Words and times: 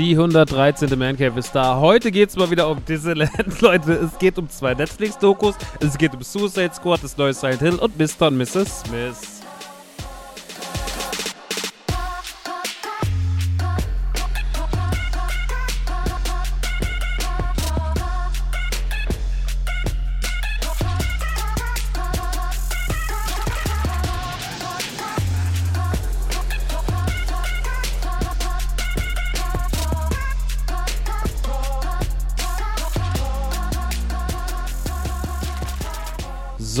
Die 0.00 0.12
113. 0.12 0.98
Mancave 0.98 1.38
ist 1.38 1.54
da. 1.54 1.78
Heute 1.78 2.10
geht 2.10 2.30
es 2.30 2.36
mal 2.36 2.50
wieder 2.50 2.70
um 2.70 2.82
Disneyland, 2.82 3.60
Leute. 3.60 3.92
Es 3.92 4.18
geht 4.18 4.38
um 4.38 4.48
zwei 4.48 4.72
Netflix-Dokus. 4.72 5.56
Es 5.78 5.98
geht 5.98 6.14
um 6.14 6.22
Suicide 6.22 6.70
Squad, 6.72 7.04
das 7.04 7.18
neue 7.18 7.34
Silent 7.34 7.60
Hill 7.60 7.74
und 7.74 7.98
Mr. 7.98 8.28
und 8.28 8.38
Mrs. 8.38 8.80
Smith. 8.80 9.39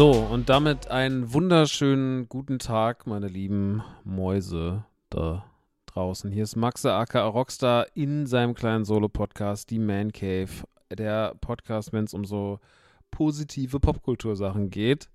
So, 0.00 0.12
und 0.12 0.48
damit 0.48 0.90
einen 0.90 1.34
wunderschönen 1.34 2.26
guten 2.26 2.58
Tag, 2.58 3.06
meine 3.06 3.28
lieben 3.28 3.82
Mäuse 4.02 4.86
da 5.10 5.44
draußen. 5.84 6.32
Hier 6.32 6.44
ist 6.44 6.56
Maxe 6.56 6.94
aka 6.94 7.26
Rockstar 7.26 7.84
in 7.92 8.24
seinem 8.24 8.54
kleinen 8.54 8.86
Solo-Podcast, 8.86 9.68
die 9.68 9.78
Man 9.78 10.10
Cave. 10.10 10.48
Der 10.90 11.34
Podcast, 11.42 11.92
wenn 11.92 12.04
es 12.04 12.14
um 12.14 12.24
so 12.24 12.60
positive 13.10 13.78
Popkultursachen 13.78 14.70
geht. 14.70 15.10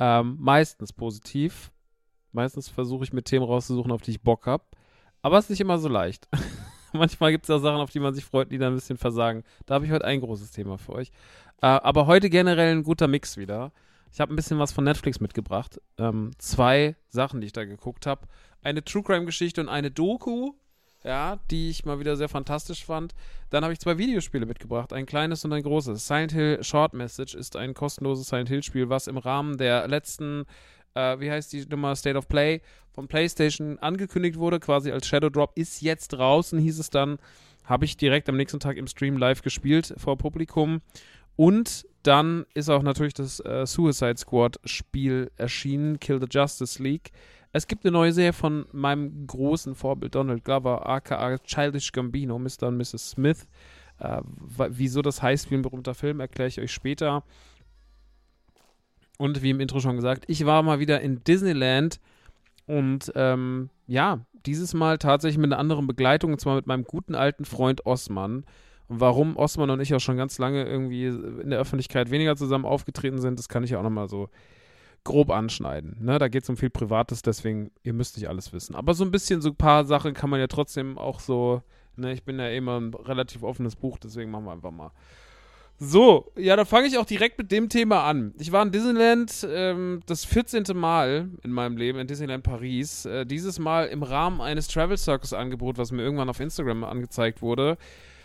Ähm, 0.00 0.36
meistens 0.40 0.92
positiv. 0.92 1.70
Meistens 2.32 2.68
versuche 2.68 3.04
ich 3.04 3.12
mir 3.12 3.22
Themen 3.22 3.46
rauszusuchen, 3.46 3.92
auf 3.92 4.02
die 4.02 4.10
ich 4.10 4.22
Bock 4.22 4.48
habe. 4.48 4.64
Aber 5.22 5.38
es 5.38 5.44
ist 5.44 5.50
nicht 5.50 5.60
immer 5.60 5.78
so 5.78 5.88
leicht. 5.88 6.26
Manchmal 6.92 7.30
gibt 7.30 7.44
es 7.44 7.50
ja 7.50 7.60
Sachen, 7.60 7.80
auf 7.80 7.90
die 7.90 8.00
man 8.00 8.14
sich 8.14 8.24
freut, 8.24 8.50
die 8.50 8.58
dann 8.58 8.72
ein 8.72 8.78
bisschen 8.78 8.98
versagen. 8.98 9.44
Da 9.66 9.76
habe 9.76 9.86
ich 9.86 9.92
heute 9.92 10.06
ein 10.06 10.20
großes 10.20 10.50
Thema 10.50 10.76
für 10.76 10.94
euch. 10.94 11.12
Äh, 11.62 11.66
aber 11.66 12.08
heute 12.08 12.28
generell 12.28 12.74
ein 12.74 12.82
guter 12.82 13.06
Mix 13.06 13.36
wieder. 13.36 13.70
Ich 14.12 14.20
habe 14.20 14.32
ein 14.32 14.36
bisschen 14.36 14.58
was 14.58 14.72
von 14.72 14.84
Netflix 14.84 15.20
mitgebracht. 15.20 15.80
Ähm, 15.98 16.32
zwei 16.38 16.96
Sachen, 17.08 17.40
die 17.40 17.46
ich 17.46 17.52
da 17.52 17.64
geguckt 17.64 18.06
habe. 18.06 18.26
Eine 18.62 18.84
True 18.84 19.02
Crime-Geschichte 19.02 19.60
und 19.60 19.68
eine 19.68 19.90
Doku, 19.90 20.52
ja, 21.04 21.38
die 21.50 21.70
ich 21.70 21.84
mal 21.84 22.00
wieder 22.00 22.16
sehr 22.16 22.28
fantastisch 22.28 22.84
fand. 22.84 23.14
Dann 23.50 23.62
habe 23.62 23.72
ich 23.72 23.80
zwei 23.80 23.98
Videospiele 23.98 24.46
mitgebracht, 24.46 24.92
ein 24.92 25.06
kleines 25.06 25.44
und 25.44 25.52
ein 25.52 25.62
großes. 25.62 26.06
Silent 26.06 26.32
Hill 26.32 26.62
Short 26.62 26.94
Message 26.94 27.34
ist 27.34 27.56
ein 27.56 27.74
kostenloses 27.74 28.28
Silent 28.28 28.48
Hill-Spiel, 28.48 28.88
was 28.88 29.06
im 29.06 29.16
Rahmen 29.16 29.58
der 29.58 29.86
letzten, 29.88 30.44
äh, 30.94 31.20
wie 31.20 31.30
heißt 31.30 31.52
die 31.52 31.66
Nummer, 31.66 31.94
State 31.94 32.18
of 32.18 32.28
Play 32.28 32.60
von 32.92 33.06
PlayStation 33.06 33.78
angekündigt 33.78 34.38
wurde, 34.38 34.58
quasi 34.58 34.90
als 34.90 35.06
Shadow 35.06 35.30
Drop, 35.30 35.52
ist 35.54 35.80
jetzt 35.82 36.08
draußen, 36.08 36.58
hieß 36.58 36.78
es 36.80 36.90
dann. 36.90 37.18
Habe 37.64 37.84
ich 37.84 37.96
direkt 37.96 38.28
am 38.28 38.36
nächsten 38.36 38.60
Tag 38.60 38.76
im 38.76 38.86
Stream 38.86 39.18
live 39.18 39.42
gespielt 39.42 39.94
vor 39.98 40.16
Publikum. 40.16 40.80
Und 41.36 41.86
dann 42.08 42.46
ist 42.54 42.70
auch 42.70 42.82
natürlich 42.82 43.12
das 43.12 43.38
äh, 43.40 43.66
Suicide 43.66 44.16
Squad 44.16 44.58
Spiel 44.64 45.30
erschienen, 45.36 46.00
Kill 46.00 46.18
the 46.18 46.26
Justice 46.30 46.82
League. 46.82 47.10
Es 47.52 47.66
gibt 47.66 47.84
eine 47.84 47.92
neue 47.92 48.12
Serie 48.12 48.32
von 48.32 48.64
meinem 48.72 49.26
großen 49.26 49.74
Vorbild 49.74 50.14
Donald 50.14 50.42
Glover, 50.42 50.88
aka 50.88 51.36
Childish 51.38 51.92
Gambino, 51.92 52.38
Mr. 52.38 52.68
und 52.68 52.78
Mrs. 52.78 53.10
Smith. 53.10 53.46
Äh, 53.98 54.22
wieso 54.70 55.02
das 55.02 55.20
heißt 55.20 55.50
wie 55.50 55.56
ein 55.56 55.62
berühmter 55.62 55.94
Film, 55.94 56.20
erkläre 56.20 56.48
ich 56.48 56.58
euch 56.58 56.72
später. 56.72 57.24
Und 59.18 59.42
wie 59.42 59.50
im 59.50 59.60
Intro 59.60 59.80
schon 59.80 59.96
gesagt, 59.96 60.24
ich 60.28 60.46
war 60.46 60.62
mal 60.62 60.78
wieder 60.78 61.02
in 61.02 61.22
Disneyland 61.24 62.00
und 62.66 63.12
ähm, 63.16 63.68
ja, 63.86 64.20
dieses 64.46 64.72
Mal 64.72 64.96
tatsächlich 64.96 65.38
mit 65.38 65.52
einer 65.52 65.60
anderen 65.60 65.86
Begleitung, 65.86 66.32
und 66.32 66.40
zwar 66.40 66.56
mit 66.56 66.66
meinem 66.66 66.84
guten 66.84 67.14
alten 67.14 67.44
Freund 67.44 67.84
Osman. 67.84 68.46
Und 68.88 69.00
warum 69.00 69.36
Osman 69.36 69.70
und 69.70 69.80
ich 69.80 69.94
auch 69.94 70.00
schon 70.00 70.16
ganz 70.16 70.38
lange 70.38 70.64
irgendwie 70.64 71.06
in 71.06 71.50
der 71.50 71.58
Öffentlichkeit 71.58 72.10
weniger 72.10 72.36
zusammen 72.36 72.64
aufgetreten 72.64 73.20
sind, 73.20 73.38
das 73.38 73.48
kann 73.48 73.62
ich 73.62 73.70
ja 73.70 73.78
auch 73.78 73.82
nochmal 73.82 74.08
so 74.08 74.30
grob 75.04 75.30
anschneiden. 75.30 75.96
Ne? 76.00 76.18
Da 76.18 76.28
geht 76.28 76.42
es 76.42 76.48
um 76.48 76.56
viel 76.56 76.70
Privates, 76.70 77.22
deswegen, 77.22 77.70
ihr 77.82 77.92
müsst 77.92 78.16
nicht 78.16 78.28
alles 78.28 78.52
wissen. 78.52 78.74
Aber 78.74 78.94
so 78.94 79.04
ein 79.04 79.10
bisschen, 79.10 79.40
so 79.40 79.50
ein 79.50 79.56
paar 79.56 79.84
Sachen 79.84 80.14
kann 80.14 80.30
man 80.30 80.40
ja 80.40 80.46
trotzdem 80.46 80.98
auch 80.98 81.20
so, 81.20 81.62
ne, 81.96 82.12
ich 82.12 82.24
bin 82.24 82.38
ja 82.38 82.48
immer 82.48 82.80
ein 82.80 82.94
relativ 82.94 83.42
offenes 83.42 83.76
Buch, 83.76 83.98
deswegen 83.98 84.30
machen 84.30 84.46
wir 84.46 84.52
einfach 84.52 84.70
mal. 84.70 84.90
So, 85.80 86.32
ja, 86.36 86.56
dann 86.56 86.66
fange 86.66 86.88
ich 86.88 86.98
auch 86.98 87.06
direkt 87.06 87.38
mit 87.38 87.52
dem 87.52 87.68
Thema 87.68 88.02
an. 88.02 88.34
Ich 88.38 88.50
war 88.50 88.64
in 88.64 88.72
Disneyland 88.72 89.46
ähm, 89.48 90.00
das 90.06 90.24
14. 90.24 90.64
Mal 90.74 91.28
in 91.44 91.52
meinem 91.52 91.76
Leben, 91.76 92.00
in 92.00 92.08
Disneyland 92.08 92.42
Paris. 92.42 93.04
Äh, 93.04 93.24
dieses 93.24 93.60
Mal 93.60 93.86
im 93.86 94.02
Rahmen 94.02 94.40
eines 94.40 94.66
Travel 94.66 94.98
Circus 94.98 95.32
Angebots, 95.32 95.78
was 95.78 95.92
mir 95.92 96.02
irgendwann 96.02 96.28
auf 96.28 96.40
Instagram 96.40 96.82
angezeigt 96.82 97.42
wurde 97.42 97.78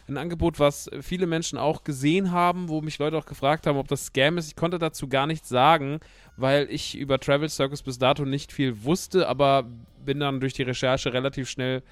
ein 0.08 0.18
Angebot, 0.18 0.59
was 0.59 0.90
viele 1.02 1.28
Menschen 1.28 1.58
auch 1.58 1.84
gesehen 1.84 2.31
haben, 2.31 2.69
wo 2.69 2.81
mich 2.81 3.00
Leute 3.00 3.18
auch 3.18 3.25
gefragt 3.25 3.68
haben, 3.68 3.78
ob 3.78 3.88
das 3.88 4.06
Scam 4.08 4.38
ist. 4.38 4.47
Ich 4.47 4.56
konnte 4.56 4.80
dazu 4.80 5.08
gar 5.08 5.28
nichts 5.28 5.50
sagen, 5.50 6.00
weil 6.36 6.68
ich 6.69 6.97
über 6.97 7.19
Travel 7.19 7.50
Circus 7.50 7.84
bis 7.84 8.00
dato 8.00 8.25
nicht 8.25 8.52
viel 8.52 8.84
wusste, 8.84 9.28
aber 9.28 9.66
bin 10.03 10.19
dann 10.19 10.40
durch 10.40 10.53
die 10.53 10.64
Recherche 10.64 11.14
relativ 11.14 11.50
schnell 11.50 11.84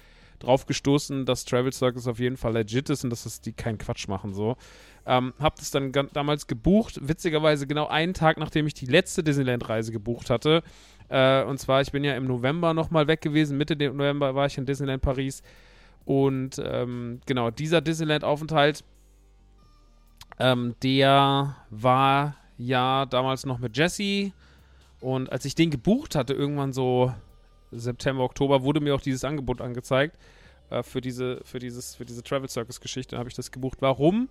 drauf 0.42 0.66
gestoßen, 0.66 1.24
dass 1.24 1.44
Travel 1.44 1.72
Circus 1.72 2.06
auf 2.06 2.18
jeden 2.18 2.36
Fall 2.36 2.52
legit 2.52 2.90
ist 2.90 3.04
und 3.04 3.10
dass 3.10 3.26
es 3.26 3.40
die 3.40 3.52
keinen 3.52 3.78
Quatsch 3.78 4.08
machen 4.08 4.34
so. 4.34 4.56
Ähm, 5.06 5.32
hab 5.38 5.56
das 5.56 5.70
dann 5.70 5.92
damals 6.12 6.46
gebucht, 6.46 6.98
witzigerweise 7.02 7.66
genau 7.66 7.86
einen 7.86 8.14
Tag, 8.14 8.38
nachdem 8.38 8.66
ich 8.66 8.74
die 8.74 8.86
letzte 8.86 9.22
Disneyland-Reise 9.22 9.92
gebucht 9.92 10.30
hatte. 10.30 10.62
Äh, 11.08 11.44
und 11.44 11.58
zwar, 11.58 11.80
ich 11.80 11.92
bin 11.92 12.04
ja 12.04 12.14
im 12.16 12.26
November 12.26 12.74
nochmal 12.74 13.06
weg 13.06 13.20
gewesen, 13.20 13.56
Mitte 13.56 13.76
November 13.76 14.34
war 14.34 14.46
ich 14.46 14.58
in 14.58 14.66
Disneyland 14.66 15.02
Paris. 15.02 15.42
Und 16.04 16.60
ähm, 16.64 17.20
genau, 17.26 17.50
dieser 17.50 17.80
Disneyland-Aufenthalt, 17.80 18.84
ähm, 20.38 20.74
der 20.82 21.56
war 21.70 22.36
ja 22.58 23.06
damals 23.06 23.46
noch 23.46 23.58
mit 23.58 23.76
Jesse. 23.76 24.32
Und 25.00 25.30
als 25.30 25.44
ich 25.44 25.54
den 25.54 25.70
gebucht 25.70 26.14
hatte, 26.14 26.32
irgendwann 26.32 26.72
so 26.72 27.12
September, 27.70 28.24
Oktober, 28.24 28.62
wurde 28.62 28.80
mir 28.80 28.94
auch 28.94 29.00
dieses 29.00 29.24
Angebot 29.24 29.60
angezeigt 29.60 30.16
äh, 30.70 30.82
für 30.82 31.00
diese, 31.00 31.40
für 31.44 31.58
dieses, 31.58 31.94
für 31.96 32.04
diese 32.04 32.22
Travel 32.22 32.48
Circus 32.48 32.80
Geschichte. 32.80 33.18
habe 33.18 33.28
ich 33.28 33.34
das 33.34 33.50
gebucht. 33.50 33.78
Warum? 33.80 34.28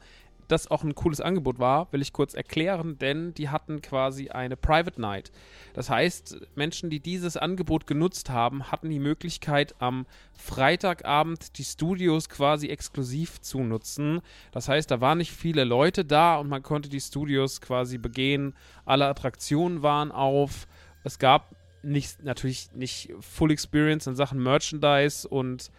Das 0.51 0.69
auch 0.69 0.83
ein 0.83 0.95
cooles 0.95 1.21
Angebot 1.21 1.59
war, 1.59 1.91
will 1.91 2.01
ich 2.01 2.13
kurz 2.13 2.33
erklären, 2.33 2.97
denn 2.97 3.33
die 3.33 3.49
hatten 3.49 3.81
quasi 3.81 4.29
eine 4.29 4.57
Private 4.57 4.99
Night. 4.99 5.31
Das 5.73 5.89
heißt, 5.89 6.41
Menschen, 6.55 6.89
die 6.89 6.99
dieses 6.99 7.37
Angebot 7.37 7.87
genutzt 7.87 8.29
haben, 8.29 8.71
hatten 8.71 8.89
die 8.89 8.99
Möglichkeit, 8.99 9.75
am 9.79 10.05
Freitagabend 10.33 11.57
die 11.57 11.63
Studios 11.63 12.29
quasi 12.29 12.67
exklusiv 12.67 13.41
zu 13.41 13.61
nutzen. 13.61 14.21
Das 14.51 14.67
heißt, 14.67 14.91
da 14.91 15.01
waren 15.01 15.19
nicht 15.19 15.31
viele 15.31 15.63
Leute 15.63 16.03
da 16.03 16.37
und 16.37 16.49
man 16.49 16.63
konnte 16.63 16.89
die 16.89 17.01
Studios 17.01 17.61
quasi 17.61 17.97
begehen. 17.97 18.53
Alle 18.85 19.07
Attraktionen 19.07 19.81
waren 19.81 20.11
auf. 20.11 20.67
Es 21.03 21.19
gab 21.19 21.55
nicht, 21.83 22.23
natürlich 22.23 22.71
nicht 22.73 23.13
Full 23.19 23.51
Experience 23.51 24.07
in 24.07 24.15
Sachen 24.15 24.41
Merchandise 24.41 25.27
und 25.27 25.71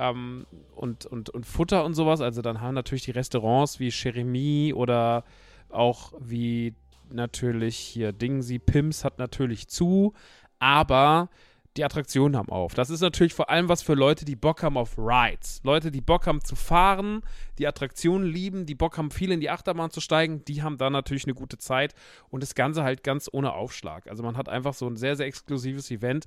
ähm, 0.00 0.46
und, 0.74 1.06
und, 1.06 1.28
und 1.30 1.46
Futter 1.46 1.84
und 1.84 1.94
sowas. 1.94 2.20
Also 2.20 2.42
dann 2.42 2.60
haben 2.60 2.74
natürlich 2.74 3.04
die 3.04 3.10
Restaurants 3.10 3.78
wie 3.78 3.90
Jeremy 3.90 4.72
oder 4.74 5.24
auch 5.68 6.14
wie 6.18 6.74
natürlich 7.10 7.76
hier 7.76 8.12
Dingsy 8.12 8.58
Pims 8.58 9.04
hat 9.04 9.18
natürlich 9.18 9.68
zu, 9.68 10.14
aber 10.58 11.28
die 11.76 11.84
Attraktionen 11.84 12.36
haben 12.36 12.48
auf. 12.48 12.74
Das 12.74 12.90
ist 12.90 13.00
natürlich 13.00 13.34
vor 13.34 13.48
allem 13.48 13.68
was 13.68 13.82
für 13.82 13.94
Leute, 13.94 14.24
die 14.24 14.34
Bock 14.34 14.62
haben 14.62 14.76
auf 14.76 14.98
Rides. 14.98 15.60
Leute, 15.62 15.92
die 15.92 16.00
Bock 16.00 16.26
haben 16.26 16.42
zu 16.42 16.56
fahren, 16.56 17.22
die 17.58 17.66
Attraktionen 17.66 18.26
lieben, 18.26 18.66
die 18.66 18.74
Bock 18.74 18.98
haben, 18.98 19.12
viel 19.12 19.30
in 19.30 19.40
die 19.40 19.50
Achterbahn 19.50 19.90
zu 19.90 20.00
steigen, 20.00 20.44
die 20.44 20.62
haben 20.62 20.78
da 20.78 20.90
natürlich 20.90 21.24
eine 21.24 21.34
gute 21.34 21.58
Zeit 21.58 21.94
und 22.28 22.42
das 22.42 22.56
Ganze 22.56 22.82
halt 22.82 23.04
ganz 23.04 23.28
ohne 23.32 23.52
Aufschlag. 23.52 24.08
Also 24.08 24.24
man 24.24 24.36
hat 24.36 24.48
einfach 24.48 24.74
so 24.74 24.88
ein 24.88 24.96
sehr, 24.96 25.14
sehr 25.14 25.26
exklusives 25.26 25.90
Event 25.92 26.26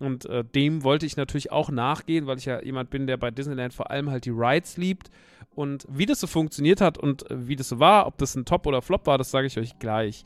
Und 0.00 0.24
äh, 0.26 0.44
dem 0.44 0.82
wollte 0.82 1.06
ich 1.06 1.16
natürlich 1.16 1.52
auch 1.52 1.70
nachgehen, 1.70 2.26
weil 2.26 2.38
ich 2.38 2.46
ja 2.46 2.62
jemand 2.62 2.90
bin, 2.90 3.06
der 3.06 3.16
bei 3.18 3.30
Disneyland 3.30 3.74
vor 3.74 3.90
allem 3.90 4.10
halt 4.10 4.24
die 4.24 4.30
Rides 4.30 4.76
liebt. 4.76 5.10
Und 5.54 5.86
wie 5.88 6.06
das 6.06 6.20
so 6.20 6.26
funktioniert 6.26 6.80
hat 6.80 6.96
und 6.96 7.30
äh, 7.30 7.48
wie 7.48 7.56
das 7.56 7.68
so 7.68 7.78
war, 7.78 8.06
ob 8.06 8.18
das 8.18 8.34
ein 8.34 8.44
Top 8.44 8.66
oder 8.66 8.82
Flop 8.82 9.06
war, 9.06 9.18
das 9.18 9.30
sage 9.30 9.46
ich 9.46 9.58
euch 9.58 9.78
gleich. 9.78 10.24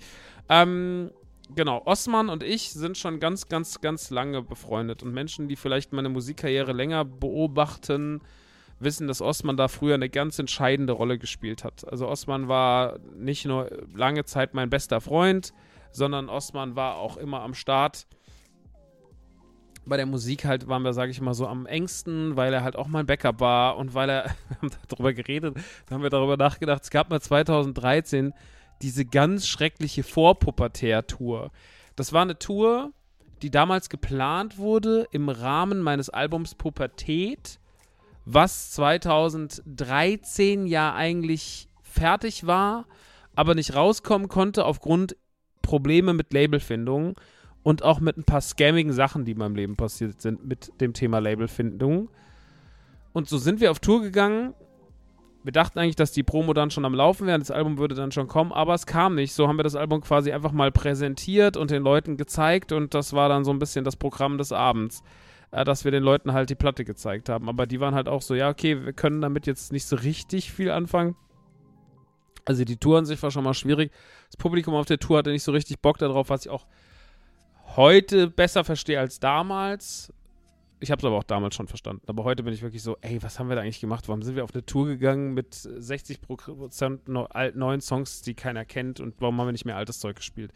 Ähm, 0.49 1.11
genau, 1.55 1.83
Osman 1.87 2.29
und 2.29 2.43
ich 2.43 2.71
sind 2.71 2.97
schon 2.97 3.19
ganz, 3.19 3.49
ganz, 3.49 3.81
ganz 3.81 4.11
lange 4.11 4.43
befreundet. 4.43 5.03
Und 5.03 5.13
Menschen, 5.13 5.49
die 5.49 5.57
vielleicht 5.57 5.93
meine 5.93 6.09
Musikkarriere 6.09 6.73
länger 6.73 7.05
beobachten, 7.05 8.21
wissen, 8.79 9.09
dass 9.09 9.21
Osman 9.21 9.57
da 9.57 9.69
früher 9.69 9.95
eine 9.95 10.09
ganz 10.09 10.39
entscheidende 10.39 10.93
Rolle 10.93 11.19
gespielt 11.19 11.65
hat. 11.65 11.91
Also 11.91 12.09
Osman 12.09 12.49
war 12.49 12.99
nicht 13.17 13.45
nur 13.45 13.71
lange 13.95 14.25
Zeit 14.25 14.55
mein 14.55 14.71
bester 14.71 15.01
Freund, 15.01 15.53
sondern 15.91 16.29
Osman 16.29 16.77
war 16.77 16.97
auch 16.97 17.17
immer 17.17 17.41
am 17.41 17.55
Start 17.55 18.07
bei 19.87 19.97
der 19.97 20.07
Musik 20.07 20.45
halt 20.45 20.69
waren 20.69 20.83
wir, 20.83 20.93
sage 20.93 21.11
ich 21.11 21.21
mal, 21.21 21.35
so 21.35 21.47
am 21.47 21.67
engsten, 21.67 22.37
weil 22.37 22.53
er 22.53 22.63
halt 22.63 22.77
auch 22.77 22.89
mein 22.89 23.07
Backup 23.07 23.41
war 23.41 23.77
und 23.77 23.95
weil 23.95 24.09
er, 24.11 24.25
wir 24.49 24.57
haben 24.59 24.71
darüber 24.89 25.13
geredet, 25.13 25.57
haben 25.91 26.03
wir 26.03 26.11
darüber 26.11 26.37
nachgedacht, 26.37 26.83
es 26.83 26.91
gab 26.91 27.11
mal 27.11 27.21
2013 27.21 28.33
diese 28.83 29.05
ganz 29.05 29.47
schreckliche 29.47 30.03
Vorpubertär-Tour. 30.03 31.51
Das 31.97 32.13
war 32.13 32.23
eine 32.23 32.39
Tour, 32.39 32.93
die 33.43 33.51
damals 33.51 33.89
geplant 33.89 34.59
wurde 34.59 35.07
im 35.11 35.29
Rahmen 35.29 35.81
meines 35.81 36.11
Albums 36.11 36.55
Pubertät, 36.55 37.61
was 38.25 38.73
2013 38.73 40.67
ja 40.67 40.95
eigentlich 40.95 41.69
fertig 41.83 42.47
war, 42.47 42.87
aber 43.37 43.55
nicht 43.55 43.75
rauskommen 43.75 44.29
konnte 44.29 44.65
aufgrund 44.65 45.17
Probleme 45.63 46.15
mit 46.15 46.33
Labelfindung 46.33 47.17
und 47.65 47.83
auch 47.83 47.99
mit 47.99 48.17
ein 48.17 48.25
paar 48.25 48.43
scammigen 48.43 48.93
Sachen, 48.93 49.25
die 49.25 49.33
in 49.33 49.39
meinem 49.39 49.57
Leben 49.57 49.75
passiert 49.75 50.21
sind 50.21 50.47
mit 50.47 50.81
dem 50.81 50.93
Thema 50.93 51.19
Labelfindung. 51.19 52.11
Und 53.13 53.29
so 53.29 53.39
sind 53.39 53.61
wir 53.61 53.71
auf 53.71 53.81
Tour 53.81 54.03
gegangen. 54.03 54.55
Wir 55.43 55.53
dachten 55.53 55.79
eigentlich, 55.79 55.97
dass 55.97 56.13
die 56.13 56.23
Promo 56.23 56.53
dann 56.53 56.71
schon 56.71 56.85
am 56.85 56.95
Laufen 56.95 57.27
wäre, 57.27 57.39
das 57.39 57.51
Album 57.51 57.79
würde 57.79 57.95
dann 57.95 58.13
schon 58.13 58.29
kommen, 58.29 58.53
aber 58.53 58.75
es 58.75 58.87
kam 58.87 59.15
nicht. 59.15 59.33
So 59.33 59.49
haben 59.49 59.59
wir 59.59 59.63
das 59.63 59.77
Album 59.77 60.03
quasi 60.03 60.31
einfach 60.31 60.53
mal 60.53 60.73
präsentiert 60.73 61.57
und 61.57 61.71
den 61.71 61.83
Leuten 61.83 62.17
gezeigt 62.17 62.71
und 62.73 62.93
das 62.95 63.15
war 63.15 63.29
dann 63.29 63.45
so 63.45 63.51
ein 63.51 63.59
bisschen 63.59 63.85
das 63.85 63.97
Programm 63.97 64.37
des 64.37 64.53
Abends, 64.53 65.03
äh, 65.51 65.65
dass 65.65 65.85
wir 65.85 65.91
den 65.91 66.03
Leuten 66.03 66.33
halt 66.33 66.51
die 66.51 66.55
Platte 66.55 66.85
gezeigt 66.85 67.31
haben. 67.31 67.49
Aber 67.49 67.67
die 67.67 67.81
waren 67.81 67.95
halt 67.95 68.09
auch 68.09 68.23
so, 68.23 68.35
ja, 68.35 68.51
okay, 68.51 68.85
wir 68.85 68.93
können 68.93 69.23
damit 69.23 69.47
jetzt 69.47 69.73
nicht 69.73 69.87
so 69.87 69.97
richtig 69.97 70.53
viel 70.53 70.71
anfangen. 70.71 71.17
Also 72.45 72.65
die 72.65 72.77
Tour 72.77 72.99
an 72.99 73.07
sich 73.07 73.23
war 73.23 73.31
schon 73.31 73.45
mal 73.45 73.55
schwierig. 73.55 73.91
Das 74.27 74.37
Publikum 74.37 74.75
auf 74.75 74.87
der 74.87 74.99
Tour 74.99 75.19
hatte 75.19 75.31
nicht 75.31 75.45
so 75.45 75.53
richtig 75.53 75.81
Bock 75.81 75.97
darauf, 75.97 76.29
was 76.29 76.45
ich 76.45 76.51
auch 76.51 76.67
heute 77.77 78.29
besser 78.29 78.65
verstehe 78.65 78.99
als 78.99 79.21
damals. 79.21 80.13
Ich 80.81 80.91
habe 80.91 81.01
es 81.01 81.05
aber 81.05 81.17
auch 81.17 81.25
damals 81.25 81.55
schon 81.55 81.69
verstanden. 81.69 82.03
Aber 82.07 82.25
heute 82.25 82.43
bin 82.43 82.53
ich 82.53 82.63
wirklich 82.63 82.83
so, 82.83 82.97
ey, 83.01 83.23
was 83.23 83.39
haben 83.39 83.49
wir 83.49 83.57
da 83.57 83.63
eigentlich 83.63 83.81
gemacht? 83.81 84.09
Warum 84.09 84.23
sind 84.23 84.37
wir 84.37 84.45
auf 84.45 84.53
eine 84.53 84.67
Tour 84.67 84.87
gegangen 84.87 85.33
mit 85.33 85.55
60% 85.55 87.55
neuen 87.55 87.81
Songs, 87.81 88.23
die 88.23 88.35
keiner 88.35 88.65
kennt? 88.65 89.01
Und 89.01 89.15
warum 89.19 89.41
haben 89.41 89.49
wir 89.49 89.53
nicht 89.53 89.65
mehr 89.65 89.77
altes 89.77 90.01
Zeug 90.01 90.17
gespielt? 90.17 90.53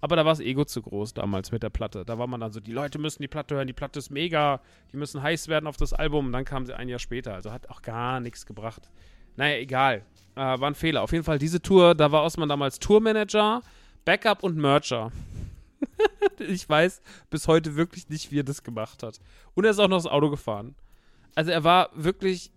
Aber 0.00 0.16
da 0.16 0.24
war 0.24 0.32
das 0.32 0.40
Ego 0.40 0.64
zu 0.64 0.82
groß 0.82 1.14
damals 1.14 1.52
mit 1.52 1.62
der 1.62 1.70
Platte. 1.70 2.04
Da 2.04 2.18
war 2.18 2.26
man 2.26 2.40
dann 2.40 2.52
so, 2.52 2.58
die 2.58 2.72
Leute 2.72 2.98
müssen 2.98 3.22
die 3.22 3.28
Platte 3.28 3.54
hören, 3.54 3.66
die 3.66 3.74
Platte 3.74 3.98
ist 3.98 4.10
mega, 4.10 4.60
die 4.92 4.96
müssen 4.96 5.22
heiß 5.22 5.48
werden 5.48 5.66
auf 5.66 5.76
das 5.76 5.92
Album. 5.92 6.26
Und 6.26 6.32
dann 6.32 6.44
kam 6.44 6.66
sie 6.66 6.74
ein 6.74 6.88
Jahr 6.88 6.98
später. 6.98 7.34
Also 7.34 7.52
hat 7.52 7.68
auch 7.68 7.82
gar 7.82 8.18
nichts 8.20 8.46
gebracht. 8.46 8.90
Naja, 9.36 9.58
egal. 9.58 10.04
Äh, 10.36 10.40
war 10.40 10.64
ein 10.64 10.74
Fehler. 10.74 11.02
Auf 11.02 11.12
jeden 11.12 11.24
Fall 11.24 11.38
diese 11.38 11.60
Tour, 11.60 11.94
da 11.94 12.10
war 12.10 12.24
Osman 12.24 12.48
damals 12.48 12.78
Tourmanager, 12.78 13.62
Backup 14.04 14.42
und 14.42 14.56
Mercher. 14.56 15.12
ich 16.38 16.68
weiß 16.68 17.02
bis 17.30 17.48
heute 17.48 17.76
wirklich 17.76 18.08
nicht, 18.08 18.30
wie 18.30 18.40
er 18.40 18.44
das 18.44 18.62
gemacht 18.62 19.02
hat. 19.02 19.20
Und 19.54 19.64
er 19.64 19.70
ist 19.70 19.78
auch 19.78 19.88
noch 19.88 19.98
das 19.98 20.06
Auto 20.06 20.30
gefahren. 20.30 20.74
Also 21.34 21.50
er 21.50 21.64
war 21.64 21.90
wirklich, 21.94 22.50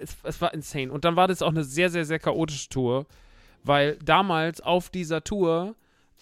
es, 0.00 0.16
es, 0.22 0.40
war 0.40 0.52
insane. 0.54 0.92
Und 0.92 1.04
dann 1.04 1.16
war 1.16 1.28
das 1.28 1.42
auch 1.42 1.50
eine 1.50 1.64
sehr, 1.64 1.90
sehr, 1.90 2.04
sehr 2.04 2.18
chaotische 2.18 2.68
Tour, 2.68 3.06
weil 3.62 3.96
damals 3.98 4.60
auf 4.60 4.90
dieser 4.90 5.22
Tour 5.22 5.76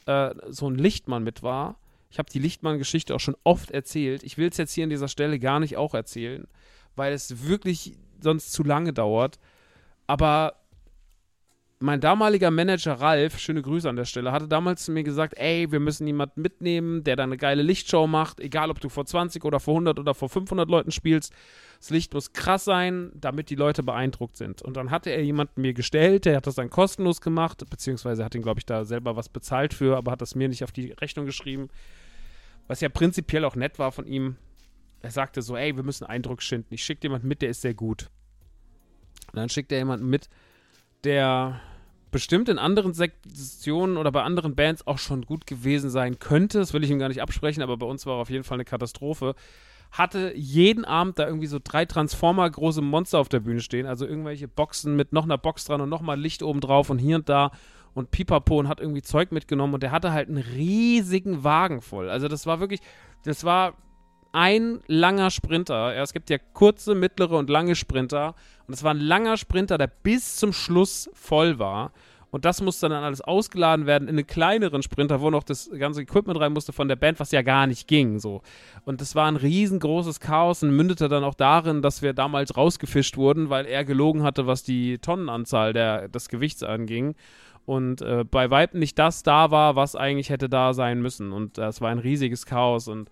äh, 0.06 0.34
so 0.48 0.68
ein 0.68 0.76
Lichtmann 0.76 1.24
mit 1.24 1.42
war. 1.42 1.76
Ich 2.10 2.18
habe 2.18 2.30
die 2.30 2.38
Lichtmann-Geschichte 2.38 3.14
auch 3.14 3.20
schon 3.20 3.36
oft 3.44 3.70
erzählt. 3.70 4.22
Ich 4.22 4.38
will 4.38 4.48
es 4.48 4.56
jetzt 4.56 4.72
hier 4.72 4.84
an 4.84 4.90
dieser 4.90 5.08
Stelle 5.08 5.38
gar 5.38 5.60
nicht 5.60 5.76
auch 5.76 5.94
erzählen, 5.94 6.46
weil 6.96 7.12
es 7.12 7.44
wirklich 7.46 7.96
sonst 8.20 8.52
zu 8.52 8.64
lange 8.64 8.92
dauert. 8.92 9.38
Aber 10.06 10.54
mein 11.80 12.00
damaliger 12.00 12.50
Manager 12.50 12.94
Ralf, 12.94 13.38
schöne 13.38 13.62
Grüße 13.62 13.88
an 13.88 13.94
der 13.94 14.04
Stelle, 14.04 14.32
hatte 14.32 14.48
damals 14.48 14.84
zu 14.84 14.90
mir 14.90 15.04
gesagt, 15.04 15.34
ey, 15.38 15.70
wir 15.70 15.78
müssen 15.78 16.06
jemanden 16.08 16.42
mitnehmen, 16.42 17.04
der 17.04 17.14
da 17.14 17.22
eine 17.22 17.36
geile 17.36 17.62
Lichtshow 17.62 18.08
macht, 18.08 18.40
egal 18.40 18.70
ob 18.70 18.80
du 18.80 18.88
vor 18.88 19.06
20 19.06 19.44
oder 19.44 19.60
vor 19.60 19.74
100 19.74 19.98
oder 19.98 20.14
vor 20.14 20.28
500 20.28 20.68
Leuten 20.68 20.90
spielst. 20.90 21.32
Das 21.78 21.90
Licht 21.90 22.14
muss 22.14 22.32
krass 22.32 22.64
sein, 22.64 23.12
damit 23.14 23.50
die 23.50 23.54
Leute 23.54 23.84
beeindruckt 23.84 24.36
sind. 24.36 24.60
Und 24.60 24.76
dann 24.76 24.90
hatte 24.90 25.10
er 25.10 25.22
jemanden 25.22 25.60
mir 25.60 25.72
gestellt, 25.72 26.24
der 26.24 26.36
hat 26.36 26.48
das 26.48 26.56
dann 26.56 26.68
kostenlos 26.68 27.20
gemacht, 27.20 27.62
beziehungsweise 27.70 28.24
hat 28.24 28.34
ihn, 28.34 28.42
glaube 28.42 28.58
ich, 28.58 28.66
da 28.66 28.84
selber 28.84 29.14
was 29.14 29.28
bezahlt 29.28 29.72
für, 29.72 29.96
aber 29.96 30.10
hat 30.10 30.20
das 30.20 30.34
mir 30.34 30.48
nicht 30.48 30.64
auf 30.64 30.72
die 30.72 30.90
Rechnung 30.90 31.26
geschrieben. 31.26 31.68
Was 32.66 32.80
ja 32.80 32.88
prinzipiell 32.88 33.44
auch 33.44 33.54
nett 33.54 33.78
war 33.78 33.92
von 33.92 34.06
ihm. 34.06 34.36
Er 35.00 35.12
sagte 35.12 35.42
so, 35.42 35.56
ey, 35.56 35.76
wir 35.76 35.84
müssen 35.84 36.04
Eindruck 36.04 36.42
schinden. 36.42 36.74
Ich 36.74 36.82
schicke 36.82 37.02
jemanden 37.04 37.28
mit, 37.28 37.40
der 37.40 37.50
ist 37.50 37.62
sehr 37.62 37.74
gut. 37.74 38.10
Und 39.28 39.36
dann 39.36 39.48
schickt 39.48 39.70
er 39.70 39.78
jemanden 39.78 40.10
mit, 40.10 40.28
der 41.04 41.60
bestimmt 42.10 42.48
in 42.48 42.58
anderen 42.58 42.94
Sektionen 42.94 43.96
oder 43.96 44.12
bei 44.12 44.22
anderen 44.22 44.54
Bands 44.54 44.86
auch 44.86 44.98
schon 44.98 45.22
gut 45.22 45.46
gewesen 45.46 45.90
sein 45.90 46.18
könnte. 46.18 46.58
Das 46.58 46.72
will 46.72 46.84
ich 46.84 46.90
ihm 46.90 46.98
gar 46.98 47.08
nicht 47.08 47.22
absprechen, 47.22 47.62
aber 47.62 47.76
bei 47.76 47.86
uns 47.86 48.06
war 48.06 48.16
auf 48.16 48.30
jeden 48.30 48.44
Fall 48.44 48.56
eine 48.56 48.64
Katastrophe. 48.64 49.34
Hatte 49.90 50.32
jeden 50.36 50.84
Abend 50.84 51.18
da 51.18 51.26
irgendwie 51.26 51.46
so 51.46 51.58
drei 51.62 51.86
Transformer 51.86 52.48
große 52.48 52.82
Monster 52.82 53.18
auf 53.18 53.28
der 53.28 53.40
Bühne 53.40 53.60
stehen, 53.60 53.86
also 53.86 54.06
irgendwelche 54.06 54.48
Boxen 54.48 54.96
mit 54.96 55.12
noch 55.12 55.24
einer 55.24 55.38
Box 55.38 55.64
dran 55.64 55.80
und 55.80 55.88
nochmal 55.88 56.20
Licht 56.20 56.42
oben 56.42 56.60
drauf 56.60 56.90
und 56.90 56.98
hier 56.98 57.16
und 57.16 57.28
da 57.28 57.52
und 57.94 58.10
Pipapo 58.10 58.58
und 58.58 58.68
hat 58.68 58.80
irgendwie 58.80 59.02
Zeug 59.02 59.32
mitgenommen 59.32 59.74
und 59.74 59.82
der 59.82 59.90
hatte 59.90 60.12
halt 60.12 60.28
einen 60.28 60.38
riesigen 60.38 61.42
Wagen 61.42 61.80
voll. 61.80 62.10
Also 62.10 62.28
das 62.28 62.46
war 62.46 62.60
wirklich, 62.60 62.80
das 63.24 63.44
war 63.44 63.74
ein 64.32 64.80
langer 64.86 65.30
Sprinter. 65.30 65.94
Ja, 65.94 66.02
es 66.02 66.12
gibt 66.12 66.30
ja 66.30 66.38
kurze, 66.52 66.94
mittlere 66.94 67.36
und 67.36 67.50
lange 67.50 67.74
Sprinter. 67.74 68.34
Und 68.66 68.74
es 68.74 68.82
war 68.82 68.92
ein 68.92 69.00
langer 69.00 69.36
Sprinter, 69.36 69.78
der 69.78 69.86
bis 69.88 70.36
zum 70.36 70.52
Schluss 70.52 71.10
voll 71.14 71.58
war. 71.58 71.92
Und 72.30 72.44
das 72.44 72.60
musste 72.60 72.88
dann 72.88 73.04
alles 73.04 73.22
ausgeladen 73.22 73.86
werden 73.86 74.06
in 74.06 74.16
einen 74.16 74.26
kleineren 74.26 74.82
Sprinter, 74.82 75.20
wo 75.22 75.30
noch 75.30 75.44
das 75.44 75.70
ganze 75.78 76.02
Equipment 76.02 76.38
rein 76.38 76.52
musste 76.52 76.72
von 76.74 76.88
der 76.88 76.96
Band, 76.96 77.20
was 77.20 77.32
ja 77.32 77.40
gar 77.40 77.66
nicht 77.66 77.88
ging. 77.88 78.18
So. 78.18 78.42
Und 78.84 79.00
das 79.00 79.14
war 79.14 79.28
ein 79.28 79.36
riesengroßes 79.36 80.20
Chaos 80.20 80.62
und 80.62 80.76
mündete 80.76 81.08
dann 81.08 81.24
auch 81.24 81.34
darin, 81.34 81.80
dass 81.80 82.02
wir 82.02 82.12
damals 82.12 82.56
rausgefischt 82.56 83.16
wurden, 83.16 83.48
weil 83.48 83.64
er 83.64 83.84
gelogen 83.84 84.22
hatte, 84.22 84.46
was 84.46 84.62
die 84.62 84.98
Tonnenanzahl 84.98 85.72
der, 85.72 86.08
des 86.08 86.28
Gewichts 86.28 86.62
anging. 86.62 87.14
Und 87.64 88.02
äh, 88.02 88.24
bei 88.24 88.50
Weitem 88.50 88.80
nicht 88.80 88.98
das 88.98 89.22
da 89.22 89.50
war, 89.50 89.76
was 89.76 89.96
eigentlich 89.96 90.30
hätte 90.30 90.48
da 90.48 90.74
sein 90.74 91.00
müssen. 91.00 91.32
Und 91.32 91.56
das 91.56 91.80
war 91.80 91.90
ein 91.90 91.98
riesiges 91.98 92.44
Chaos. 92.44 92.88
Und 92.88 93.08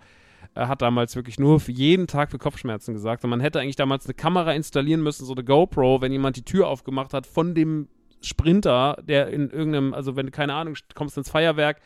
er 0.57 0.69
hat 0.69 0.81
damals 0.81 1.15
wirklich 1.17 1.39
nur 1.39 1.61
für 1.61 1.73
jeden 1.73 2.07
Tag 2.07 2.31
für 2.31 2.39
Kopfschmerzen 2.39 2.95
gesagt. 2.95 3.23
Und 3.25 3.31
man 3.31 3.41
hätte 3.41 3.61
eigentlich 3.61 3.77
damals 3.77 4.07
eine 4.07 4.15
Kamera 4.15 4.53
installieren 4.53 5.03
müssen, 5.03 5.27
so 5.27 5.35
eine 5.35 5.45
GoPro, 5.45 6.01
wenn 6.01 6.13
jemand 6.13 6.37
die 6.37 6.45
Tür 6.45 6.69
aufgemacht 6.69 7.13
hat 7.13 7.27
von 7.27 7.55
dem 7.55 7.89
Sprinter, 8.23 8.97
der 9.03 9.29
in 9.29 9.51
irgendeinem, 9.51 9.93
also 9.93 10.17
wenn 10.17 10.27
du 10.27 10.33
keine 10.33 10.55
Ahnung, 10.55 10.75
kommst 10.95 11.19
ins 11.19 11.31
Feuerwerk 11.31 11.81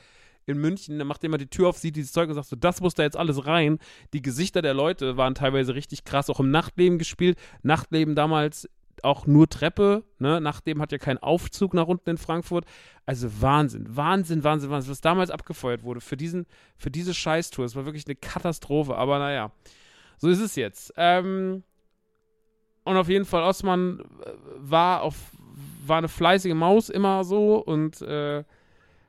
in 0.47 0.59
München, 0.59 0.99
dann 0.99 1.09
macht 1.09 1.23
jemand 1.25 1.43
die 1.43 1.49
Tür 1.49 1.69
auf, 1.69 1.79
sieht 1.79 1.97
dieses 1.97 2.13
Zeug 2.13 2.29
und 2.29 2.37
sagt 2.37 2.47
so, 2.47 2.57
das 2.57 2.81
muss 2.81 2.95
da 2.95 3.03
jetzt 3.03 3.17
alles 3.17 3.45
rein. 3.45 3.79
Die 4.13 4.23
Gesichter 4.23 4.63
der 4.63 4.75
Leute 4.75 5.17
waren 5.17 5.35
teilweise 5.35 5.75
richtig 5.75 6.05
krass, 6.05 6.31
auch 6.31 6.39
im 6.39 6.53
Nachtleben 6.53 6.99
gespielt. 6.99 7.39
Nachtleben 7.63 8.15
damals 8.15 8.69
auch 9.05 9.27
nur 9.27 9.49
Treppe, 9.49 10.05
ne? 10.19 10.41
Nachdem 10.41 10.81
hat 10.81 10.93
ja 10.93 10.99
kein 10.99 11.19
Aufzug 11.19 11.75
nach 11.75 11.87
unten 11.87 12.11
in 12.11 12.19
Frankfurt. 12.19 12.65
Also 13.07 13.29
Wahnsinn, 13.41 13.87
Wahnsinn, 13.89 14.45
Wahnsinn, 14.45 14.71
Wahnsinn, 14.71 14.91
was 14.91 15.01
damals 15.01 15.31
abgefeuert 15.31 15.83
wurde 15.83 16.01
für 16.01 16.17
diesen, 16.17 16.47
für 16.77 16.91
diese 16.91 17.15
Scheißtour. 17.15 17.65
Es 17.65 17.77
war 17.77 17.85
wirklich 17.85 18.07
eine 18.07 18.17
Katastrophe, 18.17 18.97
aber 18.97 19.19
naja, 19.19 19.53
so 20.19 20.29
ist 20.29 20.41
es 20.41 20.57
jetzt. 20.57 20.93
Ähm, 20.97 21.65
und 22.85 22.97
auf 22.97 23.09
jeden 23.09 23.25
Fall, 23.25 23.43
Osman 23.43 24.01
äh, 24.01 24.31
war 24.57 25.03
auf, 25.03 25.17
war 25.87 25.99
eine 25.99 26.09
fleißige 26.09 26.55
Maus 26.55 26.89
immer 26.89 27.25
so 27.25 27.57
und 27.57 28.01
äh, 28.03 28.45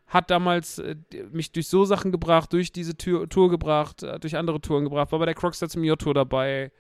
hat 0.08 0.30
damals 0.30 0.80
äh, 0.80 0.96
mich 1.32 1.52
durch 1.52 1.68
so 1.68 1.86
Sachen 1.86 2.12
gebracht, 2.12 2.52
durch 2.54 2.72
diese 2.72 2.98
Tour, 2.98 3.30
Tour 3.30 3.50
gebracht, 3.50 4.04
äh, 4.04 4.20
durch 4.20 4.36
andere 4.36 4.60
Touren 4.60 4.84
gebracht, 4.84 5.12
war 5.12 5.20
bei 5.20 5.26
der 5.26 5.36
Crockstar 5.36 5.70
zum 5.70 5.84
Tour 5.98 6.14
dabei, 6.14 6.72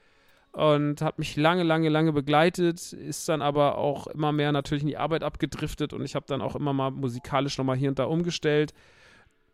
und 0.54 1.02
hat 1.02 1.18
mich 1.18 1.38
lange, 1.38 1.64
lange, 1.64 1.90
lange 1.90 2.12
begleitet, 2.12 2.92
ist 2.92 3.30
dann 3.30 3.42
aber 3.42 3.78
auch 3.78 4.08
immer 4.08 4.32
mehr 4.32 4.52
natürlich 4.52 4.84
in 4.84 4.90
die 4.90 4.98
Arbeit 4.98 5.24
abgedriftet 5.24 5.94
und 5.94 6.04
ich 6.04 6.16
habe 6.16 6.26
dann 6.28 6.42
auch 6.42 6.56
immer 6.56 6.74
mal 6.74 6.92
musikalisch 6.92 7.58
nochmal 7.58 7.78
hier 7.78 7.90
und 7.90 8.00
da 8.00 8.06
umgestellt. 8.06 8.74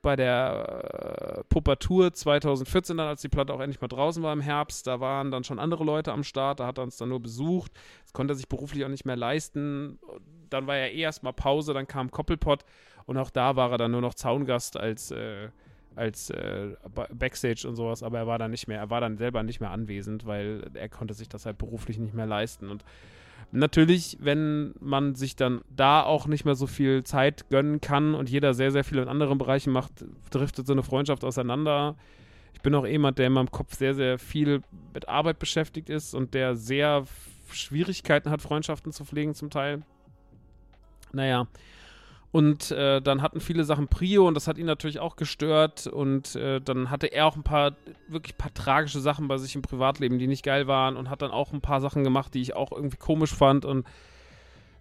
Bei 0.02 0.16
der 0.16 1.40
äh, 1.40 1.44
Pubertur 1.50 2.14
2014 2.14 2.98
dann, 2.98 3.08
als 3.08 3.22
die 3.22 3.30
Platte 3.30 3.54
auch 3.54 3.60
endlich 3.60 3.82
mal 3.82 3.88
draußen 3.88 4.24
war 4.24 4.34
im 4.34 4.42
Herbst, 4.42 4.88
da 4.88 5.00
waren 5.00 5.32
dann 5.32 5.44
schon 5.44 5.60
andere 5.60 5.84
Leute 5.84 6.14
am 6.14 6.24
Start, 6.24 6.60
da 6.60 6.68
hat 6.68 6.78
er 6.78 6.84
uns 6.84 6.98
dann 6.98 7.10
nur 7.10 7.20
besucht. 7.20 7.72
Das 8.04 8.14
konnte 8.14 8.34
er 8.34 8.36
sich 8.36 8.48
beruflich 8.48 8.86
auch 8.86 8.90
nicht 8.90 9.06
mehr 9.06 9.16
leisten. 9.16 10.00
Dann 10.50 10.66
war 10.66 10.78
ja 10.78 10.86
eh 10.86 11.02
erstmal 11.02 11.34
Pause, 11.34 11.74
dann 11.74 11.88
kam 11.88 12.10
Koppelpott 12.10 12.64
und 13.06 13.18
auch 13.18 13.32
da 13.32 13.56
war 13.56 13.72
er 13.72 13.78
dann 13.78 13.92
nur 13.92 14.02
noch 14.02 14.14
Zaungast 14.14 14.78
als 14.78 15.12
äh, 15.12 15.50
als 15.98 16.30
äh, 16.30 16.76
Backstage 17.12 17.68
und 17.68 17.76
sowas, 17.76 18.04
aber 18.04 18.20
er 18.20 18.28
war 18.28 18.38
dann 18.38 18.52
nicht 18.52 18.68
mehr, 18.68 18.80
er 18.80 18.90
war 18.90 19.02
dann 19.02 19.18
selber 19.18 19.44
nicht 19.44 19.60
mehr 19.60 19.72
anwesend, 19.72 20.26
weil 20.26 20.70
er 20.74 20.90
konnte 20.90 21.14
sich 21.14 21.28
das 21.28 21.46
halt 21.46 21.58
beruflich 21.58 21.98
nicht 21.98 22.14
mehr 22.14 22.28
leisten. 22.28 22.70
Und 22.70 22.86
natürlich, 23.52 24.18
wenn 24.20 24.74
man 24.80 25.16
sich 25.16 25.36
dann 25.36 25.62
da 25.76 26.04
auch 26.04 26.28
nicht 26.28 26.46
mehr 26.46 26.56
so 26.56 26.68
viel 26.68 27.04
Zeit 27.04 27.50
gönnen 27.50 27.82
kann 27.82 28.14
und 28.14 28.30
jeder 28.30 28.54
sehr, 28.54 28.72
sehr 28.72 28.84
viel 28.84 29.00
in 29.00 29.08
anderen 29.08 29.38
Bereichen 29.38 29.72
macht, 29.72 30.06
driftet 30.30 30.68
so 30.68 30.74
eine 30.74 30.84
Freundschaft 30.84 31.24
auseinander. 31.24 31.96
Ich 32.54 32.62
bin 32.62 32.76
auch 32.76 32.86
jemand, 32.86 33.18
der 33.18 33.28
in 33.28 33.34
meinem 33.34 33.52
Kopf 33.52 33.76
sehr, 33.76 33.96
sehr 33.96 34.20
viel 34.20 34.62
mit 34.94 35.10
Arbeit 35.10 35.40
beschäftigt 35.40 35.90
ist 35.90 36.14
und 36.14 36.34
der 36.34 36.56
sehr 36.56 37.06
Schwierigkeiten 37.52 38.30
hat, 38.30 38.42
Freundschaften 38.42 38.92
zu 38.92 39.06
pflegen 39.06 39.34
zum 39.34 39.50
Teil. 39.50 39.84
Naja, 41.12 41.48
und 42.32 42.72
äh, 42.72 43.02
dann 43.02 43.22
hatten 43.22 43.40
viele 43.40 43.64
Sachen 43.64 43.88
Prio 43.88 44.28
und 44.28 44.34
das 44.34 44.48
hat 44.48 44.58
ihn 44.58 44.66
natürlich 44.66 45.00
auch 45.00 45.16
gestört. 45.16 45.88
Und 45.88 46.36
äh, 46.36 46.60
dann 46.60 46.90
hatte 46.90 47.08
er 47.08 47.26
auch 47.26 47.36
ein 47.36 47.44
paar, 47.44 47.74
wirklich 48.08 48.38
paar 48.38 48.54
tragische 48.54 49.00
Sachen 49.00 49.28
bei 49.28 49.38
sich 49.38 49.56
im 49.56 49.62
Privatleben, 49.62 50.20
die 50.20 50.28
nicht 50.28 50.44
geil 50.44 50.68
waren. 50.68 50.98
Und 50.98 51.10
hat 51.10 51.22
dann 51.22 51.32
auch 51.32 51.54
ein 51.54 51.62
paar 51.62 51.80
Sachen 51.80 52.04
gemacht, 52.04 52.34
die 52.34 52.42
ich 52.42 52.56
auch 52.56 52.72
irgendwie 52.72 52.98
komisch 52.98 53.34
fand. 53.34 53.64
Und 53.64 53.88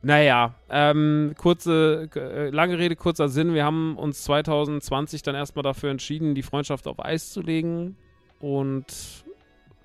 naja, 0.03 0.55
ähm, 0.69 1.35
kurze, 1.39 2.09
äh, 2.15 2.51
lange 2.51 2.79
Rede, 2.79 2.97
kurzer 2.97 3.29
Sinn. 3.29 3.55
Wir 3.55 3.65
haben 3.65 3.97
uns 3.97 4.25
2020 4.25 5.23
dann 5.23 5.35
erstmal 5.35 5.63
dafür 5.63 5.91
entschieden, 5.91 6.35
die 6.35 6.43
Freundschaft 6.43 6.87
auf 6.89 7.03
Eis 7.05 7.33
zu 7.33 7.41
legen 7.41 7.97
und 8.41 8.87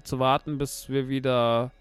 zu 0.04 0.20
warten, 0.20 0.58
bis 0.58 0.90
wir 0.90 1.10
wieder 1.10 1.72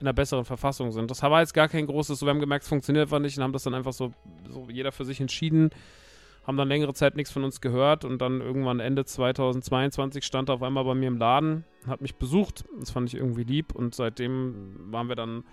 in 0.00 0.06
einer 0.06 0.14
besseren 0.14 0.44
Verfassung 0.44 0.92
sind. 0.92 1.10
Das 1.10 1.22
war 1.22 1.40
jetzt 1.40 1.54
gar 1.54 1.68
kein 1.68 1.86
großes, 1.86 2.18
so 2.18 2.26
wir 2.26 2.30
haben 2.30 2.40
gemerkt, 2.40 2.64
es 2.64 2.68
funktioniert 2.68 3.04
einfach 3.04 3.18
nicht 3.18 3.36
und 3.38 3.44
haben 3.44 3.52
das 3.52 3.62
dann 3.62 3.74
einfach 3.74 3.92
so, 3.92 4.12
so 4.48 4.66
jeder 4.70 4.92
für 4.92 5.04
sich 5.04 5.20
entschieden, 5.20 5.70
haben 6.46 6.56
dann 6.56 6.68
längere 6.68 6.94
Zeit 6.94 7.16
nichts 7.16 7.32
von 7.32 7.44
uns 7.44 7.60
gehört 7.60 8.04
und 8.04 8.18
dann 8.18 8.40
irgendwann 8.40 8.80
Ende 8.80 9.04
2022 9.04 10.24
stand 10.24 10.48
er 10.48 10.56
auf 10.56 10.62
einmal 10.62 10.84
bei 10.84 10.94
mir 10.94 11.08
im 11.08 11.16
Laden, 11.16 11.64
hat 11.86 12.02
mich 12.02 12.16
besucht, 12.16 12.64
das 12.78 12.90
fand 12.90 13.08
ich 13.08 13.18
irgendwie 13.18 13.44
lieb 13.44 13.74
und 13.74 13.94
seitdem 13.94 14.76
waren 14.92 15.08
wir 15.08 15.16
dann 15.16 15.44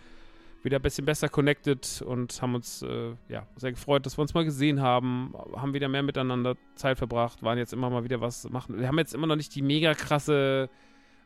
wieder 0.63 0.79
ein 0.79 0.81
bisschen 0.81 1.05
besser 1.05 1.29
connected 1.29 2.01
und 2.05 2.41
haben 2.41 2.55
uns 2.55 2.81
äh, 2.83 3.15
ja, 3.27 3.47
sehr 3.55 3.71
gefreut, 3.71 4.05
dass 4.05 4.17
wir 4.17 4.21
uns 4.21 4.33
mal 4.33 4.45
gesehen 4.45 4.81
haben, 4.81 5.33
haben 5.55 5.73
wieder 5.73 5.89
mehr 5.89 6.03
miteinander 6.03 6.55
Zeit 6.75 6.97
verbracht, 6.97 7.43
waren 7.43 7.57
jetzt 7.57 7.73
immer 7.73 7.89
mal 7.89 8.03
wieder 8.03 8.21
was 8.21 8.49
machen. 8.49 8.79
Wir 8.79 8.87
haben 8.87 8.97
jetzt 8.97 9.13
immer 9.13 9.27
noch 9.27 9.35
nicht 9.35 9.53
die 9.55 9.61
mega 9.61 9.93
krasse 9.93 10.69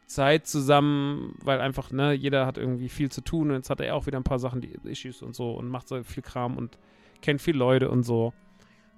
Zeit 0.08 0.48
zusammen, 0.48 1.36
weil 1.44 1.60
einfach, 1.60 1.92
ne, 1.92 2.14
jeder 2.14 2.46
hat 2.46 2.58
irgendwie 2.58 2.90
viel 2.90 3.12
zu 3.12 3.22
tun 3.22 3.50
und 3.50 3.58
jetzt 3.58 3.70
hat 3.70 3.82
er 3.82 3.96
auch 3.96 4.08
wieder 4.08 4.18
ein 4.18 4.24
paar 4.24 4.40
Sachen, 4.40 4.62
die 4.62 4.74
Issues 4.86 5.22
und 5.22 5.36
so 5.36 5.52
und 5.52 5.68
macht 5.70 5.88
so 5.88 6.02
viel 6.04 6.24
Kram 6.24 6.58
und 6.58 6.78
kennt 7.22 7.42
viele 7.42 7.60
Leute 7.60 7.90
und 7.90 8.04
so. 8.04 8.34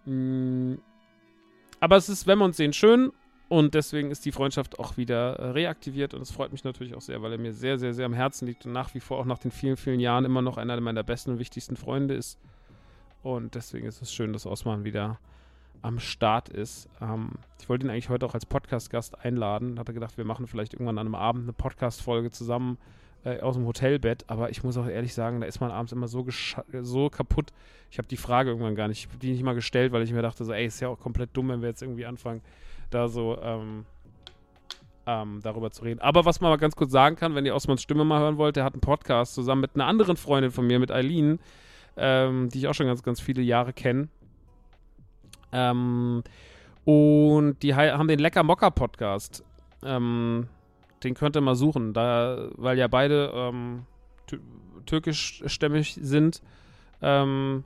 Mm. 0.06 0.76
Aber 1.80 1.96
es 1.96 2.10
ist, 2.10 2.28
wenn 2.28 2.38
wir 2.38 2.46
uns 2.46 2.58
sehen, 2.58 2.74
schön 2.74 3.12
und 3.48 3.74
deswegen 3.74 4.12
ist 4.12 4.26
die 4.26 4.32
Freundschaft 4.32 4.78
auch 4.78 4.98
wieder 4.98 5.40
äh, 5.40 5.50
reaktiviert 5.50 6.14
und 6.14 6.22
es 6.22 6.30
freut 6.30 6.52
mich 6.52 6.64
natürlich 6.64 6.94
auch 6.94 7.02
sehr, 7.02 7.22
weil 7.24 7.32
er 7.32 7.38
mir 7.40 7.54
sehr, 7.54 7.80
sehr, 7.80 7.96
sehr 7.96 8.06
am 8.06 8.14
Herzen 8.14 8.46
liegt 8.46 8.66
und 8.68 8.74
nach 8.74 8.94
wie 8.94 9.00
vor 9.00 9.18
auch 9.18 9.26
nach 9.26 9.40
den 9.40 9.52
vielen, 9.52 9.78
vielen 9.78 10.00
Jahren 10.00 10.26
immer 10.26 10.44
noch 10.44 10.58
einer 10.58 10.80
meiner 10.80 11.04
besten 11.04 11.32
und 11.32 11.40
wichtigsten 11.40 11.76
Freunde 11.76 12.14
ist. 12.14 12.40
Und 13.24 13.56
deswegen 13.56 13.88
ist 13.88 14.02
es 14.02 14.14
schön, 14.14 14.32
dass 14.32 14.46
Osman 14.46 14.84
wieder 14.84 15.20
am 15.82 16.00
Start 16.00 16.50
ist. 16.50 16.90
Ähm, 17.02 17.32
ich 17.60 17.70
wollte 17.70 17.86
ihn 17.86 17.90
eigentlich 17.90 18.10
heute 18.10 18.26
auch 18.26 18.34
als 18.34 18.46
Podcast-Gast 18.46 19.24
einladen. 19.24 19.80
Hatte 19.80 19.94
gedacht, 19.94 20.18
wir 20.18 20.26
machen 20.26 20.48
vielleicht 20.48 20.74
irgendwann 20.74 20.98
an 20.98 21.08
einem 21.08 21.16
Abend 21.16 21.44
eine 21.44 21.54
Podcast-Folge 21.54 22.32
zusammen 22.32 22.78
äh, 23.24 23.40
aus 23.40 23.56
dem 23.56 23.66
Hotelbett. 23.66 24.26
Aber 24.28 24.50
ich 24.50 24.64
muss 24.64 24.78
auch 24.78 24.88
ehrlich 24.88 25.14
sagen, 25.14 25.42
da 25.42 25.48
ist 25.48 25.60
man 25.60 25.72
abends 25.72 25.92
immer 25.92 26.08
so, 26.08 26.26
so 26.82 27.10
kaputt. 27.10 27.52
Ich 27.92 27.98
habe 27.98 28.08
die 28.08 28.18
Frage 28.18 28.50
irgendwann 28.50 28.76
gar 28.76 28.88
nicht, 28.88 29.10
die 29.22 29.32
nicht 29.32 29.44
mal 29.44 29.56
gestellt, 29.56 29.92
weil 29.92 30.04
ich 30.04 30.12
mir 30.12 30.22
dachte, 30.22 30.46
so, 30.46 30.54
ey, 30.54 30.66
ist 30.66 30.80
ja 30.80 30.88
auch 30.88 31.00
komplett 31.00 31.30
dumm, 31.34 31.50
wenn 31.50 31.62
wir 31.62 31.70
jetzt 31.70 31.82
irgendwie 31.82 32.06
anfangen, 32.06 32.42
da 32.90 33.08
so 33.08 33.38
ähm, 33.42 33.86
ähm, 35.06 35.40
darüber 35.42 35.72
zu 35.72 35.84
reden. 35.84 36.00
Aber 36.02 36.26
was 36.26 36.42
man 36.42 36.52
mal 36.52 36.58
ganz 36.58 36.76
kurz 36.76 36.92
sagen 36.92 37.16
kann, 37.16 37.36
wenn 37.36 37.46
ihr 37.46 37.56
Osmans 37.56 37.82
Stimme 37.82 38.06
mal 38.06 38.20
hören 38.20 38.38
wollt, 38.38 38.56
der 38.56 38.64
hat 38.64 38.74
einen 38.74 38.82
Podcast 38.82 39.34
zusammen 39.34 39.62
mit 39.62 39.76
einer 39.76 39.86
anderen 39.86 40.18
Freundin 40.18 40.52
von 40.52 40.68
mir, 40.68 40.80
mit 40.80 40.92
Eileen, 40.92 41.40
ähm, 41.98 42.50
die 42.50 42.60
ich 42.60 42.68
auch 42.68 42.74
schon 42.74 42.86
ganz, 42.86 43.04
ganz 43.04 43.20
viele 43.20 43.42
Jahre 43.42 43.74
kenne. 43.74 44.10
Ähm, 45.52 46.24
und 46.86 47.58
die 47.62 47.76
haben 47.76 48.08
den 48.08 48.20
Lecker 48.20 48.44
Mocker 48.44 48.72
Podcast. 48.72 49.44
Ähm, 49.84 50.48
den 51.04 51.14
könnt 51.14 51.36
ihr 51.36 51.42
mal 51.42 51.56
suchen, 51.56 51.94
da, 51.94 52.50
weil 52.56 52.78
ja 52.78 52.88
beide 52.88 53.32
ähm, 53.34 53.86
türkischstämmig 54.86 55.98
sind. 56.02 56.42
Ähm, 57.02 57.64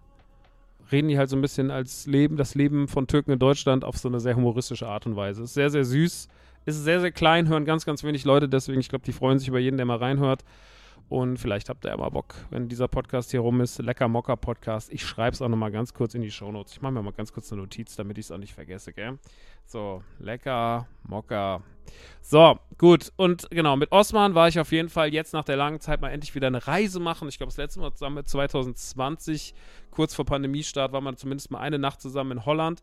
reden 0.92 1.08
die 1.08 1.18
halt 1.18 1.30
so 1.30 1.36
ein 1.36 1.42
bisschen 1.42 1.72
als 1.72 2.06
Leben, 2.06 2.38
das 2.38 2.56
Leben 2.56 2.88
von 2.88 3.08
Türken 3.08 3.32
in 3.32 3.40
Deutschland 3.40 3.84
auf 3.84 3.98
so 3.98 4.08
eine 4.08 4.20
sehr 4.20 4.36
humoristische 4.36 4.88
Art 4.88 5.06
und 5.06 5.16
Weise. 5.16 5.44
Ist 5.44 5.54
sehr, 5.54 5.70
sehr 5.70 5.86
süß. 5.86 6.28
Ist 6.66 6.84
sehr, 6.84 7.02
sehr 7.02 7.12
klein, 7.12 7.48
hören 7.48 7.66
ganz, 7.66 7.86
ganz 7.86 8.04
wenig 8.04 8.24
Leute, 8.24 8.48
deswegen, 8.48 8.80
ich 8.80 8.90
glaube, 8.90 9.04
die 9.06 9.12
freuen 9.12 9.38
sich 9.38 9.50
über 9.50 9.60
jeden, 9.60 9.78
der 9.78 9.86
mal 9.86 9.98
reinhört. 9.98 10.44
Und 11.13 11.38
vielleicht 11.38 11.70
habt 11.70 11.86
ihr 11.86 11.91
ja 11.91 11.98
mal 11.98 12.10
Bock, 12.10 12.34
wenn 12.50 12.70
dieser 12.70 12.88
Podcast 12.88 13.29
hier 13.29 13.41
rum 13.41 13.62
ist. 13.62 13.77
Lecker 13.77 14.08
Mocker 14.08 14.36
Podcast. 14.36 14.91
Ich 14.91 15.05
schreibe 15.05 15.36
es 15.36 15.43
auch 15.43 15.48
nochmal 15.48 15.72
ganz 15.72 15.93
kurz 15.93 16.15
in 16.15 16.24
die 16.24 16.32
Shownotes. 16.32 16.74
Ich 16.74 16.82
mache 16.82 16.91
mir 16.91 17.03
mal 17.03 17.13
ganz 17.13 17.32
kurz 17.32 17.51
eine 17.51 17.62
Notiz, 17.62 17.96
damit 17.96 18.17
ich 18.17 18.25
es 18.25 18.32
auch 18.32 18.39
nicht 18.39 18.55
vergesse, 18.55 18.93
gell? 18.93 19.20
So, 19.67 20.01
Lecker 20.17 20.88
Mocker. 21.03 21.62
So, 22.20 22.58
gut. 22.79 23.13
Und 23.15 23.48
genau, 23.51 23.75
mit 23.75 23.91
Osman 23.91 24.34
war 24.34 24.48
ich 24.48 24.60
auf 24.60 24.72
jeden 24.72 24.89
Fall 24.89 25.13
jetzt 25.13 25.34
nach 25.34 25.43
der 25.43 25.55
langen 25.55 25.79
Zeit 25.82 26.01
mal 26.01 26.10
endlich 26.10 26.34
wieder 26.34 26.48
eine 26.48 26.65
Reise 26.65 27.00
machen. 27.00 27.27
Ich 27.27 27.38
glaube, 27.38 27.51
das 27.51 27.58
letzte 27.58 27.79
Mal 27.79 27.93
zusammen 27.93 28.15
mit 28.15 28.27
2020, 28.27 29.53
kurz 29.91 30.15
vor 30.15 30.25
Pandemiestart, 30.25 30.93
war 30.93 31.01
man 31.01 31.15
zumindest 31.15 31.51
mal 31.51 31.60
eine 31.60 31.77
Nacht 31.77 32.01
zusammen 32.01 32.39
in 32.39 32.46
Holland. 32.48 32.82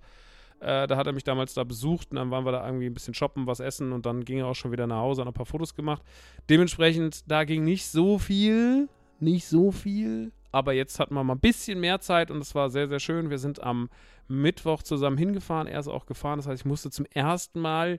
Äh, 0.61 0.87
da 0.87 0.97
hat 0.97 1.07
er 1.07 1.15
mich 1.15 1.25
damals 1.25 1.55
da 1.55 1.65
besucht 1.65 2.09
und 2.11 2.17
dann 2.17 2.31
waren 2.31 2.45
wir 2.45 2.53
da 2.53 2.67
irgendwie 2.67 2.87
ein 2.87 2.95
bisschen 2.95 3.15
shoppen, 3.15 3.47
was 3.47 3.61
essen 3.61 3.93
und 3.93 4.05
dann 4.05 4.25
ging 4.25 4.39
er 4.39 4.47
auch 4.47 4.55
schon 4.55 4.73
wieder 4.73 4.87
nach 4.87 4.99
Hause, 4.99 5.23
hat 5.23 5.29
ein 5.29 5.35
paar 5.35 5.47
Fotos 5.47 5.75
gemacht. 5.75 6.03
Dementsprechend, 6.51 7.31
da 7.31 7.45
ging 7.45 7.65
nicht 7.65 7.87
so 7.87 8.19
viel, 8.19 8.89
nicht 9.21 9.47
so 9.47 9.71
viel, 9.71 10.33
aber 10.53 10.75
jetzt 10.75 11.01
hatten 11.01 11.15
wir 11.15 11.25
mal 11.25 11.35
ein 11.35 11.41
bisschen 11.41 11.81
mehr 11.81 12.01
Zeit 12.01 12.31
und 12.31 12.43
es 12.43 12.55
war 12.55 12.69
sehr, 12.69 12.89
sehr 12.89 13.01
schön. 13.01 13.31
Wir 13.31 13.39
sind 13.39 13.63
am 13.63 13.89
Mittwoch 14.29 14.83
zusammen 14.83 15.17
hingefahren, 15.17 15.67
er 15.67 15.81
ist 15.81 15.89
auch 15.89 16.05
gefahren, 16.05 16.39
das 16.39 16.47
heißt, 16.47 16.61
ich 16.61 16.67
musste 16.67 16.91
zum 16.91 17.07
ersten 17.07 17.61
Mal 17.61 17.99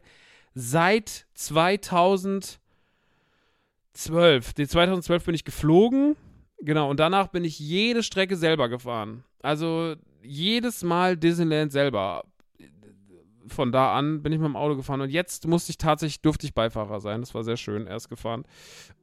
seit 0.54 1.26
2012, 1.34 2.60
die 4.56 4.68
2012 4.68 5.26
bin 5.26 5.34
ich 5.34 5.46
geflogen, 5.46 6.16
genau, 6.60 6.92
und 6.92 7.00
danach 7.00 7.30
bin 7.30 7.44
ich 7.44 7.58
jede 7.58 8.04
Strecke 8.04 8.36
selber 8.36 8.70
gefahren. 8.70 9.24
Also 9.42 9.96
jedes 10.22 10.84
Mal 10.84 11.18
Disneyland 11.18 11.72
selber 11.72 12.24
von 13.48 13.72
da 13.72 13.96
an 13.96 14.22
bin 14.22 14.32
ich 14.32 14.40
mit 14.40 14.48
dem 14.48 14.56
Auto 14.56 14.76
gefahren 14.76 15.02
und 15.02 15.10
jetzt 15.10 15.48
musste 15.48 15.72
ich 15.72 15.78
tatsächlich, 15.78 16.22
durfte 16.22 16.46
ich 16.46 16.54
Beifahrer 16.54 17.00
sein. 17.00 17.22
Das 17.22 17.34
war 17.34 17.44
sehr 17.44 17.58
schön, 17.58 17.88
er 17.88 17.96
ist 17.96 18.10
gefahren. 18.10 18.44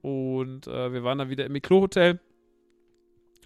Und 0.02 0.66
äh, 0.66 0.92
wir 0.92 1.04
waren 1.04 1.18
dann 1.18 1.30
wieder 1.30 1.46
im 1.46 1.52
Miklo-Hotel, 1.52 2.20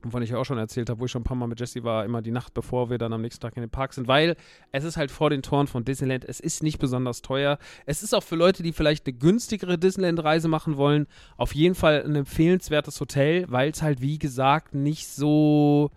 wovon 0.03 0.23
ich 0.23 0.35
auch 0.35 0.45
schon 0.45 0.59
erzählt 0.59 0.91
habe, 0.91 1.01
wo 1.01 1.05
ich 1.05 1.11
schon 1.11 1.23
ein 1.23 1.25
paar 1.25 1.37
Mal 1.37 1.47
mit 1.47 1.61
Jesse 1.61 1.85
war, 1.85 2.05
immer 2.05 2.23
die 2.23 2.31
Nacht, 2.31 2.55
bevor 2.55 2.91
wir 2.91 2.99
dann 2.99 3.13
am 3.13 3.23
nächsten 3.23 3.41
Tag 3.41 3.57
in 3.57 3.63
den 3.63 3.71
Park 3.71 3.93
sind, 3.95 4.09
weil 4.09 4.37
es 4.73 4.85
ist 4.85 4.97
halt 4.97 5.11
vor 5.11 5.31
den 5.31 5.43
Toren 5.43 5.67
von 5.67 5.85
Disneyland, 5.85 6.25
es 6.25 6.41
ist 6.41 6.63
nicht 6.63 6.79
besonders 6.79 7.23
teuer. 7.23 7.59
Es 7.87 8.03
ist 8.03 8.15
auch 8.15 8.23
für 8.23 8.37
Leute, 8.37 8.63
die 8.63 8.73
vielleicht 8.73 9.07
eine 9.07 9.17
günstigere 9.17 9.79
Disneyland-Reise 9.79 10.49
machen 10.49 10.77
wollen, 10.77 11.07
auf 11.37 11.55
jeden 11.55 11.75
Fall 11.75 12.03
ein 12.05 12.17
empfehlenswertes 12.17 13.01
Hotel, 13.01 13.47
weil 13.49 13.71
es 13.71 13.83
halt, 13.83 14.01
wie 14.01 14.19
gesagt, 14.19 14.75
nicht 14.75 15.09
so 15.09 15.91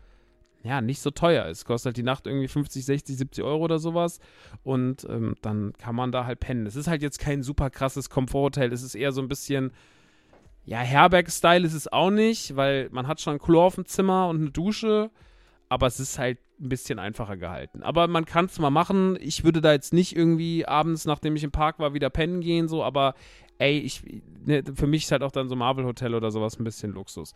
ja, 0.66 0.82
nicht 0.82 1.00
so 1.00 1.12
teuer 1.12 1.46
ist. 1.46 1.66
Kostet 1.66 1.90
halt 1.90 1.98
die 1.98 2.04
Nacht 2.04 2.26
irgendwie 2.26 2.48
50, 2.48 2.84
60, 2.84 3.18
70 3.18 3.44
Euro 3.44 3.64
oder 3.64 3.78
sowas. 3.78 4.20
Und 4.64 5.06
ähm, 5.08 5.36
dann 5.44 5.74
kann 5.78 5.96
man 5.96 6.12
da 6.12 6.26
halt 6.26 6.40
pennen. 6.40 6.66
Es 6.66 6.76
ist 6.76 6.88
halt 6.88 7.04
jetzt 7.04 7.20
kein 7.20 7.44
super 7.44 7.70
krasses 7.70 8.10
Komforthotel. 8.10 8.74
Es 8.74 8.82
ist 8.82 8.96
eher 8.96 9.12
so 9.12 9.22
ein 9.22 9.28
bisschen, 9.28 9.72
ja, 10.66 10.80
Herberg-Style 10.80 11.66
ist 11.66 11.76
es 11.76 11.92
auch 11.92 12.10
nicht, 12.10 12.56
weil 12.56 12.90
man 12.92 13.08
hat 13.08 13.22
schon 13.22 13.34
ein 13.34 13.40
Klo 13.40 13.62
auf 13.62 13.76
dem 13.76 13.86
Zimmer 13.86 14.28
und 14.28 14.38
eine 14.42 14.50
Dusche. 14.50 15.12
Aber 15.70 15.86
es 15.86 16.00
ist 16.00 16.18
halt 16.18 16.40
ein 16.60 16.70
bisschen 16.70 16.98
einfacher 16.98 17.38
gehalten. 17.38 17.84
Aber 17.84 18.08
man 18.08 18.26
kann 18.26 18.46
es 18.46 18.58
mal 18.58 18.72
machen. 18.72 19.18
Ich 19.22 19.44
würde 19.44 19.62
da 19.62 19.72
jetzt 19.72 19.94
nicht 19.94 20.16
irgendwie 20.16 20.66
abends, 20.66 21.06
nachdem 21.06 21.36
ich 21.36 21.44
im 21.44 21.52
Park 21.52 21.78
war, 21.78 21.94
wieder 21.94 22.10
pennen 22.10 22.42
gehen, 22.42 22.68
so. 22.68 22.84
Aber 22.84 23.14
ey, 23.60 23.78
ich, 23.80 24.02
ne, 24.46 24.64
für 24.74 24.88
mich 24.88 25.04
ist 25.04 25.12
halt 25.12 25.22
auch 25.22 25.32
dann 25.32 25.48
so 25.48 25.56
Marvel 25.56 25.86
Hotel 25.86 26.16
oder 26.16 26.32
sowas 26.32 26.60
ein 26.60 26.64
bisschen 26.64 26.92
Luxus. 26.94 27.34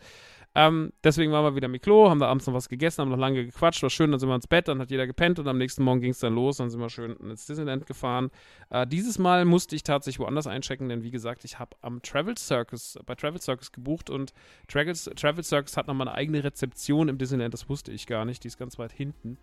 Ähm, 0.56 0.92
deswegen 1.04 1.30
waren 1.30 1.44
wir 1.44 1.54
wieder 1.54 1.68
mit 1.68 1.82
Klo, 1.82 2.10
haben 2.10 2.18
da 2.18 2.26
abends 2.26 2.46
noch 2.48 2.54
was 2.54 2.68
gegessen, 2.68 3.02
haben 3.02 3.10
noch 3.10 3.16
lange 3.16 3.44
gequatscht, 3.44 3.84
war 3.84 3.90
schön, 3.90 4.10
dann 4.10 4.18
sind 4.18 4.28
wir 4.28 4.34
ins 4.34 4.48
Bett, 4.48 4.66
dann 4.66 4.80
hat 4.80 4.90
jeder 4.90 5.06
gepennt 5.06 5.38
und 5.38 5.46
am 5.46 5.58
nächsten 5.58 5.84
Morgen 5.84 6.00
ging 6.00 6.10
es 6.10 6.18
dann 6.18 6.34
los, 6.34 6.56
dann 6.56 6.70
sind 6.70 6.80
wir 6.80 6.90
schön 6.90 7.14
ins 7.18 7.46
Disneyland 7.46 7.86
gefahren. 7.86 8.30
Äh, 8.68 8.84
dieses 8.84 9.20
Mal 9.20 9.44
musste 9.44 9.76
ich 9.76 9.84
tatsächlich 9.84 10.18
woanders 10.18 10.48
einchecken, 10.48 10.88
denn 10.88 11.04
wie 11.04 11.12
gesagt, 11.12 11.44
ich 11.44 11.60
habe 11.60 11.76
am 11.82 12.02
Travel 12.02 12.36
Circus, 12.36 12.98
bei 13.06 13.14
Travel 13.14 13.40
Circus 13.40 13.70
gebucht 13.70 14.10
und 14.10 14.32
Travel, 14.66 14.94
Travel 14.94 15.44
Circus 15.44 15.76
hat 15.76 15.86
nochmal 15.86 16.08
eine 16.08 16.16
eigene 16.16 16.42
Rezeption 16.42 17.08
im 17.08 17.16
Disneyland, 17.16 17.54
das 17.54 17.68
wusste 17.68 17.92
ich 17.92 18.08
gar 18.08 18.24
nicht, 18.24 18.42
die 18.42 18.48
ist 18.48 18.58
ganz 18.58 18.76
weit 18.76 18.90
hinten. 18.90 19.38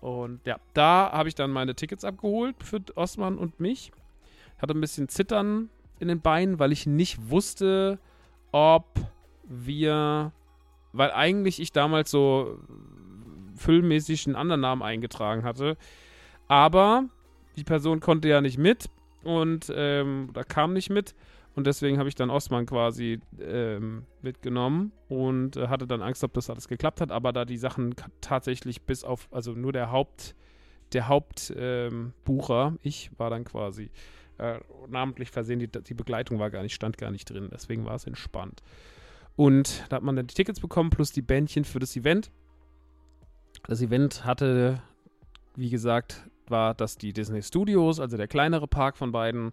Und 0.00 0.46
ja, 0.46 0.60
da 0.74 1.10
habe 1.12 1.28
ich 1.28 1.34
dann 1.34 1.50
meine 1.50 1.74
Tickets 1.74 2.04
abgeholt 2.04 2.54
für 2.62 2.80
Osman 2.94 3.36
und 3.36 3.58
mich. 3.58 3.90
Hatte 4.58 4.74
ein 4.74 4.80
bisschen 4.80 5.08
Zittern 5.08 5.70
in 5.98 6.06
den 6.06 6.20
Beinen, 6.20 6.60
weil 6.60 6.70
ich 6.70 6.86
nicht 6.86 7.30
wusste, 7.30 7.98
ob 8.52 8.86
wir 9.44 10.32
weil 10.92 11.10
eigentlich 11.12 11.60
ich 11.60 11.72
damals 11.72 12.10
so 12.10 12.58
füllmäßig 13.56 14.26
einen 14.26 14.36
anderen 14.36 14.60
Namen 14.60 14.82
eingetragen 14.82 15.44
hatte. 15.44 15.76
Aber 16.48 17.04
die 17.56 17.64
Person 17.64 18.00
konnte 18.00 18.28
ja 18.28 18.40
nicht 18.40 18.58
mit 18.58 18.90
und 19.24 19.72
ähm, 19.74 20.30
da 20.32 20.42
kam 20.42 20.72
nicht 20.72 20.90
mit. 20.90 21.14
Und 21.54 21.66
deswegen 21.66 21.98
habe 21.98 22.08
ich 22.08 22.14
dann 22.14 22.30
Osman 22.30 22.64
quasi 22.64 23.20
ähm, 23.38 24.06
mitgenommen 24.22 24.92
und 25.08 25.56
äh, 25.56 25.68
hatte 25.68 25.86
dann 25.86 26.00
Angst, 26.00 26.24
ob 26.24 26.32
das 26.32 26.48
alles 26.48 26.66
geklappt 26.66 27.00
hat. 27.00 27.12
Aber 27.12 27.32
da 27.32 27.44
die 27.44 27.58
Sachen 27.58 27.94
tatsächlich 28.22 28.82
bis 28.82 29.04
auf, 29.04 29.28
also 29.30 29.52
nur 29.52 29.72
der 29.72 29.90
Haupt, 29.90 30.34
der 30.94 31.08
Hauptbucher, 31.08 32.66
ähm, 32.68 32.78
ich 32.82 33.10
war 33.18 33.28
dann 33.28 33.44
quasi 33.44 33.90
äh, 34.38 34.60
namentlich 34.88 35.30
versehen, 35.30 35.58
die, 35.58 35.68
die 35.68 35.94
Begleitung 35.94 36.38
war 36.38 36.50
gar 36.50 36.62
nicht, 36.62 36.74
stand 36.74 36.96
gar 36.96 37.10
nicht 37.10 37.28
drin. 37.28 37.50
Deswegen 37.52 37.84
war 37.84 37.96
es 37.96 38.06
entspannt. 38.06 38.62
Und 39.36 39.84
da 39.88 39.96
hat 39.96 40.02
man 40.02 40.16
dann 40.16 40.26
die 40.26 40.34
Tickets 40.34 40.60
bekommen, 40.60 40.90
plus 40.90 41.12
die 41.12 41.22
Bändchen 41.22 41.64
für 41.64 41.78
das 41.78 41.96
Event. 41.96 42.30
Das 43.66 43.80
Event 43.80 44.24
hatte, 44.24 44.82
wie 45.56 45.70
gesagt, 45.70 46.28
war 46.48 46.74
das 46.74 46.96
die 46.96 47.12
Disney 47.12 47.42
Studios, 47.42 48.00
also 48.00 48.16
der 48.16 48.28
kleinere 48.28 48.68
Park 48.68 48.96
von 48.96 49.12
beiden, 49.12 49.52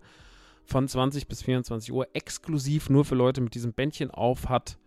von 0.66 0.88
20 0.88 1.28
bis 1.28 1.42
24 1.44 1.92
Uhr, 1.92 2.08
exklusiv 2.14 2.90
nur 2.90 3.06
für 3.06 3.16
Leute 3.16 3.42
mit 3.42 3.56
diesem 3.56 3.74
Bändchen 3.74 4.12
auf 4.12 4.50
hat. 4.50 4.78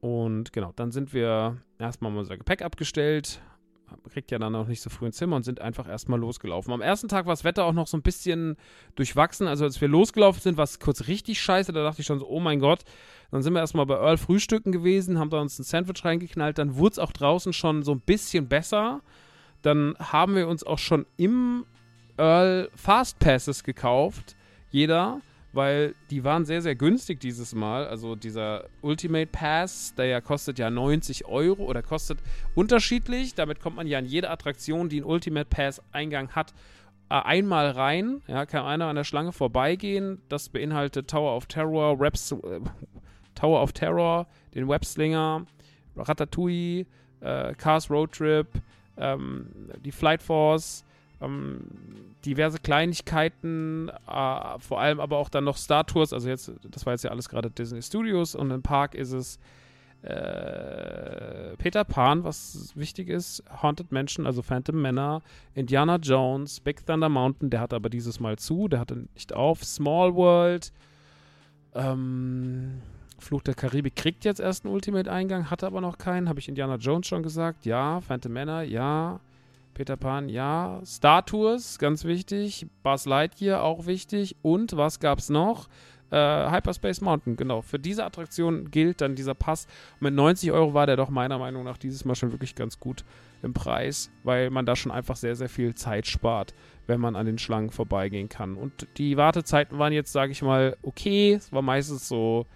Und 0.00 0.52
genau, 0.52 0.72
dann 0.74 0.90
sind 0.90 1.12
wir 1.12 1.58
erstmal 1.78 2.16
unser 2.16 2.36
Gepäck 2.36 2.62
abgestellt, 2.62 3.40
kriegt 4.10 4.30
ja 4.30 4.38
dann 4.38 4.54
auch 4.54 4.66
nicht 4.66 4.80
so 4.80 4.90
früh 4.90 5.06
ein 5.06 5.12
Zimmer 5.12 5.36
und 5.36 5.44
sind 5.44 5.60
einfach 5.60 5.88
erstmal 5.88 6.18
losgelaufen. 6.18 6.72
Am 6.72 6.80
ersten 6.80 7.08
Tag 7.08 7.26
war 7.26 7.32
das 7.32 7.44
Wetter 7.44 7.64
auch 7.64 7.72
noch 7.72 7.86
so 7.86 7.96
ein 7.96 8.02
bisschen 8.02 8.56
durchwachsen. 8.94 9.46
Also 9.46 9.64
als 9.64 9.80
wir 9.80 9.88
losgelaufen 9.88 10.40
sind, 10.40 10.56
war 10.56 10.64
es 10.64 10.78
kurz 10.80 11.06
richtig 11.08 11.40
scheiße. 11.40 11.72
Da 11.72 11.82
dachte 11.82 12.00
ich 12.00 12.06
schon 12.06 12.18
so, 12.18 12.28
oh 12.28 12.40
mein 12.40 12.60
Gott. 12.60 12.80
Dann 13.30 13.42
sind 13.42 13.54
wir 13.54 13.60
erstmal 13.60 13.86
bei 13.86 13.94
Earl 13.94 14.18
frühstücken 14.18 14.72
gewesen, 14.72 15.18
haben 15.18 15.30
da 15.30 15.40
uns 15.40 15.58
ein 15.58 15.64
Sandwich 15.64 16.04
reingeknallt. 16.04 16.58
Dann 16.58 16.76
wurde 16.76 16.92
es 16.92 16.98
auch 16.98 17.12
draußen 17.12 17.52
schon 17.52 17.82
so 17.82 17.92
ein 17.92 18.00
bisschen 18.00 18.48
besser. 18.48 19.00
Dann 19.62 19.94
haben 19.98 20.34
wir 20.34 20.48
uns 20.48 20.64
auch 20.64 20.78
schon 20.78 21.06
im 21.16 21.64
Earl 22.18 22.68
Fastpasses 22.74 23.64
gekauft. 23.64 24.36
Jeder 24.70 25.20
weil 25.52 25.94
die 26.10 26.24
waren 26.24 26.44
sehr, 26.44 26.62
sehr 26.62 26.74
günstig 26.74 27.20
dieses 27.20 27.54
Mal. 27.54 27.86
Also 27.86 28.16
dieser 28.16 28.66
Ultimate 28.80 29.26
Pass, 29.26 29.94
der 29.94 30.06
ja 30.06 30.20
kostet 30.20 30.58
ja 30.58 30.70
90 30.70 31.26
Euro 31.26 31.64
oder 31.64 31.82
kostet 31.82 32.18
unterschiedlich. 32.54 33.34
Damit 33.34 33.60
kommt 33.60 33.76
man 33.76 33.86
ja 33.86 33.98
in 33.98 34.06
jede 34.06 34.30
Attraktion, 34.30 34.88
die 34.88 34.98
einen 34.98 35.06
Ultimate 35.06 35.48
Pass 35.48 35.82
Eingang 35.92 36.30
hat, 36.30 36.54
äh, 37.10 37.14
einmal 37.14 37.70
rein. 37.70 38.22
Ja, 38.26 38.46
kann 38.46 38.64
einer 38.64 38.86
an 38.86 38.96
der 38.96 39.04
Schlange 39.04 39.32
vorbeigehen. 39.32 40.22
Das 40.28 40.48
beinhaltet 40.48 41.08
Tower 41.08 41.36
of 41.36 41.46
Terror, 41.46 41.96
Raps, 42.00 42.32
äh, 42.32 42.60
Tower 43.34 43.62
of 43.62 43.72
Terror, 43.72 44.26
den 44.54 44.68
Webslinger, 44.68 45.44
Ratatouille, 45.96 46.86
äh, 47.20 47.54
Cars 47.54 47.90
Road 47.90 48.12
Trip, 48.12 48.46
ähm, 48.96 49.46
die 49.84 49.92
Flight 49.92 50.22
Force, 50.22 50.84
ähm, 51.22 51.60
diverse 52.24 52.58
Kleinigkeiten, 52.58 53.88
äh, 53.88 54.58
vor 54.58 54.80
allem 54.80 55.00
aber 55.00 55.18
auch 55.18 55.28
dann 55.28 55.44
noch 55.44 55.56
Star 55.56 55.86
Tours. 55.86 56.12
Also 56.12 56.28
jetzt, 56.28 56.52
das 56.70 56.86
war 56.86 56.92
jetzt 56.92 57.04
ja 57.04 57.10
alles 57.10 57.28
gerade 57.28 57.50
Disney 57.50 57.82
Studios 57.82 58.34
und 58.34 58.50
im 58.50 58.62
Park 58.62 58.94
ist 58.94 59.12
es 59.12 59.38
äh, 60.02 61.56
Peter 61.58 61.84
Pan, 61.84 62.24
was 62.24 62.72
wichtig 62.74 63.08
ist, 63.08 63.44
Haunted 63.62 63.92
Mansion, 63.92 64.26
also 64.26 64.42
Phantom 64.42 64.80
Manor, 64.80 65.22
Indiana 65.54 65.96
Jones, 65.96 66.58
Big 66.60 66.84
Thunder 66.84 67.08
Mountain, 67.08 67.50
der 67.50 67.60
hat 67.60 67.72
aber 67.72 67.88
dieses 67.88 68.18
Mal 68.18 68.36
zu, 68.36 68.66
der 68.66 68.80
hatte 68.80 69.06
nicht 69.14 69.32
auf, 69.32 69.64
Small 69.64 70.14
World, 70.14 70.72
ähm, 71.74 72.82
Fluch 73.18 73.42
der 73.42 73.54
Karibik 73.54 73.94
kriegt 73.94 74.24
jetzt 74.24 74.40
erst 74.40 74.64
einen 74.64 74.74
Ultimate-Eingang, 74.74 75.50
hatte 75.50 75.66
aber 75.68 75.80
noch 75.80 75.98
keinen, 75.98 76.28
habe 76.28 76.40
ich 76.40 76.48
Indiana 76.48 76.76
Jones 76.76 77.06
schon 77.06 77.22
gesagt, 77.22 77.64
ja, 77.64 78.00
Phantom 78.00 78.32
Manor, 78.32 78.62
ja, 78.62 79.20
Peter 79.82 79.96
Pan, 79.96 80.28
ja. 80.28 80.80
Star 80.84 81.26
Tours, 81.26 81.80
ganz 81.80 82.04
wichtig. 82.04 82.68
Buzz 82.84 83.04
Lightyear, 83.04 83.64
auch 83.64 83.86
wichtig. 83.86 84.36
Und 84.40 84.76
was 84.76 85.00
gab's 85.00 85.28
noch? 85.28 85.68
Äh, 86.12 86.16
Hyperspace 86.52 87.00
Mountain, 87.00 87.34
genau. 87.34 87.62
Für 87.62 87.80
diese 87.80 88.04
Attraktion 88.04 88.70
gilt 88.70 89.00
dann 89.00 89.16
dieser 89.16 89.34
Pass. 89.34 89.66
mit 89.98 90.14
90 90.14 90.52
Euro 90.52 90.72
war 90.72 90.86
der 90.86 90.94
doch 90.94 91.10
meiner 91.10 91.36
Meinung 91.36 91.64
nach 91.64 91.78
dieses 91.78 92.04
Mal 92.04 92.14
schon 92.14 92.30
wirklich 92.30 92.54
ganz 92.54 92.78
gut 92.78 93.04
im 93.42 93.54
Preis, 93.54 94.12
weil 94.22 94.50
man 94.50 94.66
da 94.66 94.76
schon 94.76 94.92
einfach 94.92 95.16
sehr, 95.16 95.34
sehr 95.34 95.48
viel 95.48 95.74
Zeit 95.74 96.06
spart, 96.06 96.54
wenn 96.86 97.00
man 97.00 97.16
an 97.16 97.26
den 97.26 97.38
Schlangen 97.38 97.72
vorbeigehen 97.72 98.28
kann. 98.28 98.54
Und 98.54 98.86
die 98.98 99.16
Wartezeiten 99.16 99.80
waren 99.80 99.92
jetzt, 99.92 100.12
sage 100.12 100.30
ich 100.30 100.42
mal, 100.42 100.76
okay. 100.82 101.32
Es 101.32 101.52
war 101.52 101.62
meistens 101.62 102.06
so 102.06 102.46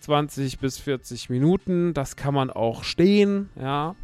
20 0.00 0.58
bis 0.58 0.76
40 0.76 1.30
Minuten. 1.30 1.94
Das 1.94 2.16
kann 2.16 2.34
man 2.34 2.50
auch 2.50 2.84
stehen, 2.84 3.48
ja. 3.58 3.96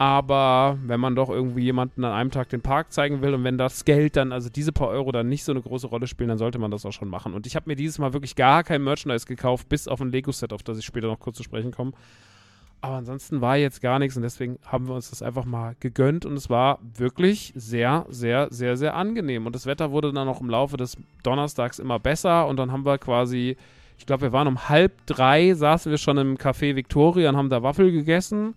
Aber 0.00 0.78
wenn 0.86 1.00
man 1.00 1.16
doch 1.16 1.28
irgendwie 1.28 1.64
jemanden 1.64 2.04
an 2.04 2.12
einem 2.12 2.30
Tag 2.30 2.48
den 2.50 2.60
Park 2.60 2.92
zeigen 2.92 3.20
will 3.20 3.34
und 3.34 3.42
wenn 3.42 3.58
das 3.58 3.84
Geld 3.84 4.14
dann, 4.14 4.30
also 4.30 4.48
diese 4.48 4.70
paar 4.70 4.86
Euro 4.86 5.10
dann 5.10 5.28
nicht 5.28 5.42
so 5.42 5.50
eine 5.50 5.60
große 5.60 5.88
Rolle 5.88 6.06
spielen, 6.06 6.28
dann 6.28 6.38
sollte 6.38 6.60
man 6.60 6.70
das 6.70 6.86
auch 6.86 6.92
schon 6.92 7.08
machen. 7.08 7.34
Und 7.34 7.48
ich 7.48 7.56
habe 7.56 7.68
mir 7.68 7.74
dieses 7.74 7.98
Mal 7.98 8.12
wirklich 8.12 8.36
gar 8.36 8.62
kein 8.62 8.84
Merchandise 8.84 9.26
gekauft, 9.26 9.68
bis 9.68 9.88
auf 9.88 10.00
ein 10.00 10.12
Lego-Set, 10.12 10.52
auf 10.52 10.62
das 10.62 10.78
ich 10.78 10.84
später 10.84 11.08
noch 11.08 11.18
kurz 11.18 11.38
zu 11.38 11.42
sprechen 11.42 11.72
komme. 11.72 11.92
Aber 12.80 12.94
ansonsten 12.94 13.40
war 13.40 13.56
jetzt 13.56 13.80
gar 13.80 13.98
nichts 13.98 14.16
und 14.16 14.22
deswegen 14.22 14.60
haben 14.64 14.86
wir 14.86 14.94
uns 14.94 15.10
das 15.10 15.20
einfach 15.20 15.44
mal 15.44 15.74
gegönnt 15.80 16.24
und 16.24 16.34
es 16.34 16.48
war 16.48 16.78
wirklich 16.96 17.52
sehr, 17.56 18.06
sehr, 18.08 18.46
sehr, 18.52 18.76
sehr 18.76 18.94
angenehm. 18.94 19.46
Und 19.46 19.56
das 19.56 19.66
Wetter 19.66 19.90
wurde 19.90 20.12
dann 20.12 20.28
auch 20.28 20.40
im 20.40 20.48
Laufe 20.48 20.76
des 20.76 20.96
Donnerstags 21.24 21.80
immer 21.80 21.98
besser 21.98 22.46
und 22.46 22.56
dann 22.56 22.70
haben 22.70 22.86
wir 22.86 22.98
quasi, 22.98 23.56
ich 23.98 24.06
glaube, 24.06 24.22
wir 24.22 24.32
waren 24.32 24.46
um 24.46 24.68
halb 24.68 24.92
drei, 25.06 25.54
saßen 25.54 25.90
wir 25.90 25.98
schon 25.98 26.18
im 26.18 26.36
Café 26.36 26.76
Victoria 26.76 27.30
und 27.30 27.36
haben 27.36 27.50
da 27.50 27.64
Waffel 27.64 27.90
gegessen 27.90 28.54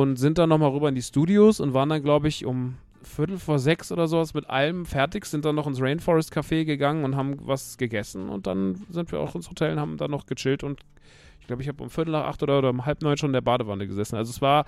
und 0.00 0.16
sind 0.16 0.38
dann 0.38 0.48
nochmal 0.48 0.70
rüber 0.70 0.88
in 0.88 0.94
die 0.94 1.02
Studios 1.02 1.60
und 1.60 1.74
waren 1.74 1.90
dann, 1.90 2.02
glaube 2.02 2.26
ich, 2.26 2.46
um 2.46 2.76
Viertel 3.02 3.38
vor 3.38 3.58
sechs 3.58 3.92
oder 3.92 4.08
sowas 4.08 4.32
mit 4.32 4.48
allem 4.48 4.86
fertig, 4.86 5.26
sind 5.26 5.44
dann 5.44 5.54
noch 5.54 5.66
ins 5.66 5.82
Rainforest 5.82 6.32
Café 6.34 6.64
gegangen 6.64 7.04
und 7.04 7.14
haben 7.14 7.36
was 7.42 7.76
gegessen 7.76 8.30
und 8.30 8.46
dann 8.46 8.86
sind 8.88 9.12
wir 9.12 9.20
auch 9.20 9.34
ins 9.34 9.50
Hotel 9.50 9.72
und 9.72 9.80
haben 9.80 9.96
dann 9.98 10.10
noch 10.10 10.24
gechillt 10.24 10.64
und 10.64 10.80
ich 11.40 11.46
glaube, 11.46 11.60
ich 11.60 11.68
habe 11.68 11.82
um 11.82 11.90
Viertel 11.90 12.12
nach 12.12 12.24
acht 12.24 12.42
oder, 12.42 12.58
oder 12.58 12.70
um 12.70 12.86
halb 12.86 13.02
neun 13.02 13.18
schon 13.18 13.30
in 13.30 13.34
der 13.34 13.42
Badewanne 13.42 13.86
gesessen. 13.86 14.16
Also 14.16 14.30
es 14.30 14.40
war 14.40 14.64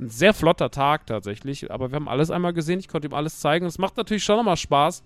ein 0.00 0.08
sehr 0.08 0.32
flotter 0.32 0.70
Tag 0.70 1.06
tatsächlich, 1.06 1.70
aber 1.70 1.90
wir 1.90 1.96
haben 1.96 2.08
alles 2.08 2.30
einmal 2.30 2.54
gesehen, 2.54 2.78
ich 2.78 2.88
konnte 2.88 3.08
ihm 3.08 3.14
alles 3.14 3.40
zeigen 3.40 3.66
es 3.66 3.76
macht 3.76 3.98
natürlich 3.98 4.24
schon 4.24 4.36
nochmal 4.36 4.56
Spaß, 4.56 5.04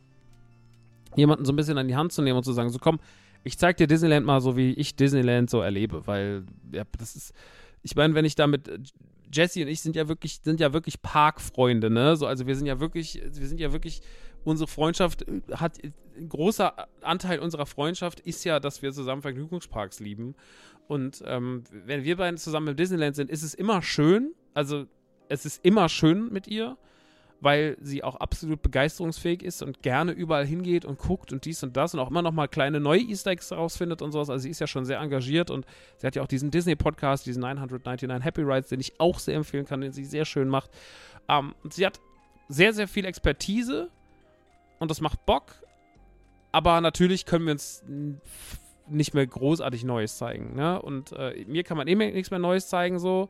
jemanden 1.16 1.44
so 1.44 1.52
ein 1.52 1.56
bisschen 1.56 1.76
an 1.76 1.88
die 1.88 1.96
Hand 1.96 2.12
zu 2.12 2.22
nehmen 2.22 2.36
und 2.36 2.44
zu 2.44 2.52
sagen, 2.52 2.68
so 2.68 2.78
komm, 2.78 3.00
ich 3.42 3.58
zeig 3.58 3.78
dir 3.78 3.88
Disneyland 3.88 4.26
mal 4.26 4.40
so, 4.40 4.56
wie 4.56 4.74
ich 4.74 4.94
Disneyland 4.94 5.50
so 5.50 5.60
erlebe, 5.60 6.06
weil 6.06 6.44
ja, 6.70 6.84
das 6.98 7.16
ist, 7.16 7.34
ich 7.82 7.96
meine, 7.96 8.14
wenn 8.14 8.24
ich 8.24 8.36
da 8.36 8.46
mit 8.46 8.70
Jesse 9.36 9.62
und 9.62 9.68
ich 9.68 9.80
sind 9.80 9.96
ja 9.96 10.08
wirklich, 10.08 10.40
sind 10.42 10.60
ja 10.60 10.72
wirklich 10.72 11.02
Parkfreunde, 11.02 11.90
ne? 11.90 12.16
So, 12.16 12.26
also 12.26 12.46
wir 12.46 12.56
sind 12.56 12.66
ja 12.66 12.80
wirklich, 12.80 13.20
wir 13.22 13.46
sind 13.46 13.60
ja 13.60 13.72
wirklich, 13.72 14.02
unsere 14.46 14.68
Freundschaft 14.68 15.22
äh, 15.22 15.40
hat, 15.52 15.78
ein 16.16 16.28
großer 16.28 16.88
Anteil 17.02 17.40
unserer 17.40 17.66
Freundschaft 17.66 18.20
ist 18.20 18.44
ja, 18.44 18.60
dass 18.60 18.80
wir 18.80 18.92
zusammen 18.92 19.20
Vergnügungsparks 19.20 20.00
lieben. 20.00 20.34
Und 20.88 21.22
ähm, 21.26 21.64
wenn 21.70 22.04
wir 22.04 22.16
beiden 22.16 22.38
zusammen 22.38 22.68
im 22.68 22.76
Disneyland 22.76 23.16
sind, 23.16 23.28
ist 23.28 23.42
es 23.42 23.54
immer 23.54 23.82
schön. 23.82 24.32
Also 24.54 24.86
es 25.28 25.44
ist 25.44 25.64
immer 25.64 25.88
schön 25.88 26.32
mit 26.32 26.46
ihr 26.46 26.78
weil 27.40 27.76
sie 27.80 28.02
auch 28.02 28.16
absolut 28.16 28.62
begeisterungsfähig 28.62 29.42
ist 29.42 29.62
und 29.62 29.82
gerne 29.82 30.12
überall 30.12 30.46
hingeht 30.46 30.84
und 30.84 30.98
guckt 30.98 31.32
und 31.32 31.44
dies 31.44 31.62
und 31.62 31.76
das 31.76 31.94
und 31.94 32.00
auch 32.00 32.10
immer 32.10 32.22
noch 32.22 32.32
mal 32.32 32.48
kleine 32.48 32.80
neue 32.80 33.00
Easter 33.00 33.30
Eggs 33.30 33.52
rausfindet 33.52 34.02
und 34.02 34.12
sowas. 34.12 34.30
Also 34.30 34.44
sie 34.44 34.50
ist 34.50 34.60
ja 34.60 34.66
schon 34.66 34.84
sehr 34.84 34.98
engagiert 35.00 35.50
und 35.50 35.66
sie 35.98 36.06
hat 36.06 36.16
ja 36.16 36.22
auch 36.22 36.28
diesen 36.28 36.50
Disney-Podcast, 36.50 37.26
diesen 37.26 37.42
999 37.42 38.24
Happy 38.24 38.42
Rides, 38.42 38.68
den 38.68 38.80
ich 38.80 38.98
auch 38.98 39.18
sehr 39.18 39.36
empfehlen 39.36 39.66
kann, 39.66 39.80
den 39.80 39.92
sie 39.92 40.04
sehr 40.04 40.24
schön 40.24 40.48
macht. 40.48 40.70
Ähm, 41.28 41.54
sie 41.70 41.84
hat 41.84 42.00
sehr, 42.48 42.72
sehr 42.72 42.88
viel 42.88 43.04
Expertise 43.04 43.90
und 44.78 44.90
das 44.90 45.00
macht 45.00 45.26
Bock, 45.26 45.54
aber 46.52 46.80
natürlich 46.80 47.26
können 47.26 47.44
wir 47.44 47.52
uns 47.52 47.82
nicht 48.88 49.14
mehr 49.14 49.26
großartig 49.26 49.84
Neues 49.84 50.16
zeigen. 50.16 50.54
Ne? 50.54 50.80
Und 50.80 51.12
äh, 51.12 51.44
mir 51.46 51.64
kann 51.64 51.76
man 51.76 51.88
eh 51.88 51.94
nichts 51.94 52.30
mehr 52.30 52.40
Neues 52.40 52.68
zeigen, 52.68 52.98
so. 52.98 53.28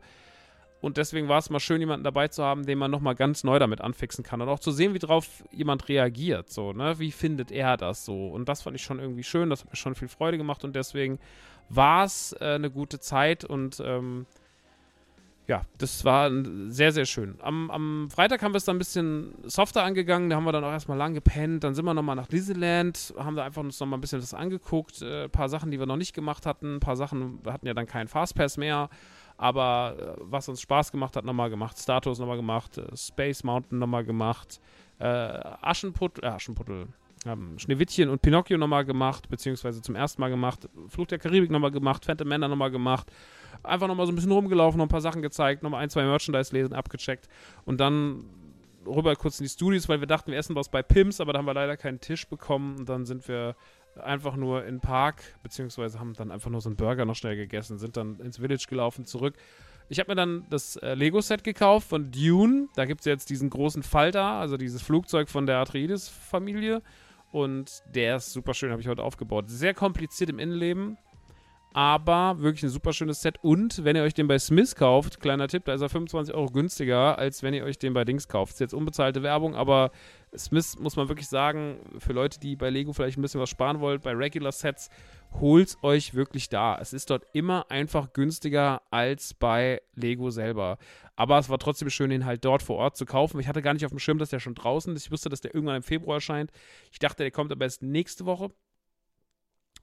Und 0.79 0.97
deswegen 0.97 1.27
war 1.27 1.39
es 1.39 1.49
mal 1.49 1.59
schön, 1.59 1.79
jemanden 1.79 2.03
dabei 2.03 2.27
zu 2.27 2.43
haben, 2.43 2.65
den 2.65 2.77
man 2.77 2.91
nochmal 2.91 3.15
ganz 3.15 3.43
neu 3.43 3.57
damit 3.57 3.81
anfixen 3.81 4.23
kann. 4.23 4.41
Und 4.41 4.49
auch 4.49 4.59
zu 4.59 4.71
sehen, 4.71 4.93
wie 4.93 4.99
drauf 4.99 5.43
jemand 5.51 5.89
reagiert. 5.89 6.51
So, 6.51 6.71
ne? 6.71 6.99
Wie 6.99 7.11
findet 7.11 7.51
er 7.51 7.77
das 7.77 8.05
so? 8.05 8.27
Und 8.27 8.47
das 8.47 8.61
fand 8.61 8.75
ich 8.75 8.83
schon 8.83 8.99
irgendwie 8.99 9.23
schön. 9.23 9.49
Das 9.49 9.61
hat 9.61 9.69
mir 9.71 9.75
schon 9.75 9.95
viel 9.95 10.07
Freude 10.07 10.37
gemacht. 10.37 10.63
Und 10.63 10.75
deswegen 10.75 11.19
war 11.69 12.05
es 12.05 12.33
äh, 12.39 12.55
eine 12.55 12.69
gute 12.69 12.99
Zeit. 12.99 13.43
Und 13.43 13.81
ähm, 13.83 14.27
ja, 15.47 15.61
das 15.79 16.05
war 16.05 16.29
sehr, 16.67 16.91
sehr 16.91 17.05
schön. 17.05 17.39
Am, 17.41 17.71
am 17.71 18.09
Freitag 18.11 18.43
haben 18.43 18.53
wir 18.53 18.57
es 18.57 18.65
dann 18.65 18.75
ein 18.75 18.79
bisschen 18.79 19.33
softer 19.45 19.83
angegangen. 19.83 20.29
Da 20.29 20.35
haben 20.35 20.43
wir 20.43 20.51
dann 20.51 20.63
auch 20.63 20.71
erstmal 20.71 20.97
lang 20.97 21.15
gepennt. 21.15 21.63
Dann 21.63 21.73
sind 21.73 21.85
wir 21.85 21.95
nochmal 21.95 22.15
nach 22.15 22.27
Disneyland, 22.27 23.15
haben 23.17 23.35
da 23.35 23.45
einfach 23.45 23.63
uns 23.63 23.79
nochmal 23.79 23.97
ein 23.97 24.01
bisschen 24.01 24.19
das 24.19 24.35
angeguckt. 24.35 25.01
Äh, 25.01 25.23
ein 25.23 25.31
paar 25.31 25.49
Sachen, 25.49 25.71
die 25.71 25.79
wir 25.79 25.87
noch 25.87 25.97
nicht 25.97 26.13
gemacht 26.13 26.45
hatten. 26.45 26.75
Ein 26.75 26.79
paar 26.81 26.97
Sachen, 26.97 27.39
hatten 27.47 27.65
ja 27.65 27.73
dann 27.73 27.87
keinen 27.87 28.07
Fastpass 28.07 28.57
mehr. 28.57 28.89
Aber 29.37 29.95
äh, 29.99 30.21
was 30.21 30.49
uns 30.49 30.61
Spaß 30.61 30.91
gemacht 30.91 31.15
hat, 31.15 31.23
nochmal 31.23 31.49
gemacht. 31.49 31.77
Status 31.77 32.19
nochmal 32.19 32.37
gemacht. 32.37 32.77
Äh, 32.77 32.95
Space 32.95 33.43
Mountain 33.43 33.79
nochmal 33.79 34.03
gemacht. 34.03 34.59
Äh, 34.99 35.05
Aschenputtel, 35.05 36.23
äh, 36.23 36.27
Aschenputtel. 36.27 36.87
Ähm, 37.25 37.57
Schneewittchen 37.57 38.09
und 38.09 38.21
Pinocchio 38.21 38.57
nochmal 38.57 38.85
gemacht, 38.85 39.29
beziehungsweise 39.29 39.81
zum 39.81 39.95
ersten 39.95 40.21
Mal 40.21 40.29
gemacht. 40.29 40.69
Fluch 40.87 41.07
der 41.07 41.19
Karibik 41.19 41.51
nochmal 41.51 41.71
gemacht. 41.71 42.05
Phantom 42.05 42.27
Männer 42.27 42.47
nochmal 42.47 42.71
gemacht. 42.71 43.11
Einfach 43.63 43.87
nochmal 43.87 44.05
so 44.05 44.11
ein 44.11 44.15
bisschen 44.15 44.31
rumgelaufen, 44.31 44.77
noch 44.77 44.85
ein 44.85 44.89
paar 44.89 45.01
Sachen 45.01 45.21
gezeigt, 45.21 45.63
nochmal 45.63 45.83
ein, 45.83 45.89
zwei 45.89 46.03
Merchandise 46.03 46.53
lesen, 46.55 46.73
abgecheckt. 46.73 47.27
Und 47.65 47.79
dann 47.79 48.25
rüber 48.85 49.15
kurz 49.15 49.39
in 49.39 49.45
die 49.45 49.49
Studios, 49.49 49.89
weil 49.89 49.99
wir 49.99 50.07
dachten, 50.07 50.31
wir 50.31 50.37
essen 50.37 50.55
was 50.55 50.69
bei 50.69 50.81
Pims, 50.81 51.19
aber 51.19 51.33
da 51.33 51.39
haben 51.39 51.45
wir 51.45 51.53
leider 51.53 51.75
keinen 51.75 51.99
Tisch 51.99 52.27
bekommen. 52.27 52.77
Und 52.77 52.89
dann 52.89 53.05
sind 53.05 53.27
wir 53.27 53.55
einfach 53.99 54.35
nur 54.35 54.65
in 54.65 54.75
den 54.75 54.79
Park, 54.81 55.21
beziehungsweise 55.43 55.99
haben 55.99 56.13
dann 56.13 56.31
einfach 56.31 56.49
nur 56.49 56.61
so 56.61 56.69
einen 56.69 56.75
Burger 56.75 57.05
noch 57.05 57.15
schnell 57.15 57.35
gegessen, 57.35 57.77
sind 57.77 57.97
dann 57.97 58.19
ins 58.19 58.37
Village 58.37 58.65
gelaufen, 58.69 59.05
zurück. 59.05 59.35
Ich 59.89 59.99
habe 59.99 60.11
mir 60.11 60.15
dann 60.15 60.45
das 60.49 60.75
äh, 60.77 60.95
Lego-Set 60.95 61.43
gekauft 61.43 61.87
von 61.87 62.11
Dune. 62.11 62.67
Da 62.75 62.85
gibt 62.85 63.01
es 63.01 63.05
jetzt 63.05 63.29
diesen 63.29 63.49
großen 63.49 63.83
Falter, 63.83 64.23
also 64.23 64.57
dieses 64.57 64.81
Flugzeug 64.81 65.29
von 65.29 65.45
der 65.45 65.57
Atreides-Familie. 65.59 66.81
Und 67.31 67.83
der 67.93 68.17
ist 68.17 68.33
super 68.33 68.53
schön, 68.53 68.71
habe 68.71 68.81
ich 68.81 68.87
heute 68.87 69.03
aufgebaut. 69.03 69.45
Sehr 69.49 69.73
kompliziert 69.73 70.29
im 70.29 70.39
Innenleben, 70.39 70.97
aber 71.73 72.39
wirklich 72.39 72.63
ein 72.63 72.69
super 72.69 72.93
schönes 72.93 73.21
Set. 73.21 73.37
Und 73.43 73.83
wenn 73.83 73.95
ihr 73.95 74.03
euch 74.03 74.13
den 74.13 74.27
bei 74.27 74.39
Smith 74.39 74.75
kauft, 74.75 75.19
kleiner 75.19 75.47
Tipp, 75.47 75.65
da 75.65 75.73
ist 75.73 75.81
er 75.81 75.89
25 75.89 76.33
Euro 76.33 76.47
günstiger, 76.47 77.17
als 77.17 77.43
wenn 77.43 77.53
ihr 77.53 77.63
euch 77.63 77.77
den 77.77 77.93
bei 77.93 78.03
Dings 78.03 78.27
kauft. 78.27 78.53
Ist 78.53 78.59
jetzt 78.59 78.73
unbezahlte 78.73 79.23
Werbung, 79.23 79.55
aber 79.55 79.91
Smith 80.35 80.77
muss 80.79 80.95
man 80.95 81.07
wirklich 81.07 81.27
sagen, 81.27 81.79
für 81.99 82.13
Leute, 82.13 82.39
die 82.39 82.55
bei 82.55 82.69
Lego 82.69 82.93
vielleicht 82.93 83.17
ein 83.17 83.21
bisschen 83.21 83.41
was 83.41 83.49
sparen 83.49 83.79
wollen, 83.79 83.99
bei 84.01 84.13
Regular 84.13 84.51
Sets, 84.51 84.89
holt 85.39 85.77
euch 85.83 86.13
wirklich 86.13 86.49
da. 86.49 86.77
Es 86.79 86.93
ist 86.93 87.09
dort 87.09 87.25
immer 87.33 87.69
einfach 87.69 88.13
günstiger 88.13 88.81
als 88.89 89.33
bei 89.33 89.81
Lego 89.93 90.29
selber. 90.29 90.77
Aber 91.15 91.37
es 91.39 91.49
war 91.49 91.59
trotzdem 91.59 91.89
schön, 91.89 92.11
ihn 92.11 92.25
halt 92.25 92.45
dort 92.45 92.61
vor 92.61 92.77
Ort 92.77 92.97
zu 92.97 93.05
kaufen. 93.05 93.39
Ich 93.39 93.47
hatte 93.47 93.61
gar 93.61 93.73
nicht 93.73 93.85
auf 93.85 93.91
dem 93.91 93.99
Schirm, 93.99 94.17
dass 94.17 94.29
der 94.29 94.39
schon 94.39 94.55
draußen 94.55 94.95
ist. 94.95 95.05
Ich 95.05 95.11
wusste, 95.11 95.29
dass 95.29 95.41
der 95.41 95.53
irgendwann 95.53 95.77
im 95.77 95.83
Februar 95.83 96.17
erscheint. 96.17 96.51
Ich 96.91 96.99
dachte, 96.99 97.23
der 97.23 97.31
kommt 97.31 97.51
aber 97.51 97.65
erst 97.65 97.81
nächste 97.81 98.25
Woche. 98.25 98.51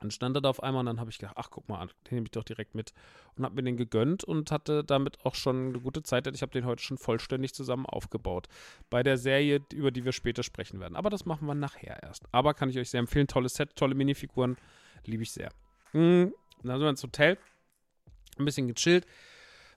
Dann 0.04 0.10
stand 0.10 0.36
er 0.36 0.42
da 0.42 0.50
auf 0.50 0.62
einmal 0.62 0.80
und 0.80 0.86
dann 0.86 1.00
habe 1.00 1.08
ich 1.08 1.16
gedacht, 1.16 1.36
ach 1.38 1.48
guck 1.50 1.66
mal 1.66 1.78
an, 1.78 1.88
den 2.10 2.16
nehme 2.16 2.26
ich 2.26 2.32
doch 2.32 2.44
direkt 2.44 2.74
mit 2.74 2.92
und 3.36 3.44
habe 3.44 3.54
mir 3.54 3.62
den 3.62 3.78
gegönnt 3.78 4.22
und 4.22 4.50
hatte 4.50 4.84
damit 4.84 5.24
auch 5.24 5.34
schon 5.34 5.68
eine 5.68 5.80
gute 5.80 6.02
Zeit. 6.02 6.26
Ich 6.26 6.42
habe 6.42 6.52
den 6.52 6.66
heute 6.66 6.82
schon 6.82 6.98
vollständig 6.98 7.54
zusammen 7.54 7.86
aufgebaut. 7.86 8.48
Bei 8.90 9.02
der 9.02 9.16
Serie, 9.16 9.62
über 9.72 9.90
die 9.90 10.04
wir 10.04 10.12
später 10.12 10.42
sprechen 10.42 10.78
werden. 10.78 10.94
Aber 10.94 11.08
das 11.08 11.24
machen 11.24 11.46
wir 11.46 11.54
nachher 11.54 12.02
erst. 12.02 12.24
Aber 12.32 12.52
kann 12.52 12.68
ich 12.68 12.78
euch 12.78 12.90
sehr 12.90 13.00
empfehlen. 13.00 13.28
Tolles 13.28 13.54
Set, 13.54 13.76
tolle 13.76 13.94
Minifiguren, 13.94 14.58
liebe 15.06 15.22
ich 15.22 15.32
sehr. 15.32 15.48
Mhm. 15.94 16.34
Dann 16.62 16.76
sind 16.76 16.82
wir 16.82 16.90
ins 16.90 17.02
Hotel, 17.02 17.38
ein 18.38 18.44
bisschen 18.44 18.68
gechillt. 18.68 19.06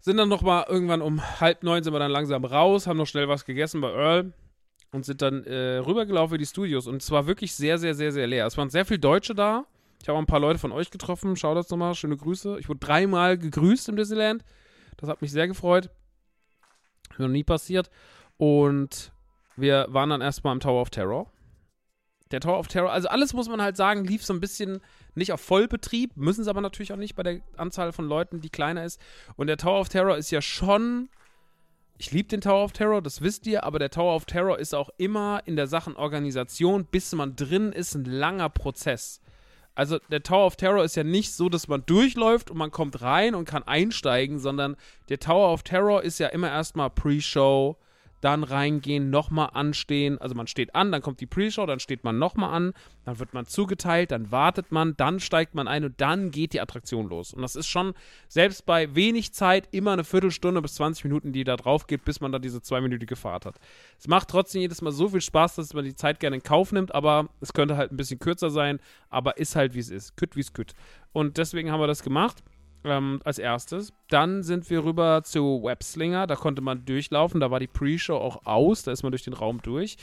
Sind 0.01 0.17
dann 0.17 0.27
nochmal 0.27 0.65
irgendwann 0.67 1.01
um 1.01 1.21
halb 1.39 1.63
neun 1.63 1.85
sind 1.85 1.93
wir 1.93 1.99
dann 1.99 2.11
langsam 2.11 2.43
raus, 2.43 2.85
haben 2.85 2.97
noch 2.97 3.07
schnell 3.07 3.29
was 3.29 3.45
gegessen 3.45 3.79
bei 3.79 3.93
Earl 3.93 4.33
und 4.91 5.05
sind 5.05 5.21
dann 5.21 5.45
äh, 5.45 5.77
rübergelaufen 5.77 6.35
in 6.35 6.39
die 6.39 6.45
Studios. 6.45 6.85
Und 6.85 7.01
es 7.01 7.11
war 7.11 7.27
wirklich 7.27 7.55
sehr, 7.55 7.77
sehr, 7.77 7.95
sehr, 7.95 8.11
sehr 8.11 8.27
leer. 8.27 8.45
Es 8.45 8.57
waren 8.57 8.69
sehr 8.69 8.83
viele 8.83 8.99
Deutsche 8.99 9.33
da 9.33 9.65
ich 10.01 10.07
habe 10.07 10.17
auch 10.17 10.21
ein 10.21 10.27
paar 10.27 10.39
Leute 10.39 10.59
von 10.59 10.71
euch 10.71 10.91
getroffen. 10.91 11.35
Schau 11.35 11.55
das 11.55 11.69
nochmal. 11.69 11.95
Schöne 11.95 12.17
Grüße. 12.17 12.59
Ich 12.59 12.69
wurde 12.69 12.79
dreimal 12.79 13.37
gegrüßt 13.37 13.89
im 13.89 13.95
Disneyland. 13.95 14.43
Das 14.97 15.09
hat 15.09 15.21
mich 15.21 15.31
sehr 15.31 15.47
gefreut. 15.47 15.89
Noch 17.17 17.27
nie 17.27 17.43
passiert. 17.43 17.89
Und 18.37 19.11
wir 19.55 19.87
waren 19.89 20.09
dann 20.09 20.21
erstmal 20.21 20.53
im 20.53 20.59
Tower 20.59 20.81
of 20.81 20.89
Terror. 20.89 21.31
Der 22.31 22.41
Tower 22.41 22.59
of 22.59 22.67
Terror, 22.67 22.91
also 22.91 23.07
alles 23.07 23.33
muss 23.33 23.47
man 23.47 23.61
halt 23.61 23.77
sagen, 23.77 24.03
lief 24.03 24.23
so 24.23 24.33
ein 24.33 24.41
bisschen 24.41 24.81
nicht 25.15 25.31
auf 25.31 25.39
Vollbetrieb, 25.39 26.17
müssen 26.17 26.41
es 26.41 26.49
aber 26.49 26.59
natürlich 26.59 26.91
auch 26.91 26.97
nicht 26.97 27.15
bei 27.15 27.23
der 27.23 27.41
Anzahl 27.55 27.93
von 27.93 28.05
Leuten, 28.05 28.41
die 28.41 28.49
kleiner 28.49 28.83
ist. 28.83 28.99
Und 29.37 29.47
der 29.47 29.57
Tower 29.57 29.79
of 29.79 29.89
Terror 29.89 30.17
ist 30.17 30.31
ja 30.31 30.41
schon. 30.41 31.09
Ich 31.97 32.11
liebe 32.11 32.27
den 32.27 32.41
Tower 32.41 32.65
of 32.65 32.73
Terror, 32.73 33.01
das 33.01 33.21
wisst 33.21 33.47
ihr, 33.47 33.63
aber 33.63 33.79
der 33.79 33.89
Tower 33.89 34.15
of 34.15 34.25
Terror 34.25 34.59
ist 34.59 34.75
auch 34.75 34.89
immer 34.97 35.41
in 35.45 35.55
der 35.55 35.65
Sachen 35.65 35.95
Organisation, 35.95 36.85
bis 36.85 37.11
man 37.13 37.35
drin 37.35 37.71
ist, 37.71 37.95
ein 37.95 38.05
langer 38.05 38.49
Prozess. 38.49 39.21
Also 39.77 39.99
der 40.09 40.23
Tower 40.23 40.47
of 40.47 40.55
Terror 40.55 40.83
ist 40.83 40.95
ja 40.95 41.03
nicht 41.03 41.33
so, 41.33 41.49
dass 41.49 41.67
man 41.67 41.85
durchläuft 41.85 42.49
und 42.49 42.57
man 42.57 42.71
kommt 42.71 43.03
rein 43.03 43.35
und 43.35 43.45
kann 43.45 43.61
einsteigen, 43.61 44.39
sondern 44.39 44.75
der 45.09 45.19
Tower 45.19 45.53
of 45.53 45.61
Terror 45.61 46.01
ist 46.01 46.17
ja 46.17 46.29
immer 46.29 46.49
erstmal 46.49 46.89
Pre-Show, 46.89 47.77
dann 48.21 48.43
reingehen, 48.43 49.09
nochmal 49.09 49.49
anstehen. 49.53 50.19
Also 50.19 50.35
man 50.35 50.47
steht 50.47 50.75
an, 50.75 50.91
dann 50.91 51.01
kommt 51.01 51.19
die 51.19 51.25
Pre-Show, 51.25 51.65
dann 51.65 51.79
steht 51.79 52.03
man 52.03 52.17
nochmal 52.17 52.53
an, 52.53 52.73
dann 53.05 53.19
wird 53.19 53.33
man 53.33 53.45
zugeteilt, 53.45 54.11
dann 54.11 54.31
wartet 54.31 54.71
man, 54.71 54.95
dann 54.97 55.19
steigt 55.19 55.55
man 55.55 55.67
ein 55.67 55.83
und 55.83 55.99
dann 56.01 56.31
geht 56.31 56.53
die 56.53 56.61
Attraktion 56.61 57.09
los. 57.09 57.33
Und 57.33 57.41
das 57.41 57.55
ist 57.55 57.67
schon, 57.67 57.93
selbst 58.27 58.65
bei 58.65 58.95
wenig 58.95 59.33
Zeit, 59.33 59.67
immer 59.71 59.93
eine 59.93 60.03
Viertelstunde 60.03 60.61
bis 60.61 60.75
20 60.75 61.03
Minuten, 61.05 61.31
die 61.31 61.43
da 61.43 61.55
drauf 61.55 61.87
geht, 61.87 62.05
bis 62.05 62.19
man 62.19 62.31
da 62.31 62.39
diese 62.39 62.61
zweiminütige 62.61 63.15
Fahrt 63.15 63.45
hat. 63.45 63.55
Es 63.99 64.07
macht 64.07 64.29
trotzdem 64.29 64.61
jedes 64.61 64.81
Mal 64.81 64.91
so 64.91 65.09
viel 65.09 65.21
Spaß, 65.21 65.55
dass 65.55 65.73
man 65.73 65.85
die 65.85 65.95
Zeit 65.95 66.19
gerne 66.19 66.37
in 66.37 66.43
Kauf 66.43 66.71
nimmt, 66.71 66.93
aber 66.93 67.29
es 67.41 67.53
könnte 67.53 67.77
halt 67.77 67.91
ein 67.91 67.97
bisschen 67.97 68.19
kürzer 68.19 68.49
sein, 68.49 68.79
aber 69.09 69.37
ist 69.37 69.55
halt 69.55 69.73
wie 69.73 69.79
es 69.79 69.89
ist. 69.89 70.17
Kütt 70.17 70.35
wie 70.35 70.41
es 70.41 70.53
kütt. 70.53 70.73
Und 71.13 71.37
deswegen 71.37 71.71
haben 71.71 71.79
wir 71.79 71.87
das 71.87 72.03
gemacht 72.03 72.43
ähm, 72.83 73.21
als 73.23 73.39
erstes. 73.39 73.93
Dann 74.09 74.43
sind 74.43 74.69
wir 74.69 74.83
rüber 74.83 75.23
zu 75.23 75.61
Webslinger, 75.63 76.27
da 76.27 76.35
konnte 76.35 76.61
man 76.61 76.85
durchlaufen, 76.85 77.39
da 77.39 77.51
war 77.51 77.59
die 77.59 77.67
Pre-Show 77.67 78.15
auch 78.15 78.45
aus, 78.45 78.83
da 78.83 78.91
ist 78.91 79.03
man 79.03 79.11
durch 79.11 79.23
den 79.23 79.33
Raum 79.33 79.61
durch. 79.61 79.97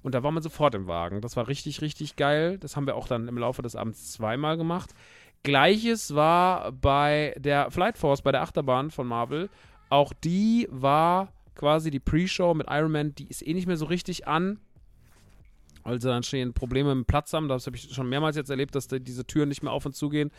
Und 0.00 0.14
da 0.14 0.22
war 0.22 0.30
man 0.30 0.42
sofort 0.42 0.76
im 0.76 0.86
Wagen. 0.86 1.20
Das 1.20 1.36
war 1.36 1.48
richtig, 1.48 1.80
richtig 1.80 2.14
geil. 2.14 2.58
Das 2.58 2.76
haben 2.76 2.86
wir 2.86 2.94
auch 2.94 3.08
dann 3.08 3.26
im 3.26 3.36
Laufe 3.36 3.62
des 3.62 3.74
Abends 3.74 4.12
zweimal 4.12 4.56
gemacht. 4.56 4.94
Gleiches 5.42 6.14
war 6.14 6.70
bei 6.70 7.34
der 7.36 7.70
Flight 7.72 7.98
Force, 7.98 8.22
bei 8.22 8.30
der 8.30 8.42
Achterbahn 8.42 8.92
von 8.92 9.08
Marvel. 9.08 9.50
Auch 9.88 10.12
die 10.12 10.68
war 10.70 11.32
quasi 11.56 11.90
die 11.90 11.98
Pre-Show 11.98 12.54
mit 12.54 12.68
Iron 12.70 12.92
Man, 12.92 13.14
die 13.16 13.26
ist 13.26 13.44
eh 13.44 13.54
nicht 13.54 13.66
mehr 13.66 13.76
so 13.76 13.86
richtig 13.86 14.28
an. 14.28 14.60
Also 15.82 16.08
dann 16.08 16.22
stehen 16.22 16.54
Probleme 16.54 16.92
im 16.92 17.04
Platz 17.04 17.32
haben. 17.32 17.48
Das 17.48 17.66
habe 17.66 17.76
ich 17.76 17.92
schon 17.92 18.08
mehrmals 18.08 18.36
jetzt 18.36 18.50
erlebt, 18.50 18.76
dass 18.76 18.86
da 18.86 19.00
diese 19.00 19.26
Türen 19.26 19.48
nicht 19.48 19.62
mehr 19.62 19.72
auf 19.72 19.84
und 19.84 19.96
zu 19.96 20.10
gehen 20.10 20.30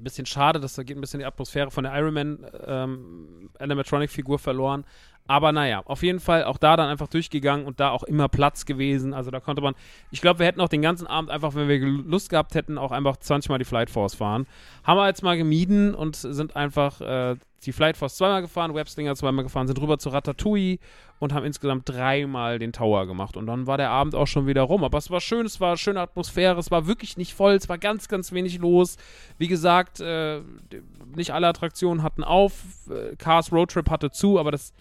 ein 0.00 0.04
bisschen 0.04 0.26
schade, 0.26 0.60
dass 0.60 0.74
da 0.74 0.82
geht 0.82 0.96
ein 0.96 1.00
bisschen 1.00 1.20
die 1.20 1.26
Atmosphäre 1.26 1.70
von 1.70 1.84
der 1.84 1.94
Iron 1.96 2.14
Man 2.14 2.46
ähm, 2.66 3.50
Animatronic-Figur 3.58 4.38
verloren. 4.38 4.84
Aber 5.30 5.52
naja, 5.52 5.82
auf 5.84 6.02
jeden 6.02 6.18
Fall 6.18 6.42
auch 6.42 6.58
da 6.58 6.76
dann 6.76 6.88
einfach 6.88 7.06
durchgegangen 7.06 7.64
und 7.64 7.78
da 7.78 7.90
auch 7.90 8.02
immer 8.02 8.28
Platz 8.28 8.66
gewesen. 8.66 9.14
Also 9.14 9.30
da 9.30 9.38
konnte 9.38 9.62
man, 9.62 9.76
ich 10.10 10.20
glaube, 10.20 10.40
wir 10.40 10.46
hätten 10.46 10.60
auch 10.60 10.68
den 10.68 10.82
ganzen 10.82 11.06
Abend 11.06 11.30
einfach, 11.30 11.54
wenn 11.54 11.68
wir 11.68 11.78
Lust 11.78 12.30
gehabt 12.30 12.56
hätten, 12.56 12.76
auch 12.78 12.90
einfach 12.90 13.16
20 13.16 13.48
Mal 13.48 13.58
die 13.58 13.64
Flight 13.64 13.90
Force 13.90 14.16
fahren. 14.16 14.48
Haben 14.82 14.96
wir 14.96 15.06
jetzt 15.06 15.22
mal 15.22 15.36
gemieden 15.36 15.94
und 15.94 16.16
sind 16.16 16.56
einfach 16.56 17.00
äh, 17.00 17.36
die 17.64 17.70
Flight 17.70 17.96
Force 17.96 18.16
zweimal 18.16 18.42
gefahren, 18.42 18.74
Webslinger 18.74 19.14
zweimal 19.14 19.44
gefahren, 19.44 19.68
sind 19.68 19.80
rüber 19.80 19.98
zu 19.98 20.08
Ratatouille 20.08 20.78
und 21.20 21.32
haben 21.32 21.46
insgesamt 21.46 21.88
dreimal 21.88 22.58
den 22.58 22.72
Tower 22.72 23.06
gemacht. 23.06 23.36
Und 23.36 23.46
dann 23.46 23.68
war 23.68 23.76
der 23.76 23.90
Abend 23.90 24.16
auch 24.16 24.26
schon 24.26 24.48
wieder 24.48 24.62
rum. 24.62 24.82
Aber 24.82 24.98
es 24.98 25.12
war 25.12 25.20
schön, 25.20 25.46
es 25.46 25.60
war 25.60 25.76
schöne 25.76 26.00
Atmosphäre, 26.00 26.58
es 26.58 26.72
war 26.72 26.88
wirklich 26.88 27.16
nicht 27.16 27.34
voll, 27.34 27.52
es 27.52 27.68
war 27.68 27.78
ganz, 27.78 28.08
ganz 28.08 28.32
wenig 28.32 28.58
los. 28.58 28.96
Wie 29.38 29.46
gesagt, 29.46 30.00
äh, 30.00 30.40
nicht 31.14 31.32
alle 31.32 31.46
Attraktionen 31.46 32.02
hatten 32.02 32.24
auf. 32.24 32.64
Äh, 32.90 33.14
Cars 33.14 33.52
Road 33.52 33.70
Trip 33.70 33.88
hatte 33.90 34.10
zu, 34.10 34.36
aber 34.40 34.50
das, 34.50 34.72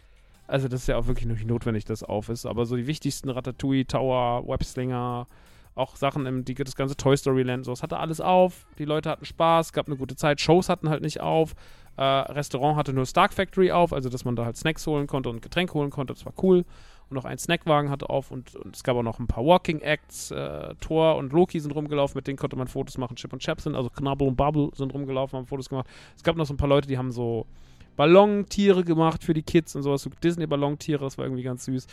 also 0.49 0.67
das 0.67 0.81
ist 0.81 0.87
ja 0.87 0.97
auch 0.97 1.07
wirklich 1.07 1.27
nicht 1.27 1.45
notwendig, 1.45 1.85
dass 1.85 2.03
auf 2.03 2.29
ist. 2.29 2.45
Aber 2.45 2.65
so 2.65 2.75
die 2.75 2.87
wichtigsten 2.87 3.29
Ratatouille, 3.29 3.85
Tower, 3.85 4.47
Webslinger, 4.47 5.27
auch 5.75 5.95
Sachen 5.95 6.25
im, 6.25 6.43
die, 6.43 6.55
das 6.55 6.75
ganze 6.75 6.97
Toy 6.97 7.15
Story 7.15 7.43
Land, 7.43 7.65
so, 7.65 7.71
es 7.71 7.83
hatte 7.83 7.97
alles 7.97 8.19
auf. 8.19 8.65
Die 8.77 8.85
Leute 8.85 9.09
hatten 9.09 9.25
Spaß, 9.25 9.73
gab 9.73 9.87
eine 9.87 9.95
gute 9.95 10.15
Zeit. 10.15 10.41
Shows 10.41 10.67
hatten 10.67 10.89
halt 10.89 11.01
nicht 11.01 11.21
auf. 11.21 11.55
Äh, 11.97 12.03
Restaurant 12.03 12.77
hatte 12.77 12.93
nur 12.93 13.05
Stark 13.05 13.33
Factory 13.33 13.71
auf, 13.71 13.93
also 13.93 14.09
dass 14.09 14.25
man 14.25 14.35
da 14.35 14.45
halt 14.45 14.57
Snacks 14.57 14.85
holen 14.87 15.07
konnte 15.07 15.29
und 15.29 15.41
Getränke 15.41 15.73
holen 15.75 15.89
konnte. 15.89 16.13
Das 16.13 16.25
war 16.25 16.33
cool. 16.43 16.65
Und 17.09 17.15
noch 17.15 17.25
ein 17.25 17.37
Snackwagen 17.37 17.89
hatte 17.89 18.09
auf 18.09 18.29
und, 18.29 18.55
und 18.55 18.75
es 18.75 18.83
gab 18.83 18.95
auch 18.95 19.03
noch 19.03 19.19
ein 19.19 19.27
paar 19.27 19.45
Walking 19.45 19.79
Acts. 19.79 20.31
Äh, 20.31 20.75
Thor 20.79 21.15
und 21.15 21.31
Loki 21.31 21.59
sind 21.59 21.73
rumgelaufen, 21.73 22.17
mit 22.17 22.27
denen 22.27 22.37
konnte 22.37 22.55
man 22.55 22.67
Fotos 22.67 22.97
machen. 22.97 23.15
Chip 23.15 23.33
und 23.33 23.41
Chap 23.41 23.61
sind, 23.61 23.75
also 23.75 23.89
Knabbel 23.89 24.27
und 24.27 24.35
Bubble 24.35 24.69
sind 24.75 24.93
rumgelaufen, 24.93 25.37
haben 25.37 25.47
Fotos 25.47 25.69
gemacht. 25.69 25.87
Es 26.15 26.23
gab 26.23 26.35
noch 26.35 26.45
so 26.45 26.53
ein 26.53 26.57
paar 26.57 26.69
Leute, 26.69 26.87
die 26.87 26.97
haben 26.97 27.11
so 27.11 27.45
Ballontiere 27.99 28.85
gemacht 28.85 29.25
für 29.25 29.33
die 29.33 29.43
Kids 29.43 29.75
und 29.75 29.83
sowas, 29.83 30.03
so 30.03 30.09
Disney-Ballontiere, 30.23 31.03
das 31.03 31.17
war 31.17 31.25
irgendwie 31.25 31.43
ganz 31.43 31.65
süß. 31.65 31.85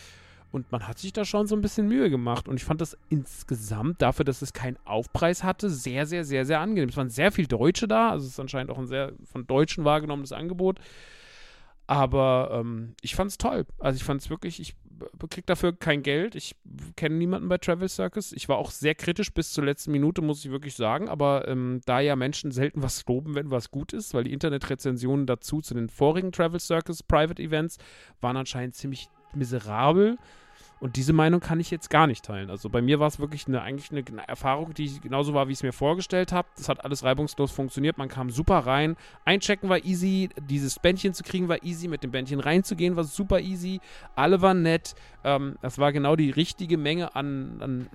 Und 0.52 0.70
man 0.70 0.86
hat 0.86 1.00
sich 1.00 1.12
da 1.12 1.24
schon 1.24 1.48
so 1.48 1.56
ein 1.56 1.60
bisschen 1.60 1.88
Mühe 1.88 2.10
gemacht. 2.10 2.46
Und 2.46 2.54
ich 2.54 2.64
fand 2.64 2.80
das 2.80 2.96
insgesamt, 3.08 4.00
dafür, 4.00 4.24
dass 4.24 4.40
es 4.40 4.52
keinen 4.52 4.76
Aufpreis 4.84 5.42
hatte, 5.42 5.68
sehr, 5.68 6.06
sehr, 6.06 6.24
sehr, 6.24 6.44
sehr 6.44 6.60
angenehm. 6.60 6.90
Es 6.90 6.96
waren 6.96 7.10
sehr 7.10 7.32
viele 7.32 7.48
Deutsche 7.48 7.88
da. 7.88 8.10
Also 8.10 8.24
es 8.24 8.34
ist 8.34 8.38
anscheinend 8.38 8.70
auch 8.70 8.78
ein 8.78 8.86
sehr 8.86 9.14
von 9.24 9.48
Deutschen 9.48 9.84
wahrgenommenes 9.84 10.30
Angebot. 10.30 10.78
Aber 11.88 12.50
ähm, 12.52 12.94
ich 13.00 13.16
fand 13.16 13.32
es 13.32 13.36
toll. 13.36 13.66
Also 13.80 13.96
ich 13.96 14.04
fand 14.04 14.20
es 14.20 14.30
wirklich, 14.30 14.60
ich 14.60 14.76
krieg 15.30 15.46
dafür 15.46 15.72
kein 15.72 16.02
Geld. 16.02 16.34
Ich 16.34 16.56
kenne 16.96 17.16
niemanden 17.16 17.48
bei 17.48 17.58
Travel 17.58 17.88
Circus. 17.88 18.32
Ich 18.32 18.48
war 18.48 18.58
auch 18.58 18.70
sehr 18.70 18.94
kritisch 18.94 19.32
bis 19.32 19.52
zur 19.52 19.64
letzten 19.64 19.92
Minute, 19.92 20.22
muss 20.22 20.44
ich 20.44 20.50
wirklich 20.50 20.74
sagen. 20.74 21.08
Aber 21.08 21.48
ähm, 21.48 21.80
da 21.86 22.00
ja 22.00 22.16
Menschen 22.16 22.50
selten 22.50 22.82
was 22.82 23.04
loben, 23.06 23.34
wenn 23.34 23.50
was 23.50 23.70
gut 23.70 23.92
ist, 23.92 24.14
weil 24.14 24.24
die 24.24 24.32
Internetrezensionen 24.32 25.26
dazu 25.26 25.60
zu 25.60 25.74
den 25.74 25.88
vorigen 25.88 26.32
Travel 26.32 26.60
Circus 26.60 27.02
Private 27.02 27.42
Events 27.42 27.78
waren 28.20 28.36
anscheinend 28.36 28.74
ziemlich 28.74 29.08
miserabel. 29.34 30.16
Und 30.78 30.96
diese 30.96 31.14
Meinung 31.14 31.40
kann 31.40 31.58
ich 31.58 31.70
jetzt 31.70 31.88
gar 31.88 32.06
nicht 32.06 32.22
teilen. 32.22 32.50
Also 32.50 32.68
bei 32.68 32.82
mir 32.82 33.00
war 33.00 33.08
es 33.08 33.18
wirklich 33.18 33.46
eine, 33.46 33.62
eigentlich 33.62 33.90
eine 33.90 34.28
Erfahrung, 34.28 34.74
die 34.74 35.00
genauso 35.00 35.32
war, 35.32 35.48
wie 35.48 35.52
ich 35.52 35.58
es 35.58 35.62
mir 35.62 35.72
vorgestellt 35.72 36.32
habe. 36.32 36.48
Das 36.56 36.68
hat 36.68 36.84
alles 36.84 37.02
reibungslos 37.02 37.50
funktioniert. 37.50 37.96
Man 37.96 38.08
kam 38.08 38.28
super 38.28 38.58
rein. 38.58 38.96
Einchecken 39.24 39.70
war 39.70 39.82
easy. 39.84 40.28
Dieses 40.38 40.78
Bändchen 40.78 41.14
zu 41.14 41.22
kriegen 41.22 41.48
war 41.48 41.64
easy. 41.64 41.88
Mit 41.88 42.02
dem 42.02 42.10
Bändchen 42.10 42.40
reinzugehen 42.40 42.94
war 42.94 43.04
super 43.04 43.40
easy. 43.40 43.80
Alle 44.14 44.42
waren 44.42 44.62
nett. 44.62 44.94
Ähm, 45.24 45.56
das 45.62 45.78
war 45.78 45.92
genau 45.92 46.14
die 46.14 46.30
richtige 46.30 46.76
Menge 46.76 47.16
an, 47.16 47.56
an 47.60 47.88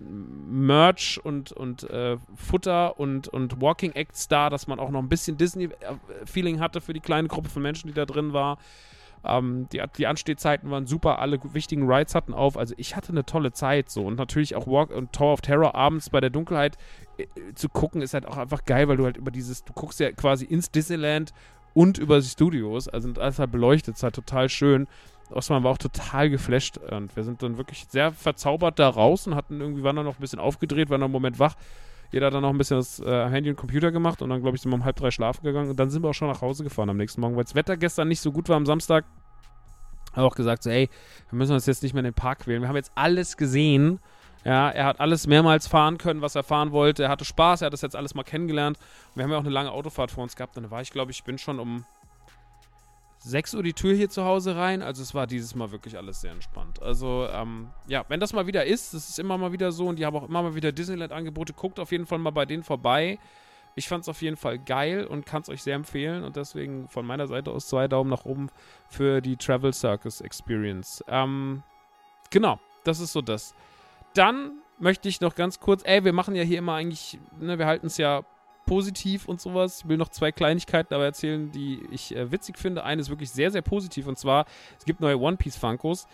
Merch 0.50 1.20
und, 1.24 1.52
und 1.52 1.88
äh, 1.90 2.18
Futter 2.36 3.00
und, 3.00 3.28
und 3.28 3.62
Walking 3.62 3.92
Acts 3.92 4.28
da, 4.28 4.50
dass 4.50 4.66
man 4.66 4.80
auch 4.80 4.90
noch 4.90 5.00
ein 5.00 5.10
bisschen 5.10 5.38
Disney-Feeling 5.38 6.60
hatte 6.60 6.82
für 6.82 6.94
die 6.94 7.00
kleine 7.00 7.28
Gruppe 7.28 7.50
von 7.50 7.62
Menschen, 7.62 7.90
die 7.90 7.94
da 7.94 8.06
drin 8.06 8.34
war. 8.34 8.58
Ähm, 9.24 9.68
die, 9.72 9.82
die 9.98 10.08
Anstehzeiten 10.08 10.72
waren 10.72 10.88
super, 10.88 11.20
alle 11.20 11.40
wichtigen 11.54 11.92
Rides 11.92 12.16
hatten 12.16 12.34
auf. 12.34 12.58
Also 12.58 12.74
ich 12.78 12.96
hatte 12.96 13.12
eine 13.12 13.26
tolle 13.26 13.52
Zeit 13.52 13.90
so. 13.90 14.06
Und 14.06 14.18
natürlich 14.18 14.56
auch 14.56 14.68
Walk 14.68 14.92
und 14.92 15.14
Tower 15.14 15.34
of 15.34 15.42
Terror 15.42 15.76
abends 15.76 16.10
bei 16.10 16.20
der 16.20 16.30
Dunkelheit 16.30 16.78
äh, 17.18 17.26
zu 17.54 17.70
gucken, 17.70 18.02
ist 18.02 18.14
halt 18.14 18.26
auch 18.26 18.38
einfach 18.38 18.66
geil, 18.66 18.88
weil 18.88 18.98
du 18.98 19.06
halt 19.06 19.18
über 19.18 19.32
dieses, 19.32 19.64
du 19.64 19.74
guckst 19.74 20.00
ja 20.00 20.12
quasi 20.12 20.46
ins 20.46 20.72
Disneyland 20.72 21.34
und 21.74 21.98
über 21.98 22.20
die 22.20 22.28
Studios, 22.28 22.88
also 22.88 23.10
alles 23.20 23.40
halt 23.40 23.52
beleuchtet, 23.52 23.96
ist 23.96 24.04
halt 24.04 24.16
total 24.16 24.50
schön. 24.50 24.88
Osman 25.30 25.64
war 25.64 25.72
auch 25.72 25.78
total 25.78 26.30
geflasht 26.30 26.78
und 26.78 27.16
wir 27.16 27.24
sind 27.24 27.42
dann 27.42 27.58
wirklich 27.58 27.86
sehr 27.90 28.12
verzaubert 28.12 28.80
da 28.80 28.90
raus 28.90 29.28
und 29.28 29.36
hatten 29.36 29.62
irgendwie, 29.62 29.84
waren 29.84 29.96
dann 29.96 30.06
noch 30.06 30.18
ein 30.18 30.22
bisschen 30.22 30.40
aufgedreht, 30.40 30.90
waren 30.90 31.00
noch 31.00 31.06
einen 31.06 31.14
Moment 31.14 31.40
wach. 31.40 31.56
Jeder 32.12 32.28
hat 32.28 32.34
dann 32.34 32.42
noch 32.42 32.50
ein 32.50 32.58
bisschen 32.58 32.78
das 32.78 33.00
äh, 33.00 33.30
Handy 33.30 33.50
und 33.50 33.56
Computer 33.56 33.92
gemacht 33.92 34.22
und 34.22 34.30
dann, 34.30 34.42
glaube 34.42 34.56
ich, 34.56 34.62
sind 34.62 34.72
wir 34.72 34.76
um 34.76 34.86
halb 34.86 34.98
drei 34.98 35.12
schlafen 35.12 35.44
gegangen 35.44 35.70
und 35.70 35.80
dann 35.80 35.90
sind 35.90 36.04
wir 36.04 36.10
auch 36.10 36.14
schon 36.14 36.28
nach 36.28 36.42
Hause 36.42 36.64
gefahren 36.64 36.90
am 36.90 36.98
nächsten 36.98 37.22
Morgen, 37.22 37.36
weil 37.36 37.46
das 37.46 37.56
Wetter 37.56 37.78
gestern 37.78 38.10
nicht 38.10 38.20
so 38.20 38.32
gut 38.32 38.50
war 38.50 38.58
am 38.58 38.66
Samstag. 38.66 39.06
Habe 40.14 40.28
auch 40.28 40.36
gesagt, 40.36 40.64
so, 40.64 40.70
ey, 40.70 40.90
wir 41.30 41.38
müssen 41.38 41.54
uns 41.54 41.66
jetzt 41.66 41.84
nicht 41.84 41.94
mehr 41.94 42.02
in 42.02 42.12
den 42.12 42.14
Park 42.14 42.46
wählen. 42.48 42.62
Wir 42.62 42.68
haben 42.68 42.76
jetzt 42.76 42.92
alles 42.96 43.38
gesehen. 43.38 44.00
Ja, 44.44 44.70
er 44.70 44.86
hat 44.86 45.00
alles 45.00 45.28
mehrmals 45.28 45.68
fahren 45.68 45.98
können, 45.98 46.22
was 46.22 46.36
er 46.36 46.44
fahren 46.44 46.72
wollte. 46.72 47.04
Er 47.04 47.10
hatte 47.10 47.24
Spaß, 47.24 47.62
er 47.62 47.68
hat 47.68 47.74
das 47.74 47.82
jetzt 47.82 47.96
alles 47.96 48.16
mal 48.16 48.24
kennengelernt. 48.24 48.78
wir 49.16 49.24
haben 49.24 49.32
ja 49.32 49.38
auch 49.38 49.42
eine 49.42 49.52
lange 49.52 49.72
Autofahrt 49.72 50.12
vor 50.12 50.24
uns 50.24 50.36
gehabt. 50.36 50.58
Dann 50.58 50.70
war 50.70 50.82
ich, 50.82 50.92
glaube 50.92 51.12
ich, 51.12 51.24
bin 51.24 51.38
schon 51.38 51.60
um 51.60 51.86
6 53.24 53.54
Uhr 53.54 53.64
die 53.64 53.74
Tür 53.74 53.94
hier 53.94 54.10
zu 54.10 54.26
Hause 54.26 54.56
rein. 54.56 54.82
Also 54.82 55.04
es 55.04 55.14
war 55.14 55.28
dieses 55.28 55.54
Mal 55.54 55.72
wirklich 55.72 55.98
alles 55.98 56.22
sehr 56.22 56.32
entspannt. 56.32 56.82
Also 56.82 57.28
ähm, 57.32 57.70
ja, 57.88 58.04
wenn 58.08 58.20
das 58.20 58.34
mal 58.34 58.48
wieder 58.48 58.66
ist, 58.66 58.94
das 58.94 59.10
ist 59.10 59.20
immer 59.20 59.38
mal 59.38 59.52
wieder 59.52 59.72
so 59.72 59.88
und 59.88 60.00
die 60.00 60.06
haben 60.06 60.16
auch 60.16 60.28
immer 60.28 60.42
mal 60.42 60.56
wieder 60.56 60.72
Disneyland-Angebote, 60.72 61.54
guckt 61.54 61.80
auf 61.80 61.92
jeden 61.92 62.08
Fall 62.08 62.18
mal 62.18 62.32
bei 62.32 62.46
denen 62.46 62.64
vorbei. 62.64 63.20
Ich 63.76 63.88
fand 63.88 64.04
es 64.04 64.10
auf 64.10 64.22
jeden 64.22 64.38
Fall 64.38 64.60
geil 64.60 65.06
und 65.06 65.26
kann 65.26 65.44
es 65.44 65.50
euch 65.50 65.62
sehr 65.64 65.76
empfehlen 65.76 66.24
und 66.24 66.36
deswegen 66.36 66.90
von 66.90 67.06
meiner 67.06 67.28
Seite 67.28 67.52
aus 67.52 67.68
zwei 67.68 67.88
Daumen 67.88 68.10
nach 68.10 68.26
oben 68.26 68.50
für 68.90 69.22
die 69.22 69.38
Travel 69.38 69.72
Circus 69.72 70.20
Experience. 70.22 71.04
Ähm, 71.08 71.64
genau, 72.32 72.60
das 72.84 73.00
ist 73.00 73.14
so 73.14 73.22
das. 73.22 73.54
Dann 74.14 74.52
möchte 74.80 75.08
ich 75.08 75.22
noch 75.22 75.36
ganz 75.36 75.60
kurz, 75.60 75.84
ey, 75.86 76.04
wir 76.04 76.12
machen 76.12 76.36
ja 76.36 76.44
hier 76.44 76.58
immer 76.58 76.74
eigentlich, 76.74 77.20
ne, 77.40 77.60
wir 77.60 77.68
halten 77.68 77.88
es 77.88 77.98
ja 77.98 78.24
positiv 78.72 79.28
und 79.28 79.42
sowas. 79.42 79.82
Ich 79.82 79.90
will 79.90 79.98
noch 79.98 80.08
zwei 80.08 80.32
Kleinigkeiten 80.32 80.94
aber 80.94 81.04
erzählen, 81.04 81.52
die 81.52 81.82
ich 81.92 82.16
äh, 82.16 82.32
witzig 82.32 82.58
finde. 82.58 82.86
Eine 82.86 83.02
ist 83.02 83.10
wirklich 83.10 83.30
sehr, 83.30 83.52
sehr 83.52 83.62
positiv 83.62 84.08
und 84.08 84.18
zwar, 84.18 84.46
es 84.80 84.86
gibt 84.86 85.02
neue 85.02 85.20
One 85.20 85.36
Piece 85.36 85.58
Funkos. 85.58 86.08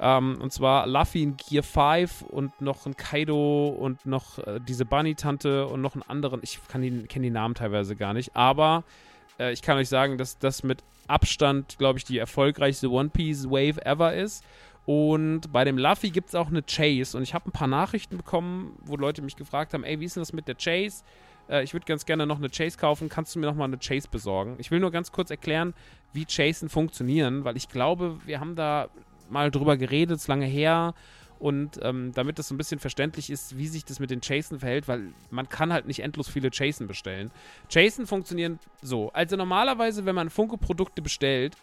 Ähm, 0.00 0.36
und 0.42 0.52
zwar 0.52 0.88
Luffy 0.88 1.22
in 1.22 1.36
Gear 1.36 1.62
5 1.62 2.22
und 2.22 2.60
noch 2.60 2.84
ein 2.84 2.96
Kaido 2.96 3.68
und 3.68 4.04
noch 4.06 4.40
äh, 4.40 4.58
diese 4.58 4.84
Bunny-Tante 4.84 5.68
und 5.68 5.82
noch 5.82 5.94
einen 5.94 6.02
anderen. 6.02 6.40
Ich 6.42 6.58
kenne 6.66 7.00
die 7.08 7.30
Namen 7.30 7.54
teilweise 7.54 7.94
gar 7.94 8.12
nicht, 8.12 8.34
aber 8.34 8.82
äh, 9.38 9.52
ich 9.52 9.62
kann 9.62 9.78
euch 9.78 9.88
sagen, 9.88 10.18
dass 10.18 10.36
das 10.36 10.64
mit 10.64 10.82
Abstand, 11.06 11.78
glaube 11.78 12.00
ich, 12.00 12.04
die 12.04 12.18
erfolgreichste 12.18 12.90
One 12.90 13.10
Piece 13.10 13.48
Wave 13.48 13.86
ever 13.86 14.14
ist. 14.14 14.44
Und 14.84 15.52
bei 15.52 15.62
dem 15.62 15.78
Luffy 15.78 16.10
gibt 16.10 16.30
es 16.30 16.34
auch 16.34 16.48
eine 16.48 16.64
Chase. 16.64 17.16
Und 17.16 17.22
ich 17.22 17.34
habe 17.34 17.48
ein 17.48 17.52
paar 17.52 17.68
Nachrichten 17.68 18.16
bekommen, 18.16 18.76
wo 18.84 18.96
Leute 18.96 19.22
mich 19.22 19.36
gefragt 19.36 19.74
haben: 19.74 19.84
Ey, 19.84 20.00
wie 20.00 20.06
ist 20.06 20.16
denn 20.16 20.22
das 20.22 20.32
mit 20.32 20.48
der 20.48 20.56
Chase? 20.56 21.04
Äh, 21.50 21.64
ich 21.64 21.72
würde 21.74 21.84
ganz 21.84 22.06
gerne 22.06 22.26
noch 22.26 22.38
eine 22.38 22.48
Chase 22.48 22.78
kaufen. 22.78 23.08
Kannst 23.08 23.34
du 23.34 23.40
mir 23.40 23.46
noch 23.46 23.54
mal 23.54 23.64
eine 23.64 23.78
Chase 23.78 24.08
besorgen? 24.10 24.56
Ich 24.58 24.70
will 24.70 24.80
nur 24.80 24.90
ganz 24.90 25.12
kurz 25.12 25.30
erklären, 25.30 25.74
wie 26.12 26.24
Chasen 26.24 26.68
funktionieren, 26.68 27.44
weil 27.44 27.56
ich 27.56 27.68
glaube, 27.68 28.18
wir 28.24 28.40
haben 28.40 28.56
da 28.56 28.88
mal 29.28 29.50
drüber 29.50 29.76
geredet, 29.76 30.16
ist 30.16 30.28
lange 30.28 30.46
her. 30.46 30.94
Und 31.38 31.80
ähm, 31.82 32.12
damit 32.12 32.38
das 32.38 32.48
so 32.48 32.54
ein 32.54 32.58
bisschen 32.58 32.78
verständlich 32.78 33.30
ist, 33.30 33.56
wie 33.56 33.66
sich 33.66 33.86
das 33.86 33.98
mit 33.98 34.10
den 34.10 34.20
Chasen 34.20 34.60
verhält, 34.60 34.88
weil 34.88 35.14
man 35.30 35.48
kann 35.48 35.72
halt 35.72 35.86
nicht 35.86 36.00
endlos 36.00 36.28
viele 36.28 36.50
Chasen 36.50 36.86
bestellen. 36.86 37.30
Chasen 37.72 38.06
funktionieren 38.06 38.58
so. 38.82 39.10
Also 39.14 39.36
normalerweise, 39.36 40.04
wenn 40.04 40.14
man 40.14 40.28
Funko-Produkte 40.28 41.00
bestellt, 41.00 41.56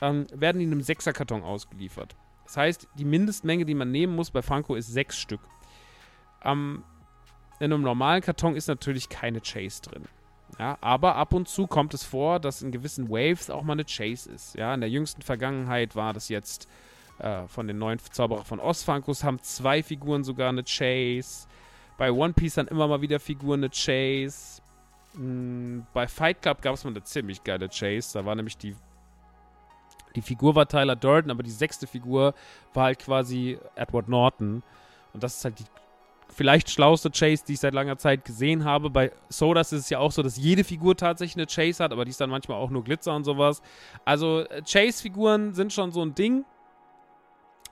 ähm, 0.00 0.26
werden 0.32 0.58
die 0.58 0.64
in 0.64 0.72
einem 0.72 0.80
Sechserkarton 0.80 1.42
ausgeliefert. 1.42 2.16
Das 2.44 2.56
heißt, 2.56 2.88
die 2.96 3.04
Mindestmenge, 3.04 3.66
die 3.66 3.74
man 3.74 3.90
nehmen 3.90 4.14
muss 4.16 4.30
bei 4.30 4.40
Funko, 4.40 4.74
ist 4.74 4.90
sechs 4.90 5.18
Stück. 5.18 5.40
Ähm, 6.42 6.82
in 7.60 7.72
einem 7.72 7.82
normalen 7.82 8.22
Karton 8.22 8.56
ist 8.56 8.68
natürlich 8.68 9.08
keine 9.08 9.40
Chase 9.40 9.82
drin. 9.82 10.04
Ja, 10.58 10.78
aber 10.80 11.16
ab 11.16 11.32
und 11.32 11.48
zu 11.48 11.66
kommt 11.66 11.94
es 11.94 12.04
vor, 12.04 12.38
dass 12.38 12.62
in 12.62 12.70
gewissen 12.70 13.08
Waves 13.08 13.50
auch 13.50 13.62
mal 13.62 13.72
eine 13.72 13.84
Chase 13.84 14.30
ist. 14.30 14.54
Ja, 14.54 14.72
in 14.74 14.80
der 14.80 14.90
jüngsten 14.90 15.22
Vergangenheit 15.22 15.96
war 15.96 16.12
das 16.12 16.28
jetzt 16.28 16.68
äh, 17.18 17.46
von 17.48 17.66
den 17.66 17.78
neuen 17.78 17.98
Zauberer 17.98 18.44
von 18.44 18.60
Osfankos 18.60 19.24
haben 19.24 19.40
zwei 19.42 19.82
Figuren 19.82 20.24
sogar 20.24 20.48
eine 20.48 20.64
Chase. 20.64 21.48
Bei 21.96 22.10
One 22.10 22.32
Piece 22.32 22.54
dann 22.54 22.68
immer 22.68 22.88
mal 22.88 23.00
wieder 23.00 23.20
Figuren 23.20 23.60
eine 23.60 23.70
Chase. 23.70 24.62
Mhm, 25.14 25.86
bei 25.92 26.06
Fight 26.06 26.42
Club 26.42 26.62
gab 26.62 26.74
es 26.74 26.84
mal 26.84 26.90
eine 26.90 27.02
ziemlich 27.02 27.42
geile 27.42 27.68
Chase. 27.68 28.18
Da 28.18 28.24
war 28.24 28.34
nämlich 28.34 28.56
die 28.56 28.76
die 30.14 30.22
Figur 30.22 30.54
war 30.54 30.68
Tyler 30.68 30.94
Durden, 30.94 31.30
aber 31.32 31.42
die 31.42 31.50
sechste 31.50 31.88
Figur 31.88 32.34
war 32.72 32.84
halt 32.84 33.00
quasi 33.00 33.58
Edward 33.74 34.08
Norton. 34.08 34.62
Und 35.12 35.22
das 35.22 35.38
ist 35.38 35.44
halt 35.44 35.58
die 35.58 35.64
vielleicht 36.34 36.70
schlauste 36.70 37.10
Chase, 37.10 37.44
die 37.46 37.54
ich 37.54 37.60
seit 37.60 37.74
langer 37.74 37.96
Zeit 37.96 38.24
gesehen 38.24 38.64
habe. 38.64 38.90
Bei 38.90 39.12
Sodas 39.28 39.72
ist 39.72 39.80
es 39.82 39.90
ja 39.90 39.98
auch 39.98 40.12
so, 40.12 40.22
dass 40.22 40.36
jede 40.36 40.64
Figur 40.64 40.96
tatsächlich 40.96 41.36
eine 41.36 41.46
Chase 41.46 41.82
hat, 41.82 41.92
aber 41.92 42.04
die 42.04 42.10
ist 42.10 42.20
dann 42.20 42.30
manchmal 42.30 42.58
auch 42.58 42.70
nur 42.70 42.84
Glitzer 42.84 43.14
und 43.14 43.24
sowas. 43.24 43.62
Also 44.04 44.40
äh, 44.40 44.62
Chase-Figuren 44.62 45.54
sind 45.54 45.72
schon 45.72 45.92
so 45.92 46.02
ein 46.02 46.14
Ding. 46.14 46.44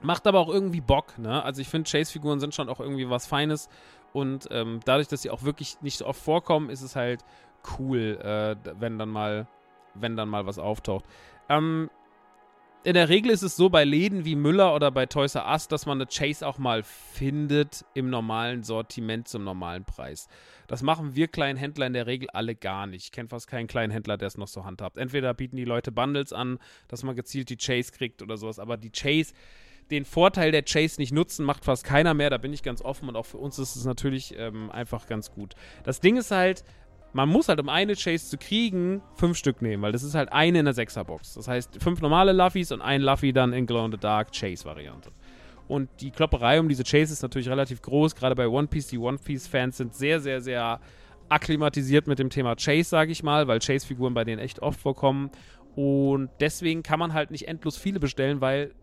Macht 0.00 0.26
aber 0.26 0.40
auch 0.40 0.48
irgendwie 0.48 0.80
Bock, 0.80 1.18
ne? 1.18 1.42
Also 1.44 1.60
ich 1.60 1.68
finde, 1.68 1.88
Chase-Figuren 1.88 2.40
sind 2.40 2.54
schon 2.54 2.68
auch 2.68 2.80
irgendwie 2.80 3.08
was 3.08 3.26
Feines. 3.26 3.68
Und 4.12 4.48
ähm, 4.50 4.80
dadurch, 4.84 5.08
dass 5.08 5.22
sie 5.22 5.30
auch 5.30 5.42
wirklich 5.42 5.80
nicht 5.80 5.98
so 5.98 6.06
oft 6.06 6.20
vorkommen, 6.20 6.70
ist 6.70 6.82
es 6.82 6.96
halt 6.96 7.24
cool, 7.78 8.18
äh, 8.22 8.56
wenn 8.78 8.98
dann 8.98 9.08
mal, 9.08 9.46
wenn 9.94 10.16
dann 10.16 10.28
mal 10.28 10.46
was 10.46 10.58
auftaucht. 10.58 11.04
Ähm, 11.48 11.88
in 12.84 12.94
der 12.94 13.08
Regel 13.08 13.30
ist 13.30 13.42
es 13.42 13.56
so 13.56 13.68
bei 13.68 13.84
Läden 13.84 14.24
wie 14.24 14.34
Müller 14.34 14.74
oder 14.74 14.90
bei 14.90 15.06
Toys 15.06 15.34
R 15.34 15.46
Us, 15.48 15.68
dass 15.68 15.86
man 15.86 15.98
eine 15.98 16.06
Chase 16.06 16.46
auch 16.46 16.58
mal 16.58 16.82
findet 16.82 17.84
im 17.94 18.10
normalen 18.10 18.64
Sortiment 18.64 19.28
zum 19.28 19.44
normalen 19.44 19.84
Preis. 19.84 20.28
Das 20.66 20.82
machen 20.82 21.14
wir 21.14 21.28
kleinen 21.28 21.58
Händler 21.58 21.86
in 21.86 21.92
der 21.92 22.06
Regel 22.06 22.28
alle 22.30 22.54
gar 22.56 22.86
nicht. 22.86 23.04
Ich 23.04 23.12
kenne 23.12 23.28
fast 23.28 23.46
keinen 23.46 23.68
kleinen 23.68 23.92
Händler, 23.92 24.16
der 24.16 24.28
es 24.28 24.36
noch 24.36 24.48
so 24.48 24.64
handhabt. 24.64 24.98
Entweder 24.98 25.32
bieten 25.34 25.56
die 25.56 25.64
Leute 25.64 25.92
Bundles 25.92 26.32
an, 26.32 26.58
dass 26.88 27.02
man 27.04 27.14
gezielt 27.14 27.50
die 27.50 27.56
Chase 27.56 27.92
kriegt 27.92 28.20
oder 28.20 28.36
sowas, 28.36 28.58
aber 28.58 28.76
die 28.76 28.90
Chase, 28.90 29.32
den 29.90 30.04
Vorteil 30.04 30.50
der 30.50 30.62
Chase 30.62 31.00
nicht 31.00 31.12
nutzen, 31.12 31.44
macht 31.44 31.64
fast 31.64 31.84
keiner 31.84 32.14
mehr. 32.14 32.30
Da 32.30 32.38
bin 32.38 32.52
ich 32.52 32.62
ganz 32.62 32.82
offen 32.82 33.08
und 33.08 33.16
auch 33.16 33.26
für 33.26 33.38
uns 33.38 33.58
ist 33.58 33.76
es 33.76 33.84
natürlich 33.84 34.34
ähm, 34.36 34.70
einfach 34.70 35.06
ganz 35.06 35.30
gut. 35.30 35.54
Das 35.84 36.00
Ding 36.00 36.16
ist 36.16 36.30
halt, 36.30 36.64
man 37.12 37.28
muss 37.28 37.48
halt, 37.48 37.60
um 37.60 37.68
eine 37.68 37.94
Chase 37.94 38.28
zu 38.28 38.38
kriegen, 38.38 39.02
fünf 39.14 39.36
Stück 39.36 39.60
nehmen, 39.62 39.82
weil 39.82 39.92
das 39.92 40.02
ist 40.02 40.14
halt 40.14 40.32
eine 40.32 40.60
in 40.60 40.64
der 40.64 40.74
Sechserbox. 40.74 41.34
Das 41.34 41.48
heißt, 41.48 41.82
fünf 41.82 42.00
normale 42.00 42.32
Luffys 42.32 42.72
und 42.72 42.80
ein 42.80 43.02
Luffy 43.02 43.32
dann 43.32 43.52
in 43.52 43.66
Glow 43.66 43.84
in 43.84 43.92
the 43.92 43.98
Dark 43.98 44.32
Chase-Variante. 44.32 45.10
Und 45.68 45.88
die 46.00 46.10
Klopperei 46.10 46.58
um 46.58 46.68
diese 46.68 46.84
Chase 46.84 47.12
ist 47.12 47.22
natürlich 47.22 47.48
relativ 47.48 47.82
groß, 47.82 48.14
gerade 48.14 48.34
bei 48.34 48.48
One 48.48 48.66
Piece. 48.66 48.88
Die 48.88 48.98
One 48.98 49.18
Piece-Fans 49.18 49.76
sind 49.76 49.94
sehr, 49.94 50.20
sehr, 50.20 50.40
sehr 50.40 50.80
akklimatisiert 51.28 52.06
mit 52.06 52.18
dem 52.18 52.30
Thema 52.30 52.56
Chase, 52.56 52.90
sage 52.90 53.12
ich 53.12 53.22
mal, 53.22 53.46
weil 53.46 53.58
Chase-Figuren 53.58 54.14
bei 54.14 54.24
denen 54.24 54.38
echt 54.38 54.60
oft 54.60 54.80
vorkommen. 54.80 55.30
Und 55.74 56.30
deswegen 56.40 56.82
kann 56.82 56.98
man 56.98 57.14
halt 57.14 57.30
nicht 57.30 57.48
endlos 57.48 57.76
viele 57.76 58.00
bestellen, 58.00 58.40
weil 58.40 58.74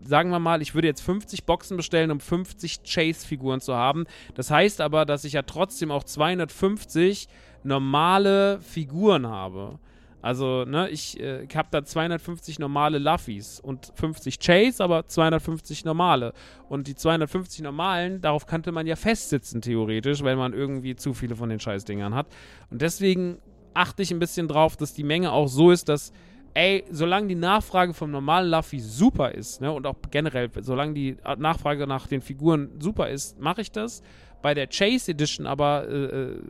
sagen 0.00 0.30
wir 0.30 0.38
mal, 0.38 0.62
ich 0.62 0.74
würde 0.74 0.88
jetzt 0.88 1.00
50 1.00 1.44
Boxen 1.44 1.76
bestellen, 1.76 2.10
um 2.10 2.20
50 2.20 2.82
Chase-Figuren 2.82 3.60
zu 3.60 3.74
haben. 3.74 4.04
Das 4.34 4.50
heißt 4.50 4.80
aber, 4.80 5.04
dass 5.04 5.24
ich 5.24 5.34
ja 5.34 5.42
trotzdem 5.42 5.90
auch 5.90 6.04
250 6.04 7.28
normale 7.64 8.60
Figuren 8.60 9.26
habe. 9.26 9.78
Also, 10.20 10.64
ne, 10.64 10.88
ich, 10.90 11.20
äh, 11.20 11.46
habe 11.54 11.68
da 11.70 11.84
250 11.84 12.58
normale 12.58 12.98
Luffys 12.98 13.60
und 13.60 13.92
50 13.94 14.40
Chase, 14.40 14.82
aber 14.82 15.06
250 15.06 15.84
normale. 15.84 16.32
Und 16.68 16.88
die 16.88 16.96
250 16.96 17.62
normalen, 17.62 18.20
darauf 18.20 18.46
könnte 18.46 18.72
man 18.72 18.86
ja 18.86 18.96
festsitzen, 18.96 19.62
theoretisch, 19.62 20.24
wenn 20.24 20.36
man 20.36 20.54
irgendwie 20.54 20.96
zu 20.96 21.14
viele 21.14 21.36
von 21.36 21.48
den 21.48 21.60
Scheißdingern 21.60 22.14
hat. 22.14 22.26
Und 22.70 22.82
deswegen 22.82 23.38
achte 23.74 24.02
ich 24.02 24.10
ein 24.10 24.18
bisschen 24.18 24.48
drauf, 24.48 24.76
dass 24.76 24.92
die 24.92 25.04
Menge 25.04 25.30
auch 25.30 25.46
so 25.46 25.70
ist, 25.70 25.88
dass, 25.88 26.12
ey, 26.52 26.84
solange 26.90 27.28
die 27.28 27.36
Nachfrage 27.36 27.94
vom 27.94 28.10
normalen 28.10 28.50
Luffy 28.50 28.80
super 28.80 29.32
ist, 29.32 29.60
ne, 29.60 29.70
und 29.70 29.86
auch 29.86 29.94
generell, 30.10 30.50
solange 30.60 30.94
die 30.94 31.16
Nachfrage 31.36 31.86
nach 31.86 32.08
den 32.08 32.22
Figuren 32.22 32.70
super 32.80 33.08
ist, 33.08 33.38
mache 33.38 33.60
ich 33.60 33.70
das 33.70 34.02
bei 34.40 34.54
der 34.54 34.68
Chase 34.68 35.10
Edition 35.10 35.46
aber, 35.46 35.88
äh, 35.88 35.94
äh, 35.94 36.42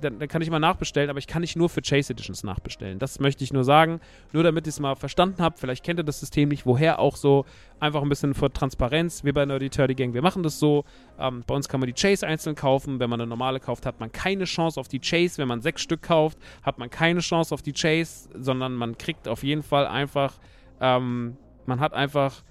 dann, 0.00 0.18
dann, 0.18 0.28
kann 0.28 0.42
ich 0.42 0.50
mal 0.50 0.58
nachbestellen, 0.58 1.08
aber 1.08 1.18
ich 1.18 1.26
kann 1.26 1.40
nicht 1.40 1.56
nur 1.56 1.68
für 1.68 1.82
Chase 1.82 2.12
Editions 2.12 2.42
nachbestellen. 2.42 2.98
Das 2.98 3.20
möchte 3.20 3.44
ich 3.44 3.52
nur 3.52 3.64
sagen, 3.64 4.00
nur 4.32 4.42
damit 4.42 4.66
ihr 4.66 4.70
es 4.70 4.80
mal 4.80 4.96
verstanden 4.96 5.42
habt. 5.42 5.60
Vielleicht 5.60 5.84
kennt 5.84 6.00
ihr 6.00 6.04
das 6.04 6.20
System 6.20 6.48
nicht, 6.48 6.66
woher 6.66 6.98
auch 6.98 7.16
so. 7.16 7.44
Einfach 7.80 8.02
ein 8.02 8.08
bisschen 8.08 8.34
für 8.34 8.52
Transparenz. 8.52 9.22
Wir 9.22 9.32
bei 9.32 9.46
Nerdy 9.46 9.70
Turdy 9.70 9.94
Gang, 9.94 10.14
wir 10.14 10.22
machen 10.22 10.42
das 10.42 10.58
so. 10.58 10.84
Ähm, 11.18 11.44
bei 11.46 11.54
uns 11.54 11.68
kann 11.68 11.78
man 11.78 11.86
die 11.86 11.92
Chase 11.92 12.26
einzeln 12.26 12.56
kaufen. 12.56 12.98
Wenn 12.98 13.08
man 13.08 13.20
eine 13.20 13.28
normale 13.28 13.60
kauft, 13.60 13.86
hat 13.86 14.00
man 14.00 14.10
keine 14.10 14.44
Chance 14.44 14.80
auf 14.80 14.88
die 14.88 14.98
Chase. 14.98 15.38
Wenn 15.38 15.48
man 15.48 15.60
sechs 15.60 15.82
Stück 15.82 16.02
kauft, 16.02 16.38
hat 16.62 16.78
man 16.78 16.90
keine 16.90 17.20
Chance 17.20 17.54
auf 17.54 17.62
die 17.62 17.72
Chase, 17.72 18.28
sondern 18.34 18.74
man 18.74 18.98
kriegt 18.98 19.28
auf 19.28 19.44
jeden 19.44 19.62
Fall 19.62 19.86
einfach, 19.86 20.34
ähm, 20.80 21.36
man 21.66 21.78
hat 21.78 21.92
einfach 21.92 22.42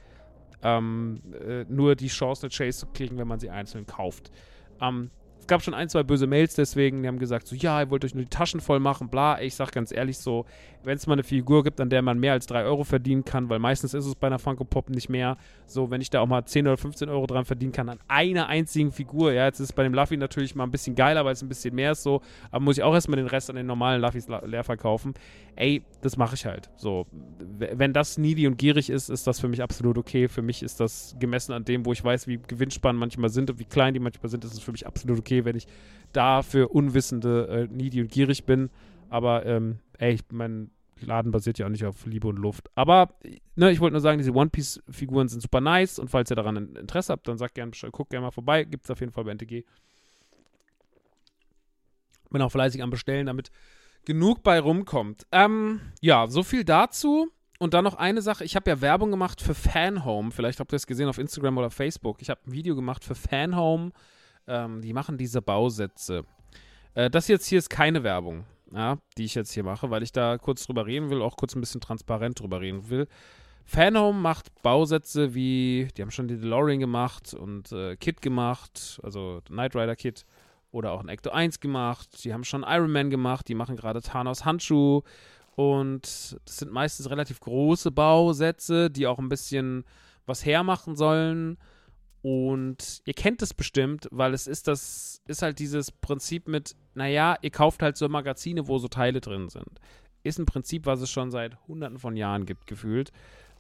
ähm, 0.64 1.22
äh, 1.46 1.66
nur 1.68 1.96
die 1.96 2.08
Chance, 2.08 2.44
eine 2.44 2.52
Chase 2.52 2.80
zu 2.80 2.88
kriegen, 2.88 3.18
wenn 3.18 3.28
man 3.28 3.40
sie 3.40 3.50
einzeln 3.50 3.86
kauft. 3.86 4.32
Ähm, 4.82 5.12
es 5.48 5.50
gab 5.50 5.64
schon 5.64 5.74
ein, 5.74 5.88
zwei 5.88 6.04
böse 6.04 6.28
Mails 6.28 6.56
deswegen, 6.56 7.04
die 7.04 7.08
haben 7.08 7.20
gesagt, 7.20 7.48
so, 7.48 7.56
ja, 7.56 7.80
ihr 7.80 7.90
wollt 7.90 8.04
euch 8.04 8.14
nur 8.14 8.26
die 8.26 8.30
Taschen 8.30 8.60
voll 8.60 8.82
machen, 8.82 9.08
bla. 9.08 9.40
Ich 9.42 9.56
sag 9.56 9.72
ganz 9.72 9.94
ehrlich 9.94 10.18
so, 10.18 10.46
wenn 10.84 10.98
es 10.98 11.08
mal 11.08 11.14
eine 11.14 11.24
Figur 11.24 11.64
gibt, 11.64 11.80
an 11.80 11.90
der 11.90 12.02
man 12.02 12.20
mehr 12.20 12.34
als 12.34 12.48
3 12.48 12.66
Euro 12.66 12.84
verdienen 12.84 13.24
kann, 13.24 13.50
weil 13.50 13.60
meistens 13.60 13.94
ist 13.94 14.06
es 14.06 14.16
bei 14.16 14.28
einer 14.28 14.40
Funko 14.40 14.66
Pop 14.66 14.90
nicht 14.90 15.08
mehr, 15.08 15.38
so, 15.66 15.90
wenn 15.90 16.02
ich 16.02 16.10
da 16.10 16.20
auch 16.20 16.28
mal 16.28 16.44
10 16.44 16.68
oder 16.68 16.76
15 16.76 17.08
Euro 17.08 17.28
dran 17.28 17.46
verdienen 17.46 17.72
kann, 17.72 17.88
an 17.88 18.00
einer 18.10 18.48
einzigen 18.48 18.92
Figur, 18.92 19.32
ja, 19.32 19.46
jetzt 19.46 19.62
ist 19.62 19.70
es 19.70 19.74
bei 19.74 19.84
dem 19.84 19.94
Luffy 19.94 20.18
natürlich 20.18 20.54
mal 20.54 20.66
ein 20.66 20.72
bisschen 20.72 20.96
geiler, 20.96 21.24
weil 21.24 21.32
es 21.32 21.42
ein 21.42 21.48
bisschen 21.48 21.74
mehr 21.74 21.94
ist 21.94 22.04
so, 22.04 22.22
aber 22.52 22.66
muss 22.66 22.78
ich 22.78 22.84
auch 22.84 22.94
erstmal 22.94 23.16
den 23.16 23.28
Rest 23.28 23.50
an 23.50 23.56
den 23.56 23.68
normalen 23.68 24.02
Luffys 24.02 24.28
leer 24.28 24.66
verkaufen. 24.66 25.14
Ey, 25.56 25.82
das 26.02 26.18
mache 26.18 26.36
ich 26.36 26.46
halt. 26.46 26.70
So, 26.76 27.08
wenn 27.50 27.92
das 27.92 28.20
needy 28.20 28.46
und 28.46 28.58
gierig 28.58 28.92
ist, 28.92 29.10
ist 29.10 29.26
das 29.26 29.40
für 29.40 29.48
mich 29.48 29.64
absolut 29.64 29.98
okay. 29.98 30.28
Für 30.28 30.44
mich 30.44 30.62
ist 30.62 30.80
das 30.80 31.16
gemessen 31.20 31.52
an 31.52 31.66
dem, 31.66 31.84
wo 31.84 31.94
ich 31.94 32.04
weiß, 32.04 32.28
wie 32.28 32.38
gewinnspann 32.38 32.96
manchmal 32.96 33.30
sind 33.30 33.50
und 33.50 33.58
wie 33.58 33.66
klein 33.66 33.96
die 33.96 34.00
manchmal 34.00 34.30
sind, 34.30 34.46
ist 34.46 34.54
es 34.54 34.60
für 34.60 34.72
mich 34.72 34.86
absolut 34.86 35.18
okay, 35.18 35.37
wenn 35.46 35.56
ich 35.56 35.68
da 36.14 36.42
für 36.42 36.70
Unwissende 36.70 37.48
äh, 37.48 37.74
needy 37.74 38.02
und 38.02 38.12
gierig 38.12 38.46
bin. 38.46 38.70
Aber, 39.10 39.46
ähm, 39.46 39.80
ey, 39.98 40.20
mein 40.32 40.72
Laden 41.02 41.32
basiert 41.32 41.60
ja 41.60 41.66
auch 41.66 41.72
nicht 41.72 41.86
auf 41.86 42.06
Liebe 42.06 42.28
und 42.28 42.38
Luft. 42.38 42.70
Aber, 42.76 43.14
ne, 43.56 43.72
ich 43.72 43.80
wollte 43.80 43.94
nur 43.94 44.02
sagen, 44.02 44.18
diese 44.18 44.34
One 44.34 44.50
Piece-Figuren 44.50 45.28
sind 45.28 45.42
super 45.42 45.62
nice 45.62 46.00
und 46.00 46.10
falls 46.10 46.32
ihr 46.32 46.36
daran 46.36 46.76
Interesse 46.76 47.14
habt, 47.14 47.28
dann 47.28 47.38
sagt 47.38 47.56
gerne, 47.56 47.72
guckt 47.92 48.10
gerne 48.10 48.26
mal 48.26 48.32
vorbei. 48.32 48.64
Gibt 48.64 48.86
es 48.86 48.92
auf 48.92 49.00
jeden 49.00 49.12
Fall 49.12 49.24
bei 49.24 49.32
NTG. 49.32 49.64
Bin 52.30 52.42
auch 52.42 52.52
fleißig 52.52 52.82
am 52.82 52.90
Bestellen, 52.90 53.28
damit 53.28 53.52
genug 54.06 54.44
bei 54.44 54.60
rumkommt. 54.60 55.26
Ähm, 55.32 55.82
ja, 56.02 56.28
so 56.28 56.44
viel 56.44 56.64
dazu. 56.64 57.30
Und 57.60 57.74
dann 57.74 57.84
noch 57.84 57.96
eine 57.96 58.22
Sache, 58.22 58.44
ich 58.44 58.56
habe 58.56 58.70
ja 58.70 58.82
Werbung 58.82 59.10
gemacht 59.10 59.42
für 59.42 59.56
Fanhome. 59.56 60.32
Vielleicht 60.32 60.60
habt 60.60 60.72
ihr 60.72 60.76
es 60.76 60.86
gesehen 60.86 61.10
auf 61.10 61.18
Instagram 61.18 61.58
oder 61.58 61.72
Facebook. 61.72 62.22
Ich 62.22 62.30
habe 62.30 62.40
ein 62.46 62.52
Video 62.52 62.76
gemacht 62.76 63.04
für 63.04 63.16
Fanhome. 63.16 63.92
Ähm, 64.48 64.82
die 64.82 64.94
machen 64.94 65.18
diese 65.18 65.42
Bausätze. 65.42 66.24
Äh, 66.94 67.10
das 67.10 67.28
jetzt 67.28 67.48
hier 67.48 67.60
ist 67.60 67.70
keine 67.70 68.04
Werbung, 68.04 68.46
ja, 68.72 68.98
die 69.18 69.26
ich 69.26 69.36
jetzt 69.36 69.52
hier 69.52 69.64
mache, 69.64 69.90
weil 69.90 70.04
ich 70.04 70.12
da 70.12 70.38
kurz 70.38 70.66
drüber 70.66 70.86
reden 70.86 71.10
will, 71.10 71.22
auch 71.22 71.36
kurz 71.36 71.56
ein 71.56 71.62
bisschen 71.62 71.82
transparent 71.82 72.40
drüber 72.40 72.62
reden 72.62 72.90
will. 72.90 73.08
Fanhome 73.66 74.20
macht 74.20 74.62
Bausätze 74.64 75.34
wie, 75.36 75.90
die 75.98 76.02
haben 76.02 76.12
schon 76.12 76.30
die 76.30 76.38
DeLorean 76.38 76.80
gemacht 76.80 77.34
und 77.34 77.72
äh, 77.74 77.98
Kit 77.98 78.22
gemacht, 78.22 79.00
also 79.04 79.42
Knight 79.48 79.76
Rider 79.76 79.98
Kit 79.98 80.26
oder 80.72 80.94
auch 80.94 81.02
ein 81.02 81.10
Ecto 81.10 81.32
1 81.32 81.60
gemacht. 81.60 82.24
Die 82.24 82.34
haben 82.34 82.46
schon 82.46 82.64
Iron 82.64 82.92
Man 82.92 83.10
gemacht, 83.10 83.48
die 83.50 83.56
machen 83.56 83.76
gerade 83.76 84.02
Thanos 84.02 84.46
Handschuh 84.46 85.02
und 85.56 86.04
das 86.46 86.58
sind 86.58 86.72
meistens 86.72 87.10
relativ 87.10 87.42
große 87.42 87.92
Bausätze, 87.92 88.90
die 88.90 89.06
auch 89.06 89.20
ein 89.20 89.28
bisschen 89.28 89.84
was 90.26 90.46
hermachen 90.46 90.96
sollen. 90.96 91.58
Und 92.22 93.02
ihr 93.06 93.14
kennt 93.14 93.42
es 93.42 93.54
bestimmt, 93.54 94.08
weil 94.12 94.34
es 94.34 94.48
ist 94.48 94.68
das, 94.68 95.22
ist 95.28 95.42
halt 95.42 95.60
dieses 95.60 95.92
Prinzip 95.92 96.48
mit, 96.48 96.76
naja, 96.96 97.38
ihr 97.42 97.52
kauft 97.52 97.82
halt 97.82 97.98
so 97.98 98.10
Magazine, 98.10 98.68
wo 98.68 98.80
so 98.80 98.88
Teile 98.88 99.22
drin 99.22 99.50
sind. 99.50 99.80
Ist 100.24 100.40
ein 100.40 100.46
Prinzip, 100.46 100.86
was 100.86 101.02
es 101.02 101.12
schon 101.12 101.32
seit 101.32 101.58
hunderten 101.68 102.00
von 102.00 102.18
Jahren 102.18 102.46
gibt, 102.46 102.68
gefühlt. 102.68 103.12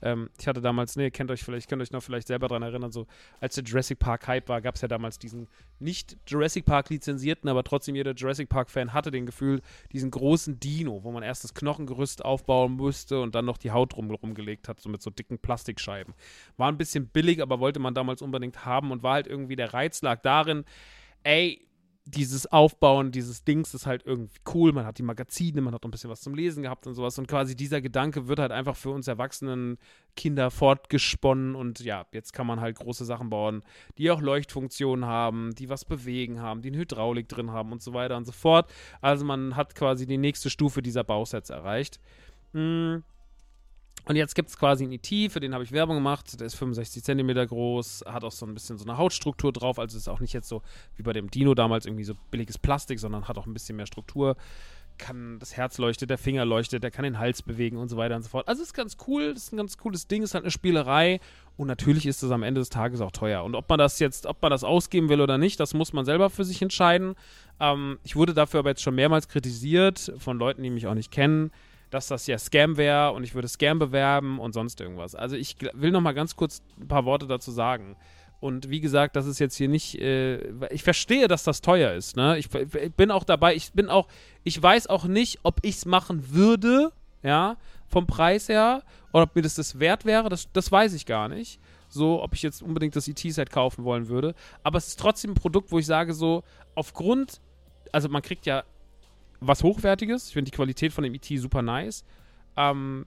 Ähm, 0.01 0.29
ich 0.39 0.47
hatte 0.47 0.62
damals, 0.62 0.95
ne, 0.95 1.03
ihr 1.03 1.12
kennt 1.12 1.31
euch 1.31 1.43
vielleicht, 1.43 1.69
könnt 1.69 1.81
euch 1.81 1.91
noch 1.91 2.03
vielleicht 2.03 2.27
selber 2.27 2.47
daran 2.47 2.63
erinnern, 2.63 2.91
so 2.91 3.07
als 3.39 3.55
der 3.55 3.63
Jurassic 3.63 3.99
Park 3.99 4.27
Hype 4.27 4.49
war, 4.49 4.62
gab 4.62 4.75
es 4.75 4.81
ja 4.81 4.88
damals 4.88 5.19
diesen 5.19 5.47
nicht 5.79 6.17
Jurassic 6.27 6.65
Park 6.65 6.89
lizenzierten, 6.89 7.49
aber 7.49 7.63
trotzdem 7.63 7.95
jeder 7.95 8.13
Jurassic 8.13 8.49
Park 8.49 8.69
Fan 8.69 8.93
hatte 8.93 9.12
den 9.12 9.25
Gefühl, 9.25 9.62
diesen 9.91 10.12
großen 10.12 10.60
Dino, 10.60 11.03
wo 11.03 11.12
man 11.12 11.23
erst 11.23 11.43
das 11.43 11.53
Knochengerüst 11.53 12.23
aufbauen 12.23 12.73
musste 12.73 13.21
und 13.21 13.36
dann 13.36 13.45
noch 13.45 13.57
die 13.57 13.71
Haut 13.71 13.95
rum, 13.97 14.10
rumgelegt 14.10 14.67
hat, 14.67 14.79
so 14.79 14.89
mit 14.89 15.01
so 15.01 15.10
dicken 15.10 15.39
Plastikscheiben. 15.39 16.13
War 16.57 16.71
ein 16.71 16.77
bisschen 16.77 17.07
billig, 17.07 17.41
aber 17.41 17.60
wollte 17.60 17.79
man 17.79 17.93
damals 17.93 18.21
unbedingt 18.21 18.65
haben 18.65 18.91
und 18.91 19.03
war 19.03 19.13
halt 19.13 19.27
irgendwie 19.27 19.55
der 19.55 19.73
Reiz 19.73 20.01
lag 20.01 20.21
darin, 20.21 20.65
ey, 21.23 21.66
dieses 22.07 22.45
Aufbauen 22.47 23.11
dieses 23.11 23.43
Dings 23.43 23.73
ist 23.73 23.85
halt 23.85 24.05
irgendwie 24.05 24.39
cool. 24.53 24.71
Man 24.71 24.85
hat 24.85 24.97
die 24.97 25.03
Magazine, 25.03 25.61
man 25.61 25.73
hat 25.73 25.83
noch 25.83 25.89
ein 25.89 25.91
bisschen 25.91 26.09
was 26.09 26.21
zum 26.21 26.33
Lesen 26.33 26.63
gehabt 26.63 26.87
und 26.87 26.93
sowas. 26.93 27.17
Und 27.19 27.27
quasi 27.27 27.55
dieser 27.55 27.81
Gedanke 27.81 28.27
wird 28.27 28.39
halt 28.39 28.51
einfach 28.51 28.75
für 28.75 28.91
uns 28.91 29.07
erwachsenen 29.07 29.77
Kinder 30.15 30.49
fortgesponnen. 30.49 31.55
Und 31.55 31.81
ja, 31.81 32.05
jetzt 32.13 32.31
kann 32.31 32.47
man 32.47 32.61
halt 32.61 32.77
große 32.77 33.03
Sachen 33.03 33.29
bauen, 33.29 33.61
die 33.97 34.09
auch 34.09 34.21
Leuchtfunktionen 34.21 35.05
haben, 35.05 35.53
die 35.55 35.69
was 35.69 35.83
bewegen 35.83 36.41
haben, 36.41 36.61
die 36.61 36.69
eine 36.69 36.77
Hydraulik 36.77 37.27
drin 37.27 37.51
haben 37.51 37.71
und 37.71 37.81
so 37.81 37.93
weiter 37.93 38.15
und 38.15 38.25
so 38.25 38.31
fort. 38.31 38.71
Also 39.01 39.25
man 39.25 39.55
hat 39.55 39.75
quasi 39.75 40.05
die 40.07 40.17
nächste 40.17 40.49
Stufe 40.49 40.81
dieser 40.81 41.03
Bausets 41.03 41.49
erreicht. 41.49 41.99
Hm. 42.53 43.03
Und 44.07 44.15
jetzt 44.15 44.35
gibt 44.35 44.47
es 44.47 44.57
quasi 44.57 44.85
einen 44.85 44.93
ET, 44.93 45.31
für 45.31 45.41
den 45.41 45.53
habe 45.53 45.65
ich 45.65 45.73
Werbung 45.73 45.97
gemacht. 45.97 46.39
Der 46.39 46.47
ist 46.47 46.55
65 46.55 47.03
cm 47.03 47.47
groß, 47.47 48.05
hat 48.07 48.23
auch 48.23 48.31
so 48.31 48.45
ein 48.45 48.53
bisschen 48.53 48.77
so 48.77 48.85
eine 48.85 48.97
Hautstruktur 48.97 49.51
drauf. 49.51 49.79
Also 49.79 49.97
ist 49.97 50.07
auch 50.07 50.21
nicht 50.21 50.31
jetzt 50.31 50.47
so 50.47 50.61
wie 50.95 51.03
bei 51.03 51.11
dem 51.11 51.29
Dino 51.29 51.53
damals 51.53 51.85
irgendwie 51.85 52.05
so 52.05 52.13
billiges 52.31 52.57
Plastik, 52.57 52.99
sondern 52.99 53.27
hat 53.27 53.37
auch 53.37 53.45
ein 53.45 53.53
bisschen 53.53 53.75
mehr 53.75 53.85
Struktur. 53.85 54.37
Kann 54.97 55.39
das 55.39 55.57
Herz 55.57 55.77
leuchtet, 55.77 56.09
der 56.09 56.17
Finger 56.17 56.45
leuchtet, 56.45 56.83
der 56.83 56.89
kann 56.89 57.03
den 57.03 57.19
Hals 57.19 57.41
bewegen 57.41 57.77
und 57.77 57.89
so 57.89 57.97
weiter 57.97 58.15
und 58.15 58.23
so 58.23 58.29
fort. 58.29 58.47
Also 58.47 58.63
ist 58.63 58.73
ganz 58.73 58.95
cool, 59.07 59.23
ist 59.23 59.51
ein 59.51 59.57
ganz 59.57 59.77
cooles 59.77 60.07
Ding, 60.07 60.23
ist 60.23 60.33
halt 60.33 60.45
eine 60.45 60.51
Spielerei 60.51 61.19
und 61.57 61.67
natürlich 61.67 62.05
ist 62.05 62.23
es 62.23 62.31
am 62.31 62.43
Ende 62.43 62.61
des 62.61 62.69
Tages 62.69 63.01
auch 63.01 63.11
teuer. 63.11 63.43
Und 63.43 63.55
ob 63.55 63.69
man 63.69 63.77
das 63.77 63.99
jetzt, 63.99 64.25
ob 64.25 64.41
man 64.41 64.51
das 64.51 64.63
ausgeben 64.63 65.09
will 65.09 65.19
oder 65.19 65.37
nicht, 65.37 65.59
das 65.59 65.73
muss 65.73 65.91
man 65.91 66.05
selber 66.05 66.29
für 66.29 66.45
sich 66.45 66.61
entscheiden. 66.61 67.15
Ähm, 67.59 67.99
ich 68.03 68.15
wurde 68.15 68.33
dafür 68.33 68.61
aber 68.61 68.69
jetzt 68.69 68.81
schon 68.81 68.95
mehrmals 68.95 69.27
kritisiert 69.27 70.13
von 70.17 70.39
Leuten, 70.39 70.63
die 70.63 70.69
mich 70.69 70.87
auch 70.87 70.95
nicht 70.95 71.11
kennen 71.11 71.51
dass 71.89 72.08
das 72.08 72.28
ja 72.28 72.38
Scam 72.38 72.78
wäre 72.78 73.12
und 73.12 73.23
ich 73.23 73.36
würde 73.36 73.47
Scam 73.47 73.80
bewerben 73.80 74.39
und 74.39 74.54
sonst 74.54 74.82
irgendwas. 74.82 75.15
Also 75.15 75.36
ich 75.36 75.56
will 75.73 75.91
noch 75.91 76.02
mal 76.02 76.13
ganz 76.13 76.36
kurz 76.36 76.62
ein 76.80 76.88
paar 76.88 77.06
Worte 77.06 77.28
dazu 77.28 77.52
sagen. 77.52 77.95
Und 78.39 78.69
wie 78.69 78.82
gesagt, 78.82 79.15
das 79.15 79.26
ist 79.26 79.39
jetzt 79.39 79.56
hier 79.56 79.67
nicht, 79.67 80.00
äh, 80.00 80.38
ich 80.69 80.84
verstehe, 80.84 81.28
dass 81.28 81.43
das 81.43 81.62
teuer 81.62 81.93
ist, 81.93 82.15
ne? 82.15 82.38
Ich, 82.38 82.54
ich, 82.54 82.93
bin 82.93 83.10
auch 83.10 83.23
dabei, 83.23 83.56
ich 83.56 83.73
bin 83.73 83.89
auch, 83.89 84.08
ich 84.43 84.62
weiß 84.62 84.88
auch 84.88 85.06
nicht, 85.06 85.39
ob 85.41 85.60
ich 85.63 85.78
es 85.78 85.86
machen 85.86 86.32
würde, 86.32 86.91
ja, 87.23 87.58
vom 87.88 88.06
Preis 88.06 88.47
her, 88.47 88.84
oder 89.12 89.23
ob 89.23 89.36
mir 89.36 89.41
das 89.41 89.56
das 89.56 89.80
wert 89.80 90.06
wäre, 90.06 90.30
das, 90.30 90.52
das 90.54 90.71
weiß 90.71 90.93
ich 90.93 91.08
gar 91.08 91.30
nicht. 91.30 91.60
So, 91.89 92.21
ob 92.21 92.34
ich 92.34 92.43
jetzt 92.43 92.62
unbedingt 92.62 92.95
das 92.95 93.08
ET-Set 93.08 93.50
kaufen 93.50 93.86
wollen 93.86 94.10
würde. 94.10 94.36
Aber 94.62 94.78
es 94.78 94.88
ist 94.88 95.00
trotzdem 95.00 95.32
ein 95.32 95.36
Produkt, 95.36 95.71
wo 95.71 95.80
ich 95.80 95.86
sage, 95.86 96.13
so, 96.13 96.43
aufgrund, 96.76 97.39
also 97.91 98.10
man 98.10 98.21
kriegt 98.21 98.45
ja 98.45 98.63
was 99.39 99.63
Hochwertiges. 99.63 100.28
Ich 100.28 100.34
finde 100.34 100.52
die 100.52 100.56
Qualität 100.56 100.93
von 100.93 101.04
dem 101.04 101.13
ET 101.13 101.26
super 101.26 101.62
nice. 101.62 102.04
Ähm, 102.56 103.06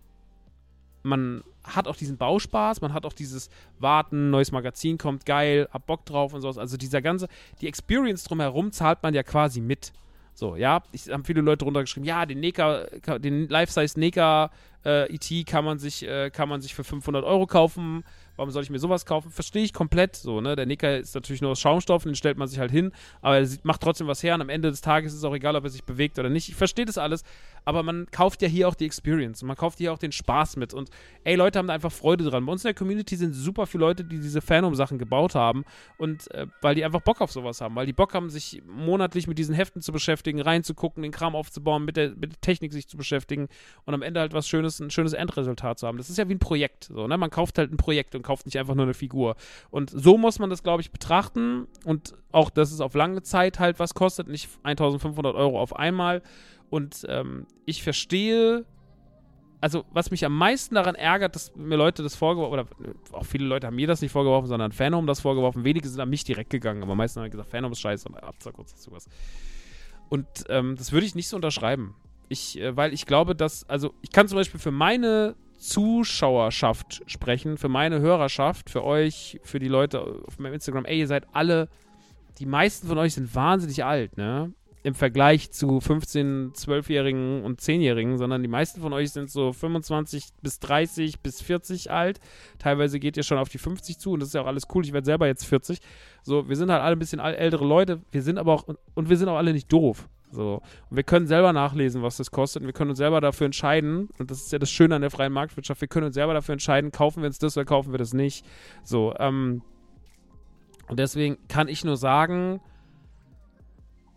man 1.03 1.43
hat 1.65 1.89
auch 1.89 1.97
diesen 1.97 2.17
Bauspaß, 2.17 2.81
man 2.81 2.93
hat 2.93 3.07
auch 3.07 3.13
dieses 3.13 3.49
Warten, 3.79 4.31
neues 4.31 4.53
Magazin 4.53 4.99
kommt, 4.99 5.27
geil, 5.27 5.69
hab 5.73 5.87
Bock 5.87 6.05
drauf 6.05 6.35
und 6.35 6.41
sowas. 6.41 6.59
Also 6.59 6.77
dieser 6.77 7.03
ganze, 7.03 7.29
die 7.61 7.69
Experience 7.69 8.25
drumherum 8.25 8.73
zahlt 8.73 9.03
man 9.03 9.15
ja 9.15 9.23
quasi 9.23 9.61
mit. 9.61 9.93
So, 10.35 10.57
ja, 10.57 10.83
ich 10.93 11.11
haben 11.11 11.25
viele 11.25 11.43
Leute 11.43 11.65
drunter 11.65 11.81
geschrieben, 11.81 12.07
ja, 12.07 12.25
den 12.25 12.41
Neka, 12.41 12.85
den 13.19 13.49
Life-Size 13.49 13.99
Neka 13.99 14.51
äh, 14.85 15.13
ET 15.15 15.47
kann 15.47 15.65
man 15.65 15.79
sich, 15.79 16.07
äh, 16.07 16.31
kann 16.31 16.49
man 16.49 16.61
sich 16.61 16.75
für 16.75 16.85
500 16.85 17.25
Euro 17.25 17.47
kaufen 17.47 18.05
warum 18.41 18.53
soll 18.53 18.63
ich 18.63 18.71
mir 18.71 18.79
sowas 18.79 19.05
kaufen? 19.05 19.31
Verstehe 19.31 19.63
ich 19.63 19.75
komplett 19.75 20.17
so, 20.17 20.41
ne? 20.41 20.57
Der 20.57 20.65
Nicker 20.65 20.97
ist 20.97 21.15
natürlich 21.15 21.43
nur 21.43 21.51
aus 21.51 21.61
Schaumstoff, 21.61 22.05
den 22.05 22.15
stellt 22.15 22.39
man 22.39 22.49
sich 22.49 22.59
halt 22.59 22.71
hin, 22.71 22.91
aber 23.21 23.39
er 23.39 23.47
macht 23.65 23.83
trotzdem 23.83 24.07
was 24.07 24.23
her 24.23 24.35
und 24.35 24.41
am 24.41 24.49
Ende 24.49 24.71
des 24.71 24.81
Tages 24.81 25.13
ist 25.13 25.19
es 25.19 25.25
auch 25.25 25.35
egal, 25.35 25.57
ob 25.57 25.65
er 25.65 25.69
sich 25.69 25.85
bewegt 25.85 26.19
oder 26.19 26.31
nicht. 26.31 26.49
Ich 26.49 26.55
verstehe 26.55 26.87
das 26.87 26.97
alles, 26.97 27.23
aber 27.67 27.83
man 27.83 28.07
kauft 28.11 28.41
ja 28.41 28.49
hier 28.49 28.67
auch 28.67 28.75
die 28.75 28.87
Experience 28.87 29.43
und 29.43 29.49
man 29.49 29.59
kauft 29.59 29.77
hier 29.77 29.93
auch 29.93 29.99
den 29.99 30.11
Spaß 30.11 30.57
mit 30.57 30.73
und 30.73 30.89
ey, 31.25 31.37
Leute 31.37 31.59
haben 31.59 31.69
da 31.69 31.75
einfach 31.75 31.93
Freude 31.93 32.25
dran. 32.25 32.47
Bei 32.47 32.53
uns 32.53 32.65
in 32.65 32.69
der 32.69 32.75
Community 32.75 33.15
sind 33.15 33.35
super 33.35 33.67
viele 33.67 33.85
Leute, 33.85 34.05
die 34.05 34.19
diese 34.19 34.41
Phantom-Sachen 34.41 34.97
gebaut 34.97 35.35
haben 35.35 35.67
und 35.99 36.31
äh, 36.31 36.47
weil 36.63 36.75
die 36.75 36.85
einfach 36.87 37.03
Bock 37.03 37.21
auf 37.21 37.31
sowas 37.31 37.61
haben, 37.61 37.75
weil 37.75 37.85
die 37.85 37.93
Bock 37.93 38.15
haben, 38.15 38.31
sich 38.31 38.63
monatlich 38.67 39.27
mit 39.27 39.39
diesen 39.39 39.55
Heften 39.55 39.83
zu 39.83 39.93
beschäftigen, 39.93 40.41
reinzugucken, 40.41 41.03
den 41.03 41.13
Kram 41.13 41.37
aufzubauen, 41.37 41.85
mit 41.85 41.99
der, 41.99 42.11
mit 42.11 42.33
der 42.33 42.41
Technik 42.41 42.73
sich 42.73 42.89
zu 42.89 42.97
beschäftigen 42.97 43.49
und 43.85 43.93
am 43.93 44.01
Ende 44.01 44.21
halt 44.21 44.33
was 44.33 44.49
Schönes, 44.49 44.70
ein 44.79 44.91
schönes 44.91 45.13
Endresultat 45.13 45.79
zu 45.81 45.87
haben. 45.87 45.99
Das 45.99 46.11
ist 46.11 46.19
ja 46.19 46.29
wie 46.29 46.35
ein 46.35 46.39
Projekt, 46.39 46.85
so, 46.85 47.09
ne? 47.09 47.19
Man 47.19 47.31
kauft 47.31 47.59
halt 47.59 47.73
ein 47.73 47.77
Projekt 47.77 48.15
und 48.15 48.23
kauft 48.23 48.47
nicht 48.47 48.59
einfach 48.59 48.75
nur 48.75 48.85
eine 48.85 48.95
Figur. 48.95 49.35
Und 49.71 49.91
so 49.91 50.17
muss 50.17 50.39
man 50.39 50.51
das, 50.51 50.63
glaube 50.63 50.83
ich, 50.83 50.93
betrachten. 50.93 51.67
Und 51.85 52.15
auch, 52.31 52.51
dass 52.51 52.71
es 52.71 52.81
auf 52.81 52.95
lange 52.95 53.23
Zeit 53.23 53.59
halt 53.59 53.79
was 53.81 53.95
kostet, 53.95 54.29
nicht 54.29 54.49
1500 54.63 55.35
Euro 55.35 55.61
auf 55.61 55.75
einmal. 55.75 56.23
Und 56.69 57.05
ähm, 57.09 57.47
ich 57.65 57.83
verstehe, 57.83 58.65
also 59.61 59.85
was 59.93 60.11
mich 60.11 60.25
am 60.25 60.37
meisten 60.37 60.75
daran 60.75 60.95
ärgert, 60.95 61.35
dass 61.35 61.55
mir 61.55 61.77
Leute 61.77 62.03
das 62.03 62.15
vorgeworfen, 62.15 62.53
oder 62.53 62.67
auch 63.13 63.27
viele 63.27 63.47
Leute 63.47 63.67
haben 63.67 63.77
mir 63.77 63.87
das 63.87 64.01
nicht 64.01 64.13
vorgeworfen, 64.13 64.47
sondern 64.47 64.73
Phantom 64.73 65.07
das 65.07 65.21
vorgeworfen. 65.21 65.65
Wenige 65.65 65.89
sind 65.89 66.01
an 66.01 66.09
mich 66.09 66.25
direkt 66.25 66.51
gegangen, 66.51 66.83
aber 66.83 66.95
meisten 66.95 67.21
haben 67.21 67.31
gesagt, 67.31 67.51
Phantom 67.51 67.73
ist 67.73 67.81
scheiße 67.81 68.09
und 68.09 68.23
Abzack 68.23 68.55
kurz 68.55 68.73
dazu 68.73 68.93
was. 68.93 69.09
Und 70.09 70.27
ähm, 70.49 70.77
das 70.77 70.93
würde 70.93 71.07
ich 71.07 71.15
nicht 71.15 71.29
so 71.29 71.37
unterschreiben. 71.37 71.95
Ich, 72.31 72.59
äh, 72.59 72.75
weil 72.75 72.95
ich 72.95 73.05
glaube, 73.05 73.35
dass, 73.35 73.69
also 73.69 73.93
ich 74.01 74.13
kann 74.13 74.27
zum 74.27 74.37
Beispiel 74.37 74.59
für 74.59 74.71
meine 74.71 75.35
Zuschauerschaft 75.59 77.03
sprechen, 77.07 77.59
für 77.59 77.69
meine 77.69 78.01
Hörerschaft, 78.01 78.71
für 78.71 78.83
euch, 78.83 79.39
für 79.43 79.59
die 79.59 79.69
Leute 79.69 80.01
auf 80.27 80.39
meinem 80.39 80.55
Instagram. 80.55 80.87
Ey, 80.87 81.01
ihr 81.01 81.07
seid 81.07 81.27
alle, 81.35 81.69
die 82.39 82.47
meisten 82.47 82.89
von 82.89 82.97
euch 82.97 83.15
sind 83.15 83.35
wahnsinnig 83.35 83.85
alt, 83.85 84.17
ne? 84.17 84.55
im 84.83 84.95
Vergleich 84.95 85.51
zu 85.51 85.79
15-, 85.79 86.55
12-Jährigen 86.55 87.43
und 87.43 87.61
10-Jährigen, 87.61 88.17
sondern 88.17 88.43
die 88.43 88.49
meisten 88.49 88.81
von 88.81 88.93
euch 88.93 89.11
sind 89.11 89.31
so 89.31 89.53
25 89.53 90.29
bis 90.41 90.59
30 90.61 91.21
bis 91.21 91.43
40 91.43 91.91
alt. 91.91 92.19
Teilweise 92.59 92.99
geht 92.99 93.17
ihr 93.17 93.23
schon 93.23 93.39
auf 93.39 93.51
die 93.51 93.59
50 93.59 93.99
zu 93.99 94.13
und 94.13 94.21
das 94.21 94.31
ist 94.31 94.35
ja 94.35 94.43
auch 94.43 94.47
alles 94.47 94.69
cool. 94.75 94.85
Ich 94.85 94.93
werde 94.93 95.05
selber 95.05 95.27
jetzt 95.27 95.45
40. 95.45 95.81
So, 96.23 96.49
wir 96.49 96.57
sind 96.57 96.71
halt 96.71 96.83
alle 96.83 96.97
ein 96.97 96.99
bisschen 96.99 97.21
ältere 97.21 97.67
Leute. 97.67 98.01
Wir 98.11 98.23
sind 98.23 98.39
aber 98.39 98.55
auch, 98.55 98.67
und 98.95 99.11
wir 99.11 99.17
sind 99.19 99.29
auch 99.29 99.37
alle 99.37 99.53
nicht 99.53 99.71
doof. 99.71 100.09
So. 100.31 100.63
Und 100.89 100.97
wir 100.97 101.03
können 101.03 101.27
selber 101.27 101.53
nachlesen, 101.53 102.03
was 102.03 102.17
das 102.17 102.31
kostet. 102.31 102.63
Und 102.63 102.67
wir 102.67 102.73
können 102.73 102.91
uns 102.91 102.99
selber 102.99 103.21
dafür 103.21 103.47
entscheiden. 103.47 104.09
Und 104.19 104.31
das 104.31 104.43
ist 104.43 104.53
ja 104.53 104.59
das 104.59 104.71
Schöne 104.71 104.95
an 104.95 105.01
der 105.01 105.11
freien 105.11 105.33
Marktwirtschaft. 105.33 105.81
Wir 105.81 105.89
können 105.89 106.07
uns 106.07 106.15
selber 106.15 106.35
dafür 106.35 106.53
entscheiden, 106.53 106.93
kaufen 106.93 107.23
wir 107.23 107.27
uns 107.27 107.39
das 107.39 107.57
oder 107.57 107.65
kaufen 107.65 107.93
wir 107.93 107.99
das 107.99 108.15
nicht. 108.15 108.47
So, 108.83 109.15
ähm, 109.19 109.63
und 110.89 110.99
deswegen 110.99 111.39
kann 111.49 111.69
ich 111.69 111.85
nur 111.85 111.97
sagen, 111.97 112.61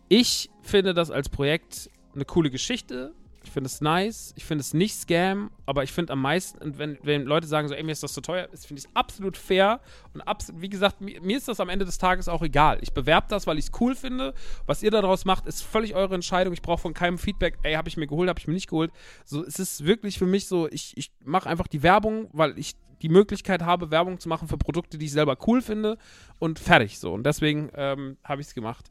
ich 0.08 0.50
finde 0.62 0.94
das 0.94 1.10
als 1.10 1.28
Projekt 1.28 1.90
eine 2.14 2.24
coole 2.24 2.50
Geschichte. 2.50 3.12
Ich 3.44 3.50
finde 3.50 3.68
es 3.68 3.80
nice. 3.80 4.32
Ich 4.36 4.44
finde 4.44 4.62
es 4.62 4.74
nicht 4.74 4.94
Scam, 4.94 5.50
aber 5.66 5.82
ich 5.84 5.92
finde 5.92 6.12
am 6.14 6.22
meisten, 6.22 6.78
wenn, 6.78 6.98
wenn 7.02 7.24
Leute 7.24 7.46
sagen 7.46 7.68
so, 7.68 7.74
ey, 7.74 7.82
mir 7.82 7.92
ist 7.92 8.02
das 8.02 8.14
zu 8.14 8.20
teuer, 8.20 8.48
finde 8.52 8.80
ich 8.80 8.86
es 8.86 8.88
absolut 8.94 9.36
fair. 9.36 9.80
Und 10.14 10.22
absolut, 10.22 10.62
wie 10.62 10.68
gesagt, 10.68 11.00
mir, 11.00 11.20
mir, 11.20 11.36
ist 11.36 11.46
das 11.46 11.60
am 11.60 11.68
Ende 11.68 11.84
des 11.84 11.98
Tages 11.98 12.28
auch 12.28 12.42
egal. 12.42 12.78
Ich 12.80 12.92
bewerbe 12.92 13.26
das, 13.28 13.46
weil 13.46 13.58
ich 13.58 13.66
es 13.66 13.72
cool 13.80 13.94
finde. 13.94 14.34
Was 14.66 14.82
ihr 14.82 14.90
daraus 14.90 15.24
macht, 15.24 15.46
ist 15.46 15.62
völlig 15.62 15.94
eure 15.94 16.14
Entscheidung. 16.14 16.54
Ich 16.54 16.62
brauche 16.62 16.80
von 16.80 16.94
keinem 16.94 17.18
Feedback, 17.18 17.58
ey, 17.62 17.74
habe 17.74 17.88
ich 17.88 17.96
mir 17.96 18.06
geholt, 18.06 18.28
habe 18.28 18.40
ich 18.40 18.46
mir 18.46 18.54
nicht 18.54 18.68
geholt. 18.68 18.90
So, 19.24 19.44
es 19.44 19.58
ist 19.58 19.84
wirklich 19.84 20.18
für 20.18 20.26
mich 20.26 20.46
so, 20.46 20.68
ich, 20.70 20.96
ich 20.96 21.12
mache 21.24 21.48
einfach 21.48 21.68
die 21.68 21.82
Werbung, 21.82 22.28
weil 22.32 22.58
ich 22.58 22.74
die 23.02 23.10
Möglichkeit 23.10 23.62
habe, 23.62 23.90
Werbung 23.90 24.18
zu 24.18 24.30
machen 24.30 24.48
für 24.48 24.56
Produkte, 24.56 24.96
die 24.96 25.04
ich 25.04 25.12
selber 25.12 25.36
cool 25.46 25.60
finde 25.60 25.98
und 26.38 26.58
fertig 26.58 26.98
so. 26.98 27.12
Und 27.12 27.24
deswegen 27.24 27.70
ähm, 27.74 28.16
habe 28.24 28.40
ich 28.40 28.48
es 28.48 28.54
gemacht. 28.54 28.88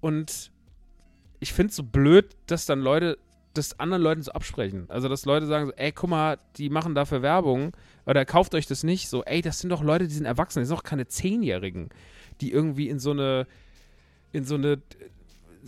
Und 0.00 0.52
ich 1.40 1.52
finde 1.52 1.70
es 1.70 1.76
so 1.76 1.82
blöd, 1.82 2.36
dass 2.46 2.66
dann 2.66 2.80
Leute 2.80 3.18
das 3.54 3.78
anderen 3.80 4.02
Leuten 4.02 4.22
so 4.22 4.32
absprechen. 4.32 4.86
Also, 4.88 5.08
dass 5.08 5.24
Leute 5.24 5.46
sagen 5.46 5.66
so, 5.66 5.72
ey, 5.72 5.92
guck 5.92 6.10
mal, 6.10 6.38
die 6.56 6.70
machen 6.70 6.94
dafür 6.94 7.22
Werbung 7.22 7.72
oder 8.06 8.24
kauft 8.24 8.54
euch 8.54 8.66
das 8.66 8.84
nicht. 8.84 9.08
So, 9.08 9.24
ey, 9.24 9.42
das 9.42 9.60
sind 9.60 9.70
doch 9.70 9.82
Leute, 9.82 10.06
die 10.06 10.14
sind 10.14 10.26
erwachsen, 10.26 10.60
die 10.60 10.66
sind 10.66 10.76
doch 10.76 10.84
keine 10.84 11.06
Zehnjährigen, 11.06 11.90
die 12.40 12.52
irgendwie 12.52 12.88
in 12.88 12.98
so 12.98 13.10
eine, 13.10 13.46
in 14.32 14.44
so 14.44 14.54
eine, 14.54 14.80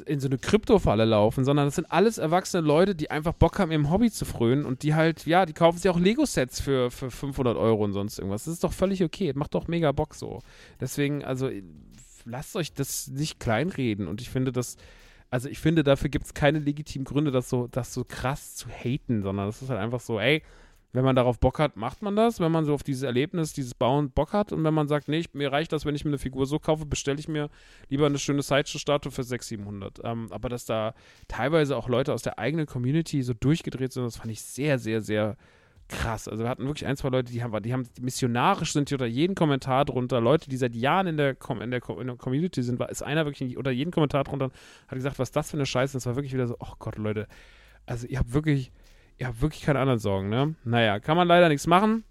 in 0.07 0.21
so 0.21 0.29
eine 0.29 0.39
Kryptofalle 0.39 1.05
laufen, 1.05 1.45
sondern 1.45 1.67
das 1.67 1.75
sind 1.75 1.91
alles 1.91 2.19
erwachsene 2.19 2.67
Leute, 2.67 2.95
die 2.95 3.11
einfach 3.11 3.33
Bock 3.33 3.59
haben, 3.59 3.73
ihrem 3.73 3.91
Hobby 3.91 4.11
zu 4.11 4.25
frönen 4.25 4.65
und 4.65 4.85
die 4.85 4.95
halt, 4.95 5.27
ja, 5.27 5.45
die 5.45 5.53
kaufen 5.53 5.79
sich 5.79 5.91
auch 5.91 5.99
Lego-Sets 5.99 6.61
für, 6.61 6.91
für 6.91 7.11
500 7.11 7.57
Euro 7.57 7.85
und 7.85 7.93
sonst 7.93 8.19
irgendwas. 8.19 8.45
Das 8.45 8.55
ist 8.55 8.65
doch 8.65 8.73
völlig 8.73 9.03
okay. 9.03 9.33
Macht 9.35 9.55
doch 9.55 9.69
mega 9.69 9.93
Bock 9.93 10.15
so. 10.15 10.41
Deswegen, 10.81 11.25
also, 11.25 11.51
lasst 12.25 12.55
euch 12.57 12.73
das 12.73 13.09
nicht 13.09 13.41
kleinreden 13.41 14.07
und 14.07 14.21
ich 14.21 14.31
finde, 14.31 14.53
das 14.53 14.77
also 15.33 15.49
ich 15.49 15.61
finde, 15.61 15.83
dafür 15.83 16.11
gibt 16.11 16.27
es 16.27 16.35
keine 16.35 16.59
legitimen 16.59 17.07
Gründe, 17.07 17.31
das 17.31 17.49
so, 17.49 17.67
das 17.67 17.95
so 17.95 18.05
krass 18.05 18.55
zu 18.55 18.69
haten, 18.69 19.23
sondern 19.23 19.49
es 19.49 19.63
ist 19.63 19.71
halt 19.71 19.81
einfach 19.81 20.01
so, 20.01 20.21
ey, 20.21 20.43
wenn 20.93 21.07
man 21.07 21.17
darauf 21.17 21.41
Bock 21.41 21.59
hat, 21.59 21.75
macht 21.75 22.03
man 22.03 22.15
das. 22.17 22.39
Wenn 22.39 22.53
man 22.53 22.67
so 22.67 22.75
auf 22.75 22.83
dieses 22.83 23.03
Erlebnis, 23.03 23.55
dieses 23.55 23.73
Bauen 23.73 24.11
Bock 24.11 24.35
hat 24.35 24.53
und 24.53 24.63
wenn 24.63 24.75
man 24.75 24.89
sagt, 24.89 25.09
nee, 25.09 25.21
ich, 25.21 25.33
mir 25.33 25.51
reicht 25.51 25.73
das, 25.73 25.87
wenn 25.87 25.95
ich 25.95 26.05
mir 26.05 26.11
eine 26.11 26.19
Figur 26.19 26.45
so 26.45 26.59
kaufe, 26.59 26.85
bestelle 26.85 27.19
ich 27.19 27.29
mir 27.29 27.49
lieber 27.89 28.05
eine 28.05 28.19
schöne 28.19 28.43
Sideshow-Statue 28.43 29.11
für 29.11 29.23
600, 29.23 29.43
700. 29.43 30.01
Ähm, 30.05 30.29
aber 30.31 30.51
dass 30.51 30.67
da 30.67 30.93
teilweise 31.29 31.79
auch 31.79 31.89
Leute 31.89 32.13
aus 32.13 32.21
der 32.21 32.39
eigenen 32.39 32.67
Community 32.67 33.23
so 33.23 33.33
durchgedreht 33.33 33.95
sind, 33.95 34.05
das 34.05 34.19
fand 34.19 34.33
ich 34.33 34.43
sehr, 34.43 34.79
sehr, 34.79 35.01
sehr 35.01 35.39
krass. 35.93 36.29
Also 36.29 36.45
wir 36.45 36.51
hatten 36.51 36.67
wirklich 36.67 36.87
ein, 36.87 36.97
zwei 36.97 37.09
Leute, 37.09 37.33
die 37.33 37.43
haben, 37.43 37.63
die 37.63 37.73
haben 37.73 37.89
missionarisch 38.01 38.73
sind 38.73 38.89
hier 38.89 38.97
unter 38.97 39.07
jeden 39.07 39.35
Kommentar 39.35 39.85
drunter. 39.85 40.21
Leute, 40.21 40.49
die 40.49 40.57
seit 40.57 40.75
Jahren 40.75 41.07
in 41.07 41.17
der, 41.17 41.37
in 41.61 41.71
der, 41.71 41.81
Community 41.81 42.63
sind, 42.63 42.79
war, 42.79 42.89
ist 42.89 43.03
einer 43.03 43.25
wirklich 43.25 43.57
unter 43.57 43.71
jeden 43.71 43.91
Kommentar 43.91 44.25
drunter, 44.25 44.51
hat 44.89 44.97
gesagt, 44.97 45.19
was 45.19 45.31
das 45.31 45.51
für 45.51 45.57
eine 45.57 45.67
Scheiße 45.67 45.97
ist. 45.97 46.05
Das 46.05 46.07
war 46.07 46.17
wirklich 46.17 46.33
wieder 46.33 46.47
so, 46.47 46.57
oh 46.59 46.75
Gott, 46.79 46.97
Leute. 46.97 47.29
Also 47.87 48.07
ihr 48.07 48.19
habt 48.19 48.33
wirklich, 48.33 48.73
ihr 49.19 49.27
habt 49.27 49.41
wirklich 49.41 49.63
keine 49.63 49.79
anderen 49.79 49.99
Sorgen, 49.99 50.29
ne? 50.29 50.55
Naja, 50.65 50.99
kann 51.01 51.17
man 51.17 51.29
leider 51.29 51.49
nichts 51.49 51.67
machen. 51.67 52.05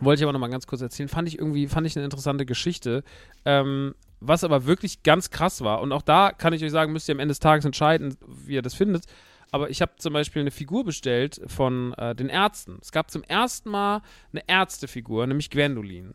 Wollte 0.00 0.20
ich 0.20 0.24
aber 0.24 0.32
nochmal 0.32 0.50
ganz 0.50 0.66
kurz 0.66 0.80
erzählen. 0.80 1.08
Fand 1.08 1.28
ich 1.28 1.38
irgendwie, 1.38 1.66
fand 1.66 1.86
ich 1.86 1.96
eine 1.96 2.04
interessante 2.04 2.46
Geschichte. 2.46 3.04
Ähm, 3.44 3.94
was 4.20 4.44
aber 4.44 4.66
wirklich 4.66 5.02
ganz 5.02 5.30
krass 5.30 5.62
war, 5.62 5.80
und 5.80 5.92
auch 5.92 6.02
da 6.02 6.32
kann 6.32 6.52
ich 6.52 6.62
euch 6.62 6.70
sagen, 6.70 6.92
müsst 6.92 7.08
ihr 7.08 7.14
am 7.14 7.20
Ende 7.20 7.32
des 7.32 7.40
Tages 7.40 7.64
entscheiden, 7.64 8.16
wie 8.26 8.54
ihr 8.54 8.62
das 8.62 8.74
findet. 8.74 9.04
Aber 9.52 9.70
ich 9.70 9.82
habe 9.82 9.92
zum 9.96 10.12
Beispiel 10.12 10.40
eine 10.40 10.50
Figur 10.50 10.84
bestellt 10.84 11.40
von 11.46 11.92
äh, 11.94 12.14
den 12.14 12.28
Ärzten. 12.28 12.78
Es 12.80 12.92
gab 12.92 13.10
zum 13.10 13.22
ersten 13.24 13.70
Mal 13.70 14.02
eine 14.32 14.42
Ärztefigur, 14.46 15.26
nämlich 15.26 15.50
Gwendolin. 15.50 16.14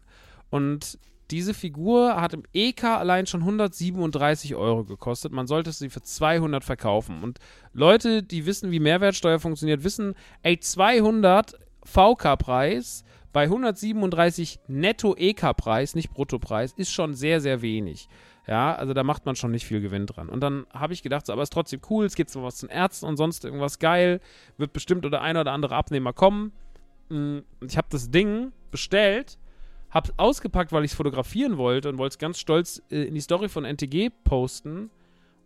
Und 0.50 0.98
diese 1.32 1.54
Figur 1.54 2.22
hat 2.22 2.34
im 2.34 2.44
EK 2.54 2.84
allein 2.84 3.26
schon 3.26 3.42
137 3.42 4.56
Euro 4.56 4.84
gekostet. 4.84 5.32
Man 5.32 5.48
sollte 5.48 5.72
sie 5.72 5.90
für 5.90 6.04
200 6.04 6.64
verkaufen. 6.64 7.24
Und 7.24 7.40
Leute, 7.74 8.22
die 8.22 8.46
wissen, 8.46 8.72
wie 8.72 8.80
Mehrwertsteuer 8.80 9.40
funktioniert, 9.40 9.84
wissen, 9.84 10.14
ey, 10.44 10.60
200 10.60 11.58
VK-Preis 11.84 13.04
bei 13.34 13.44
137 13.44 14.60
Netto-EK-Preis, 14.68 15.96
nicht 15.96 16.12
Bruttopreis, 16.12 16.74
ist 16.74 16.92
schon 16.92 17.14
sehr, 17.16 17.42
sehr 17.42 17.62
wenig. 17.62 18.08
Ja, 18.48 18.76
also 18.76 18.94
da 18.94 19.04
macht 19.04 19.26
man 19.26 19.36
schon 19.36 19.52
nicht 19.52 19.66
viel 19.66 19.82
Gewinn 19.82 20.06
dran. 20.06 20.30
Und 20.30 20.42
dann 20.42 20.68
habe 20.72 20.94
ich 20.94 21.02
gedacht, 21.02 21.26
so, 21.26 21.34
aber 21.34 21.42
ist 21.42 21.54
trotzdem 21.54 21.82
cool, 21.90 22.06
es 22.06 22.16
gibt 22.16 22.30
so 22.30 22.44
was 22.44 22.58
zum 22.58 22.70
Ärzten 22.70 23.06
und 23.08 23.18
sonst 23.18 23.44
irgendwas 23.44 23.80
geil, 23.80 24.22
wird 24.58 24.72
bestimmt 24.72 25.06
oder 25.06 25.22
ein 25.22 25.36
oder 25.36 25.52
andere 25.52 25.76
Abnehmer 25.76 26.14
kommen. 26.14 26.52
Mm, 27.10 27.40
ich 27.68 27.78
habe 27.78 27.88
das 27.90 28.12
Ding 28.12 28.52
bestellt, 28.70 29.40
habe 29.90 30.10
es 30.10 30.20
ausgepackt, 30.20 30.72
weil 30.72 30.86
ich 30.86 30.92
es 30.92 30.98
fotografieren 30.98 31.58
wollte 31.58 31.90
und 31.90 31.98
wollte 31.98 32.14
es 32.14 32.18
ganz 32.20 32.40
stolz 32.40 32.84
äh, 32.92 33.04
in 33.04 33.16
die 33.16 33.22
Story 33.22 33.50
von 33.50 33.66
NTG 33.66 34.12
posten. 34.24 34.92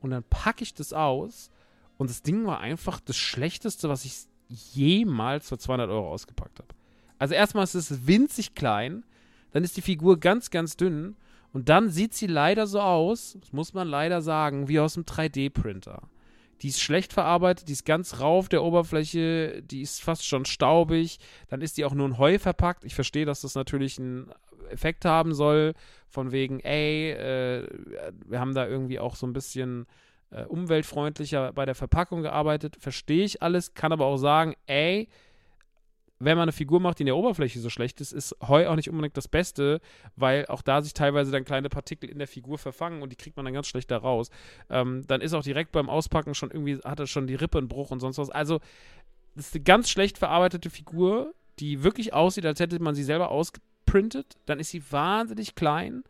Und 0.02 0.12
dann 0.12 0.24
packe 0.24 0.64
ich 0.64 0.74
das 0.74 0.92
aus 0.92 1.52
und 1.98 2.10
das 2.10 2.22
Ding 2.22 2.46
war 2.46 2.60
einfach 2.60 3.00
das 3.00 3.18
Schlechteste, 3.18 3.90
was 3.90 4.06
ich 4.06 4.26
jemals 4.48 5.50
für 5.50 5.58
200 5.58 5.90
Euro 5.90 6.12
ausgepackt 6.12 6.60
habe. 6.60 6.70
Also 7.18 7.34
erstmal 7.34 7.66
ist 7.66 7.76
es 7.76 8.08
winzig 8.08 8.56
klein, 8.56 9.04
dann 9.52 9.64
ist 9.64 9.76
die 9.78 9.82
Figur 9.82 10.20
ganz, 10.20 10.50
ganz 10.50 10.78
dünn 10.78 11.16
und 11.52 11.70
dann 11.70 11.90
sieht 11.90 12.14
sie 12.14 12.28
leider 12.28 12.68
so 12.68 12.80
aus, 12.80 13.38
das 13.40 13.54
muss 13.54 13.74
man 13.74 13.88
leider 13.88 14.22
sagen, 14.22 14.68
wie 14.68 14.80
aus 14.80 14.96
einem 14.96 15.06
3D-Printer. 15.06 16.10
Die 16.62 16.68
ist 16.68 16.82
schlecht 16.82 17.14
verarbeitet, 17.14 17.70
die 17.70 17.74
ist 17.74 17.86
ganz 17.86 18.20
rau 18.20 18.40
auf 18.40 18.50
der 18.50 18.64
Oberfläche, 18.64 19.64
die 19.64 19.82
ist 19.82 20.02
fast 20.02 20.28
schon 20.28 20.46
staubig. 20.46 21.20
Dann 21.48 21.62
ist 21.62 21.78
die 21.78 21.86
auch 21.86 21.94
nur 21.94 22.06
in 22.06 22.18
Heu 22.18 22.38
verpackt. 22.38 22.84
Ich 22.84 22.96
verstehe, 22.96 23.26
dass 23.26 23.42
das 23.42 23.56
natürlich 23.56 23.98
einen 23.98 24.30
Effekt 24.70 25.06
haben 25.06 25.34
soll, 25.34 25.74
von 26.10 26.32
wegen, 26.32 26.60
ey, 26.60 27.12
äh, 27.12 27.68
wir 28.26 28.40
haben 28.40 28.54
da 28.54 28.68
irgendwie 28.68 29.00
auch 29.00 29.16
so 29.16 29.26
ein 29.26 29.34
bisschen 29.34 29.86
äh, 30.32 30.44
umweltfreundlicher 30.44 31.54
bei 31.54 31.66
der 31.66 31.76
Verpackung 31.76 32.24
gearbeitet. 32.24 32.76
Verstehe 32.80 33.24
ich 33.24 33.42
alles, 33.42 33.74
kann 33.74 33.94
aber 33.94 34.06
auch 34.06 34.18
sagen, 34.18 34.56
ey, 34.66 35.08
wenn 36.20 36.38
man 36.38 36.44
eine 36.44 36.52
Figur 36.52 36.80
macht, 36.80 37.00
die 37.00 37.04
in 37.04 37.08
der 37.08 37.16
Oberfläche 37.16 37.60
so 37.60 37.70
schlecht 37.70 38.02
ist, 38.02 38.12
ist 38.12 38.36
Heu 38.46 38.68
auch 38.68 38.76
nicht 38.76 38.90
unbedingt 38.90 39.16
das 39.16 39.30
Beste, 39.30 39.80
weil 40.18 40.46
auch 40.48 40.62
da 40.62 40.82
sich 40.82 40.94
teilweise 40.94 41.32
dann 41.32 41.46
kleine 41.46 41.70
Partikel 41.70 42.10
in 42.10 42.20
der 42.20 42.28
Figur 42.28 42.58
verfangen 42.58 43.02
und 43.02 43.12
die 43.12 43.16
kriegt 43.16 43.38
man 43.38 43.46
dann 43.46 43.54
ganz 43.54 43.68
schlecht 43.68 43.90
da 43.90 43.98
raus. 43.98 44.30
Ähm, 44.70 45.06
dann 45.08 45.22
ist 45.22 45.34
auch 45.34 45.44
direkt 45.44 45.72
beim 45.72 45.90
Auspacken 45.90 46.36
schon 46.36 46.52
irgendwie, 46.52 46.78
hat 46.84 47.00
er 47.00 47.08
schon 47.08 47.28
die 47.28 47.36
Rippe 47.36 47.58
einen 47.58 47.70
Bruch 47.70 47.92
und 47.92 48.02
sonst 48.02 48.18
was. 48.18 48.30
Also, 48.30 48.60
das 49.36 49.48
ist 49.48 49.56
eine 49.56 49.64
ganz 49.64 49.90
schlecht 49.90 50.18
verarbeitete 50.18 50.70
Figur, 50.70 51.34
die 51.60 51.84
wirklich 51.84 52.14
aussieht, 52.14 52.46
als 52.46 52.60
hätte 52.60 52.82
man 52.82 52.96
sie 52.96 53.04
selber 53.04 53.32
ausgeprintet. 53.32 54.38
Dann 54.46 54.60
ist 54.60 54.72
sie 54.72 54.84
wahnsinnig 54.92 55.56
klein 55.56 56.04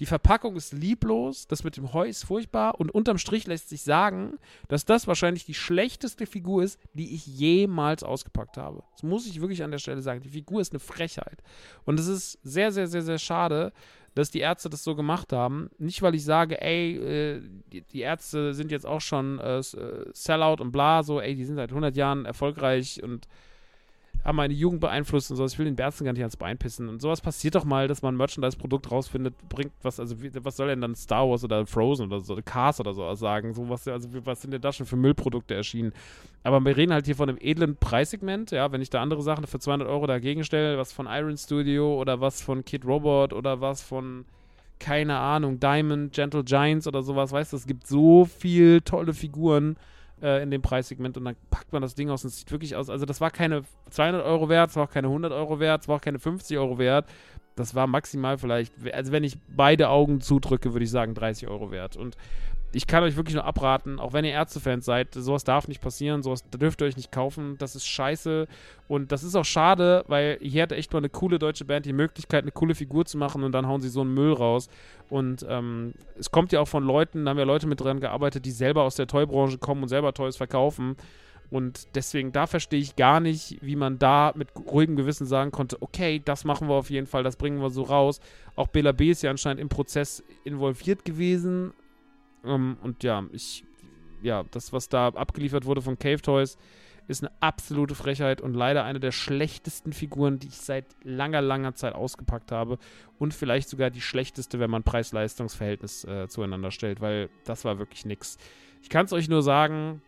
die 0.00 0.06
Verpackung 0.06 0.56
ist 0.56 0.72
lieblos, 0.72 1.46
das 1.46 1.64
mit 1.64 1.76
dem 1.76 1.92
Heu 1.92 2.08
ist 2.08 2.24
furchtbar 2.24 2.80
und 2.80 2.90
unterm 2.90 3.18
Strich 3.18 3.46
lässt 3.46 3.68
sich 3.68 3.82
sagen, 3.82 4.38
dass 4.68 4.84
das 4.84 5.06
wahrscheinlich 5.06 5.44
die 5.44 5.54
schlechteste 5.54 6.26
Figur 6.26 6.62
ist, 6.62 6.80
die 6.94 7.14
ich 7.14 7.26
jemals 7.26 8.02
ausgepackt 8.02 8.56
habe. 8.56 8.82
Das 8.92 9.02
muss 9.02 9.26
ich 9.26 9.40
wirklich 9.40 9.62
an 9.62 9.70
der 9.70 9.78
Stelle 9.78 10.00
sagen. 10.02 10.22
Die 10.22 10.30
Figur 10.30 10.60
ist 10.60 10.72
eine 10.72 10.80
Frechheit. 10.80 11.42
Und 11.84 12.00
es 12.00 12.06
ist 12.06 12.38
sehr, 12.42 12.72
sehr, 12.72 12.86
sehr, 12.86 13.02
sehr 13.02 13.18
schade, 13.18 13.72
dass 14.14 14.30
die 14.30 14.40
Ärzte 14.40 14.70
das 14.70 14.84
so 14.84 14.94
gemacht 14.94 15.32
haben. 15.32 15.70
Nicht, 15.78 16.02
weil 16.02 16.14
ich 16.14 16.24
sage, 16.24 16.60
ey, 16.60 16.96
äh, 16.96 17.42
die, 17.92 18.00
Ärzte 18.00 18.54
sind 18.54 18.70
jetzt 18.70 18.86
auch 18.86 19.00
schon 19.00 19.38
äh, 19.38 19.58
äh 19.58 20.10
Sellout 20.12 20.60
und 20.60 20.72
bla, 20.72 21.02
so, 21.02 21.20
ey, 21.20 21.34
die 21.34 21.44
sind 21.44 21.56
seit 21.56 21.70
100 21.70 21.96
Jahren 21.96 22.24
erfolgreich 22.24 23.02
und 23.02 23.26
haben 24.24 24.36
meine 24.36 24.54
Jugend 24.54 24.80
beeinflusst 24.80 25.30
und 25.30 25.36
so. 25.36 25.44
Ich 25.44 25.58
will 25.58 25.64
den 25.64 25.76
Bärzen 25.76 26.04
gar 26.04 26.12
nicht 26.12 26.22
ans 26.22 26.36
Bein 26.36 26.58
pissen. 26.58 26.88
Und 26.88 27.00
sowas 27.00 27.20
passiert 27.20 27.54
doch 27.54 27.64
mal, 27.64 27.88
dass 27.88 28.02
man 28.02 28.14
ein 28.14 28.18
Merchandise-Produkt 28.18 28.90
rausfindet, 28.90 29.34
bringt 29.48 29.72
was, 29.82 29.98
also 29.98 30.22
wie, 30.22 30.30
was 30.44 30.56
soll 30.56 30.68
denn 30.68 30.80
dann 30.80 30.94
Star 30.94 31.28
Wars 31.28 31.44
oder 31.44 31.66
Frozen 31.66 32.06
oder 32.06 32.20
so, 32.20 32.38
Cars 32.44 32.80
oder 32.80 32.94
so 32.94 33.12
sagen? 33.14 33.54
So 33.54 33.68
was, 33.68 33.88
also 33.88 34.08
was 34.24 34.42
sind 34.42 34.52
denn 34.52 34.60
da 34.60 34.72
schon 34.72 34.86
für 34.86 34.96
Müllprodukte 34.96 35.54
erschienen? 35.54 35.92
Aber 36.44 36.60
wir 36.60 36.76
reden 36.76 36.92
halt 36.92 37.06
hier 37.06 37.16
von 37.16 37.28
einem 37.28 37.38
edlen 37.40 37.76
Preissegment, 37.76 38.50
ja, 38.50 38.70
wenn 38.72 38.82
ich 38.82 38.90
da 38.90 39.02
andere 39.02 39.22
Sachen 39.22 39.46
für 39.46 39.58
200 39.58 39.88
Euro 39.88 40.06
dagegen 40.06 40.44
stelle, 40.44 40.78
was 40.78 40.92
von 40.92 41.06
Iron 41.06 41.36
Studio 41.36 42.00
oder 42.00 42.20
was 42.20 42.42
von 42.42 42.64
Kid 42.64 42.84
Robot 42.84 43.32
oder 43.32 43.60
was 43.60 43.82
von 43.82 44.24
keine 44.78 45.16
Ahnung, 45.16 45.60
Diamond, 45.60 46.12
Gentle 46.12 46.42
Giants 46.42 46.88
oder 46.88 47.02
sowas, 47.02 47.30
weißt 47.30 47.52
du, 47.52 47.56
es 47.56 47.66
gibt 47.66 47.86
so 47.86 48.24
viel 48.24 48.80
tolle 48.80 49.14
Figuren 49.14 49.76
äh, 50.22 50.42
in 50.42 50.50
dem 50.50 50.62
Preissegment 50.62 51.16
und 51.16 51.24
dann 51.24 51.36
packt 51.50 51.72
man 51.72 51.82
das 51.82 51.94
Ding 51.94 52.10
aus 52.10 52.24
und 52.24 52.28
es 52.28 52.38
sieht 52.38 52.50
wirklich 52.50 52.76
aus. 52.76 52.88
Also, 52.88 53.04
das 53.04 53.20
war 53.20 53.30
keine 53.30 53.62
200 53.90 54.24
Euro 54.24 54.48
wert, 54.48 54.70
es 54.70 54.76
war 54.76 54.84
auch 54.84 54.90
keine 54.90 55.08
100 55.08 55.32
Euro 55.32 55.60
wert, 55.60 55.82
es 55.82 55.88
war 55.88 55.96
auch 55.96 56.00
keine 56.00 56.18
50 56.18 56.56
Euro 56.58 56.78
wert. 56.78 57.06
Das 57.54 57.74
war 57.74 57.86
maximal 57.86 58.38
vielleicht, 58.38 58.72
also 58.94 59.12
wenn 59.12 59.24
ich 59.24 59.36
beide 59.54 59.90
Augen 59.90 60.22
zudrücke, 60.22 60.72
würde 60.72 60.84
ich 60.84 60.90
sagen 60.90 61.14
30 61.14 61.48
Euro 61.48 61.70
wert. 61.70 61.96
Und 61.96 62.16
ich 62.72 62.86
kann 62.86 63.02
euch 63.02 63.16
wirklich 63.16 63.34
nur 63.34 63.44
abraten, 63.44 63.98
auch 63.98 64.12
wenn 64.12 64.24
ihr 64.24 64.32
Ärztefans 64.32 64.84
seid, 64.84 65.14
sowas 65.14 65.44
darf 65.44 65.68
nicht 65.68 65.80
passieren, 65.80 66.22
sowas 66.22 66.42
dürft 66.50 66.80
ihr 66.80 66.86
euch 66.86 66.96
nicht 66.96 67.12
kaufen, 67.12 67.56
das 67.58 67.76
ist 67.76 67.86
scheiße. 67.86 68.48
Und 68.88 69.12
das 69.12 69.22
ist 69.22 69.34
auch 69.34 69.44
schade, 69.44 70.04
weil 70.08 70.38
hier 70.40 70.62
hatte 70.62 70.76
echt 70.76 70.92
mal 70.92 70.98
eine 70.98 71.08
coole 71.08 71.38
deutsche 71.38 71.64
Band 71.64 71.86
die 71.86 71.92
Möglichkeit, 71.92 72.44
eine 72.44 72.52
coole 72.52 72.74
Figur 72.74 73.04
zu 73.04 73.18
machen 73.18 73.42
und 73.44 73.52
dann 73.52 73.66
hauen 73.66 73.80
sie 73.80 73.88
so 73.88 74.00
einen 74.00 74.14
Müll 74.14 74.32
raus. 74.32 74.68
Und 75.10 75.44
ähm, 75.48 75.92
es 76.18 76.30
kommt 76.30 76.52
ja 76.52 76.60
auch 76.60 76.68
von 76.68 76.84
Leuten, 76.84 77.24
da 77.24 77.30
haben 77.30 77.38
ja 77.38 77.44
Leute 77.44 77.66
mit 77.66 77.80
dran 77.80 78.00
gearbeitet, 78.00 78.44
die 78.46 78.50
selber 78.50 78.82
aus 78.82 78.96
der 78.96 79.06
Toy-Branche 79.06 79.58
kommen 79.58 79.82
und 79.82 79.88
selber 79.88 80.14
Toys 80.14 80.36
verkaufen. 80.36 80.96
Und 81.50 81.94
deswegen, 81.94 82.32
da 82.32 82.46
verstehe 82.46 82.80
ich 82.80 82.96
gar 82.96 83.20
nicht, 83.20 83.58
wie 83.60 83.76
man 83.76 83.98
da 83.98 84.32
mit 84.34 84.48
ruhigem 84.56 84.96
Gewissen 84.96 85.26
sagen 85.26 85.50
konnte, 85.50 85.76
okay, 85.82 86.22
das 86.24 86.46
machen 86.46 86.66
wir 86.66 86.74
auf 86.76 86.88
jeden 86.88 87.06
Fall, 87.06 87.22
das 87.22 87.36
bringen 87.36 87.60
wir 87.60 87.68
so 87.68 87.82
raus. 87.82 88.20
Auch 88.56 88.68
Bela 88.68 88.92
B 88.92 89.10
ist 89.10 89.22
ja 89.22 89.30
anscheinend 89.30 89.60
im 89.60 89.68
Prozess 89.68 90.24
involviert 90.44 91.04
gewesen, 91.04 91.74
ähm, 92.44 92.76
und 92.82 93.02
ja, 93.02 93.24
ich, 93.32 93.64
ja, 94.22 94.44
das, 94.50 94.72
was 94.72 94.88
da 94.88 95.08
abgeliefert 95.08 95.64
wurde 95.64 95.82
von 95.82 95.98
Cave 95.98 96.22
Toys, 96.22 96.58
ist 97.08 97.22
eine 97.22 97.32
absolute 97.40 97.94
Frechheit 97.94 98.40
und 98.40 98.54
leider 98.54 98.84
eine 98.84 99.00
der 99.00 99.12
schlechtesten 99.12 99.92
Figuren, 99.92 100.38
die 100.38 100.48
ich 100.48 100.56
seit 100.56 100.86
langer, 101.02 101.40
langer 101.40 101.74
Zeit 101.74 101.94
ausgepackt 101.94 102.52
habe. 102.52 102.78
Und 103.18 103.34
vielleicht 103.34 103.68
sogar 103.68 103.90
die 103.90 104.00
schlechteste, 104.00 104.60
wenn 104.60 104.70
man 104.70 104.82
Preis-Leistungs-Verhältnis 104.82 106.04
äh, 106.04 106.28
zueinander 106.28 106.70
stellt, 106.70 107.00
weil 107.00 107.28
das 107.44 107.64
war 107.64 107.78
wirklich 107.78 108.04
nix. 108.06 108.38
Ich 108.82 108.88
kann 108.88 109.06
es 109.06 109.12
euch 109.12 109.28
nur 109.28 109.42
sagen, 109.42 110.00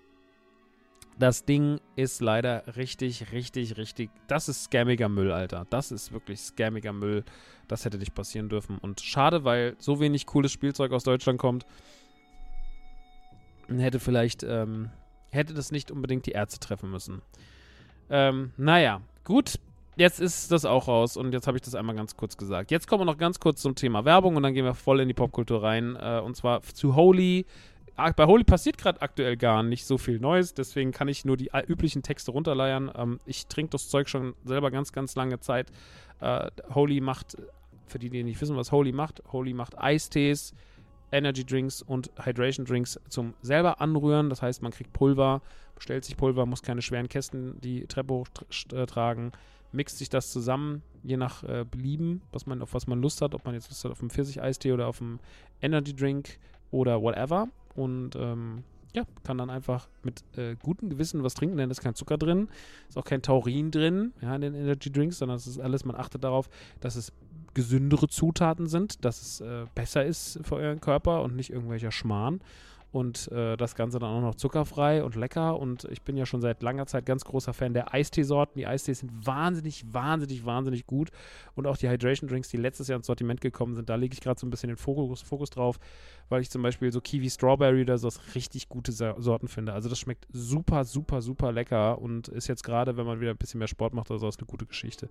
das 1.19 1.45
Ding 1.45 1.81
ist 1.95 2.21
leider 2.21 2.77
richtig, 2.77 3.33
richtig, 3.33 3.77
richtig. 3.77 4.11
Das 4.27 4.49
ist 4.49 4.65
scammiger 4.65 5.09
Müll, 5.09 5.31
Alter. 5.31 5.67
Das 5.71 5.93
ist 5.93 6.13
wirklich 6.13 6.41
scammiger 6.41 6.93
Müll. 6.93 7.25
Das 7.69 7.85
hätte 7.85 7.99
nicht 7.99 8.15
passieren 8.15 8.49
dürfen. 8.49 8.79
Und 8.79 9.01
schade, 9.01 9.45
weil 9.45 9.77
so 9.79 10.01
wenig 10.01 10.27
cooles 10.27 10.53
Spielzeug 10.53 10.93
aus 10.93 11.05
Deutschland 11.05 11.39
kommt 11.39 11.67
hätte 13.69 14.01
vielleicht, 14.01 14.43
ähm, 14.43 14.91
hätte 15.31 15.55
das 15.55 15.73
nicht 15.73 15.91
unbedingt 15.91 16.27
die 16.27 16.33
Ärzte 16.33 16.61
treffen 16.61 16.91
müssen. 16.91 17.23
Ähm, 18.11 18.53
naja, 18.57 19.01
gut. 19.25 19.59
Jetzt 19.97 20.21
ist 20.21 20.51
das 20.51 20.65
auch 20.65 20.89
raus 20.89 21.17
und 21.17 21.33
jetzt 21.33 21.47
habe 21.47 21.57
ich 21.57 21.63
das 21.63 21.77
einmal 21.77 21.95
ganz 21.95 22.17
kurz 22.17 22.37
gesagt. 22.37 22.73
Jetzt 22.73 22.89
kommen 22.89 23.03
wir 23.03 23.05
noch 23.05 23.17
ganz 23.17 23.39
kurz 23.39 23.63
zum 23.63 23.77
Thema 23.77 24.05
Werbung 24.05 24.35
und 24.35 24.43
dann 24.43 24.53
gehen 24.53 24.65
wir 24.65 24.75
voll 24.75 24.99
in 24.99 25.07
die 25.07 25.15
Popkultur 25.15 25.63
rein. 25.63 25.97
Äh, 25.97 26.19
und 26.19 26.37
zwar 26.37 26.63
zu 26.63 26.97
Holy. 26.97 27.47
Ah, 27.95 28.11
bei 28.11 28.27
Holy 28.27 28.43
passiert 28.43 28.77
gerade 28.77 29.01
aktuell 29.03 29.37
gar 29.37 29.63
nicht 29.63 29.87
so 29.87 29.99
viel 29.99 30.19
Neues, 30.19 30.53
deswegen 30.53 30.91
kann 30.91 31.07
ich 31.07 31.25
nur 31.25 31.37
die 31.37 31.51
üblichen 31.69 32.03
Texte 32.03 32.33
runterleiern. 32.33 32.91
Ähm, 32.97 33.21
ich 33.25 33.47
trinke 33.47 33.71
das 33.71 33.89
Zeug 33.89 34.09
schon 34.09 34.35
selber 34.45 34.73
ganz, 34.73 34.93
ganz 34.93 35.15
lange 35.15 35.39
Zeit. 35.39 35.71
Äh, 36.21 36.51
Holy 36.75 37.01
macht, 37.01 37.37
für 37.87 38.01
die, 38.01 38.11
die 38.11 38.25
nicht 38.25 38.41
wissen, 38.41 38.57
was 38.57 38.73
Holy 38.73 38.91
macht, 38.91 39.23
Holy 39.31 39.55
macht 39.55 39.79
Eistees, 39.79 40.55
Energy 41.15 41.45
Drinks 41.45 41.81
und 41.81 42.11
Hydration 42.23 42.67
Drinks 42.67 42.99
zum 43.09 43.35
selber 43.41 43.81
anrühren. 43.81 44.29
Das 44.29 44.43
heißt, 44.43 44.63
man 44.63 44.73
kriegt 44.73 44.93
Pulver, 44.93 45.41
bestellt 45.77 46.05
sich 46.05 46.17
Pulver, 46.17 46.45
muss 46.45 46.63
keine 46.63 46.83
schweren 46.83 47.09
Kästen 47.09 47.61
die 47.61 47.87
Treppe 47.87 48.15
hochtragen, 48.15 49.33
mixt 49.73 49.99
sich 49.99 50.09
das 50.09 50.33
zusammen, 50.33 50.83
je 51.03 51.17
nach 51.17 51.45
äh, 51.45 51.65
Belieben, 51.71 52.23
was 52.33 52.47
man, 52.47 52.61
auf 52.63 52.75
was 52.75 52.87
man 52.87 53.01
Lust 53.01 53.23
hat, 53.23 53.35
ob 53.35 53.45
man 53.45 53.55
jetzt 53.55 53.69
Lust 53.71 53.85
hat 53.85 53.93
auf 53.93 54.01
einen 54.01 54.11
Pfirsich-Eistee 54.11 54.73
oder 54.73 54.89
auf 54.89 55.01
einen 55.01 55.21
Energy 55.63 55.95
Drink 55.95 56.39
oder 56.71 57.01
whatever. 57.01 57.49
Und 57.77 58.17
ähm, 58.17 58.65
ja, 58.93 59.05
kann 59.25 59.39
dann 59.39 59.51
einfach 59.51 59.89
mit 60.03 60.23
äh, 60.37 60.57
gutem 60.63 60.89
Gewissen 60.89 61.23
was 61.23 61.35
trinken, 61.35 61.57
denn 61.57 61.71
es 61.71 61.79
ist 61.79 61.85
kein 61.85 61.95
Zucker 61.95 62.17
drin, 62.17 62.49
ist 62.89 62.97
auch 62.97 63.05
kein 63.05 63.23
Taurin 63.23 63.71
drin, 63.71 64.13
ja, 64.21 64.35
in 64.35 64.41
den 64.41 64.55
Energy 64.55 64.91
Drinks, 64.91 65.19
sondern 65.19 65.37
es 65.37 65.47
ist 65.47 65.59
alles, 65.59 65.85
man 65.85 65.97
achtet 65.97 66.23
darauf, 66.23 66.49
dass 66.81 66.95
es 66.95 67.13
gesündere 67.55 68.09
Zutaten 68.09 68.67
sind, 68.67 69.05
dass 69.05 69.23
es 69.23 69.41
äh, 69.41 69.67
besser 69.75 70.05
ist 70.05 70.41
für 70.43 70.57
euren 70.57 70.81
Körper 70.81 71.23
und 71.23 71.37
nicht 71.37 71.51
irgendwelcher 71.51 71.91
Schmarrn. 71.91 72.41
Und 72.95 73.27
äh, 73.33 73.57
das 73.57 73.75
Ganze 73.75 73.99
dann 73.99 74.09
auch 74.09 74.21
noch 74.21 74.37
zuckerfrei 74.37 75.03
und 75.03 75.17
lecker. 75.17 75.59
Und 75.59 75.83
ich 75.91 76.03
bin 76.03 76.17
ja 76.17 76.27
schon 76.27 76.41
seit 76.41 76.63
langer 76.63 76.87
Zeit 76.87 77.05
ganz 77.05 77.25
großer 77.25 77.53
Fan 77.53 77.75
der 77.75 77.93
Eisteesorten. 77.93 78.57
Die 78.57 78.69
Eistees 78.69 79.01
sind 79.01 79.27
wahnsinnig, 79.27 79.85
wahnsinnig, 79.93 80.47
wahnsinnig 80.47 80.87
gut. 80.87 81.11
Und 81.57 81.67
auch 81.67 81.77
die 81.77 81.89
Hydration 81.89 82.29
Drinks, 82.29 82.51
die 82.51 82.57
letztes 82.57 82.87
Jahr 82.87 82.97
ins 82.97 83.09
Sortiment 83.09 83.41
gekommen 83.41 83.75
sind, 83.75 83.89
da 83.89 83.97
lege 83.97 84.15
ich 84.15 84.21
gerade 84.21 84.39
so 84.39 84.47
ein 84.47 84.51
bisschen 84.51 84.69
den 84.69 84.77
Fokus, 84.77 85.23
Fokus 85.23 85.51
drauf, 85.51 85.81
weil 86.29 86.41
ich 86.41 86.51
zum 86.51 86.63
Beispiel 86.63 86.93
so 86.93 87.01
Kiwi 87.01 87.29
Strawberry 87.29 87.83
oder 87.83 87.99
so 87.99 88.13
richtig 88.37 88.69
gute 88.69 88.93
Sorten 88.93 89.49
finde. 89.49 89.73
Also 89.73 89.89
das 89.89 89.99
schmeckt 89.99 90.29
super, 90.31 90.85
super, 90.85 91.21
super 91.21 91.51
lecker 91.51 92.01
und 92.01 92.29
ist 92.29 92.47
jetzt 92.47 92.63
gerade, 92.63 92.97
wenn 92.97 93.07
man 93.07 93.19
wieder 93.19 93.33
ein 93.33 93.39
bisschen 93.39 93.59
mehr 93.59 93.67
Sport 93.67 93.93
macht 93.93 94.13
oder 94.13 94.21
so, 94.21 94.29
ist 94.29 94.39
eine 94.39 94.47
gute 94.47 94.67
Geschichte. 94.67 95.09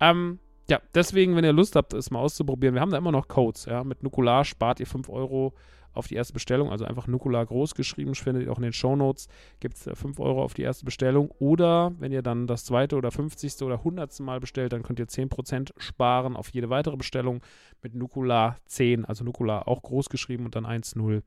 Ähm, 0.00 0.38
ja, 0.68 0.80
deswegen, 0.94 1.36
wenn 1.36 1.44
ihr 1.44 1.52
Lust 1.52 1.76
habt, 1.76 1.92
es 1.92 2.10
mal 2.10 2.20
auszuprobieren, 2.20 2.74
wir 2.74 2.80
haben 2.80 2.90
da 2.90 2.98
immer 2.98 3.12
noch 3.12 3.28
Codes. 3.28 3.66
Ja? 3.66 3.84
Mit 3.84 4.02
Nukular 4.02 4.44
spart 4.44 4.80
ihr 4.80 4.86
5 4.86 5.08
Euro 5.08 5.54
auf 5.94 6.08
die 6.08 6.14
erste 6.14 6.32
Bestellung, 6.32 6.70
also 6.70 6.84
einfach 6.84 7.06
Nukular 7.06 7.44
groß 7.44 7.74
geschrieben, 7.74 8.14
findet 8.14 8.44
ihr 8.44 8.52
auch 8.52 8.56
in 8.56 8.62
den 8.62 8.72
Shownotes, 8.72 9.28
gibt 9.60 9.76
es 9.76 9.98
5 9.98 10.18
Euro 10.20 10.42
auf 10.42 10.54
die 10.54 10.62
erste 10.62 10.84
Bestellung. 10.84 11.30
Oder 11.38 11.92
wenn 11.98 12.12
ihr 12.12 12.22
dann 12.22 12.46
das 12.46 12.64
zweite 12.64 12.96
oder 12.96 13.10
50. 13.10 13.62
oder 13.62 13.78
100. 13.78 14.20
Mal 14.20 14.40
bestellt, 14.40 14.72
dann 14.72 14.82
könnt 14.82 14.98
ihr 14.98 15.06
10% 15.06 15.72
sparen 15.76 16.36
auf 16.36 16.48
jede 16.50 16.70
weitere 16.70 16.96
Bestellung 16.96 17.42
mit 17.82 17.94
Nukular 17.94 18.56
10, 18.66 19.04
also 19.04 19.24
Nukular 19.24 19.68
auch 19.68 19.82
groß 19.82 20.08
geschrieben 20.08 20.44
und 20.44 20.54
dann 20.56 20.64
1,0. 20.64 21.22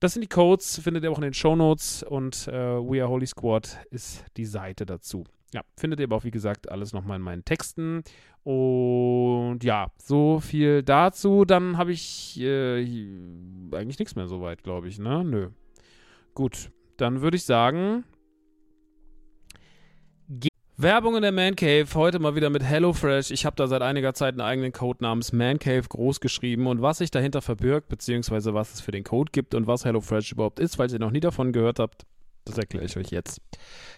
Das 0.00 0.12
sind 0.12 0.22
die 0.22 0.28
Codes, 0.28 0.78
findet 0.78 1.04
ihr 1.04 1.10
auch 1.10 1.18
in 1.18 1.22
den 1.22 1.34
Shownotes 1.34 2.04
und 2.04 2.46
äh, 2.48 2.52
We 2.52 3.02
Are 3.02 3.08
Holy 3.08 3.26
Squad 3.26 3.78
ist 3.90 4.24
die 4.36 4.44
Seite 4.44 4.86
dazu. 4.86 5.24
Ja, 5.54 5.62
findet 5.76 6.00
ihr 6.00 6.04
aber 6.04 6.16
auch, 6.16 6.24
wie 6.24 6.30
gesagt, 6.30 6.70
alles 6.70 6.92
nochmal 6.92 7.16
in 7.16 7.22
meinen 7.22 7.44
Texten. 7.44 8.02
Und 8.44 9.60
ja, 9.62 9.90
so 9.98 10.40
viel 10.40 10.82
dazu. 10.82 11.44
Dann 11.44 11.78
habe 11.78 11.92
ich 11.92 12.38
äh, 12.40 12.80
eigentlich 13.72 13.98
nichts 13.98 14.14
mehr 14.14 14.26
soweit, 14.26 14.62
glaube 14.62 14.88
ich, 14.88 14.98
ne? 14.98 15.24
Nö. 15.24 15.50
Gut, 16.34 16.70
dann 16.96 17.22
würde 17.22 17.36
ich 17.36 17.44
sagen. 17.44 18.04
Werbung 20.80 21.16
in 21.16 21.22
der 21.22 21.32
Man 21.32 21.56
Cave, 21.56 21.88
heute 21.94 22.20
mal 22.20 22.36
wieder 22.36 22.50
mit 22.50 22.62
HelloFresh. 22.62 23.32
Ich 23.32 23.44
habe 23.44 23.56
da 23.56 23.66
seit 23.66 23.82
einiger 23.82 24.14
Zeit 24.14 24.34
einen 24.34 24.42
eigenen 24.42 24.70
Code 24.70 25.02
namens 25.02 25.32
Man 25.32 25.58
Cave 25.58 25.82
groß 25.82 26.20
geschrieben 26.20 26.68
und 26.68 26.80
was 26.80 26.98
sich 26.98 27.10
dahinter 27.10 27.42
verbirgt, 27.42 27.88
beziehungsweise 27.88 28.54
was 28.54 28.74
es 28.74 28.80
für 28.80 28.92
den 28.92 29.02
Code 29.02 29.32
gibt 29.32 29.56
und 29.56 29.66
was 29.66 29.84
HelloFresh 29.84 30.30
überhaupt 30.30 30.60
ist, 30.60 30.76
falls 30.76 30.92
ihr 30.92 31.00
noch 31.00 31.10
nie 31.10 31.18
davon 31.18 31.50
gehört 31.50 31.80
habt, 31.80 32.06
das 32.44 32.58
erkläre 32.58 32.84
ich 32.84 32.96
euch 32.96 33.10
jetzt. 33.10 33.40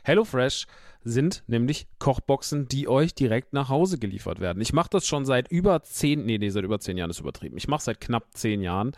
HelloFresh 0.04 0.66
sind 1.02 1.44
nämlich 1.46 1.86
Kochboxen, 1.98 2.68
die 2.68 2.88
euch 2.88 3.14
direkt 3.14 3.52
nach 3.52 3.68
Hause 3.68 3.98
geliefert 3.98 4.40
werden. 4.40 4.60
Ich 4.60 4.72
mache 4.72 4.90
das 4.90 5.06
schon 5.06 5.24
seit 5.24 5.50
über 5.50 5.82
zehn, 5.82 6.24
nee, 6.24 6.38
nee, 6.38 6.50
seit 6.50 6.64
über 6.64 6.80
zehn 6.80 6.96
Jahren 6.96 7.10
ist 7.10 7.20
übertrieben. 7.20 7.56
Ich 7.56 7.68
mache 7.68 7.82
seit 7.82 8.00
knapp 8.00 8.26
zehn 8.34 8.60
Jahren 8.60 8.92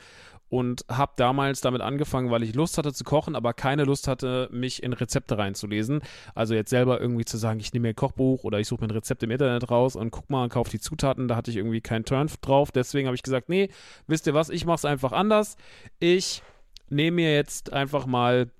und 0.53 0.85
habe 0.91 1.13
damals 1.17 1.63
damit 1.63 1.81
angefangen, 1.81 2.31
weil 2.31 2.43
ich 2.43 2.55
Lust 2.55 2.77
hatte 2.77 2.93
zu 2.93 3.05
kochen, 3.05 3.37
aber 3.37 3.55
keine 3.55 3.85
Lust 3.85 4.07
hatte, 4.07 4.51
mich 4.53 4.83
in 4.83 4.93
Rezepte 4.93 5.39
reinzulesen. 5.39 6.03
Also 6.35 6.53
jetzt 6.53 6.69
selber 6.69 7.01
irgendwie 7.01 7.25
zu 7.25 7.39
sagen, 7.39 7.59
ich 7.59 7.73
nehme 7.73 7.85
mir 7.85 7.89
ein 7.91 7.97
Kochbuch 7.97 8.45
oder 8.45 8.61
ich 8.61 8.69
suche 8.69 8.83
mir 8.83 8.89
ein 8.89 8.91
Rezept 8.91 9.23
im 9.23 9.31
Internet 9.31 9.71
raus 9.71 9.97
und 9.97 10.11
guck 10.11 10.29
mal 10.29 10.43
und 10.43 10.53
kaufe 10.53 10.71
die 10.71 10.79
Zutaten. 10.79 11.27
Da 11.27 11.37
hatte 11.37 11.51
ich 11.51 11.57
irgendwie 11.57 11.81
keinen 11.81 12.05
Turn 12.05 12.31
drauf. 12.43 12.71
Deswegen 12.71 13.07
habe 13.07 13.15
ich 13.15 13.23
gesagt, 13.23 13.49
nee, 13.49 13.71
wisst 14.07 14.27
ihr 14.27 14.35
was, 14.35 14.51
ich 14.51 14.67
mache 14.67 14.77
es 14.77 14.85
einfach 14.85 15.13
anders. 15.13 15.57
Ich 16.01 16.43
nehme 16.91 17.15
mir 17.15 17.35
jetzt 17.35 17.73
einfach 17.73 18.05
mal 18.05 18.51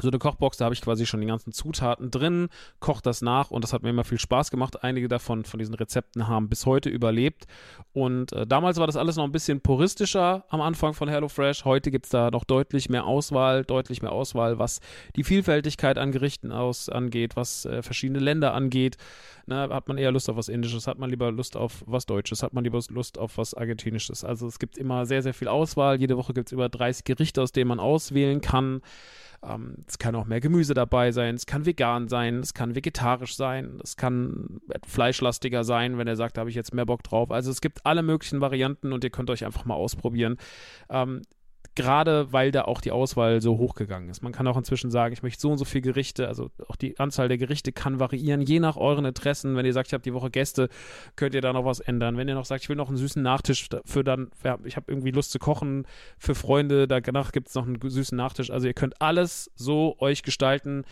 so 0.00 0.08
eine 0.08 0.18
Kochbox, 0.18 0.56
da 0.56 0.64
habe 0.64 0.74
ich 0.74 0.80
quasi 0.80 1.06
schon 1.06 1.20
die 1.20 1.26
ganzen 1.26 1.52
Zutaten 1.52 2.10
drin, 2.10 2.48
koche 2.80 3.02
das 3.02 3.22
nach 3.22 3.50
und 3.50 3.62
das 3.62 3.72
hat 3.72 3.82
mir 3.82 3.90
immer 3.90 4.04
viel 4.04 4.18
Spaß 4.18 4.50
gemacht. 4.50 4.82
Einige 4.82 5.08
davon 5.08 5.44
von 5.44 5.58
diesen 5.58 5.74
Rezepten 5.74 6.26
haben 6.28 6.48
bis 6.48 6.66
heute 6.66 6.88
überlebt 6.88 7.46
und 7.92 8.32
äh, 8.32 8.46
damals 8.46 8.78
war 8.78 8.86
das 8.86 8.96
alles 8.96 9.16
noch 9.16 9.24
ein 9.24 9.32
bisschen 9.32 9.60
puristischer 9.60 10.44
am 10.48 10.60
Anfang 10.60 10.94
von 10.94 11.08
HelloFresh. 11.08 11.64
Heute 11.64 11.90
gibt 11.90 12.06
es 12.06 12.10
da 12.10 12.30
noch 12.30 12.44
deutlich 12.44 12.88
mehr 12.88 13.06
Auswahl, 13.06 13.64
deutlich 13.64 14.02
mehr 14.02 14.12
Auswahl, 14.12 14.58
was 14.58 14.80
die 15.16 15.24
Vielfältigkeit 15.24 15.98
an 15.98 16.12
Gerichten 16.12 16.52
aus 16.52 16.88
angeht, 16.88 17.36
was 17.36 17.64
äh, 17.64 17.82
verschiedene 17.82 18.18
Länder 18.18 18.54
angeht. 18.54 18.96
Na, 19.46 19.68
hat 19.68 19.88
man 19.88 19.98
eher 19.98 20.10
Lust 20.10 20.30
auf 20.30 20.36
was 20.36 20.48
Indisches, 20.48 20.86
hat 20.86 20.98
man 20.98 21.10
lieber 21.10 21.30
Lust 21.30 21.56
auf 21.56 21.84
was 21.86 22.06
Deutsches, 22.06 22.42
hat 22.42 22.54
man 22.54 22.64
lieber 22.64 22.80
Lust 22.88 23.18
auf 23.18 23.36
was 23.36 23.52
Argentinisches. 23.54 24.24
Also 24.24 24.46
es 24.46 24.58
gibt 24.58 24.78
immer 24.78 25.04
sehr, 25.04 25.22
sehr 25.22 25.34
viel 25.34 25.48
Auswahl. 25.48 26.00
Jede 26.00 26.16
Woche 26.16 26.32
gibt 26.32 26.48
es 26.48 26.52
über 26.52 26.68
30 26.68 27.04
Gerichte, 27.04 27.42
aus 27.42 27.52
denen 27.52 27.68
man 27.68 27.80
auswählen 27.80 28.40
kann. 28.40 28.80
Ähm, 29.42 29.83
es 29.86 29.98
kann 29.98 30.14
auch 30.14 30.26
mehr 30.26 30.40
Gemüse 30.40 30.74
dabei 30.74 31.12
sein, 31.12 31.34
es 31.34 31.46
kann 31.46 31.66
vegan 31.66 32.08
sein, 32.08 32.40
es 32.40 32.54
kann 32.54 32.74
vegetarisch 32.74 33.36
sein, 33.36 33.78
es 33.82 33.96
kann 33.96 34.60
fleischlastiger 34.86 35.64
sein, 35.64 35.98
wenn 35.98 36.06
er 36.06 36.16
sagt, 36.16 36.36
da 36.36 36.40
habe 36.40 36.50
ich 36.50 36.56
jetzt 36.56 36.74
mehr 36.74 36.86
Bock 36.86 37.02
drauf. 37.02 37.30
Also 37.30 37.50
es 37.50 37.60
gibt 37.60 37.84
alle 37.84 38.02
möglichen 38.02 38.40
Varianten 38.40 38.92
und 38.92 39.04
ihr 39.04 39.10
könnt 39.10 39.30
euch 39.30 39.44
einfach 39.44 39.64
mal 39.64 39.74
ausprobieren. 39.74 40.36
Ähm, 40.88 41.22
gerade 41.74 42.32
weil 42.32 42.50
da 42.50 42.62
auch 42.62 42.80
die 42.80 42.90
Auswahl 42.90 43.40
so 43.40 43.58
hochgegangen 43.58 44.08
ist. 44.08 44.22
Man 44.22 44.32
kann 44.32 44.46
auch 44.46 44.56
inzwischen 44.56 44.90
sagen, 44.90 45.12
ich 45.12 45.22
möchte 45.22 45.40
so 45.40 45.50
und 45.50 45.58
so 45.58 45.64
viele 45.64 45.82
Gerichte, 45.82 46.28
also 46.28 46.50
auch 46.68 46.76
die 46.76 46.98
Anzahl 46.98 47.28
der 47.28 47.38
Gerichte 47.38 47.72
kann 47.72 47.98
variieren, 47.98 48.40
je 48.40 48.60
nach 48.60 48.76
euren 48.76 49.04
Interessen. 49.04 49.56
Wenn 49.56 49.66
ihr 49.66 49.72
sagt, 49.72 49.88
ich 49.88 49.94
habe 49.94 50.02
die 50.02 50.14
Woche 50.14 50.30
Gäste, 50.30 50.68
könnt 51.16 51.34
ihr 51.34 51.40
da 51.40 51.52
noch 51.52 51.64
was 51.64 51.80
ändern. 51.80 52.16
Wenn 52.16 52.28
ihr 52.28 52.34
noch 52.34 52.44
sagt, 52.44 52.62
ich 52.62 52.68
will 52.68 52.76
noch 52.76 52.88
einen 52.88 52.96
süßen 52.96 53.22
Nachtisch 53.22 53.68
für 53.84 54.04
dann, 54.04 54.30
ja, 54.44 54.58
ich 54.64 54.76
habe 54.76 54.90
irgendwie 54.90 55.10
Lust 55.10 55.32
zu 55.32 55.38
kochen 55.38 55.86
für 56.18 56.34
Freunde, 56.34 56.86
danach 56.86 57.32
gibt 57.32 57.48
es 57.48 57.54
noch 57.54 57.66
einen 57.66 57.80
süßen 57.80 58.16
Nachtisch. 58.16 58.50
Also 58.50 58.66
ihr 58.66 58.74
könnt 58.74 59.00
alles 59.00 59.50
so 59.54 59.96
euch 59.98 60.22
gestalten, 60.22 60.84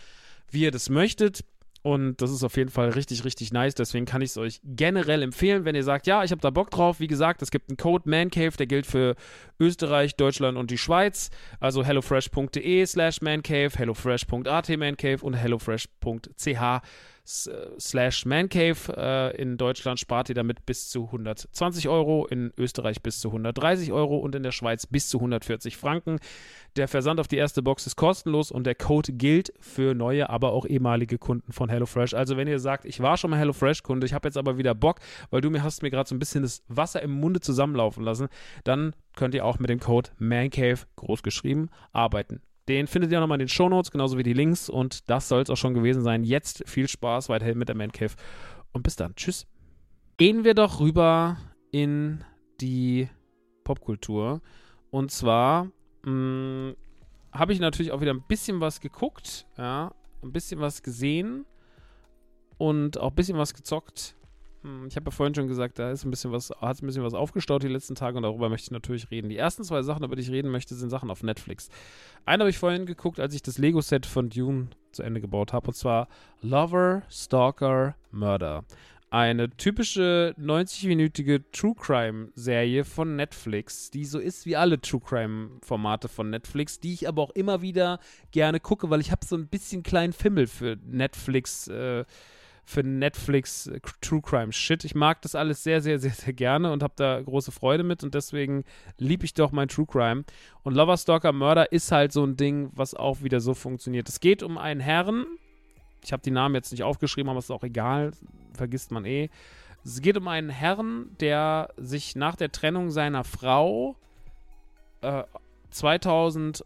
wie 0.49 0.63
ihr 0.63 0.71
das 0.71 0.89
möchtet. 0.89 1.43
Und 1.83 2.21
das 2.21 2.31
ist 2.31 2.43
auf 2.43 2.55
jeden 2.55 2.69
Fall 2.69 2.89
richtig, 2.89 3.25
richtig 3.25 3.51
nice. 3.51 3.75
Deswegen 3.75 4.05
kann 4.05 4.21
ich 4.21 4.29
es 4.31 4.37
euch 4.37 4.61
generell 4.63 5.21
empfehlen, 5.21 5.65
wenn 5.65 5.75
ihr 5.75 5.83
sagt, 5.83 6.07
ja, 6.07 6.23
ich 6.23 6.31
habe 6.31 6.39
da 6.39 6.49
Bock 6.49 6.71
drauf. 6.71 7.01
Wie 7.01 7.07
gesagt, 7.07 7.41
es 7.41 7.51
gibt 7.51 7.69
einen 7.69 7.75
Code 7.75 8.09
ManCave, 8.09 8.55
der 8.55 8.67
gilt 8.67 8.85
für 8.85 9.15
Österreich, 9.59 10.15
Deutschland 10.15 10.57
und 10.57 10.71
die 10.71 10.77
Schweiz. 10.77 11.29
Also 11.59 11.83
hellofresh.de 11.83 12.85
slash 12.85 13.21
mancave, 13.21 13.71
hellofresh.at 13.77 14.77
mancave 14.77 15.25
und 15.25 15.33
hellofresh.ch 15.33 16.81
slash 17.25 18.25
mancave. 18.25 18.93
Äh, 18.95 19.41
in 19.41 19.57
Deutschland 19.57 19.99
spart 19.99 20.29
ihr 20.29 20.35
damit 20.35 20.65
bis 20.65 20.89
zu 20.89 21.05
120 21.05 21.87
Euro, 21.87 22.25
in 22.27 22.51
Österreich 22.57 23.01
bis 23.01 23.19
zu 23.19 23.29
130 23.29 23.91
Euro 23.91 24.17
und 24.17 24.35
in 24.35 24.43
der 24.43 24.51
Schweiz 24.51 24.85
bis 24.85 25.07
zu 25.09 25.17
140 25.19 25.77
Franken. 25.77 26.19
Der 26.75 26.87
Versand 26.87 27.19
auf 27.19 27.27
die 27.27 27.37
erste 27.37 27.61
Box 27.61 27.87
ist 27.87 27.95
kostenlos 27.95 28.51
und 28.51 28.65
der 28.65 28.75
Code 28.75 29.13
gilt 29.13 29.53
für 29.59 29.93
neue, 29.93 30.29
aber 30.29 30.51
auch 30.51 30.65
ehemalige 30.65 31.17
Kunden 31.17 31.53
von 31.53 31.69
HelloFresh. 31.69 32.13
Also 32.13 32.35
wenn 32.35 32.47
ihr 32.47 32.59
sagt, 32.59 32.85
ich 32.85 32.99
war 32.99 33.15
schon 33.17 33.29
mal 33.29 33.37
HelloFresh-Kunde, 33.37 34.05
ich 34.05 34.13
habe 34.13 34.27
jetzt 34.27 34.37
aber 34.37 34.57
wieder 34.57 34.75
Bock, 34.75 34.99
weil 35.29 35.41
du 35.41 35.49
mir 35.49 35.63
hast 35.63 35.81
mir 35.81 35.91
gerade 35.91 36.09
so 36.09 36.15
ein 36.15 36.19
bisschen 36.19 36.43
das 36.43 36.63
Wasser 36.67 37.01
im 37.01 37.11
Munde 37.11 37.39
zusammenlaufen 37.39 38.03
lassen, 38.03 38.27
dann 38.63 38.95
könnt 39.15 39.35
ihr 39.35 39.45
auch 39.45 39.59
mit 39.59 39.69
dem 39.69 39.79
Code 39.79 40.09
MANCAVE, 40.17 40.85
groß 40.95 41.23
geschrieben, 41.23 41.69
arbeiten. 41.91 42.41
Den 42.67 42.87
findet 42.87 43.11
ihr 43.11 43.19
nochmal 43.19 43.35
in 43.35 43.45
den 43.45 43.49
Shownotes, 43.49 43.91
genauso 43.91 44.17
wie 44.17 44.23
die 44.23 44.33
Links. 44.33 44.69
Und 44.69 45.09
das 45.09 45.27
soll 45.27 45.41
es 45.41 45.49
auch 45.49 45.57
schon 45.57 45.73
gewesen 45.73 46.01
sein. 46.01 46.23
Jetzt 46.23 46.63
viel 46.67 46.87
Spaß 46.87 47.29
weiterhin 47.29 47.57
mit 47.57 47.67
der 47.67 47.75
Man 47.75 47.91
Cave. 47.91 48.13
Und 48.71 48.83
bis 48.83 48.95
dann. 48.95 49.15
Tschüss. 49.15 49.47
Gehen 50.17 50.43
wir 50.43 50.53
doch 50.53 50.79
rüber 50.79 51.37
in 51.71 52.23
die 52.61 53.09
Popkultur. 53.63 54.41
Und 54.91 55.11
zwar 55.11 55.65
mm, 56.05 56.71
habe 57.31 57.53
ich 57.53 57.59
natürlich 57.59 57.91
auch 57.91 58.01
wieder 58.01 58.13
ein 58.13 58.23
bisschen 58.27 58.61
was 58.61 58.79
geguckt. 58.79 59.45
Ja, 59.57 59.93
ein 60.21 60.31
bisschen 60.31 60.61
was 60.61 60.83
gesehen. 60.83 61.45
Und 62.57 62.97
auch 62.97 63.09
ein 63.09 63.15
bisschen 63.15 63.37
was 63.37 63.53
gezockt. 63.53 64.15
Hm, 64.63 64.87
ich 64.87 64.95
habe 64.95 65.05
ja 65.05 65.11
vorhin 65.11 65.35
schon 65.35 65.47
gesagt, 65.47 65.77
da 65.77 65.91
ist 65.91 66.05
ein 66.05 66.09
bisschen 66.09 66.31
was, 66.31 66.49
hat 66.49 66.81
ein 66.81 66.85
bisschen 66.85 67.03
was 67.03 67.13
aufgestaut 67.13 67.63
die 67.63 67.67
letzten 67.67 67.95
Tage 67.95 68.17
und 68.17 68.23
darüber 68.23 68.49
möchte 68.49 68.67
ich 68.67 68.71
natürlich 68.71 69.11
reden. 69.11 69.29
Die 69.29 69.37
ersten 69.37 69.63
zwei 69.63 69.81
Sachen, 69.81 70.03
über 70.03 70.15
die 70.15 70.21
ich 70.21 70.31
reden 70.31 70.51
möchte, 70.51 70.73
sind 70.75 70.89
Sachen 70.89 71.11
auf 71.11 71.21
Netflix. 71.21 71.69
Eine 72.25 72.43
habe 72.43 72.49
ich 72.49 72.57
vorhin 72.57 72.85
geguckt, 72.85 73.19
als 73.19 73.35
ich 73.35 73.41
das 73.41 73.57
Lego-Set 73.57 74.05
von 74.05 74.29
Dune 74.29 74.69
zu 74.91 75.03
Ende 75.03 75.21
gebaut 75.21 75.53
habe, 75.53 75.67
und 75.67 75.73
zwar 75.73 76.07
Lover, 76.41 77.03
Stalker, 77.09 77.95
Murder. 78.11 78.63
Eine 79.09 79.49
typische 79.51 80.33
90-minütige 80.39 81.43
True 81.51 81.75
Crime-Serie 81.75 82.83
von 82.83 83.15
Netflix, 83.15 83.91
die 83.91 84.05
so 84.05 84.17
ist 84.17 84.47
wie 84.47 84.55
alle 84.55 84.81
True 84.81 85.01
Crime-Formate 85.01 86.07
von 86.07 86.31
Netflix, 86.31 86.79
die 86.79 86.93
ich 86.93 87.07
aber 87.07 87.21
auch 87.21 87.29
immer 87.31 87.61
wieder 87.61 87.99
gerne 88.31 88.59
gucke, 88.59 88.89
weil 88.89 89.01
ich 89.01 89.11
habe 89.11 89.23
so 89.23 89.35
ein 89.35 89.47
bisschen 89.47 89.83
kleinen 89.83 90.13
Fimmel 90.13 90.47
für 90.47 90.77
Netflix. 90.83 91.67
Äh, 91.67 92.05
für 92.65 92.83
Netflix 92.83 93.67
äh, 93.67 93.79
True 94.01 94.21
Crime 94.21 94.51
Shit. 94.51 94.83
Ich 94.85 94.95
mag 94.95 95.21
das 95.21 95.35
alles 95.35 95.63
sehr, 95.63 95.81
sehr, 95.81 95.99
sehr, 95.99 96.11
sehr 96.11 96.33
gerne 96.33 96.71
und 96.71 96.81
habe 96.83 96.93
da 96.95 97.21
große 97.21 97.51
Freude 97.51 97.83
mit 97.83 98.03
und 98.03 98.15
deswegen 98.15 98.63
liebe 98.97 99.25
ich 99.25 99.33
doch 99.33 99.51
mein 99.51 99.67
True 99.67 99.85
Crime. 99.85 100.23
Und 100.63 100.73
Lover 100.75 100.97
Stalker 100.97 101.33
Murder 101.33 101.71
ist 101.71 101.91
halt 101.91 102.11
so 102.11 102.25
ein 102.25 102.37
Ding, 102.37 102.71
was 102.73 102.95
auch 102.95 103.21
wieder 103.21 103.39
so 103.39 103.53
funktioniert. 103.53 104.09
Es 104.09 104.19
geht 104.19 104.41
um 104.43 104.57
einen 104.57 104.79
Herrn. 104.79 105.25
Ich 106.03 106.11
habe 106.13 106.23
die 106.23 106.31
Namen 106.31 106.55
jetzt 106.55 106.71
nicht 106.71 106.83
aufgeschrieben, 106.83 107.29
aber 107.29 107.39
es 107.39 107.45
ist 107.45 107.51
auch 107.51 107.63
egal. 107.63 108.11
Vergisst 108.53 108.91
man 108.91 109.05
eh. 109.05 109.29
Es 109.85 110.01
geht 110.01 110.17
um 110.17 110.27
einen 110.27 110.49
Herrn, 110.49 111.15
der 111.19 111.69
sich 111.77 112.15
nach 112.15 112.35
der 112.35 112.51
Trennung 112.51 112.89
seiner 112.89 113.23
Frau 113.25 113.97
äh, 115.01 115.23
2005, 115.71 116.63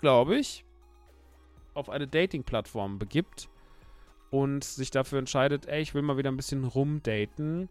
glaube 0.00 0.36
ich, 0.36 0.64
auf 1.72 1.88
eine 1.88 2.06
Dating-Plattform 2.06 2.98
begibt 2.98 3.48
und 4.30 4.64
sich 4.64 4.90
dafür 4.90 5.18
entscheidet, 5.18 5.66
ey, 5.66 5.80
ich 5.80 5.94
will 5.94 6.02
mal 6.02 6.16
wieder 6.16 6.30
ein 6.30 6.36
bisschen 6.36 6.64
rumdaten 6.64 7.68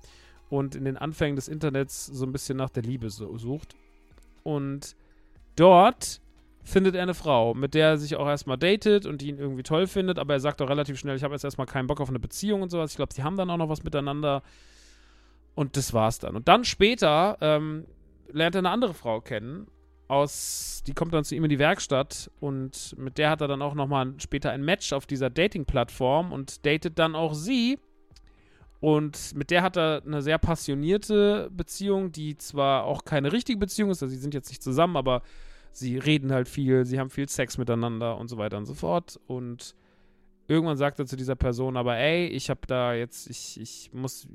und 0.50 0.76
in 0.76 0.86
den 0.86 0.98
Anfängen 0.98 1.36
des 1.36 1.48
Internets 1.48 2.06
so 2.06 2.26
ein 2.26 2.32
bisschen 2.32 2.58
nach 2.58 2.70
der 2.70 2.84
Liebe 2.84 3.10
sucht. 3.10 3.76
Und 4.44 4.96
dort 5.56 6.22
findet 6.64 6.96
er 6.96 7.04
eine 7.04 7.14
Frau, 7.14 7.54
mit 7.54 7.74
der 7.74 7.90
er 7.90 7.98
sich 7.98 8.16
auch 8.16 8.28
erstmal 8.28 8.58
datet 8.58 9.06
und 9.06 9.22
die 9.22 9.30
ihn 9.30 9.40
irgendwie 9.40 9.64
toll 9.64 9.88
findet, 9.88 10.20
aber 10.20 10.34
er 10.34 10.40
sagt 10.40 10.62
auch 10.62 10.70
relativ 10.70 11.00
schnell, 11.00 11.16
ich 11.16 11.24
habe 11.24 11.34
jetzt 11.34 11.44
erstmal 11.44 11.68
keinen 11.68 11.88
Bock 11.88 12.02
auf 12.02 12.10
eine 12.10 12.20
Beziehung 12.20 12.62
und 12.62 12.70
sowas. 12.70 12.92
Ich 12.92 12.98
glaube, 12.98 13.14
sie 13.14 13.24
haben 13.24 13.38
dann 13.38 13.50
auch 13.50 13.58
noch 13.58 13.70
was 13.70 13.84
miteinander. 13.84 14.44
Und 15.56 15.76
das 15.78 15.94
war's 15.94 16.20
dann. 16.20 16.36
Und 16.36 16.48
dann 16.48 16.66
später 16.66 17.38
ähm, 17.42 17.86
lernt 18.32 18.56
er 18.56 18.60
eine 18.60 18.70
andere 18.70 18.94
Frau 18.94 19.22
kennen 19.22 19.68
aus, 20.08 20.84
die 20.88 20.94
kommt 20.94 21.14
dann 21.14 21.24
zu 21.24 21.36
ihm 21.36 21.44
in 21.44 21.50
die 21.50 21.60
Werkstatt 21.60 22.32
und 22.40 22.96
mit 22.98 23.18
der 23.18 23.30
hat 23.30 23.42
er 23.42 23.48
dann 23.48 23.62
auch 23.62 23.74
nochmal 23.74 24.14
später 24.20 24.52
ein 24.52 24.64
Match 24.64 24.94
auf 24.94 25.06
dieser 25.06 25.30
Dating-Plattform 25.30 26.32
und 26.32 26.66
datet 26.66 26.98
dann 26.98 27.16
auch 27.16 27.34
sie. 27.34 27.78
Und 28.80 29.36
mit 29.36 29.50
der 29.50 29.64
hat 29.64 29.76
er 29.76 30.04
eine 30.06 30.22
sehr 30.22 30.38
passionierte 30.38 31.50
Beziehung, 31.52 32.12
die 32.12 32.38
zwar 32.38 32.84
auch 32.84 33.06
keine 33.06 33.34
richtige 33.34 33.58
Beziehung 33.58 33.90
ist, 33.90 34.04
also 34.04 34.14
sie 34.14 34.22
sind 34.22 34.34
jetzt 34.34 34.50
nicht 34.50 34.62
zusammen, 34.62 34.96
aber 34.96 35.24
sie 35.72 35.98
reden 35.98 36.32
halt 36.32 36.48
viel, 36.48 36.86
sie 36.86 37.00
haben 37.00 37.10
viel 37.10 37.28
Sex 37.28 37.58
miteinander 37.58 38.18
und 38.18 38.28
so 38.28 38.38
weiter 38.38 38.58
und 38.58 38.66
so 38.66 38.76
fort. 38.76 39.20
Und 39.28 39.76
irgendwann 40.48 40.78
sagt 40.78 41.00
er 41.00 41.06
zu 41.06 41.16
dieser 41.16 41.36
Person 41.36 41.76
aber, 41.76 41.98
ey, 41.98 42.28
ich 42.28 42.50
habe 42.50 42.62
da 42.68 42.94
jetzt, 42.94 43.30
ich, 43.30 43.60
ich 43.60 43.92
muss, 43.94 44.28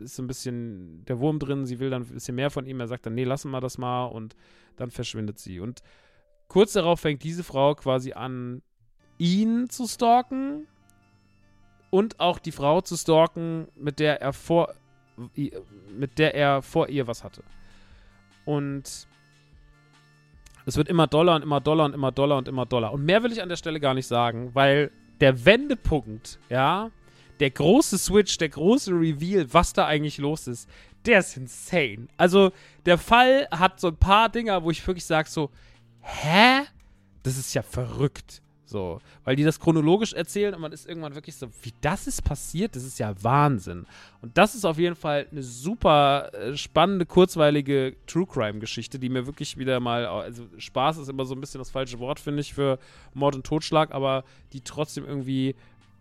ist 0.00 0.16
so 0.16 0.22
ein 0.22 0.26
bisschen 0.26 1.04
der 1.04 1.20
Wurm 1.20 1.38
drin, 1.38 1.66
sie 1.66 1.78
will 1.78 1.90
dann 1.90 2.02
ein 2.02 2.08
bisschen 2.08 2.34
mehr 2.34 2.50
von 2.50 2.66
ihm. 2.66 2.80
Er 2.80 2.88
sagt 2.88 3.06
dann, 3.06 3.14
nee, 3.14 3.24
lassen 3.24 3.50
wir 3.50 3.60
das 3.60 3.78
mal 3.78 4.06
und 4.06 4.36
dann 4.76 4.90
verschwindet 4.90 5.38
sie. 5.38 5.60
Und 5.60 5.82
kurz 6.48 6.72
darauf 6.72 7.00
fängt 7.00 7.22
diese 7.22 7.44
Frau 7.44 7.74
quasi 7.74 8.12
an, 8.12 8.62
ihn 9.18 9.68
zu 9.68 9.86
stalken 9.86 10.66
und 11.90 12.20
auch 12.20 12.38
die 12.38 12.52
Frau 12.52 12.80
zu 12.80 12.96
stalken, 12.96 13.68
mit 13.74 13.98
der 13.98 14.20
er 14.20 14.32
vor, 14.32 14.74
mit 15.96 16.18
der 16.18 16.34
er 16.34 16.62
vor 16.62 16.88
ihr 16.88 17.06
was 17.06 17.24
hatte. 17.24 17.42
Und 18.44 19.08
es 20.66 20.76
wird 20.76 20.88
immer 20.88 21.06
doller 21.06 21.36
und 21.36 21.42
immer 21.42 21.60
doller 21.60 21.84
und 21.84 21.94
immer 21.94 22.12
doller 22.12 22.36
und 22.36 22.48
immer 22.48 22.66
doller. 22.66 22.92
Und 22.92 23.04
mehr 23.04 23.22
will 23.22 23.32
ich 23.32 23.42
an 23.42 23.48
der 23.48 23.56
Stelle 23.56 23.80
gar 23.80 23.94
nicht 23.94 24.06
sagen, 24.06 24.50
weil 24.54 24.90
der 25.20 25.44
Wendepunkt, 25.44 26.38
ja, 26.48 26.90
der 27.40 27.50
große 27.50 27.98
Switch, 27.98 28.36
der 28.38 28.48
große 28.48 28.90
Reveal, 28.92 29.46
was 29.52 29.72
da 29.72 29.86
eigentlich 29.86 30.18
los 30.18 30.46
ist, 30.46 30.68
der 31.06 31.20
ist 31.20 31.36
insane. 31.36 32.08
Also, 32.16 32.52
der 32.84 32.98
Fall 32.98 33.48
hat 33.50 33.80
so 33.80 33.88
ein 33.88 33.96
paar 33.96 34.28
Dinger, 34.28 34.62
wo 34.62 34.70
ich 34.70 34.86
wirklich 34.86 35.04
sage 35.04 35.28
so, 35.28 35.50
hä? 36.00 36.62
Das 37.22 37.36
ist 37.36 37.54
ja 37.54 37.62
verrückt. 37.62 38.42
So, 38.68 39.00
weil 39.24 39.36
die 39.36 39.44
das 39.44 39.60
chronologisch 39.60 40.12
erzählen 40.12 40.52
und 40.52 40.60
man 40.60 40.72
ist 40.72 40.88
irgendwann 40.88 41.14
wirklich 41.14 41.36
so, 41.36 41.46
wie 41.62 41.72
das 41.80 42.08
ist 42.08 42.22
passiert, 42.24 42.74
das 42.74 42.82
ist 42.82 42.98
ja 42.98 43.14
Wahnsinn. 43.22 43.86
Und 44.22 44.36
das 44.36 44.56
ist 44.56 44.64
auf 44.64 44.76
jeden 44.76 44.96
Fall 44.96 45.28
eine 45.30 45.44
super 45.44 46.32
äh, 46.34 46.56
spannende, 46.56 47.06
kurzweilige 47.06 47.94
True 48.08 48.26
Crime-Geschichte, 48.26 48.98
die 48.98 49.08
mir 49.08 49.24
wirklich 49.24 49.56
wieder 49.56 49.78
mal, 49.78 50.06
also 50.06 50.48
Spaß 50.58 50.98
ist 50.98 51.08
immer 51.08 51.24
so 51.24 51.36
ein 51.36 51.40
bisschen 51.40 51.60
das 51.60 51.70
falsche 51.70 52.00
Wort, 52.00 52.18
finde 52.18 52.40
ich, 52.40 52.54
für 52.54 52.80
Mord 53.14 53.36
und 53.36 53.46
Totschlag, 53.46 53.94
aber 53.94 54.24
die 54.52 54.62
trotzdem 54.62 55.04
irgendwie 55.04 55.54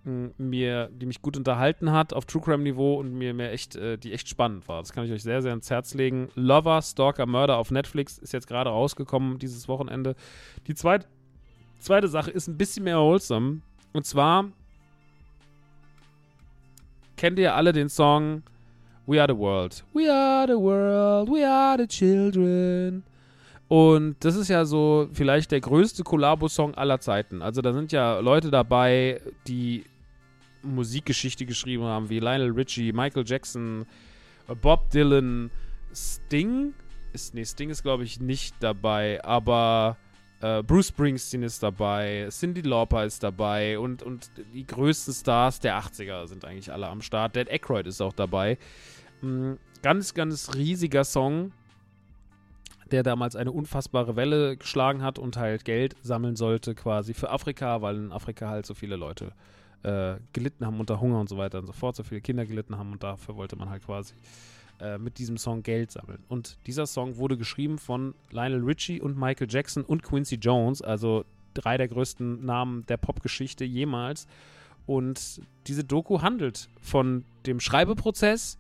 mir, 0.06 0.90
die 0.94 1.06
mich 1.06 1.22
gut 1.22 1.36
unterhalten 1.36 1.92
hat 1.92 2.14
auf 2.14 2.26
True 2.26 2.42
Crime 2.42 2.64
Niveau 2.64 2.96
und 2.96 3.14
mir, 3.14 3.34
mir 3.34 3.52
echt, 3.52 3.76
äh, 3.76 3.98
die 3.98 4.14
echt 4.14 4.30
spannend 4.30 4.68
war. 4.68 4.82
Das 4.82 4.94
kann 4.94 5.06
ich 5.06 5.12
euch 5.12 5.24
sehr, 5.24 5.42
sehr 5.42 5.52
ans 5.52 5.70
Herz 5.70 5.94
legen. 5.94 6.30
Lover, 6.36 6.82
Stalker, 6.82 7.26
Murder 7.26 7.58
auf 7.58 7.72
Netflix 7.72 8.18
ist 8.18 8.34
jetzt 8.34 8.48
gerade 8.48 8.70
rausgekommen 8.70 9.40
dieses 9.40 9.68
Wochenende. 9.68 10.16
Die 10.68 10.76
zweit, 10.76 11.08
zweite 11.80 12.08
Sache 12.08 12.32
ist 12.32 12.48
ein 12.48 12.58
bisschen 12.58 12.84
mehr 12.84 13.00
wholesome. 13.00 13.62
Und 13.94 14.06
zwar 14.06 14.52
kennt 17.18 17.40
ihr 17.40 17.56
alle 17.56 17.74
den 17.74 17.90
Song 17.90 18.44
We 19.08 19.22
Are 19.22 19.32
the 19.32 19.38
World. 19.38 19.84
We 19.94 20.12
are 20.12 20.48
the 20.48 20.60
world, 20.60 21.30
we 21.30 21.48
are 21.48 21.78
the 21.78 21.88
children. 21.88 23.04
Und 23.68 24.18
das 24.20 24.36
ist 24.36 24.48
ja 24.48 24.66
so 24.66 25.08
vielleicht 25.14 25.52
der 25.52 25.60
größte 25.60 26.04
Kollabo-Song 26.04 26.76
aller 26.76 27.00
Zeiten. 27.00 27.42
Also 27.42 27.62
da 27.62 27.74
sind 27.74 27.92
ja 27.92 28.20
Leute 28.20 28.52
dabei, 28.52 29.22
die 29.48 29.84
Musikgeschichte 30.66 31.46
geschrieben 31.46 31.84
haben, 31.84 32.10
wie 32.10 32.20
Lionel 32.20 32.52
Richie, 32.52 32.92
Michael 32.92 33.24
Jackson, 33.26 33.86
Bob 34.62 34.90
Dylan, 34.90 35.52
Sting. 35.94 36.74
Ist, 37.14 37.34
nee, 37.34 37.46
Sting 37.46 37.70
ist, 37.70 37.84
glaube 37.84 38.04
ich, 38.04 38.20
nicht 38.20 38.56
dabei, 38.60 39.24
aber 39.24 39.98
äh, 40.42 40.62
Bruce 40.64 40.90
Springsteen 40.90 41.44
ist 41.44 41.64
dabei, 41.64 42.28
Cindy 42.30 42.62
Lauper 42.62 43.06
ist 43.06 43.24
dabei 43.24 43.80
und, 43.80 44.04
und 44.04 44.30
die 44.54 44.66
größten 44.66 45.14
Stars 45.14 45.60
der 45.60 45.80
80er 45.80 46.28
sind 46.28 46.46
eigentlich 46.46 46.72
alle 46.72 46.88
am 46.88 47.02
Start. 47.02 47.36
Dead 47.36 47.50
Aykroyd 47.50 47.88
ist 47.88 48.02
auch 48.02 48.14
dabei. 48.14 48.58
Mhm, 49.22 49.58
ganz, 49.82 50.14
ganz 50.14 50.54
riesiger 50.54 51.04
Song, 51.04 51.52
der 52.92 53.02
damals 53.02 53.36
eine 53.36 53.52
unfassbare 53.52 54.16
Welle 54.16 54.58
geschlagen 54.58 55.02
hat 55.02 55.18
und 55.18 55.38
halt 55.38 55.66
Geld 55.66 55.96
sammeln 56.02 56.36
sollte 56.36 56.76
quasi 56.76 57.14
für 57.14 57.32
Afrika, 57.32 57.82
weil 57.82 57.96
in 57.96 58.12
Afrika 58.12 58.50
halt 58.50 58.66
so 58.66 58.74
viele 58.74 58.98
Leute 58.98 59.32
äh, 59.86 60.18
gelitten 60.34 60.66
haben 60.66 60.80
unter 60.80 61.00
Hunger 61.00 61.20
und 61.20 61.30
so 61.30 61.38
weiter 61.38 61.60
und 61.60 61.68
so 61.68 61.74
fort, 61.74 61.96
so 61.96 62.04
viele 62.04 62.22
Kinder 62.22 62.46
gelitten 62.46 62.78
haben 62.78 62.92
und 62.92 63.04
dafür 63.04 63.36
wollte 63.36 63.56
man 63.56 63.70
halt 63.70 63.86
quasi 63.86 64.16
äh, 64.82 64.98
mit 64.98 65.20
diesem 65.20 65.38
Song 65.38 65.62
Geld 65.62 65.92
sammeln. 65.92 66.24
Und 66.28 66.58
dieser 66.66 66.88
Song 66.88 67.18
wurde 67.18 67.38
geschrieben 67.38 67.78
von 67.78 68.16
Lionel 68.32 68.64
Richie 68.64 69.00
und 69.00 69.18
Michael 69.18 69.48
Jackson 69.50 69.84
und 69.84 70.02
Quincy 70.02 70.36
Jones, 70.36 70.82
also 70.82 71.24
drei 71.54 71.78
der 71.78 71.88
größten 71.88 72.44
Namen 72.44 72.86
der 72.88 72.98
Popgeschichte 72.98 73.64
jemals. 73.64 74.28
Und 74.88 75.42
diese 75.68 75.84
Doku 75.84 76.22
handelt 76.22 76.70
von 76.82 77.24
dem 77.46 77.60
Schreibeprozess. 77.60 78.58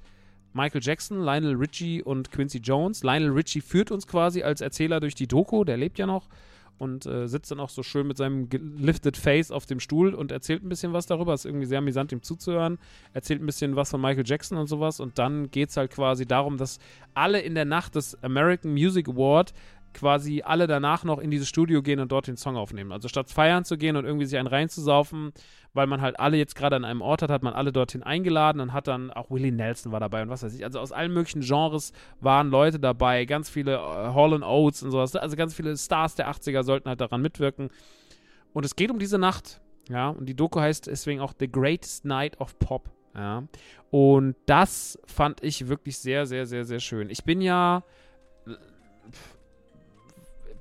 Michael 0.53 0.81
Jackson, 0.81 1.19
Lionel 1.19 1.55
Richie 1.55 2.01
und 2.01 2.31
Quincy 2.31 2.59
Jones. 2.59 3.03
Lionel 3.03 3.31
Richie 3.31 3.61
führt 3.61 3.91
uns 3.91 4.07
quasi 4.07 4.43
als 4.43 4.61
Erzähler 4.61 4.99
durch 4.99 5.15
die 5.15 5.27
Doku, 5.27 5.63
der 5.63 5.77
lebt 5.77 5.99
ja 5.99 6.05
noch 6.05 6.29
und 6.77 7.05
äh, 7.05 7.27
sitzt 7.27 7.51
dann 7.51 7.59
auch 7.59 7.69
so 7.69 7.83
schön 7.83 8.07
mit 8.07 8.17
seinem 8.17 8.49
lifted 8.77 9.17
Face 9.17 9.51
auf 9.51 9.65
dem 9.65 9.79
Stuhl 9.79 10.13
und 10.13 10.31
erzählt 10.31 10.63
ein 10.63 10.69
bisschen 10.69 10.93
was 10.93 11.05
darüber. 11.05 11.33
Ist 11.33 11.45
irgendwie 11.45 11.65
sehr 11.65 11.79
amüsant, 11.79 12.11
ihm 12.11 12.21
zuzuhören. 12.21 12.77
Erzählt 13.13 13.41
ein 13.41 13.45
bisschen 13.45 13.75
was 13.75 13.91
von 13.91 14.01
Michael 14.01 14.25
Jackson 14.25 14.57
und 14.57 14.67
sowas. 14.67 14.99
Und 14.99 15.17
dann 15.17 15.51
geht 15.51 15.69
es 15.69 15.77
halt 15.77 15.91
quasi 15.91 16.25
darum, 16.25 16.57
dass 16.57 16.79
alle 17.13 17.39
in 17.39 17.55
der 17.55 17.65
Nacht 17.65 17.95
des 17.95 18.21
American 18.23 18.73
Music 18.73 19.07
Award 19.07 19.53
quasi 19.95 20.43
alle 20.45 20.67
danach 20.67 21.03
noch 21.03 21.19
in 21.19 21.31
dieses 21.31 21.47
Studio 21.47 21.81
gehen 21.81 21.99
und 21.99 22.11
dort 22.11 22.27
den 22.27 22.37
Song 22.37 22.57
aufnehmen. 22.57 22.91
Also 22.91 23.07
statt 23.07 23.31
feiern 23.31 23.65
zu 23.65 23.77
gehen 23.77 23.95
und 23.95 24.05
irgendwie 24.05 24.25
sich 24.25 24.37
einen 24.37 24.47
reinzusaufen, 24.47 25.31
weil 25.73 25.87
man 25.87 26.01
halt 26.01 26.19
alle 26.19 26.37
jetzt 26.37 26.55
gerade 26.55 26.75
an 26.75 26.85
einem 26.85 27.01
Ort 27.01 27.21
hat, 27.21 27.31
hat 27.31 27.41
man 27.41 27.53
alle 27.53 27.71
dorthin 27.71 28.03
eingeladen 28.03 28.61
und 28.61 28.73
hat 28.73 28.87
dann 28.87 29.09
auch 29.09 29.31
Willie 29.31 29.51
Nelson 29.51 29.91
war 29.91 29.99
dabei 29.99 30.21
und 30.21 30.29
was 30.29 30.43
weiß 30.43 30.53
ich. 30.53 30.63
Also 30.63 30.79
aus 30.79 30.91
allen 30.91 31.13
möglichen 31.13 31.41
Genres 31.41 31.93
waren 32.19 32.49
Leute 32.49 32.79
dabei, 32.79 33.25
ganz 33.25 33.49
viele 33.49 33.75
äh, 33.75 33.77
Hall 33.77 34.43
Oates 34.43 34.83
und 34.83 34.91
sowas. 34.91 35.15
Also 35.15 35.35
ganz 35.35 35.55
viele 35.55 35.75
Stars 35.77 36.15
der 36.15 36.29
80er 36.29 36.63
sollten 36.63 36.89
halt 36.89 37.01
daran 37.01 37.21
mitwirken. 37.21 37.69
Und 38.53 38.65
es 38.65 38.75
geht 38.75 38.91
um 38.91 38.99
diese 38.99 39.17
Nacht, 39.17 39.61
ja, 39.89 40.09
und 40.09 40.27
die 40.27 40.35
Doku 40.35 40.59
heißt 40.59 40.87
deswegen 40.87 41.21
auch 41.21 41.33
The 41.39 41.51
Greatest 41.51 42.05
Night 42.05 42.39
of 42.39 42.57
Pop. 42.59 42.89
Ja. 43.15 43.43
Und 43.91 44.35
das 44.45 44.99
fand 45.05 45.41
ich 45.41 45.67
wirklich 45.67 45.97
sehr, 45.97 46.25
sehr, 46.25 46.45
sehr, 46.45 46.65
sehr 46.65 46.79
schön. 46.79 47.09
Ich 47.09 47.23
bin 47.23 47.39
ja 47.39 47.83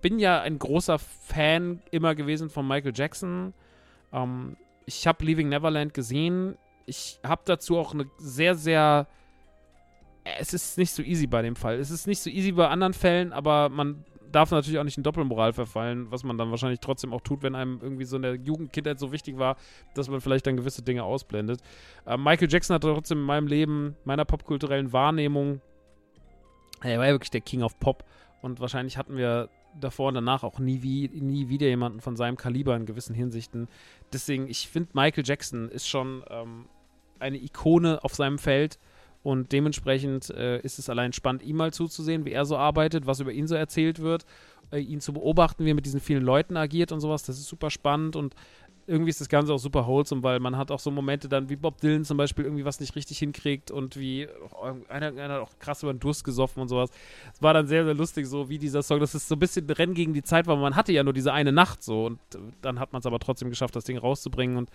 bin 0.05 0.19
ja 0.19 0.43
ein 0.43 0.59
großer 0.59 0.99
Fan 0.99 1.81
immer 1.91 2.15
gewesen 2.15 2.51
von 2.51 2.69
Michael 2.69 2.93
Jackson. 2.95 3.55
Ähm, 4.13 4.55
ich 4.85 5.07
habe 5.07 5.25
Leaving 5.25 5.49
Neverland 5.49 5.95
gesehen. 5.95 6.59
Ich 6.85 7.19
habe 7.25 7.41
dazu 7.47 7.79
auch 7.79 7.95
eine 7.95 8.05
sehr, 8.19 8.55
sehr. 8.55 9.07
Es 10.39 10.53
ist 10.53 10.77
nicht 10.77 10.91
so 10.91 11.03
easy 11.03 11.27
bei 11.27 11.41
dem 11.41 11.57
Fall. 11.57 11.79
Es 11.79 11.91
ist 11.91 12.07
nicht 12.07 12.21
so 12.21 12.29
easy 12.29 12.53
bei 12.53 12.69
anderen 12.69 12.93
Fällen, 12.93 13.33
aber 13.33 13.71
man 13.71 14.05
darf 14.31 14.51
natürlich 14.51 14.79
auch 14.79 14.85
nicht 14.85 14.99
in 14.99 15.03
Doppelmoral 15.03 15.55
verfallen, 15.55 16.11
was 16.11 16.23
man 16.23 16.37
dann 16.37 16.51
wahrscheinlich 16.51 16.81
trotzdem 16.81 17.15
auch 17.15 17.23
tut, 17.23 17.43
wenn 17.43 17.55
einem 17.55 17.79
irgendwie 17.81 18.05
so 18.05 18.17
in 18.17 18.23
der 18.23 18.35
Jugendkindheit 18.35 18.99
so 18.99 19.11
wichtig 19.11 19.39
war, 19.39 19.57
dass 19.95 20.11
man 20.11 20.21
vielleicht 20.21 20.47
dann 20.47 20.59
gewisse 20.59 20.83
Dinge 20.83 21.05
ausblendet. 21.05 21.63
Äh, 22.05 22.19
Michael 22.19 22.51
Jackson 22.51 22.75
hat 22.75 22.83
trotzdem 22.83 23.21
in 23.21 23.25
meinem 23.25 23.47
Leben, 23.47 23.97
meiner 24.05 24.27
popkulturellen 24.27 24.93
Wahrnehmung, 24.93 25.63
er 26.83 26.99
war 26.99 27.07
ja 27.07 27.13
wirklich 27.13 27.31
der 27.31 27.41
King 27.41 27.63
of 27.63 27.81
Pop 27.81 28.05
und 28.43 28.61
wahrscheinlich 28.61 28.99
hatten 28.99 29.17
wir 29.17 29.49
davor 29.81 30.09
und 30.09 30.15
danach 30.15 30.43
auch 30.43 30.59
nie, 30.59 30.83
wie, 30.83 31.09
nie 31.09 31.49
wieder 31.49 31.67
jemanden 31.67 32.01
von 32.01 32.17
seinem 32.17 32.37
Kaliber 32.37 32.77
in 32.77 32.87
gewissen 32.87 33.15
Hinsichten. 33.15 33.69
Deswegen, 34.13 34.49
ich 34.49 34.69
finde, 34.69 34.91
Michael 34.93 35.25
Jackson 35.27 35.69
ist 35.69 35.89
schon 35.89 36.23
ähm, 36.31 36.67
eine 37.19 37.39
Ikone 37.39 38.03
auf 38.03 38.15
seinem 38.15 38.39
Feld 38.39 38.79
und 39.23 39.53
dementsprechend 39.53 40.31
äh, 40.31 40.61
ist 40.61 40.79
es 40.79 40.91
allein 40.91 41.13
spannend, 41.13 41.43
ihm 41.43 41.57
mal 41.57 41.73
zuzusehen, 41.73 42.27
wie 42.27 42.33
er 42.33 42.45
so 42.45 42.57
arbeitet, 42.57 43.07
was 43.07 43.21
über 43.21 43.33
ihn 43.33 43.47
so 43.47 43.55
erzählt 43.55 44.01
wird, 44.01 44.27
äh, 44.71 44.79
ihn 44.79 45.01
zu 45.01 45.15
beobachten, 45.15 45.65
wie 45.65 45.71
er 45.71 45.75
mit 45.75 45.87
diesen 45.87 46.01
vielen 46.01 46.23
Leuten 46.23 46.57
agiert 46.57 46.93
und 46.93 47.01
sowas. 47.01 47.23
Das 47.23 47.39
ist 47.39 47.49
super 47.49 47.71
spannend 47.71 48.17
und 48.17 48.35
irgendwie 48.87 49.11
ist 49.11 49.21
das 49.21 49.29
Ganze 49.29 49.53
auch 49.53 49.59
super 49.59 49.87
wholesome, 49.87 50.23
weil 50.23 50.41
man 50.41 50.57
hat 50.57 50.71
auch 50.71 50.79
so 50.79 50.91
Momente 50.91 51.29
dann, 51.29 51.49
wie 51.49 51.57
Bob 51.57 51.81
Dylan 51.81 52.05
zum 52.05 52.17
Beispiel 52.17 52.45
irgendwie 52.45 52.65
was 52.65 52.81
nicht 52.81 52.95
richtig 52.97 53.19
hinkriegt 53.19 53.71
und 53.71 53.97
wie 53.97 54.29
oh, 54.53 54.75
einer, 54.89 55.09
einer 55.09 55.35
hat 55.35 55.41
auch 55.41 55.59
krass 55.59 55.83
über 55.83 55.93
den 55.93 56.01
Durst 56.01 56.25
gesoffen 56.25 56.63
und 56.63 56.69
sowas. 56.69 56.91
Es 57.33 57.43
war 57.43 57.55
dann 57.55 57.67
sehr, 57.67 57.85
sehr 57.85 57.95
lustig, 57.95 58.27
so 58.27 58.49
wie 58.49 58.59
dieser 58.59 58.83
Song. 58.83 59.01
Das 59.01 59.15
ist 59.15 59.29
so 59.29 59.37
ein 59.37 59.39
bisschen 59.39 59.69
Rennen 59.71 59.95
gegen 59.95 60.13
die 60.13 60.23
Zeit, 60.23 60.47
weil 60.47 60.57
man 60.57 60.77
hatte 60.77 60.93
ja 60.93 61.03
nur 61.03 61.13
diese 61.13 61.33
eine 61.33 61.53
Nacht 61.53 61.83
so 61.83 62.07
und 62.07 62.19
dann 62.61 62.79
hat 62.79 62.93
man 62.93 63.01
es 63.01 63.07
aber 63.07 63.19
trotzdem 63.19 63.51
geschafft, 63.51 63.77
das 63.77 63.85
Ding 63.85 63.99
rauszubringen 63.99 64.57
und 64.57 64.69
äh, 64.69 64.73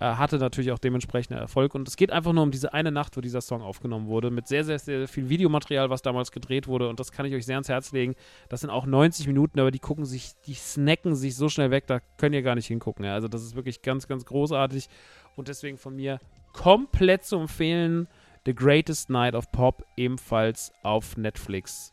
hatte 0.00 0.38
natürlich 0.38 0.72
auch 0.72 0.78
dementsprechend 0.78 1.36
Erfolg. 1.36 1.74
Und 1.74 1.86
es 1.86 1.96
geht 1.96 2.10
einfach 2.10 2.32
nur 2.32 2.42
um 2.42 2.50
diese 2.50 2.72
eine 2.72 2.90
Nacht, 2.90 3.16
wo 3.16 3.20
dieser 3.20 3.42
Song 3.42 3.60
aufgenommen 3.60 4.06
wurde, 4.06 4.30
mit 4.30 4.48
sehr, 4.48 4.64
sehr, 4.64 4.78
sehr 4.78 5.06
viel 5.06 5.28
Videomaterial, 5.28 5.90
was 5.90 6.02
damals 6.02 6.32
gedreht 6.32 6.66
wurde. 6.66 6.88
Und 6.88 6.98
das 6.98 7.12
kann 7.12 7.26
ich 7.26 7.34
euch 7.34 7.44
sehr 7.44 7.56
ans 7.56 7.68
Herz 7.68 7.92
legen. 7.92 8.14
Das 8.48 8.62
sind 8.62 8.70
auch 8.70 8.86
90 8.86 9.26
Minuten, 9.26 9.60
aber 9.60 9.70
die 9.70 9.78
gucken 9.78 10.06
sich, 10.06 10.32
die 10.46 10.54
snacken 10.54 11.14
sich 11.14 11.36
so 11.36 11.48
schnell 11.48 11.70
weg, 11.70 11.86
da 11.86 12.00
könnt 12.16 12.34
ihr 12.34 12.42
gar 12.42 12.54
nicht 12.54 12.66
hingucken. 12.66 13.04
Ja. 13.04 13.14
Also 13.14 13.28
das 13.28 13.42
ist 13.42 13.54
wirklich 13.54 13.82
ganz, 13.82 14.08
ganz 14.08 14.24
großartig. 14.24 14.88
Und 15.36 15.48
deswegen 15.48 15.76
von 15.76 15.96
mir 15.96 16.18
komplett 16.52 17.24
zu 17.24 17.36
empfehlen. 17.36 18.08
The 18.46 18.54
Greatest 18.54 19.10
Night 19.10 19.34
of 19.34 19.52
Pop, 19.52 19.84
ebenfalls 19.98 20.72
auf 20.82 21.18
Netflix. 21.18 21.92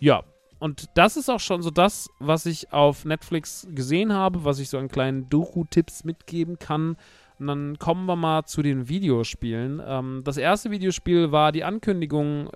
Ja, 0.00 0.24
und 0.58 0.86
das 0.94 1.16
ist 1.16 1.28
auch 1.28 1.40
schon 1.40 1.62
so 1.62 1.70
das, 1.70 2.10
was 2.18 2.46
ich 2.46 2.72
auf 2.72 3.04
Netflix 3.04 3.66
gesehen 3.70 4.12
habe, 4.12 4.44
was 4.44 4.58
ich 4.58 4.70
so 4.70 4.78
an 4.78 4.88
kleinen 4.88 5.28
Doku-Tipps 5.28 6.04
mitgeben 6.04 6.58
kann. 6.58 6.96
Und 7.38 7.46
dann 7.46 7.78
kommen 7.78 8.06
wir 8.06 8.16
mal 8.16 8.44
zu 8.44 8.62
den 8.62 8.88
Videospielen. 8.88 9.80
Ähm, 9.84 10.22
das 10.24 10.36
erste 10.36 10.70
Videospiel 10.70 11.32
war 11.32 11.52
die 11.52 11.64
Ankündigung 11.64 12.50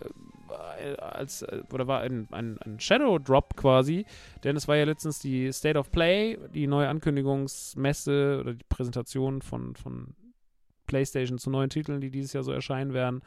äh, 0.83 0.97
als 0.97 1.43
äh, 1.43 1.63
oder 1.73 1.87
war 1.87 2.01
ein, 2.01 2.29
ein, 2.33 2.59
ein, 2.59 2.81
Shadow 2.81 3.19
Drop 3.19 3.57
quasi, 3.57 4.05
denn 4.45 4.57
es 4.57 4.69
war 4.69 4.77
ja 4.77 4.85
letztens 4.85 5.19
die 5.19 5.53
State 5.53 5.79
of 5.79 5.91
Play, 5.91 6.39
die 6.55 6.67
neue 6.67 6.89
Ankündigungsmesse 6.89 8.39
oder 8.41 8.55
die 8.55 8.65
Präsentation 8.69 9.43
von, 9.43 9.77
von 9.77 10.15
PlayStation 10.87 11.39
zu 11.39 11.51
neuen 11.51 11.71
Titeln, 11.71 12.01
die 12.01 12.11
dieses 12.11 12.33
Jahr 12.33 12.43
so 12.43 12.53
erscheinen 12.53 12.93
werden. 12.93 13.23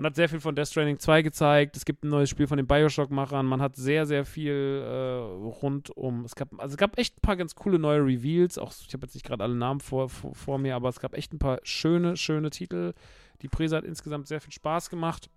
Man 0.00 0.06
hat 0.06 0.16
sehr 0.16 0.30
viel 0.30 0.40
von 0.40 0.54
Death 0.54 0.68
Stranding 0.68 0.98
2 0.98 1.20
gezeigt. 1.20 1.76
Es 1.76 1.84
gibt 1.84 2.04
ein 2.04 2.08
neues 2.08 2.30
Spiel 2.30 2.46
von 2.46 2.56
den 2.56 2.66
Bioshock-Machern. 2.66 3.44
Man 3.44 3.60
hat 3.60 3.76
sehr, 3.76 4.06
sehr 4.06 4.24
viel 4.24 4.82
äh, 4.82 5.16
rund 5.18 5.90
um. 5.90 6.24
Es 6.24 6.34
gab, 6.34 6.58
also 6.58 6.72
es 6.72 6.78
gab 6.78 6.98
echt 6.98 7.18
ein 7.18 7.20
paar 7.20 7.36
ganz 7.36 7.54
coole 7.54 7.78
neue 7.78 8.00
Reveals. 8.00 8.56
Auch 8.56 8.72
ich 8.72 8.94
habe 8.94 9.04
jetzt 9.04 9.12
nicht 9.12 9.26
gerade 9.26 9.44
alle 9.44 9.54
Namen 9.54 9.80
vor, 9.80 10.08
vor, 10.08 10.34
vor, 10.34 10.56
mir, 10.56 10.74
aber 10.74 10.88
es 10.88 11.00
gab 11.00 11.14
echt 11.14 11.34
ein 11.34 11.38
paar 11.38 11.60
schöne, 11.64 12.16
schöne 12.16 12.48
Titel. 12.48 12.94
Die 13.42 13.48
Prise 13.48 13.76
hat 13.76 13.84
insgesamt 13.84 14.26
sehr 14.26 14.40
viel 14.40 14.54
Spaß 14.54 14.88
gemacht. 14.88 15.28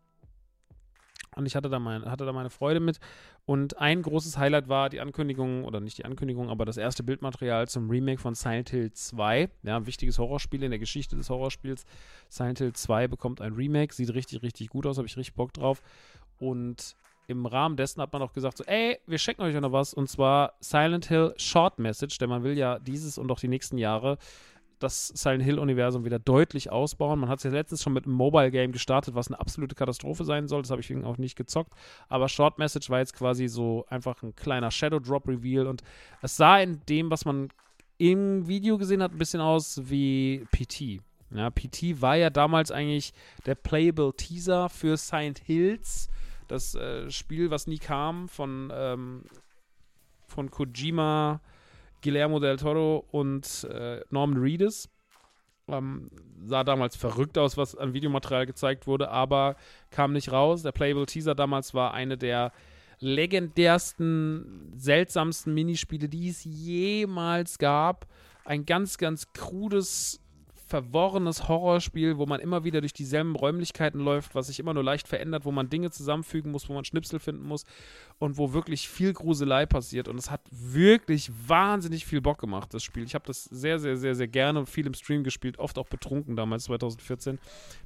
Und 1.35 1.45
ich 1.45 1.55
hatte 1.55 1.69
da, 1.69 1.79
mein, 1.79 2.05
hatte 2.09 2.25
da 2.25 2.33
meine 2.33 2.49
Freude 2.49 2.79
mit. 2.79 2.99
Und 3.45 3.77
ein 3.79 4.01
großes 4.01 4.37
Highlight 4.37 4.69
war 4.69 4.89
die 4.89 5.01
Ankündigung, 5.01 5.65
oder 5.65 5.79
nicht 5.79 5.97
die 5.97 6.05
Ankündigung, 6.05 6.49
aber 6.49 6.65
das 6.65 6.77
erste 6.77 7.03
Bildmaterial 7.03 7.67
zum 7.67 7.89
Remake 7.89 8.19
von 8.19 8.35
Silent 8.35 8.69
Hill 8.69 8.91
2. 8.91 9.49
Ja, 9.63 9.77
ein 9.77 9.85
wichtiges 9.85 10.17
Horrorspiel 10.17 10.63
in 10.63 10.71
der 10.71 10.79
Geschichte 10.79 11.15
des 11.15 11.29
Horrorspiels. 11.29 11.85
Silent 12.29 12.59
Hill 12.59 12.73
2 12.73 13.07
bekommt 13.07 13.41
ein 13.41 13.53
Remake, 13.53 13.93
sieht 13.93 14.13
richtig, 14.13 14.41
richtig 14.41 14.69
gut 14.69 14.85
aus, 14.85 14.97
habe 14.97 15.07
ich 15.07 15.17
richtig 15.17 15.35
Bock 15.35 15.53
drauf. 15.53 15.81
Und 16.39 16.95
im 17.27 17.45
Rahmen 17.45 17.77
dessen 17.77 18.01
hat 18.01 18.11
man 18.11 18.21
auch 18.21 18.33
gesagt, 18.33 18.57
so, 18.57 18.63
ey, 18.65 18.99
wir 19.07 19.17
checken 19.17 19.43
euch 19.43 19.55
noch 19.55 19.71
was. 19.71 19.93
Und 19.93 20.09
zwar 20.09 20.53
Silent 20.59 21.05
Hill 21.05 21.33
Short 21.37 21.79
Message, 21.79 22.17
denn 22.17 22.29
man 22.29 22.43
will 22.43 22.57
ja 22.57 22.79
dieses 22.79 23.17
und 23.17 23.31
auch 23.31 23.39
die 23.39 23.47
nächsten 23.47 23.77
Jahre 23.77 24.17
das 24.79 25.07
Silent 25.07 25.43
Hill-Universum 25.43 26.05
wieder 26.05 26.19
deutlich 26.19 26.71
ausbauen. 26.71 27.19
Man 27.19 27.29
hat 27.29 27.39
es 27.39 27.43
ja 27.43 27.51
letztens 27.51 27.83
schon 27.83 27.93
mit 27.93 28.05
einem 28.05 28.15
Mobile-Game 28.15 28.71
gestartet, 28.71 29.15
was 29.15 29.27
eine 29.27 29.39
absolute 29.39 29.75
Katastrophe 29.75 30.25
sein 30.25 30.47
soll. 30.47 30.61
Das 30.61 30.71
habe 30.71 30.81
ich 30.81 30.95
auch 31.03 31.17
nicht 31.17 31.35
gezockt. 31.35 31.71
Aber 32.09 32.29
Short 32.29 32.59
Message 32.59 32.89
war 32.89 32.99
jetzt 32.99 33.15
quasi 33.15 33.47
so 33.47 33.85
einfach 33.89 34.21
ein 34.23 34.35
kleiner 34.35 34.71
Shadow 34.71 34.99
Drop 34.99 35.27
Reveal 35.27 35.67
und 35.67 35.83
es 36.21 36.37
sah 36.37 36.59
in 36.59 36.81
dem, 36.87 37.09
was 37.11 37.25
man 37.25 37.49
im 37.97 38.47
Video 38.47 38.77
gesehen 38.77 39.01
hat, 39.01 39.11
ein 39.11 39.17
bisschen 39.17 39.41
aus 39.41 39.81
wie 39.83 40.45
PT. 40.51 41.01
Ja, 41.31 41.49
PT 41.49 42.01
war 42.01 42.15
ja 42.15 42.29
damals 42.29 42.71
eigentlich 42.71 43.13
der 43.45 43.55
Playable 43.55 44.13
Teaser 44.15 44.69
für 44.69 44.97
Silent 44.97 45.39
Hills, 45.39 46.09
das 46.47 46.75
äh, 46.75 47.09
Spiel, 47.09 47.49
was 47.49 47.65
nie 47.65 47.79
kam, 47.79 48.27
von, 48.27 48.71
ähm, 48.73 49.23
von 50.27 50.51
Kojima 50.51 51.41
Guillermo 52.03 52.39
del 52.39 52.57
Toro 52.57 53.05
und 53.11 53.67
äh, 53.71 54.01
Norman 54.11 54.37
Reedus. 54.37 54.89
Ähm, 55.67 56.11
sah 56.45 56.63
damals 56.63 56.95
verrückt 56.95 57.37
aus, 57.37 57.57
was 57.57 57.75
an 57.75 57.93
Videomaterial 57.93 58.45
gezeigt 58.45 58.85
wurde, 58.85 59.09
aber 59.09 59.55
kam 59.89 60.13
nicht 60.13 60.31
raus. 60.31 60.61
Der 60.61 60.73
Playable 60.73 61.05
Teaser 61.05 61.35
damals 61.35 61.73
war 61.73 61.93
eine 61.93 62.17
der 62.17 62.51
legendärsten, 62.99 64.73
seltsamsten 64.75 65.53
Minispiele, 65.53 66.09
die 66.09 66.29
es 66.29 66.43
jemals 66.43 67.57
gab. 67.57 68.07
Ein 68.45 68.65
ganz, 68.65 68.97
ganz 68.97 69.31
krudes 69.33 70.19
verworrenes 70.73 71.47
Horrorspiel, 71.47 72.17
wo 72.17 72.25
man 72.25 72.39
immer 72.39 72.63
wieder 72.63 72.81
durch 72.81 72.93
dieselben 72.93 73.35
Räumlichkeiten 73.35 73.99
läuft, 73.99 74.33
was 74.33 74.47
sich 74.47 74.59
immer 74.59 74.73
nur 74.73 74.83
leicht 74.83 75.07
verändert, 75.07 75.45
wo 75.45 75.51
man 75.51 75.69
Dinge 75.69 75.91
zusammenfügen 75.91 76.51
muss, 76.51 76.67
wo 76.67 76.73
man 76.73 76.83
Schnipsel 76.83 77.19
finden 77.19 77.43
muss 77.43 77.65
und 78.17 78.39
wo 78.39 78.53
wirklich 78.53 78.89
viel 78.89 79.13
Gruselei 79.13 79.67
passiert. 79.67 80.07
Und 80.07 80.17
es 80.17 80.31
hat 80.31 80.41
wirklich 80.49 81.29
wahnsinnig 81.47 82.07
viel 82.07 82.21
Bock 82.21 82.39
gemacht, 82.39 82.73
das 82.73 82.81
Spiel. 82.81 83.03
Ich 83.03 83.13
habe 83.13 83.23
das 83.27 83.43
sehr, 83.43 83.77
sehr, 83.77 83.97
sehr, 83.97 84.15
sehr 84.15 84.27
gerne 84.27 84.57
und 84.57 84.65
viel 84.67 84.87
im 84.87 84.95
Stream 84.95 85.23
gespielt, 85.23 85.59
oft 85.59 85.77
auch 85.77 85.87
betrunken 85.87 86.35
damals, 86.35 86.63
2014. 86.63 87.37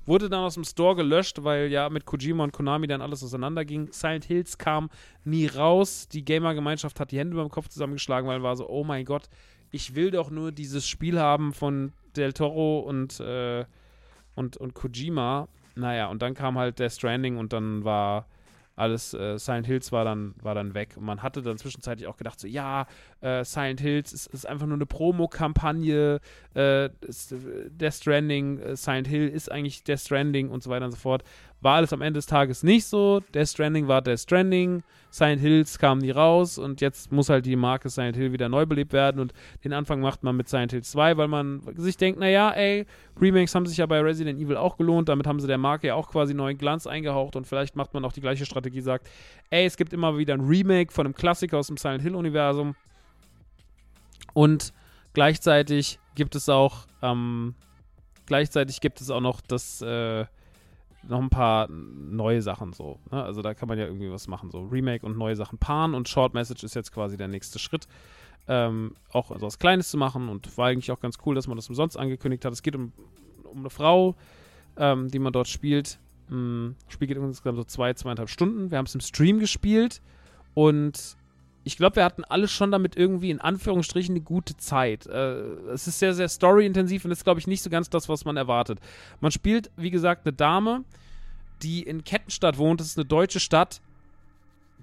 Wurde 0.05 0.29
dann 0.29 0.45
aus 0.45 0.53
dem 0.53 0.63
Store 0.63 0.95
gelöscht, 0.95 1.43
weil 1.43 1.69
ja 1.69 1.89
mit 1.89 2.05
Kojima 2.05 2.45
und 2.45 2.53
Konami 2.53 2.87
dann 2.87 3.01
alles 3.01 3.21
auseinanderging. 3.21 3.91
Silent 3.91 4.23
Hills 4.23 4.57
kam 4.57 4.89
nie 5.25 5.47
raus. 5.47 6.07
Die 6.07 6.23
Gamer-Gemeinschaft 6.23 7.01
hat 7.01 7.11
die 7.11 7.19
Hände 7.19 7.35
beim 7.35 7.49
Kopf 7.49 7.67
zusammengeschlagen, 7.67 8.29
weil 8.29 8.43
war 8.43 8.55
so, 8.55 8.69
oh 8.69 8.85
mein 8.85 9.03
Gott, 9.03 9.27
ich 9.71 9.95
will 9.95 10.11
doch 10.11 10.29
nur 10.29 10.51
dieses 10.51 10.87
Spiel 10.87 11.19
haben 11.19 11.53
von 11.53 11.93
Del 12.15 12.33
Toro 12.33 12.79
und, 12.79 13.19
äh, 13.19 13.65
und, 14.35 14.57
und 14.57 14.73
Kojima. 14.73 15.47
Naja, 15.75 16.07
und 16.07 16.21
dann 16.21 16.33
kam 16.33 16.57
halt 16.57 16.79
Death 16.79 16.93
Stranding 16.93 17.37
und 17.37 17.53
dann 17.53 17.83
war 17.83 18.25
alles 18.77 19.15
äh, 19.15 19.39
Silent 19.39 19.65
Hills 19.65 19.91
war 19.91 20.05
dann, 20.05 20.35
war 20.41 20.53
dann 20.53 20.75
weg. 20.75 20.93
Und 20.97 21.05
man 21.05 21.23
hatte 21.23 21.41
dann 21.41 21.57
zwischenzeitlich 21.57 22.07
auch 22.07 22.15
gedacht, 22.15 22.39
so 22.39 22.47
ja, 22.47 22.85
äh, 23.21 23.43
Silent 23.43 23.81
Hills 23.81 24.13
ist, 24.13 24.27
ist, 24.27 24.45
einfach 24.45 24.67
nur 24.67 24.77
eine 24.77 24.85
Promo-Kampagne, 24.85 26.21
äh, 26.53 26.89
Death 27.01 27.93
Stranding, 27.93 28.59
äh, 28.59 28.75
Silent 28.75 29.07
Hill 29.07 29.27
ist 29.27 29.51
eigentlich 29.51 29.83
Death 29.83 30.01
Stranding 30.01 30.49
und 30.49 30.61
so 30.61 30.69
weiter 30.69 30.85
und 30.85 30.91
so 30.91 30.97
fort. 30.97 31.23
War 31.61 31.75
alles 31.75 31.91
am 31.91 32.01
Ende 32.01 32.19
des 32.19 32.27
Tages 32.27 32.61
nicht 32.61 32.85
so. 32.85 33.21
Death 33.33 33.49
Stranding 33.49 33.87
war 33.87 34.01
Death 34.01 34.19
Stranding, 34.19 34.83
Silent 35.09 35.41
Hills 35.41 35.79
kam 35.79 35.97
nie 35.97 36.11
raus 36.11 36.59
und 36.59 36.81
jetzt 36.81 37.11
muss 37.11 37.29
halt 37.29 37.45
die 37.45 37.55
Marke 37.55 37.89
Silent 37.89 38.15
Hill 38.15 38.31
wieder 38.31 38.47
neu 38.47 38.65
belebt 38.65 38.93
werden 38.93 39.19
und 39.19 39.33
den 39.63 39.73
Anfang 39.73 39.99
macht 39.99 40.23
man 40.23 40.35
mit 40.35 40.47
Silent 40.47 40.71
Hill 40.71 40.83
2, 40.83 41.17
weil 41.17 41.27
man 41.27 41.61
sich 41.75 41.97
denkt, 41.97 42.19
naja, 42.19 42.51
ey, 42.51 42.85
Remakes 43.19 43.55
haben 43.55 43.65
sich 43.65 43.77
ja 43.77 43.87
bei 43.87 43.99
Resident 43.99 44.39
Evil 44.39 44.57
auch 44.57 44.77
gelohnt, 44.77 45.09
damit 45.09 45.25
haben 45.25 45.39
sie 45.39 45.47
der 45.47 45.57
Marke 45.57 45.87
ja 45.87 45.95
auch 45.95 46.09
quasi 46.09 46.35
neuen 46.35 46.57
Glanz 46.57 46.85
eingehaucht 46.85 47.35
und 47.35 47.47
vielleicht 47.47 47.75
macht 47.75 47.93
man 47.93 48.05
auch 48.05 48.13
die 48.13 48.21
gleiche 48.21 48.45
Strategie, 48.45 48.81
sagt, 48.81 49.09
ey, 49.49 49.65
es 49.65 49.77
gibt 49.77 49.93
immer 49.93 50.17
wieder 50.17 50.35
ein 50.35 50.41
Remake 50.41 50.91
von 50.91 51.07
einem 51.07 51.15
Klassiker 51.15 51.57
aus 51.57 51.67
dem 51.67 51.77
Silent 51.77 52.03
Hill-Universum 52.03 52.75
und 54.33 54.73
gleichzeitig 55.13 55.99
gibt 56.13 56.35
es 56.35 56.49
auch, 56.49 56.85
ähm, 57.01 57.55
gleichzeitig 58.27 58.81
gibt 58.81 59.01
es 59.01 59.09
auch 59.09 59.21
noch 59.21 59.41
das, 59.41 59.81
äh, 59.81 60.25
noch 61.07 61.21
ein 61.21 61.29
paar 61.29 61.69
neue 61.69 62.41
Sachen 62.41 62.73
so. 62.73 62.99
Ne? 63.11 63.23
Also 63.23 63.41
da 63.41 63.53
kann 63.53 63.67
man 63.67 63.77
ja 63.77 63.85
irgendwie 63.85 64.11
was 64.11 64.27
machen, 64.27 64.51
so 64.51 64.61
Remake 64.61 65.05
und 65.05 65.17
neue 65.17 65.35
Sachen 65.35 65.57
paaren 65.57 65.93
und 65.93 66.09
Short 66.09 66.33
Message 66.33 66.63
ist 66.63 66.75
jetzt 66.75 66.91
quasi 66.91 67.17
der 67.17 67.27
nächste 67.27 67.59
Schritt. 67.59 67.87
Ähm, 68.47 68.95
auch 69.11 69.31
also 69.31 69.45
was 69.45 69.59
Kleines 69.59 69.89
zu 69.89 69.97
machen 69.97 70.29
und 70.29 70.57
war 70.57 70.67
eigentlich 70.67 70.91
auch 70.91 70.99
ganz 70.99 71.17
cool, 71.25 71.35
dass 71.35 71.47
man 71.47 71.57
das 71.57 71.67
umsonst 71.67 71.97
angekündigt 71.97 72.45
hat. 72.45 72.53
Es 72.53 72.61
geht 72.61 72.75
um, 72.75 72.93
um 73.43 73.59
eine 73.59 73.69
Frau, 73.69 74.15
ähm, 74.77 75.09
die 75.09 75.19
man 75.19 75.33
dort 75.33 75.47
spielt. 75.47 75.99
Ähm, 76.31 76.75
Spiel 76.87 77.07
geht 77.07 77.17
insgesamt 77.17 77.57
so 77.57 77.63
zwei, 77.63 77.93
zweieinhalb 77.93 78.29
Stunden. 78.29 78.71
Wir 78.71 78.77
haben 78.77 78.85
es 78.85 78.95
im 78.95 79.01
Stream 79.01 79.39
gespielt 79.39 80.01
und 80.53 81.17
ich 81.67 81.75
glaube, 81.75 81.97
wir 81.97 82.05
hatten 82.05 82.23
alle 82.23 82.47
schon 82.47 82.71
damit 82.71 82.95
irgendwie 82.95 83.29
in 83.29 83.41
Anführungsstrichen 83.41 84.15
eine 84.15 84.23
gute 84.23 84.55
Zeit. 84.55 85.05
Äh, 85.05 85.41
es 85.73 85.85
ist 85.85 85.99
sehr, 85.99 86.13
sehr 86.13 86.29
storyintensiv 86.29 87.03
und 87.03 87.11
ist, 87.11 87.25
glaube 87.25 87.41
ich, 87.41 87.45
nicht 87.45 87.61
so 87.61 87.69
ganz 87.69 87.89
das, 87.89 88.07
was 88.07 88.23
man 88.23 88.37
erwartet. 88.37 88.79
Man 89.19 89.31
spielt, 89.31 89.69
wie 89.75 89.91
gesagt, 89.91 90.25
eine 90.25 90.31
Dame, 90.31 90.85
die 91.61 91.83
in 91.83 92.05
Kettenstadt 92.05 92.57
wohnt. 92.57 92.79
Das 92.79 92.87
ist 92.87 92.97
eine 92.97 93.05
deutsche 93.05 93.41
Stadt, 93.41 93.81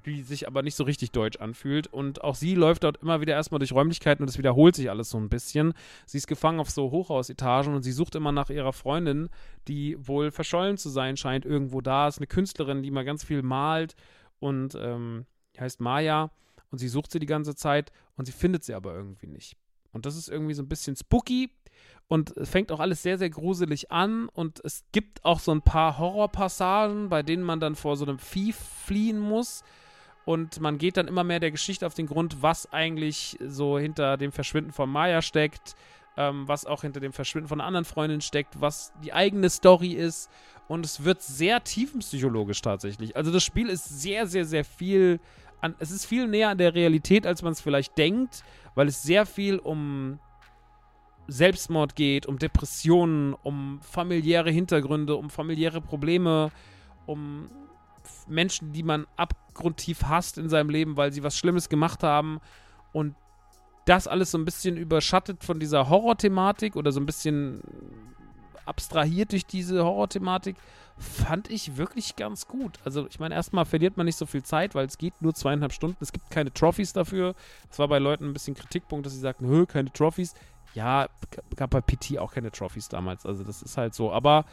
die 0.04 0.20
sich 0.20 0.46
aber 0.46 0.60
nicht 0.62 0.74
so 0.74 0.84
richtig 0.84 1.10
deutsch 1.10 1.38
anfühlt. 1.38 1.86
Und 1.86 2.22
auch 2.22 2.34
sie 2.34 2.54
läuft 2.54 2.84
dort 2.84 2.98
immer 2.98 3.22
wieder 3.22 3.32
erstmal 3.32 3.60
durch 3.60 3.72
Räumlichkeiten 3.72 4.22
und 4.22 4.28
es 4.28 4.36
wiederholt 4.36 4.76
sich 4.76 4.90
alles 4.90 5.08
so 5.08 5.16
ein 5.16 5.30
bisschen. 5.30 5.72
Sie 6.04 6.18
ist 6.18 6.26
gefangen 6.26 6.60
auf 6.60 6.68
so 6.68 6.90
Hochhausetagen 6.90 7.74
und 7.74 7.82
sie 7.82 7.92
sucht 7.92 8.14
immer 8.14 8.30
nach 8.30 8.50
ihrer 8.50 8.74
Freundin, 8.74 9.30
die 9.68 9.96
wohl 10.06 10.30
verschollen 10.30 10.76
zu 10.76 10.90
sein 10.90 11.16
scheint, 11.16 11.46
irgendwo 11.46 11.80
da 11.80 12.08
ist. 12.08 12.18
Eine 12.18 12.26
Künstlerin, 12.26 12.82
die 12.82 12.90
mal 12.90 13.06
ganz 13.06 13.24
viel 13.24 13.40
malt 13.40 13.96
und 14.38 14.74
ähm, 14.78 15.24
heißt 15.58 15.80
Maya 15.80 16.30
und 16.74 16.78
sie 16.78 16.88
sucht 16.88 17.12
sie 17.12 17.20
die 17.20 17.26
ganze 17.26 17.54
Zeit 17.54 17.92
und 18.16 18.24
sie 18.24 18.32
findet 18.32 18.64
sie 18.64 18.74
aber 18.74 18.96
irgendwie 18.96 19.28
nicht. 19.28 19.56
Und 19.92 20.06
das 20.06 20.16
ist 20.16 20.28
irgendwie 20.28 20.54
so 20.54 20.62
ein 20.64 20.68
bisschen 20.68 20.96
spooky 20.96 21.50
und 22.08 22.36
es 22.36 22.50
fängt 22.50 22.72
auch 22.72 22.80
alles 22.80 23.00
sehr, 23.04 23.16
sehr 23.16 23.30
gruselig 23.30 23.92
an 23.92 24.28
und 24.28 24.60
es 24.64 24.82
gibt 24.90 25.24
auch 25.24 25.38
so 25.38 25.52
ein 25.52 25.62
paar 25.62 25.98
Horrorpassagen, 25.98 27.10
bei 27.10 27.22
denen 27.22 27.44
man 27.44 27.60
dann 27.60 27.76
vor 27.76 27.96
so 27.96 28.04
einem 28.04 28.18
Vieh 28.18 28.52
fliehen 28.52 29.20
muss. 29.20 29.62
Und 30.24 30.58
man 30.58 30.78
geht 30.78 30.96
dann 30.96 31.06
immer 31.06 31.22
mehr 31.22 31.38
der 31.38 31.52
Geschichte 31.52 31.86
auf 31.86 31.94
den 31.94 32.06
Grund, 32.06 32.42
was 32.42 32.72
eigentlich 32.72 33.38
so 33.46 33.78
hinter 33.78 34.16
dem 34.16 34.32
Verschwinden 34.32 34.72
von 34.72 34.90
Maya 34.90 35.22
steckt, 35.22 35.76
ähm, 36.16 36.48
was 36.48 36.66
auch 36.66 36.82
hinter 36.82 36.98
dem 36.98 37.12
Verschwinden 37.12 37.46
von 37.46 37.60
einer 37.60 37.68
anderen 37.68 37.84
Freundin 37.84 38.20
steckt, 38.20 38.60
was 38.60 38.92
die 39.04 39.12
eigene 39.12 39.48
Story 39.48 39.92
ist. 39.92 40.28
Und 40.66 40.84
es 40.84 41.04
wird 41.04 41.22
sehr 41.22 41.62
tiefenpsychologisch 41.62 42.62
tatsächlich. 42.62 43.16
Also 43.16 43.30
das 43.30 43.44
Spiel 43.44 43.68
ist 43.68 43.84
sehr, 44.00 44.26
sehr, 44.26 44.44
sehr 44.44 44.64
viel 44.64 45.20
an, 45.64 45.74
es 45.78 45.90
ist 45.90 46.04
viel 46.04 46.28
näher 46.28 46.50
an 46.50 46.58
der 46.58 46.74
Realität, 46.74 47.26
als 47.26 47.42
man 47.42 47.52
es 47.52 47.60
vielleicht 47.60 47.96
denkt, 47.96 48.44
weil 48.74 48.86
es 48.86 49.02
sehr 49.02 49.24
viel 49.24 49.58
um 49.58 50.18
Selbstmord 51.26 51.96
geht, 51.96 52.26
um 52.26 52.38
Depressionen, 52.38 53.34
um 53.42 53.80
familiäre 53.80 54.50
Hintergründe, 54.50 55.16
um 55.16 55.30
familiäre 55.30 55.80
Probleme, 55.80 56.52
um 57.06 57.46
Menschen, 58.28 58.72
die 58.72 58.82
man 58.82 59.06
abgrundtief 59.16 60.02
hasst 60.04 60.36
in 60.36 60.50
seinem 60.50 60.68
Leben, 60.68 60.98
weil 60.98 61.12
sie 61.12 61.22
was 61.22 61.36
Schlimmes 61.36 61.70
gemacht 61.70 62.02
haben. 62.02 62.40
Und 62.92 63.14
das 63.86 64.06
alles 64.06 64.30
so 64.30 64.38
ein 64.38 64.44
bisschen 64.44 64.76
überschattet 64.76 65.44
von 65.44 65.58
dieser 65.58 65.88
Horror-Thematik 65.88 66.76
oder 66.76 66.92
so 66.92 67.00
ein 67.00 67.06
bisschen 67.06 67.62
abstrahiert 68.66 69.32
durch 69.32 69.46
diese 69.46 69.84
Horror-Thematik 69.84 70.56
fand 70.96 71.50
ich 71.50 71.76
wirklich 71.76 72.16
ganz 72.16 72.46
gut. 72.46 72.78
Also 72.84 73.06
ich 73.08 73.18
meine, 73.18 73.34
erstmal 73.34 73.64
verliert 73.64 73.96
man 73.96 74.06
nicht 74.06 74.16
so 74.16 74.26
viel 74.26 74.42
Zeit, 74.42 74.74
weil 74.74 74.86
es 74.86 74.98
geht 74.98 75.14
nur 75.20 75.34
zweieinhalb 75.34 75.72
Stunden. 75.72 75.96
Es 76.00 76.12
gibt 76.12 76.30
keine 76.30 76.52
Trophys 76.52 76.92
dafür. 76.92 77.34
Das 77.68 77.78
war 77.78 77.88
bei 77.88 77.98
Leuten 77.98 78.26
ein 78.26 78.32
bisschen 78.32 78.54
Kritikpunkt, 78.54 79.04
dass 79.04 79.12
sie 79.12 79.20
sagten, 79.20 79.46
hö, 79.46 79.66
keine 79.66 79.92
Trophys. 79.92 80.34
Ja, 80.74 81.08
gab 81.56 81.70
bei 81.70 81.80
PT 81.80 82.18
auch 82.18 82.32
keine 82.32 82.50
Trophys 82.50 82.88
damals. 82.88 83.26
Also 83.26 83.42
das 83.42 83.62
ist 83.62 83.76
halt 83.76 83.94
so. 83.94 84.12
Aber 84.12 84.44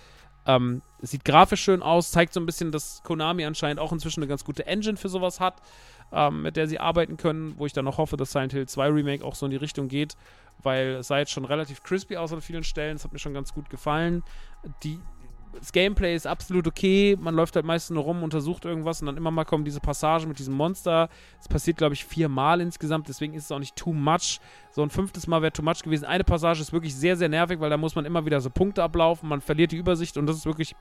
ähm, 0.45 0.81
es 1.01 1.11
sieht 1.11 1.25
grafisch 1.25 1.61
schön 1.61 1.83
aus, 1.83 2.11
zeigt 2.11 2.33
so 2.33 2.39
ein 2.39 2.45
bisschen, 2.45 2.71
dass 2.71 3.03
Konami 3.03 3.45
anscheinend 3.45 3.79
auch 3.79 3.91
inzwischen 3.91 4.21
eine 4.21 4.27
ganz 4.27 4.43
gute 4.43 4.65
Engine 4.65 4.97
für 4.97 5.09
sowas 5.09 5.39
hat, 5.39 5.61
ähm, 6.11 6.41
mit 6.41 6.57
der 6.57 6.67
sie 6.67 6.79
arbeiten 6.79 7.17
können, 7.17 7.55
wo 7.57 7.65
ich 7.65 7.73
dann 7.73 7.85
noch 7.85 7.97
hoffe, 7.97 8.17
dass 8.17 8.31
Silent 8.31 8.53
Hill 8.53 8.67
2 8.67 8.87
Remake 8.89 9.23
auch 9.25 9.35
so 9.35 9.45
in 9.45 9.51
die 9.51 9.57
Richtung 9.57 9.87
geht, 9.87 10.15
weil 10.63 10.95
es 10.95 11.07
sah 11.07 11.17
jetzt 11.17 11.31
schon 11.31 11.45
relativ 11.45 11.83
crispy 11.83 12.17
aus 12.17 12.33
an 12.33 12.41
vielen 12.41 12.63
Stellen, 12.63 12.95
das 12.95 13.03
hat 13.03 13.13
mir 13.13 13.19
schon 13.19 13.33
ganz 13.33 13.53
gut 13.53 13.69
gefallen. 13.69 14.23
Die, 14.83 14.99
das 15.59 15.71
Gameplay 15.71 16.15
ist 16.15 16.27
absolut 16.27 16.67
okay. 16.67 17.17
Man 17.19 17.35
läuft 17.35 17.55
halt 17.55 17.65
meistens 17.65 17.95
nur 17.95 18.03
rum, 18.03 18.23
untersucht 18.23 18.65
irgendwas 18.65 19.01
und 19.01 19.07
dann 19.07 19.17
immer 19.17 19.31
mal 19.31 19.45
kommen 19.45 19.65
diese 19.65 19.79
Passagen 19.79 20.27
mit 20.27 20.39
diesem 20.39 20.53
Monster. 20.53 21.09
Es 21.39 21.47
passiert, 21.47 21.77
glaube 21.77 21.93
ich, 21.93 22.05
viermal 22.05 22.61
insgesamt, 22.61 23.07
deswegen 23.07 23.33
ist 23.33 23.45
es 23.45 23.51
auch 23.51 23.59
nicht 23.59 23.75
too 23.75 23.93
much. 23.93 24.39
So 24.71 24.81
ein 24.81 24.89
fünftes 24.89 25.27
Mal 25.27 25.41
wäre 25.41 25.51
too 25.51 25.63
much 25.63 25.83
gewesen. 25.83 26.05
Eine 26.05 26.23
Passage 26.23 26.61
ist 26.61 26.73
wirklich 26.73 26.95
sehr, 26.95 27.17
sehr 27.17 27.29
nervig, 27.29 27.59
weil 27.59 27.69
da 27.69 27.77
muss 27.77 27.95
man 27.95 28.05
immer 28.05 28.25
wieder 28.25 28.39
so 28.39 28.49
Punkte 28.49 28.83
ablaufen. 28.83 29.27
Man 29.27 29.41
verliert 29.41 29.71
die 29.71 29.77
Übersicht 29.77 30.17
und 30.17 30.25
das 30.25 30.37
ist 30.37 30.45
wirklich 30.45 30.75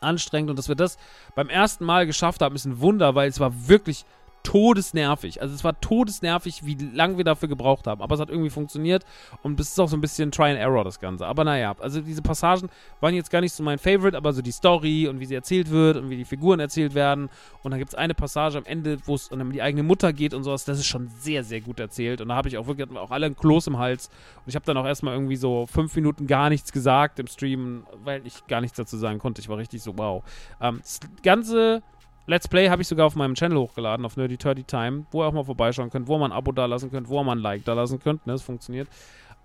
anstrengend. 0.00 0.50
Und 0.50 0.58
dass 0.58 0.68
wir 0.68 0.74
das 0.74 0.98
beim 1.34 1.48
ersten 1.48 1.84
Mal 1.84 2.06
geschafft 2.06 2.42
haben, 2.42 2.54
ist 2.54 2.64
ein 2.64 2.80
Wunder, 2.80 3.14
weil 3.14 3.28
es 3.28 3.40
war 3.40 3.68
wirklich 3.68 4.04
todesnervig. 4.46 5.42
Also 5.42 5.56
es 5.56 5.64
war 5.64 5.80
todesnervig, 5.80 6.64
wie 6.64 6.76
lange 6.94 7.16
wir 7.16 7.24
dafür 7.24 7.48
gebraucht 7.48 7.88
haben. 7.88 8.00
Aber 8.00 8.14
es 8.14 8.20
hat 8.20 8.30
irgendwie 8.30 8.50
funktioniert 8.50 9.04
und 9.42 9.58
es 9.58 9.70
ist 9.70 9.80
auch 9.80 9.88
so 9.88 9.96
ein 9.96 10.00
bisschen 10.00 10.30
Try 10.30 10.50
and 10.50 10.58
Error, 10.60 10.84
das 10.84 11.00
Ganze. 11.00 11.26
Aber 11.26 11.42
naja, 11.42 11.74
also 11.80 12.00
diese 12.00 12.22
Passagen 12.22 12.68
waren 13.00 13.12
jetzt 13.12 13.32
gar 13.32 13.40
nicht 13.40 13.52
so 13.52 13.64
mein 13.64 13.78
Favorite, 13.78 14.16
aber 14.16 14.32
so 14.32 14.42
die 14.42 14.52
Story 14.52 15.08
und 15.08 15.18
wie 15.18 15.24
sie 15.24 15.34
erzählt 15.34 15.68
wird 15.70 15.96
und 15.96 16.10
wie 16.10 16.16
die 16.16 16.24
Figuren 16.24 16.60
erzählt 16.60 16.94
werden. 16.94 17.28
Und 17.64 17.72
dann 17.72 17.80
gibt 17.80 17.90
es 17.90 17.96
eine 17.96 18.14
Passage 18.14 18.56
am 18.56 18.64
Ende, 18.66 18.98
wo 19.06 19.16
es 19.16 19.28
um 19.28 19.50
die 19.50 19.62
eigene 19.62 19.82
Mutter 19.82 20.12
geht 20.12 20.32
und 20.32 20.44
sowas. 20.44 20.64
Das 20.64 20.78
ist 20.78 20.86
schon 20.86 21.08
sehr, 21.08 21.42
sehr 21.42 21.60
gut 21.60 21.80
erzählt. 21.80 22.20
Und 22.20 22.28
da 22.28 22.36
habe 22.36 22.46
ich 22.46 22.56
auch 22.56 22.68
wirklich 22.68 22.88
auch 22.96 23.10
alle 23.10 23.26
ein 23.26 23.34
Kloß 23.34 23.66
im 23.66 23.78
Hals. 23.78 24.10
Und 24.36 24.50
ich 24.50 24.54
habe 24.54 24.64
dann 24.64 24.76
auch 24.76 24.86
erstmal 24.86 25.14
irgendwie 25.14 25.36
so 25.36 25.66
fünf 25.66 25.96
Minuten 25.96 26.28
gar 26.28 26.50
nichts 26.50 26.70
gesagt 26.70 27.18
im 27.18 27.26
Stream, 27.26 27.84
weil 28.04 28.24
ich 28.24 28.46
gar 28.46 28.60
nichts 28.60 28.76
dazu 28.76 28.96
sagen 28.96 29.18
konnte. 29.18 29.40
Ich 29.40 29.48
war 29.48 29.58
richtig 29.58 29.82
so, 29.82 29.98
wow. 29.98 30.22
Ähm, 30.60 30.78
das 30.80 31.00
Ganze 31.24 31.82
Let's 32.26 32.48
Play 32.48 32.68
habe 32.68 32.82
ich 32.82 32.88
sogar 32.88 33.06
auf 33.06 33.14
meinem 33.14 33.34
Channel 33.34 33.58
hochgeladen, 33.58 34.04
auf 34.04 34.16
Nerdy 34.16 34.36
Turdy 34.36 34.64
Time, 34.64 35.06
wo 35.12 35.22
ihr 35.22 35.26
auch 35.26 35.32
mal 35.32 35.44
vorbeischauen 35.44 35.90
könnt, 35.90 36.08
wo 36.08 36.18
mal 36.18 36.26
ein 36.26 36.32
Abo 36.32 36.52
da 36.52 36.66
lassen 36.66 36.90
könnt, 36.90 37.08
wo 37.08 37.22
mal 37.22 37.36
ein 37.36 37.38
Like 37.40 37.64
da 37.64 37.74
lassen 37.74 38.00
könnt. 38.00 38.26
Ne, 38.26 38.32
das 38.32 38.42
funktioniert. 38.42 38.88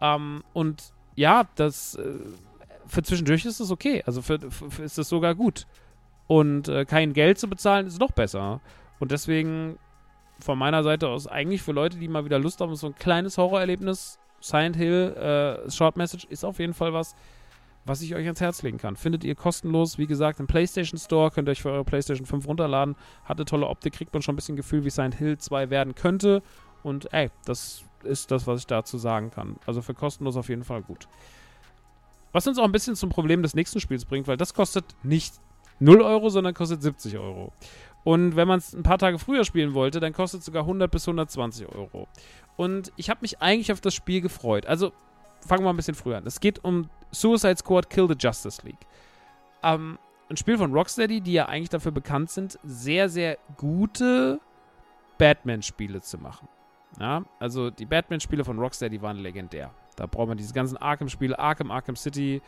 Ähm, 0.01 0.43
und 0.53 0.91
ja, 1.15 1.47
das 1.55 1.95
äh, 1.95 2.13
für 2.87 3.03
zwischendurch 3.03 3.45
ist 3.45 3.59
es 3.59 3.71
okay. 3.71 4.03
Also 4.05 4.21
für, 4.21 4.39
für 4.49 4.83
ist 4.83 4.97
es 4.97 5.09
sogar 5.09 5.35
gut. 5.35 5.67
Und 6.27 6.67
äh, 6.69 6.85
kein 6.85 7.13
Geld 7.13 7.37
zu 7.37 7.47
bezahlen 7.47 7.85
ist 7.85 7.99
noch 7.99 8.11
besser. 8.11 8.61
Und 8.99 9.11
deswegen 9.11 9.77
von 10.39 10.57
meiner 10.57 10.83
Seite 10.83 11.07
aus 11.07 11.27
eigentlich 11.27 11.61
für 11.61 11.71
Leute, 11.71 11.97
die 11.97 12.07
mal 12.07 12.25
wieder 12.25 12.39
Lust 12.39 12.61
haben, 12.61 12.75
so 12.75 12.87
ein 12.87 12.95
kleines 12.95 13.37
Horrorerlebnis, 13.37 14.19
Silent 14.39 14.75
Hill, 14.75 15.15
äh, 15.15 15.69
Short 15.69 15.97
Message 15.97 16.25
ist 16.25 16.43
auf 16.43 16.59
jeden 16.59 16.73
Fall 16.73 16.93
was 16.93 17.15
was 17.85 18.01
ich 18.01 18.13
euch 18.15 18.25
ans 18.25 18.41
Herz 18.41 18.61
legen 18.61 18.77
kann. 18.77 18.95
Findet 18.95 19.23
ihr 19.23 19.35
kostenlos, 19.35 19.97
wie 19.97 20.07
gesagt, 20.07 20.39
im 20.39 20.47
PlayStation 20.47 20.99
Store, 20.99 21.31
könnt 21.31 21.47
ihr 21.47 21.51
euch 21.51 21.61
für 21.61 21.71
eure 21.71 21.83
PlayStation 21.83 22.25
5 22.25 22.47
runterladen. 22.47 22.95
Hat 23.25 23.37
eine 23.37 23.45
tolle 23.45 23.67
Optik, 23.67 23.93
kriegt 23.93 24.13
man 24.13 24.21
schon 24.21 24.33
ein 24.33 24.35
bisschen 24.35 24.55
Gefühl, 24.55 24.85
wie 24.85 24.89
Silent 24.89 25.15
Hill 25.15 25.37
2 25.37 25.69
werden 25.69 25.95
könnte. 25.95 26.43
Und 26.83 27.11
ey, 27.13 27.29
das 27.45 27.83
ist 28.03 28.31
das, 28.31 28.47
was 28.47 28.61
ich 28.61 28.67
dazu 28.67 28.97
sagen 28.97 29.31
kann. 29.31 29.57
Also 29.65 29.81
für 29.81 29.93
kostenlos 29.93 30.37
auf 30.37 30.49
jeden 30.49 30.63
Fall 30.63 30.81
gut. 30.81 31.07
Was 32.31 32.47
uns 32.47 32.57
auch 32.57 32.63
ein 32.63 32.71
bisschen 32.71 32.95
zum 32.95 33.09
Problem 33.09 33.41
des 33.43 33.55
nächsten 33.55 33.79
Spiels 33.79 34.05
bringt, 34.05 34.27
weil 34.27 34.37
das 34.37 34.53
kostet 34.53 34.85
nicht 35.03 35.33
0 35.79 36.01
Euro, 36.01 36.29
sondern 36.29 36.53
kostet 36.53 36.81
70 36.81 37.17
Euro. 37.17 37.51
Und 38.03 38.35
wenn 38.35 38.47
man 38.47 38.59
es 38.59 38.73
ein 38.73 38.83
paar 38.83 38.97
Tage 38.97 39.19
früher 39.19 39.43
spielen 39.43 39.73
wollte, 39.73 39.99
dann 39.99 40.13
kostet 40.13 40.39
es 40.39 40.45
sogar 40.45 40.63
100 40.63 40.89
bis 40.89 41.07
120 41.07 41.67
Euro. 41.67 42.07
Und 42.55 42.91
ich 42.95 43.09
habe 43.09 43.21
mich 43.21 43.41
eigentlich 43.41 43.71
auf 43.71 43.81
das 43.81 43.93
Spiel 43.93 44.21
gefreut. 44.21 44.65
Also 44.65 44.91
fangen 45.45 45.63
wir 45.63 45.69
ein 45.69 45.75
bisschen 45.75 45.95
früher 45.95 46.17
an. 46.17 46.25
Es 46.25 46.39
geht 46.39 46.63
um 46.63 46.89
Suicide 47.11 47.57
Squad 47.57 47.89
Kill 47.89 48.07
the 48.07 48.15
Justice 48.17 48.61
League. 48.65 48.87
Ähm, 49.63 49.97
ein 50.29 50.37
Spiel 50.37 50.57
von 50.57 50.73
Rocksteady, 50.73 51.21
die 51.21 51.33
ja 51.33 51.47
eigentlich 51.47 51.69
dafür 51.69 51.91
bekannt 51.91 52.29
sind, 52.29 52.57
sehr, 52.63 53.09
sehr 53.09 53.37
gute 53.57 54.39
Batman-Spiele 55.17 56.01
zu 56.01 56.17
machen. 56.17 56.47
Ja, 56.99 57.23
also 57.39 57.69
die 57.69 57.85
Batman-Spiele 57.85 58.43
von 58.43 58.57
Rocksteady 58.59 59.01
waren 59.01 59.17
legendär. 59.17 59.71
Da 59.95 60.05
braucht 60.05 60.29
man 60.29 60.37
diese 60.37 60.53
ganzen 60.53 60.77
Arkham-Spiele, 60.77 61.37
Arkham, 61.37 61.71
Arkham 61.71 61.95
City 61.95 62.41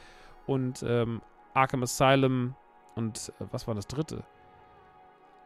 und 0.47 0.83
ähm, 0.87 1.21
Arkham 1.53 1.83
Asylum 1.83 2.55
und 2.95 3.33
äh, 3.39 3.45
was 3.51 3.67
war 3.67 3.75
das 3.75 3.87
dritte? 3.87 4.23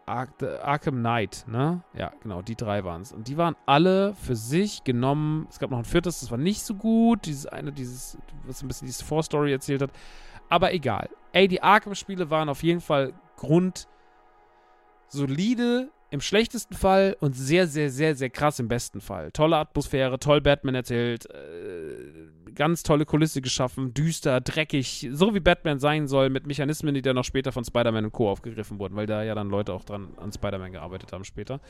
Ar 0.07 0.27
Arkham 0.63 0.95
Knight, 0.95 1.45
ne? 1.47 1.83
Ja, 1.93 2.11
genau, 2.21 2.41
die 2.41 2.55
drei 2.55 2.83
waren 2.83 3.01
es. 3.01 3.11
Und 3.11 3.27
die 3.27 3.37
waren 3.37 3.55
alle 3.65 4.13
für 4.15 4.35
sich 4.35 4.83
genommen. 4.83 5.47
Es 5.49 5.59
gab 5.59 5.69
noch 5.69 5.79
ein 5.79 5.85
viertes, 5.85 6.21
das 6.21 6.31
war 6.31 6.37
nicht 6.37 6.63
so 6.63 6.75
gut. 6.75 7.25
Dieses 7.25 7.45
eine, 7.45 7.73
dieses, 7.73 8.17
was 8.45 8.63
ein 8.63 8.69
bisschen 8.69 8.87
diese 8.87 9.03
Vorstory 9.03 9.51
erzählt 9.51 9.81
hat. 9.81 9.91
Aber 10.49 10.73
egal. 10.73 11.09
Ey, 11.33 11.49
die 11.49 11.61
Arkham-Spiele 11.61 12.29
waren 12.29 12.49
auf 12.49 12.63
jeden 12.63 12.81
Fall 12.81 13.13
grundsolide 13.35 15.89
im 16.09 16.21
schlechtesten 16.21 16.73
Fall 16.73 17.17
und 17.19 17.35
sehr, 17.35 17.67
sehr, 17.67 17.89
sehr, 17.89 18.15
sehr 18.15 18.29
krass 18.29 18.59
im 18.59 18.69
besten 18.69 19.01
Fall. 19.01 19.29
Tolle 19.31 19.57
Atmosphäre, 19.57 20.19
toll 20.19 20.39
Batman 20.39 20.75
erzählt, 20.75 21.29
äh, 21.29 22.29
ganz 22.57 22.83
tolle 22.83 23.05
Kulisse 23.05 23.41
geschaffen, 23.41 23.93
düster, 23.93 24.41
dreckig, 24.41 25.07
so 25.11 25.33
wie 25.35 25.39
Batman 25.39 25.79
sein 25.79 26.07
soll, 26.07 26.29
mit 26.29 26.47
Mechanismen, 26.47 26.93
die 26.95 27.03
dann 27.03 27.15
noch 27.15 27.23
später 27.23 27.51
von 27.51 27.63
Spider-Man 27.63 28.05
und 28.05 28.11
Co. 28.11 28.29
aufgegriffen 28.29 28.79
wurden, 28.79 28.95
weil 28.95 29.05
da 29.05 29.23
ja 29.23 29.35
dann 29.35 29.49
Leute 29.49 29.73
auch 29.73 29.85
dran 29.85 30.09
an 30.17 30.33
Spider-Man 30.33 30.71
gearbeitet 30.71 31.13
haben 31.13 31.23
später. 31.23 31.61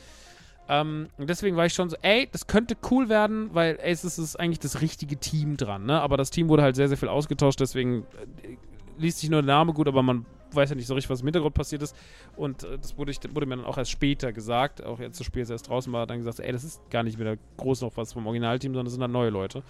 Ähm, 0.68 1.08
deswegen 1.18 1.56
war 1.56 1.66
ich 1.66 1.74
schon 1.74 1.90
so, 1.90 1.96
ey, 2.02 2.28
das 2.32 2.46
könnte 2.46 2.74
cool 2.90 3.08
werden, 3.08 3.50
weil 3.52 3.78
ey, 3.82 3.92
es 3.92 4.04
ist 4.04 4.36
eigentlich 4.36 4.58
das 4.58 4.80
richtige 4.80 5.18
Team 5.18 5.56
dran, 5.56 5.84
ne? 5.86 6.00
Aber 6.00 6.16
das 6.16 6.30
Team 6.30 6.48
wurde 6.48 6.62
halt 6.62 6.76
sehr, 6.76 6.88
sehr 6.88 6.98
viel 6.98 7.08
ausgetauscht, 7.08 7.60
deswegen 7.60 8.04
äh, 8.42 8.56
liest 8.98 9.18
sich 9.20 9.30
nur 9.30 9.42
der 9.42 9.54
Name 9.54 9.72
gut, 9.74 9.88
aber 9.88 10.02
man 10.02 10.26
weiß 10.52 10.70
ja 10.70 10.76
nicht 10.76 10.86
so 10.86 10.94
richtig, 10.94 11.10
was 11.10 11.20
im 11.20 11.26
Hintergrund 11.26 11.54
passiert 11.54 11.82
ist. 11.82 11.94
Und 12.36 12.64
äh, 12.64 12.78
das 12.78 12.96
wurde, 12.96 13.10
ich, 13.10 13.18
wurde, 13.34 13.46
mir 13.46 13.56
dann 13.56 13.66
auch 13.66 13.78
erst 13.78 13.90
später 13.90 14.32
gesagt, 14.32 14.82
auch 14.84 15.00
jetzt 15.00 15.20
das 15.20 15.26
Spiel 15.26 15.42
ist 15.42 15.50
erst 15.50 15.68
draußen 15.68 15.92
war, 15.92 16.06
dann 16.06 16.18
gesagt, 16.18 16.40
ey, 16.40 16.52
das 16.52 16.64
ist 16.64 16.80
gar 16.90 17.02
nicht 17.02 17.18
wieder 17.18 17.36
groß 17.58 17.82
noch 17.82 17.96
was 17.96 18.12
vom 18.12 18.26
Originalteam, 18.26 18.72
sondern 18.72 18.86
das 18.86 18.92
sind 18.92 19.00
dann 19.00 19.12
neue 19.12 19.30
Leute. 19.30 19.62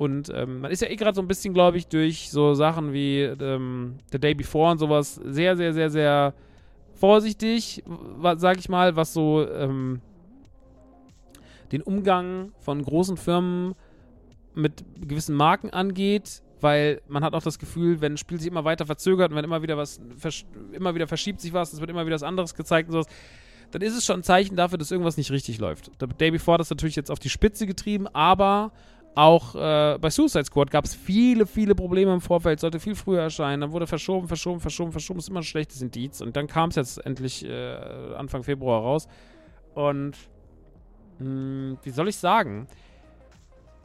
Und 0.00 0.32
ähm, 0.34 0.60
man 0.60 0.70
ist 0.70 0.80
ja 0.80 0.88
eh 0.88 0.96
gerade 0.96 1.14
so 1.14 1.20
ein 1.20 1.28
bisschen, 1.28 1.52
glaube 1.52 1.76
ich, 1.76 1.86
durch 1.86 2.30
so 2.30 2.54
Sachen 2.54 2.94
wie 2.94 3.20
ähm, 3.20 3.98
The 4.10 4.18
Day 4.18 4.32
Before 4.32 4.70
und 4.70 4.78
sowas 4.78 5.16
sehr, 5.16 5.58
sehr, 5.58 5.74
sehr, 5.74 5.90
sehr 5.90 6.32
vorsichtig, 6.94 7.84
sag 8.36 8.58
ich 8.58 8.70
mal, 8.70 8.96
was 8.96 9.12
so 9.12 9.46
ähm, 9.46 10.00
den 11.70 11.82
Umgang 11.82 12.52
von 12.60 12.82
großen 12.82 13.18
Firmen 13.18 13.74
mit 14.54 14.82
gewissen 15.06 15.36
Marken 15.36 15.68
angeht 15.68 16.40
weil 16.62 17.00
man 17.08 17.24
hat 17.24 17.32
auch 17.32 17.42
das 17.42 17.58
Gefühl, 17.58 18.02
wenn 18.02 18.12
ein 18.12 18.18
Spiel 18.18 18.38
sich 18.38 18.48
immer 18.48 18.64
weiter 18.64 18.84
verzögert 18.84 19.30
und 19.30 19.36
wenn 19.38 19.46
immer 19.46 19.62
wieder 19.62 19.78
was, 19.78 19.98
immer 20.72 20.94
wieder 20.94 21.06
verschiebt 21.06 21.40
sich 21.40 21.54
was, 21.54 21.72
es 21.72 21.80
wird 21.80 21.88
immer 21.88 22.04
wieder 22.04 22.16
was 22.16 22.22
anderes 22.22 22.54
gezeigt 22.54 22.90
und 22.90 22.92
sowas, 22.92 23.06
dann 23.70 23.80
ist 23.80 23.96
es 23.96 24.04
schon 24.04 24.20
ein 24.20 24.22
Zeichen 24.22 24.56
dafür, 24.56 24.76
dass 24.76 24.90
irgendwas 24.90 25.16
nicht 25.16 25.30
richtig 25.30 25.58
läuft. 25.58 25.90
The 26.00 26.06
Day 26.06 26.30
Before 26.30 26.56
hat 26.56 26.60
das 26.60 26.68
natürlich 26.68 26.96
jetzt 26.96 27.10
auf 27.10 27.18
die 27.18 27.30
Spitze 27.30 27.66
getrieben, 27.66 28.06
aber 28.08 28.72
auch 29.14 29.54
äh, 29.54 29.98
bei 29.98 30.10
Suicide 30.10 30.44
Squad 30.44 30.70
gab 30.70 30.84
es 30.84 30.94
viele, 30.94 31.46
viele 31.46 31.74
Probleme 31.74 32.12
im 32.12 32.20
Vorfeld, 32.20 32.60
sollte 32.60 32.80
viel 32.80 32.94
früher 32.94 33.22
erscheinen, 33.22 33.60
dann 33.60 33.72
wurde 33.72 33.86
verschoben, 33.86 34.28
verschoben, 34.28 34.60
verschoben, 34.60 34.92
verschoben, 34.92 35.18
ist 35.18 35.28
immer 35.28 35.40
ein 35.40 35.44
schlechtes 35.44 35.82
Indiz 35.82 36.20
und 36.20 36.36
dann 36.36 36.46
kam 36.46 36.70
es 36.70 36.76
jetzt 36.76 37.04
endlich 37.04 37.44
äh, 37.44 37.74
Anfang 38.16 38.42
Februar 38.42 38.80
raus 38.80 39.08
und 39.74 40.12
mh, 41.18 41.24
hm, 41.24 41.78
wie 41.82 41.90
soll 41.90 42.08
ich 42.08 42.16
sagen? 42.16 42.68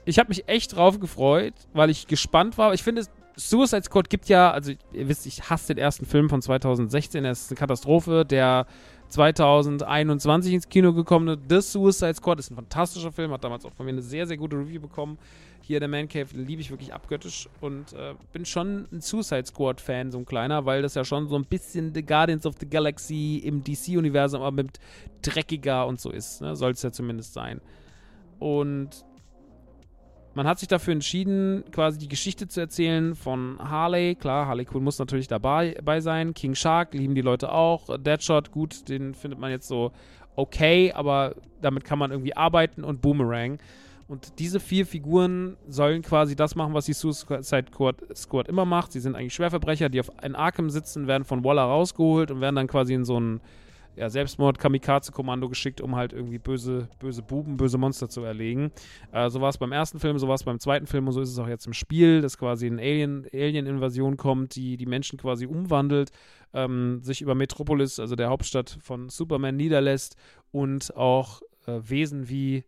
ich 0.06 0.20
habe 0.20 0.30
mich 0.30 0.48
echt 0.48 0.76
drauf 0.76 1.00
gefreut, 1.00 1.54
weil 1.74 1.90
ich 1.90 2.08
gespannt 2.08 2.58
war. 2.58 2.74
Ich 2.74 2.84
finde, 2.84 3.04
Suicide 3.36 3.84
Squad 3.84 4.10
gibt 4.10 4.30
ja, 4.30 4.52
also 4.52 4.72
ihr 4.94 5.10
wisst, 5.10 5.26
ich 5.26 5.50
hasse 5.50 5.74
den 5.74 5.84
ersten 5.84 6.06
Film 6.06 6.30
von 6.30 6.42
2016, 6.42 7.26
er 7.26 7.32
ist 7.32 7.52
eine 7.52 7.58
Katastrophe. 7.58 8.24
Der 8.24 8.68
2021 9.10 10.54
ins 10.54 10.70
Kino 10.70 10.94
gekommene 10.94 11.38
The 11.50 11.62
Suicide 11.62 12.16
Squad 12.16 12.40
ist 12.40 12.52
ein 12.52 12.56
fantastischer 12.56 13.12
Film, 13.12 13.32
hat 13.32 13.44
damals 13.44 13.66
auch 13.66 13.74
von 13.74 13.86
mir 13.86 13.94
eine 13.94 14.02
sehr, 14.02 14.28
sehr 14.28 14.38
gute 14.38 14.58
Review 14.58 14.82
bekommen. 14.82 15.18
Hier 15.62 15.80
der 15.80 15.90
Man 15.90 16.08
Cave 16.08 16.28
liebe 16.34 16.62
ich 16.62 16.70
wirklich 16.70 16.94
abgöttisch 16.94 17.50
und 17.60 17.94
äh, 17.94 18.14
bin 18.34 18.46
schon 18.46 18.88
ein 18.92 19.02
Suicide 19.02 19.46
Squad-Fan, 19.48 20.12
so 20.12 20.20
ein 20.20 20.26
kleiner, 20.26 20.66
weil 20.66 20.84
das 20.84 20.94
ja 20.94 21.04
schon 21.04 21.28
so 21.28 21.36
ein 21.36 21.46
bisschen 21.46 21.94
The 21.94 22.06
Guardians 22.06 22.46
of 22.46 22.56
the 22.60 22.70
Galaxy 22.70 23.42
im 23.44 23.64
DC-Universum, 23.64 24.42
aber 24.42 24.64
mit 24.64 24.80
dreckiger 25.24 25.88
und 25.88 26.00
so 26.00 26.12
ist. 26.12 26.42
Ne? 26.42 26.56
Soll 26.56 26.72
es 26.72 26.84
ja 26.84 26.92
zumindest 26.92 27.34
sein. 27.34 27.62
Und 28.38 29.06
man 30.36 30.48
hat 30.48 30.60
sich 30.60 30.68
dafür 30.68 30.94
entschieden, 30.94 31.64
quasi 31.72 31.98
die 31.98 32.10
Geschichte 32.10 32.48
zu 32.48 32.60
erzählen 32.60 33.16
von 33.16 33.58
Harley. 33.60 34.16
Klar, 34.16 34.48
Harley 34.48 34.66
Quinn 34.66 34.84
muss 34.84 35.00
natürlich 35.00 35.28
dabei, 35.28 35.74
dabei 35.76 36.02
sein. 36.02 36.34
King 36.34 36.56
Shark 36.56 36.94
lieben 36.94 37.16
die 37.16 37.22
Leute 37.22 37.52
auch. 37.52 37.98
Deadshot, 37.98 38.52
gut, 38.52 38.88
den 38.90 39.14
findet 39.14 39.40
man 39.40 39.50
jetzt 39.50 39.68
so 39.68 39.92
okay, 40.36 40.92
aber 40.92 41.36
damit 41.62 41.86
kann 41.86 41.98
man 41.98 42.12
irgendwie 42.12 42.36
arbeiten 42.36 42.84
und 42.84 43.02
Boomerang. 43.02 43.60
Und 44.08 44.38
diese 44.38 44.60
vier 44.60 44.86
Figuren 44.86 45.58
sollen 45.68 46.02
quasi 46.02 46.36
das 46.36 46.56
machen, 46.56 46.74
was 46.74 46.86
die 46.86 46.94
Suicide 46.94 47.66
Squad, 48.14 48.48
immer 48.48 48.66
macht. 48.66 48.92
Sie 48.92 49.00
sind 49.00 49.16
eigentlich 49.16 49.34
Schwerverbrecher, 49.34 49.90
die 49.90 50.00
auf 50.00 50.12
in 50.22 50.36
Arkham 50.36 50.70
sitzen, 50.70 51.08
werden 51.08 51.24
von 51.24 51.44
Waller 51.44 51.64
rausgeholt 51.64 52.30
und 52.30 52.42
werden 52.42 52.56
dann 52.56 52.68
quasi 52.68 52.94
in 52.94 53.06
so 53.06 53.16
einen 53.16 53.42
ja, 53.96 54.10
Selbstmord-Kamikaze-Kommando 54.10 55.50
geschickt, 55.50 55.82
um 55.82 55.96
halt 55.96 56.14
irgendwie 56.14 56.40
böse, 56.40 56.90
böse 57.00 57.22
Buben, 57.22 57.58
böse 57.58 57.78
Monster 57.78 58.10
zu 58.10 58.24
erlegen. 58.24 58.72
Äh, 59.12 59.30
so 59.30 59.42
war 59.42 59.50
es 59.50 59.58
beim 59.58 59.72
ersten 59.72 60.00
Film, 60.00 60.18
so 60.20 60.28
war 60.28 60.36
es 60.36 60.44
beim 60.44 60.60
zweiten 60.60 60.88
Film 60.88 61.08
und 61.08 61.14
so 61.14 61.22
ist 61.22 61.30
es 61.30 61.40
auch 61.40 61.48
jetzt 61.48 61.68
im 61.68 61.74
Spiel, 61.74 62.22
dass 62.22 62.38
quasi 62.38 62.68
eine 62.68 62.82
Alien-Invasion 62.82 64.06
Alien 64.06 64.18
kommt, 64.18 64.56
die 64.56 64.78
die 64.78 64.86
Menschen 64.86 65.18
quasi 65.18 65.46
umwandelt, 65.46 66.12
ähm, 66.54 67.02
sich 67.02 67.22
über 67.22 67.36
Metropolis, 67.36 68.00
also 68.00 68.16
der 68.16 68.30
Hauptstadt 68.30 68.78
von 68.82 69.10
Superman, 69.10 69.56
niederlässt 69.56 70.16
und 70.52 70.96
auch 70.96 71.42
äh, 71.68 71.80
Wesen 71.84 72.30
wie 72.30 72.64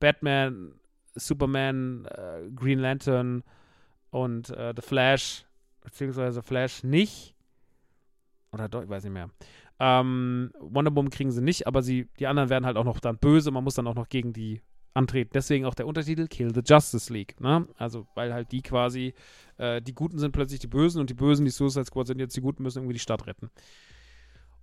Batman, 0.00 0.74
Superman, 1.14 2.06
äh, 2.06 2.50
Green 2.54 2.78
Lantern 2.78 3.42
und 4.10 4.50
äh, 4.50 4.72
The 4.74 4.82
Flash, 4.82 5.44
beziehungsweise 5.82 6.42
Flash 6.42 6.84
nicht, 6.84 7.34
oder 8.52 8.68
doch, 8.68 8.82
ich 8.82 8.88
weiß 8.88 9.04
nicht 9.04 9.12
mehr, 9.12 9.30
ähm, 9.80 10.50
Wonder 10.58 10.94
Woman 10.94 11.10
kriegen 11.10 11.30
sie 11.30 11.42
nicht, 11.42 11.66
aber 11.66 11.82
sie, 11.82 12.08
die 12.18 12.26
anderen 12.26 12.50
werden 12.50 12.66
halt 12.66 12.76
auch 12.76 12.84
noch 12.84 13.00
dann 13.00 13.18
böse. 13.18 13.50
Man 13.50 13.64
muss 13.64 13.74
dann 13.74 13.86
auch 13.86 13.94
noch 13.94 14.08
gegen 14.08 14.32
die 14.32 14.60
antreten. 14.94 15.30
Deswegen 15.32 15.64
auch 15.64 15.74
der 15.74 15.86
Untertitel 15.86 16.26
Kill 16.26 16.52
the 16.54 16.62
Justice 16.64 17.12
League. 17.12 17.40
Ne? 17.40 17.66
Also, 17.78 18.06
weil 18.14 18.34
halt 18.34 18.52
die 18.52 18.62
quasi, 18.62 19.14
äh, 19.56 19.80
die 19.80 19.94
Guten 19.94 20.18
sind 20.18 20.32
plötzlich 20.32 20.60
die 20.60 20.66
Bösen 20.66 21.00
und 21.00 21.08
die 21.08 21.14
Bösen, 21.14 21.44
die 21.44 21.50
Suicide 21.50 21.84
Squad 21.84 22.08
sind 22.08 22.18
jetzt 22.18 22.36
die 22.36 22.40
Guten, 22.40 22.62
müssen 22.62 22.78
irgendwie 22.78 22.94
die 22.94 23.00
Stadt 23.00 23.26
retten. 23.26 23.50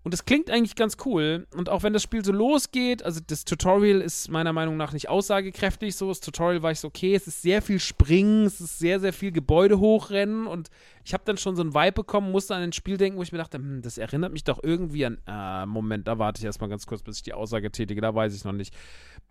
Und 0.04 0.14
das 0.14 0.24
klingt 0.24 0.52
eigentlich 0.52 0.76
ganz 0.76 0.98
cool. 1.06 1.48
Und 1.56 1.68
auch 1.68 1.82
wenn 1.82 1.92
das 1.92 2.04
Spiel 2.04 2.24
so 2.24 2.32
losgeht, 2.32 3.02
also 3.02 3.22
das 3.26 3.44
Tutorial 3.44 4.02
ist 4.02 4.30
meiner 4.30 4.54
Meinung 4.54 4.78
nach 4.78 4.94
nicht 4.94 5.10
aussagekräftig. 5.10 5.96
So, 5.96 6.10
das 6.10 6.20
Tutorial 6.20 6.62
war 6.62 6.70
ich 6.70 6.80
so, 6.80 6.90
okay, 6.90 7.16
es 7.16 7.26
ist 7.26 7.42
sehr 7.42 7.64
viel 7.64 7.80
Springen, 7.80 8.46
es 8.46 8.62
ist 8.62 8.78
sehr, 8.78 9.00
sehr 9.00 9.14
viel 9.14 9.32
Gebäude 9.32 9.80
hochrennen. 9.80 10.46
Und 10.46 10.70
ich 11.06 11.14
habe 11.14 11.24
dann 11.24 11.38
schon 11.38 11.56
so 11.56 11.62
einen 11.62 11.76
Vibe 11.76 11.92
bekommen, 11.92 12.32
musste 12.32 12.56
an 12.56 12.64
ein 12.64 12.74
Spiel 12.74 12.98
denken, 12.98 13.20
wo 13.20 13.22
ich 13.22 13.32
mir 13.32 13.38
dachte, 13.38 13.60
hm, 13.60 13.84
das 13.84 14.00
erinnert 14.00 14.34
mich 14.34 14.44
doch 14.44 14.60
irgendwie 14.64 15.06
an. 15.06 15.20
Äh, 15.28 15.68
Moment, 15.68 16.08
da 16.08 16.18
warte 16.18 16.40
ich 16.40 16.46
erstmal 16.46 16.68
ganz 16.68 16.88
kurz, 16.88 17.04
bis 17.04 17.18
ich 17.18 17.24
die 17.24 17.34
Aussage 17.34 17.72
tätige, 17.72 18.02
da 18.02 18.16
weiß 18.16 18.36
ich 18.36 18.44
noch 18.44 18.54
nicht. 18.54 18.76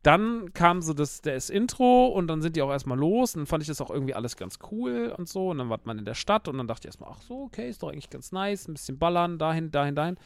Dann 0.04 0.52
kam 0.54 0.82
so 0.82 0.94
das, 0.94 1.20
das 1.20 1.50
Intro 1.50 2.06
und 2.06 2.28
dann 2.28 2.42
sind 2.42 2.54
die 2.54 2.62
auch 2.62 2.70
erstmal 2.70 2.96
los. 2.96 3.34
Und 3.34 3.40
dann 3.40 3.46
fand 3.46 3.64
ich 3.64 3.66
das 3.66 3.80
auch 3.80 3.90
irgendwie 3.90 4.14
alles 4.14 4.36
ganz 4.36 4.60
cool 4.70 5.12
und 5.18 5.28
so. 5.28 5.50
Und 5.50 5.58
dann 5.58 5.68
war 5.68 5.80
man 5.82 5.98
in 5.98 6.04
der 6.04 6.14
Stadt 6.14 6.46
und 6.46 6.58
dann 6.58 6.68
dachte 6.68 6.82
ich 6.82 6.86
erstmal, 6.86 7.10
ach 7.12 7.22
so, 7.22 7.42
okay, 7.42 7.68
ist 7.68 7.82
doch 7.82 7.88
eigentlich 7.88 8.08
ganz 8.08 8.30
nice, 8.30 8.68
ein 8.68 8.74
bisschen 8.74 8.96
ballern, 8.96 9.38
dahin, 9.38 9.72
dahin, 9.72 9.96
dahin. 9.96 10.16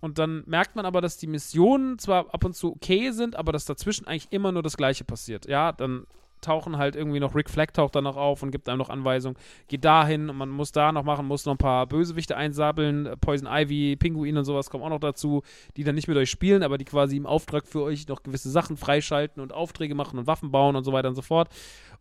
Und 0.00 0.18
dann 0.18 0.42
merkt 0.46 0.74
man 0.74 0.84
aber, 0.84 1.00
dass 1.00 1.16
die 1.16 1.28
Missionen 1.28 2.00
zwar 2.00 2.34
ab 2.34 2.44
und 2.44 2.56
zu 2.56 2.72
okay 2.72 3.12
sind, 3.12 3.36
aber 3.36 3.52
dass 3.52 3.66
dazwischen 3.66 4.08
eigentlich 4.08 4.32
immer 4.32 4.50
nur 4.50 4.64
das 4.64 4.76
Gleiche 4.76 5.04
passiert. 5.04 5.46
Ja, 5.46 5.70
dann 5.70 6.08
tauchen 6.42 6.76
halt 6.76 6.96
irgendwie 6.96 7.20
noch, 7.20 7.34
Rick 7.34 7.48
Flag 7.48 7.72
taucht 7.72 7.94
dann 7.94 8.04
noch 8.04 8.16
auf 8.16 8.42
und 8.42 8.50
gibt 8.50 8.68
einem 8.68 8.78
noch 8.78 8.90
Anweisungen, 8.90 9.36
geht 9.68 9.84
dahin 9.84 10.28
und 10.28 10.36
man 10.36 10.50
muss 10.50 10.72
da 10.72 10.92
noch 10.92 11.04
machen, 11.04 11.26
muss 11.26 11.46
noch 11.46 11.54
ein 11.54 11.58
paar 11.58 11.86
Bösewichte 11.86 12.36
einsabeln, 12.36 13.14
Poison 13.20 13.48
Ivy, 13.50 13.96
Pinguin 13.96 14.36
und 14.36 14.44
sowas 14.44 14.68
kommen 14.68 14.84
auch 14.84 14.90
noch 14.90 15.00
dazu, 15.00 15.42
die 15.76 15.84
dann 15.84 15.94
nicht 15.94 16.08
mit 16.08 16.16
euch 16.16 16.30
spielen, 16.30 16.62
aber 16.62 16.76
die 16.76 16.84
quasi 16.84 17.16
im 17.16 17.26
Auftrag 17.26 17.66
für 17.66 17.82
euch 17.82 18.06
noch 18.08 18.22
gewisse 18.22 18.50
Sachen 18.50 18.76
freischalten 18.76 19.42
und 19.42 19.52
Aufträge 19.52 19.94
machen 19.94 20.18
und 20.18 20.26
Waffen 20.26 20.50
bauen 20.50 20.76
und 20.76 20.84
so 20.84 20.92
weiter 20.92 21.08
und 21.08 21.14
so 21.14 21.22
fort. 21.22 21.48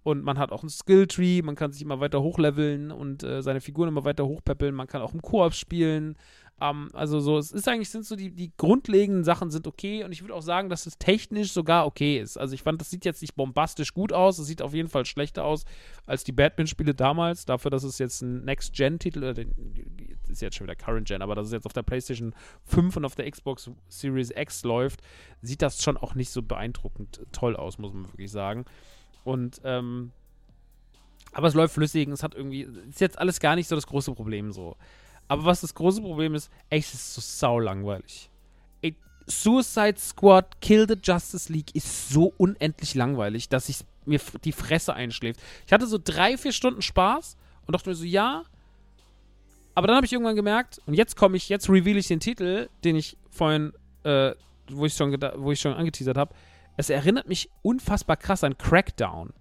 Und 0.04 0.24
man 0.24 0.40
hat 0.40 0.52
auch 0.52 0.64
einen 0.64 0.70
Skilltree, 0.70 1.44
man 1.44 1.56
kann 1.56 1.72
sich 1.72 1.84
immer 1.84 2.00
weiter 2.00 2.22
hochleveln 2.24 2.92
und 2.92 3.24
äh, 3.24 3.44
seine 3.44 3.62
Figuren 3.62 3.90
immer 3.90 4.04
weiter 4.04 4.26
hochpeppeln, 4.26 4.74
man 4.74 4.88
kann 4.88 5.02
auch 5.02 5.14
im 5.14 5.22
Koop 5.22 5.54
spielen, 5.54 6.16
ähm, 6.62 6.90
also 6.94 7.20
so, 7.20 7.40
es 7.40 7.52
ist 7.52 7.68
eigentlich, 7.68 7.90
sind 7.90 8.06
so 8.06 8.16
die, 8.16 8.30
die 8.30 8.52
grundlegenden 8.56 9.24
Sachen 9.24 9.50
sind 9.50 9.66
okay 9.66 10.04
und 10.04 10.12
ich 10.12 10.22
würde 10.22 10.36
auch 10.36 10.44
sagen, 10.44 10.70
dass 10.70 10.86
es 10.86 11.00
technisch 11.00 11.52
sogar 11.52 11.88
okay 11.88 12.20
ist. 12.20 12.38
Also 12.38 12.54
ich 12.54 12.62
fand, 12.62 12.80
das 12.80 12.92
sieht 12.92 13.04
jetzt 13.04 13.22
nicht 13.22 13.36
bombastisch 13.36 13.94
gut 13.94 14.14
aus, 14.14 14.38
es 14.38 14.46
sieht 14.46 14.62
auf 14.62 14.74
jeden 14.74 14.88
Fall 14.88 15.06
schlechter 15.06 15.44
aus 15.44 15.66
als 16.06 16.24
die 16.24 16.32
Batman-Spiele 16.32 16.94
damals, 16.94 17.46
dafür, 17.46 17.72
dass 17.72 17.84
es 17.84 17.98
jetzt 17.98 18.22
ein 18.22 18.46
Next-Gen-Titel, 18.46 19.24
äh, 19.24 19.48
ist 20.30 20.42
jetzt 20.42 20.56
schon 20.56 20.68
wieder 20.68 20.76
Current-Gen, 20.76 21.24
aber 21.24 21.34
dass 21.34 21.48
es 21.48 21.54
jetzt 21.54 21.66
auf 21.66 21.74
der 21.74 21.84
PlayStation 21.84 22.36
5 22.66 22.96
und 22.98 23.06
auf 23.06 23.16
der 23.16 23.30
Xbox 23.30 23.72
Series 23.88 24.32
X 24.36 24.64
läuft, 24.64 25.02
sieht 25.42 25.64
das 25.64 25.82
schon 25.82 25.98
auch 25.98 26.14
nicht 26.14 26.30
so 26.30 26.44
beeindruckend 26.44 27.26
toll 27.32 27.56
aus, 27.56 27.80
muss 27.80 27.94
man 27.94 28.06
wirklich 28.06 28.32
sagen. 28.32 28.66
Und, 29.24 29.62
ähm, 29.64 30.12
aber 31.34 31.48
es 31.48 31.54
läuft 31.56 31.74
flüssig, 31.74 32.08
es 32.10 32.24
hat 32.24 32.36
irgendwie, 32.36 32.68
ist 32.90 33.02
jetzt 33.02 33.18
alles 33.18 33.40
gar 33.40 33.56
nicht 33.56 33.68
so 33.68 33.76
das 33.76 33.88
große 33.88 34.14
Problem 34.14 34.52
so. 34.52 34.76
Aber 35.32 35.46
was 35.46 35.62
das 35.62 35.74
große 35.74 36.02
Problem 36.02 36.36
ist, 36.36 36.52
ey, 36.70 36.80
es 36.80 36.94
ist 36.94 37.14
so 37.14 37.22
sau 37.22 37.58
langweilig. 37.58 38.30
Ey, 38.82 38.96
Suicide 39.28 39.98
Squad 39.98 40.60
Kill 40.60 40.86
the 40.88 40.98
Justice 41.02 41.52
League 41.52 41.74
ist 41.74 42.10
so 42.10 42.34
unendlich 42.38 42.96
langweilig, 42.96 43.48
dass 43.48 43.70
ich 43.70 43.78
mir 44.06 44.20
die 44.44 44.52
Fresse 44.52 44.94
einschläft. 44.94 45.40
Ich 45.66 45.72
hatte 45.72 45.88
so 45.88 45.98
drei, 46.04 46.38
vier 46.38 46.52
Stunden 46.52 46.82
Spaß 46.82 47.38
und 47.66 47.74
dachte 47.74 47.90
mir 47.90 47.96
so, 47.96 48.04
ja. 48.04 48.44
Aber 49.74 49.88
dann 49.88 49.96
habe 49.96 50.06
ich 50.06 50.12
irgendwann 50.12 50.36
gemerkt, 50.36 50.82
und 50.86 50.96
jetzt 50.96 51.16
komme 51.16 51.38
ich, 51.38 51.48
jetzt 51.48 51.70
reveal 51.70 51.96
ich 51.96 52.08
den 52.08 52.20
Titel, 52.20 52.68
den 52.84 52.98
ich 52.98 53.16
vorhin 53.30 53.72
äh, 54.04 54.34
wo 54.70 54.86
ich 54.86 54.94
schon, 54.94 55.16
wo 55.38 55.52
ich 55.52 55.60
schon 55.62 55.74
angeteasert 55.74 56.18
habe, 56.18 56.36
es 56.76 56.90
erinnert 56.90 57.28
mich 57.28 57.50
unfassbar 57.62 58.18
krass 58.18 58.44
an 58.44 58.58
Crackdown. 58.58 59.34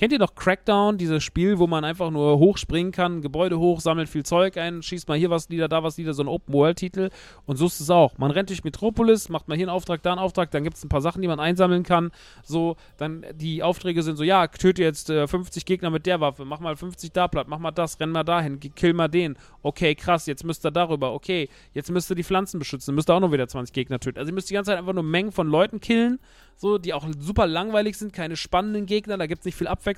Kennt 0.00 0.14
ihr 0.14 0.18
noch 0.18 0.34
Crackdown, 0.34 0.96
dieses 0.96 1.22
Spiel, 1.22 1.58
wo 1.58 1.66
man 1.66 1.84
einfach 1.84 2.10
nur 2.10 2.38
hochspringen 2.38 2.90
kann, 2.90 3.20
Gebäude 3.20 3.58
hoch, 3.58 3.82
sammelt 3.82 4.08
viel 4.08 4.22
Zeug 4.22 4.56
ein, 4.56 4.82
schießt 4.82 5.06
mal 5.08 5.18
hier 5.18 5.28
was 5.28 5.50
nieder, 5.50 5.68
da 5.68 5.82
was 5.82 5.98
nieder, 5.98 6.14
so 6.14 6.22
ein 6.22 6.26
Open-World-Titel. 6.26 7.10
Und 7.44 7.56
so 7.56 7.66
ist 7.66 7.80
es 7.80 7.90
auch. 7.90 8.16
Man 8.16 8.30
rennt 8.30 8.48
durch 8.48 8.64
Metropolis, 8.64 9.28
macht 9.28 9.48
mal 9.48 9.58
hier 9.58 9.66
einen 9.66 9.76
Auftrag, 9.76 10.02
da 10.02 10.12
einen 10.12 10.18
Auftrag, 10.18 10.52
dann 10.52 10.64
gibt 10.64 10.78
es 10.78 10.84
ein 10.84 10.88
paar 10.88 11.02
Sachen, 11.02 11.20
die 11.20 11.28
man 11.28 11.38
einsammeln 11.38 11.82
kann. 11.82 12.12
So, 12.42 12.76
dann 12.96 13.26
die 13.34 13.62
Aufträge 13.62 14.02
sind 14.02 14.16
so, 14.16 14.24
ja, 14.24 14.46
töte 14.46 14.82
jetzt 14.82 15.10
äh, 15.10 15.28
50 15.28 15.66
Gegner 15.66 15.90
mit 15.90 16.06
der 16.06 16.18
Waffe, 16.18 16.46
mach 16.46 16.60
mal 16.60 16.76
50 16.76 17.12
da 17.12 17.28
platt, 17.28 17.48
mach 17.48 17.58
mal 17.58 17.70
das, 17.70 18.00
renn 18.00 18.08
mal 18.08 18.24
dahin, 18.24 18.58
kill 18.58 18.94
mal 18.94 19.08
den. 19.08 19.36
Okay, 19.62 19.94
krass, 19.94 20.24
jetzt 20.24 20.44
müsst 20.44 20.64
ihr 20.64 20.70
darüber, 20.70 21.12
okay, 21.12 21.50
jetzt 21.74 21.90
müsst 21.90 22.10
ihr 22.10 22.16
die 22.16 22.24
Pflanzen 22.24 22.58
beschützen, 22.58 22.94
müsst 22.94 23.10
ihr 23.10 23.14
auch 23.14 23.20
noch 23.20 23.32
wieder 23.32 23.46
20 23.46 23.74
Gegner 23.74 24.00
töten. 24.00 24.18
Also 24.18 24.30
ihr 24.30 24.34
müsst 24.34 24.48
die 24.48 24.54
ganze 24.54 24.70
Zeit 24.70 24.78
einfach 24.78 24.94
nur 24.94 25.02
Mengen 25.02 25.30
von 25.30 25.46
Leuten 25.46 25.78
killen, 25.78 26.20
so, 26.56 26.78
die 26.78 26.92
auch 26.94 27.06
super 27.18 27.46
langweilig 27.46 27.96
sind, 27.96 28.12
keine 28.14 28.36
spannenden 28.36 28.86
Gegner, 28.86 29.18
da 29.18 29.26
gibt 29.26 29.40
es 29.40 29.44
nicht 29.46 29.56
viel 29.56 29.66
Abwechslung. 29.66 29.89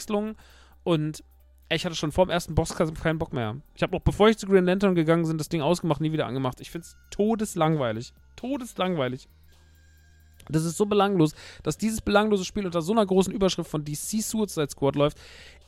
Und 0.85 1.25
ich 1.71 1.85
hatte 1.85 1.95
schon 1.95 2.13
vor 2.13 2.27
dem 2.27 2.31
ersten 2.31 2.55
Bosskampf 2.55 3.03
keinen 3.03 3.19
Bock 3.19 3.33
mehr. 3.33 3.57
Ich 3.75 3.83
habe 3.83 3.95
noch, 3.95 4.03
bevor 4.03 4.29
ich 4.29 4.39
zu 4.39 4.47
Green 4.47 4.65
Lantern 4.65 4.95
gegangen 4.95 5.27
bin, 5.27 5.39
das 5.39 5.49
Ding 5.49 5.63
ausgemacht, 5.63 6.01
nie 6.01 6.13
wieder 6.13 6.27
angemacht. 6.27 6.61
Ich 6.61 6.71
finde 6.71 6.87
es 6.87 6.97
todeslangweilig. 7.11 8.13
Todeslangweilig. 8.37 9.29
Das 10.49 10.65
ist 10.65 10.77
so 10.77 10.87
belanglos, 10.87 11.35
dass 11.63 11.79
dieses 11.79 12.01
belanglose 12.01 12.45
Spiel 12.45 12.67
unter 12.67 12.83
so 12.83 12.93
einer 12.93 13.07
großen 13.07 13.33
Überschrift 13.33 13.71
von 13.71 13.85
DC 13.85 14.23
Suicide 14.23 14.71
Squad 14.71 14.97
läuft, 14.97 15.19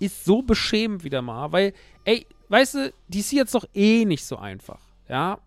ist 0.00 0.24
so 0.24 0.42
beschämend 0.42 1.04
wieder 1.04 1.22
mal. 1.22 1.52
Weil, 1.52 1.72
ey, 2.04 2.26
weißt 2.48 2.74
du, 2.74 2.92
DC 3.08 3.32
jetzt 3.32 3.54
doch 3.54 3.64
eh 3.72 4.04
nicht 4.04 4.24
so 4.24 4.36
einfach. 4.36 4.80
Ja. 5.08 5.38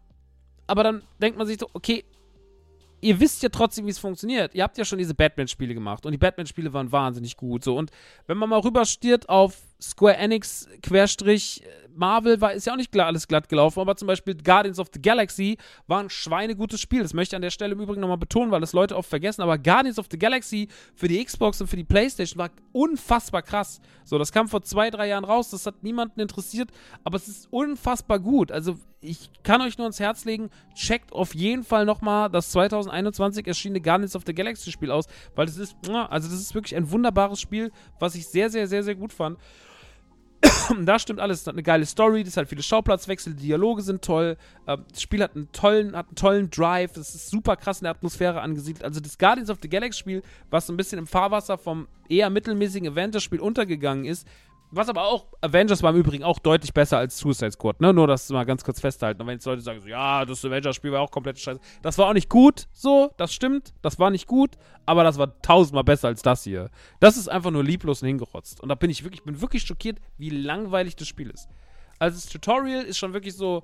Aber 0.65 0.83
dann 0.83 1.03
denkt 1.21 1.37
man 1.37 1.47
sich 1.47 1.59
so, 1.59 1.69
okay, 1.73 2.03
ihr 3.01 3.19
wisst 3.19 3.43
ja 3.43 3.49
trotzdem, 3.49 3.85
wie 3.85 3.91
es 3.91 3.99
funktioniert. 3.99 4.55
Ihr 4.55 4.63
habt 4.63 4.77
ja 4.77 4.85
schon 4.85 4.97
diese 4.97 5.13
Batman-Spiele 5.13 5.73
gemacht 5.73 6.05
und 6.05 6.11
die 6.11 6.17
Batman-Spiele 6.17 6.73
waren 6.73 6.91
wahnsinnig 6.91 7.37
gut. 7.37 7.63
So. 7.63 7.75
Und 7.75 7.91
wenn 8.25 8.37
man 8.37 8.49
mal 8.49 8.59
rüberstiert 8.59 9.29
auf 9.29 9.57
Square 9.79 10.17
Enix 10.17 10.67
Querstrich 10.81 11.63
Marvel 11.97 12.39
war, 12.41 12.53
ist 12.53 12.65
ja 12.65 12.73
auch 12.73 12.77
nicht 12.77 12.95
alles 12.97 13.27
glatt 13.27 13.49
gelaufen, 13.49 13.79
aber 13.79 13.95
zum 13.95 14.07
Beispiel 14.07 14.35
Guardians 14.35 14.79
of 14.79 14.87
the 14.93 15.01
Galaxy 15.01 15.57
war 15.87 15.99
ein 15.99 16.09
schweinegutes 16.09 16.79
Spiel. 16.79 17.01
Das 17.01 17.13
möchte 17.13 17.33
ich 17.33 17.35
an 17.35 17.41
der 17.41 17.49
Stelle 17.49 17.73
im 17.73 17.81
Übrigen 17.81 18.01
nochmal 18.01 18.17
betonen, 18.17 18.51
weil 18.51 18.61
das 18.61 18.73
Leute 18.73 18.95
oft 18.95 19.09
vergessen. 19.09 19.41
Aber 19.41 19.57
Guardians 19.57 19.99
of 19.99 20.07
the 20.09 20.17
Galaxy 20.17 20.67
für 20.95 21.07
die 21.07 21.23
Xbox 21.23 21.59
und 21.61 21.67
für 21.67 21.75
die 21.75 21.83
Playstation 21.83 22.39
war 22.39 22.51
unfassbar 22.71 23.41
krass. 23.41 23.81
So, 24.03 24.17
das 24.17 24.31
kam 24.31 24.47
vor 24.47 24.63
zwei, 24.63 24.89
drei 24.89 25.07
Jahren 25.07 25.25
raus. 25.25 25.49
Das 25.49 25.65
hat 25.65 25.83
niemanden 25.83 26.19
interessiert, 26.19 26.69
aber 27.03 27.17
es 27.17 27.27
ist 27.27 27.47
unfassbar 27.51 28.19
gut. 28.19 28.51
Also, 28.51 28.77
ich 29.07 29.29
kann 29.43 29.61
euch 29.61 29.77
nur 29.77 29.85
ans 29.85 29.99
Herz 29.99 30.25
legen, 30.25 30.49
checkt 30.75 31.13
auf 31.13 31.33
jeden 31.33 31.63
Fall 31.63 31.85
nochmal 31.85 32.29
das 32.29 32.51
2021 32.51 33.47
erschienene 33.47 33.81
Guardians 33.81 34.15
of 34.15 34.23
the 34.25 34.33
Galaxy 34.33 34.71
Spiel 34.71 34.91
aus, 34.91 35.05
weil 35.35 35.45
das 35.45 35.57
ist, 35.57 35.75
also 35.89 36.29
das 36.29 36.39
ist 36.39 36.53
wirklich 36.53 36.75
ein 36.75 36.91
wunderbares 36.91 37.39
Spiel, 37.39 37.71
was 37.99 38.15
ich 38.15 38.27
sehr, 38.27 38.49
sehr, 38.49 38.67
sehr, 38.67 38.83
sehr 38.83 38.95
gut 38.95 39.13
fand. 39.13 39.37
da 40.83 40.99
stimmt 40.99 41.19
alles. 41.19 41.41
Es 41.41 41.47
hat 41.47 41.55
eine 41.55 41.63
geile 41.63 41.85
Story, 41.85 42.23
das 42.23 42.37
hat 42.37 42.47
viele 42.47 42.63
Schauplatzwechsel, 42.63 43.33
die 43.33 43.47
Dialoge 43.47 43.81
sind 43.81 44.03
toll. 44.03 44.37
Ähm, 44.67 44.85
das 44.91 45.01
Spiel 45.01 45.23
hat 45.23 45.35
einen 45.35 45.51
tollen, 45.51 45.95
hat 45.95 46.07
einen 46.07 46.15
tollen 46.15 46.49
Drive, 46.49 46.95
es 46.97 47.15
ist 47.15 47.29
super 47.29 47.55
krass 47.55 47.81
in 47.81 47.85
der 47.85 47.91
Atmosphäre 47.91 48.41
angesiedelt. 48.41 48.83
Also 48.83 48.99
das 48.99 49.17
Guardians 49.17 49.49
of 49.49 49.57
the 49.61 49.69
Galaxy 49.69 49.99
Spiel, 49.99 50.23
was 50.49 50.67
so 50.67 50.73
ein 50.73 50.77
bisschen 50.77 50.99
im 50.99 51.07
Fahrwasser 51.07 51.57
vom 51.57 51.87
eher 52.09 52.29
mittelmäßigen 52.29 52.89
Avengers-Spiel 52.89 53.39
untergegangen 53.39 54.05
ist, 54.05 54.27
was 54.69 54.89
aber 54.89 55.03
auch, 55.03 55.27
Avengers 55.41 55.81
war 55.81 55.91
im 55.91 55.97
Übrigen 55.97 56.23
auch 56.23 56.39
deutlich 56.39 56.73
besser 56.73 56.97
als 56.97 57.17
Suicide 57.17 57.51
Squad, 57.51 57.79
ne? 57.79 57.93
Nur 57.93 58.07
das 58.07 58.29
mal 58.29 58.45
ganz 58.45 58.63
kurz 58.63 58.81
festhalten. 58.81 59.21
Und 59.21 59.27
wenn 59.27 59.35
jetzt 59.35 59.45
Leute 59.45 59.61
sagen, 59.61 59.79
so, 59.79 59.87
ja, 59.87 60.25
das 60.25 60.43
Avengers-Spiel 60.43 60.91
war 60.91 61.01
auch 61.01 61.11
komplett 61.11 61.39
scheiße. 61.39 61.59
Das 61.81 61.97
war 61.97 62.07
auch 62.07 62.13
nicht 62.13 62.29
gut, 62.29 62.67
so, 62.73 63.13
das 63.17 63.33
stimmt. 63.33 63.73
Das 63.81 63.97
war 63.97 64.09
nicht 64.09 64.27
gut, 64.27 64.57
aber 64.85 65.03
das 65.03 65.17
war 65.17 65.41
tausendmal 65.41 65.83
besser 65.85 66.09
als 66.09 66.21
das 66.21 66.43
hier. 66.43 66.69
Das 66.99 67.15
ist 67.15 67.29
einfach 67.29 67.51
nur 67.51 67.63
lieblos 67.63 68.01
und 68.01 68.09
hingerotzt. 68.09 68.61
Und 68.61 68.69
da 68.69 68.75
bin 68.75 68.89
ich 68.89 69.03
wirklich, 69.03 69.23
bin 69.23 69.39
wirklich 69.41 69.63
schockiert, 69.63 69.99
wie 70.17 70.29
langweilig 70.29 70.95
das 70.95 71.07
Spiel 71.07 71.29
ist. 71.29 71.47
Also 71.99 72.15
das 72.15 72.27
Tutorial 72.27 72.83
ist 72.83 72.97
schon 72.97 73.13
wirklich 73.13 73.35
so 73.35 73.63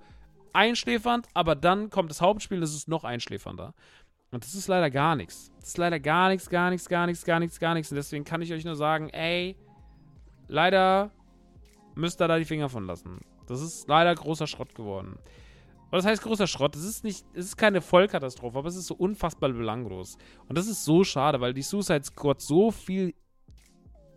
einschläfernd, 0.54 1.28
aber 1.34 1.56
dann 1.56 1.90
kommt 1.90 2.12
das 2.12 2.22
Hauptspiel, 2.22 2.60
das 2.60 2.74
ist 2.74 2.88
noch 2.88 3.04
einschläfernder. 3.04 3.74
Und 4.32 4.44
das 4.44 4.56
ist 4.56 4.68
leider 4.68 4.90
gar 4.90 5.16
nichts. 5.16 5.52
Das 5.60 5.70
ist 5.70 5.78
leider 5.78 6.00
gar 6.00 6.30
nichts, 6.30 6.50
gar 6.50 6.70
nichts, 6.70 6.90
gar 6.90 7.06
nichts, 7.06 7.26
gar 7.26 7.40
nichts, 7.40 7.60
gar 7.60 7.74
nichts. 7.74 7.92
Und 7.92 7.98
deswegen 7.98 8.24
kann 8.24 8.42
ich 8.42 8.52
euch 8.52 8.66
nur 8.66 8.76
sagen, 8.76 9.10
ey, 9.10 9.56
leider 10.54 11.12
müsst 11.96 12.22
ihr 12.22 12.28
da 12.28 12.38
die 12.38 12.46
Finger 12.46 12.70
von 12.70 12.86
lassen. 12.86 13.20
Das 13.48 13.62
ist 13.62 13.88
leider 13.88 14.14
großer 14.14 14.48
Schrott 14.48 14.74
geworden. 14.76 15.18
Was 15.90 16.06
heißt 16.06 16.24
großer 16.24 16.48
Schrott? 16.48 16.76
Es 16.76 16.84
ist 16.84 17.04
nicht, 17.04 17.26
es 17.34 17.46
ist 17.46 17.58
keine 17.58 17.82
Vollkatastrophe, 17.82 18.58
aber 18.58 18.68
es 18.68 18.76
ist 18.76 18.88
so 18.88 18.96
unfassbar 18.96 19.50
belanglos. 19.52 20.18
Und 20.48 20.58
das 20.58 20.68
ist 20.68 20.86
so 20.86 21.04
schade, 21.04 21.42
weil 21.42 21.54
die 21.54 21.62
Suicide 21.62 22.04
Squad 22.04 22.42
so 22.42 22.72
viel. 22.72 23.14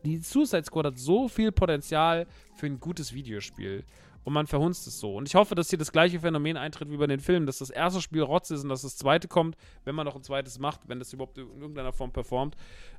Die 0.04 0.18
Suicide 0.18 0.64
Squad 0.64 0.86
hat 0.86 0.98
so 0.98 1.28
viel 1.28 1.52
Potenzial 1.52 2.26
für 2.54 2.66
ein 2.66 2.80
gutes 2.80 3.12
Videospiel. 3.12 3.84
Und 4.24 4.32
man 4.32 4.46
verhunzt 4.46 4.86
es 4.86 4.98
so. 4.98 5.16
Und 5.16 5.28
ich 5.28 5.34
hoffe, 5.34 5.54
dass 5.54 5.70
hier 5.70 5.78
das 5.78 5.92
gleiche 5.92 6.20
Phänomen 6.20 6.56
eintritt 6.56 6.90
wie 6.90 6.96
bei 6.96 7.06
den 7.06 7.20
Filmen, 7.20 7.46
dass 7.46 7.58
das 7.58 7.70
erste 7.70 8.00
Spiel 8.00 8.22
Rotz 8.22 8.50
ist 8.50 8.62
und 8.62 8.68
dass 8.68 8.82
das 8.82 8.96
zweite 8.96 9.28
kommt, 9.28 9.56
wenn 9.84 9.94
man 9.94 10.04
noch 10.04 10.16
ein 10.16 10.22
zweites 10.22 10.58
macht, 10.58 10.80
wenn 10.88 10.98
das 10.98 11.12
überhaupt 11.12 11.38
in 11.38 11.60
irgendeiner 11.60 11.92
Form 11.92 12.12
performt. 12.12 12.56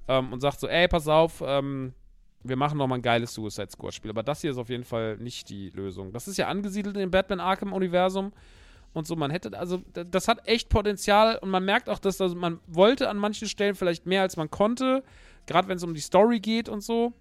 Ähm, 0.08 0.32
und 0.34 0.40
sagt 0.40 0.60
so, 0.60 0.68
ey, 0.68 0.88
pass 0.88 1.08
auf, 1.08 1.44
ähm, 1.46 1.94
wir 2.44 2.56
machen 2.56 2.78
nochmal 2.78 3.00
ein 3.00 3.04
geiles 3.04 3.34
Suicide 3.34 3.70
Squad-Spiel. 3.72 4.12
Aber 4.12 4.24
das 4.24 4.42
hier 4.42 4.52
ist 4.52 4.58
auf 4.58 4.70
jeden 4.70 4.84
Fall 4.84 5.18
nicht 5.18 5.50
die 5.50 5.70
Lösung. 5.72 6.12
Das 6.12 6.28
ist 6.28 6.38
ja 6.38 6.48
angesiedelt 6.48 6.96
in 6.96 7.02
dem 7.02 7.12
Batman 7.12 7.40
Arkham-Universum. 7.40 8.32
Und 8.94 9.06
so, 9.06 9.16
man 9.16 9.32
hätte, 9.32 9.58
also, 9.58 9.82
das 9.94 10.28
hat 10.28 10.48
echt 10.48 10.70
Potenzial 10.70 11.38
und 11.38 11.50
man 11.50 11.64
merkt 11.64 11.90
auch, 11.90 12.00
dass 12.00 12.20
also 12.22 12.36
man 12.36 12.60
wollte 12.68 13.10
an 13.10 13.18
manchen 13.18 13.48
Stellen 13.48 13.76
vielleicht 13.76 14.06
mehr 14.06 14.22
als 14.22 14.38
man 14.38 14.50
konnte. 14.50 15.04
Gerade 15.46 15.68
wenn 15.68 15.78
es 15.78 15.84
um 15.84 15.94
die 15.94 16.02
Story 16.02 16.40
geht 16.40 16.68
und 16.68 16.82
so. 16.82 17.14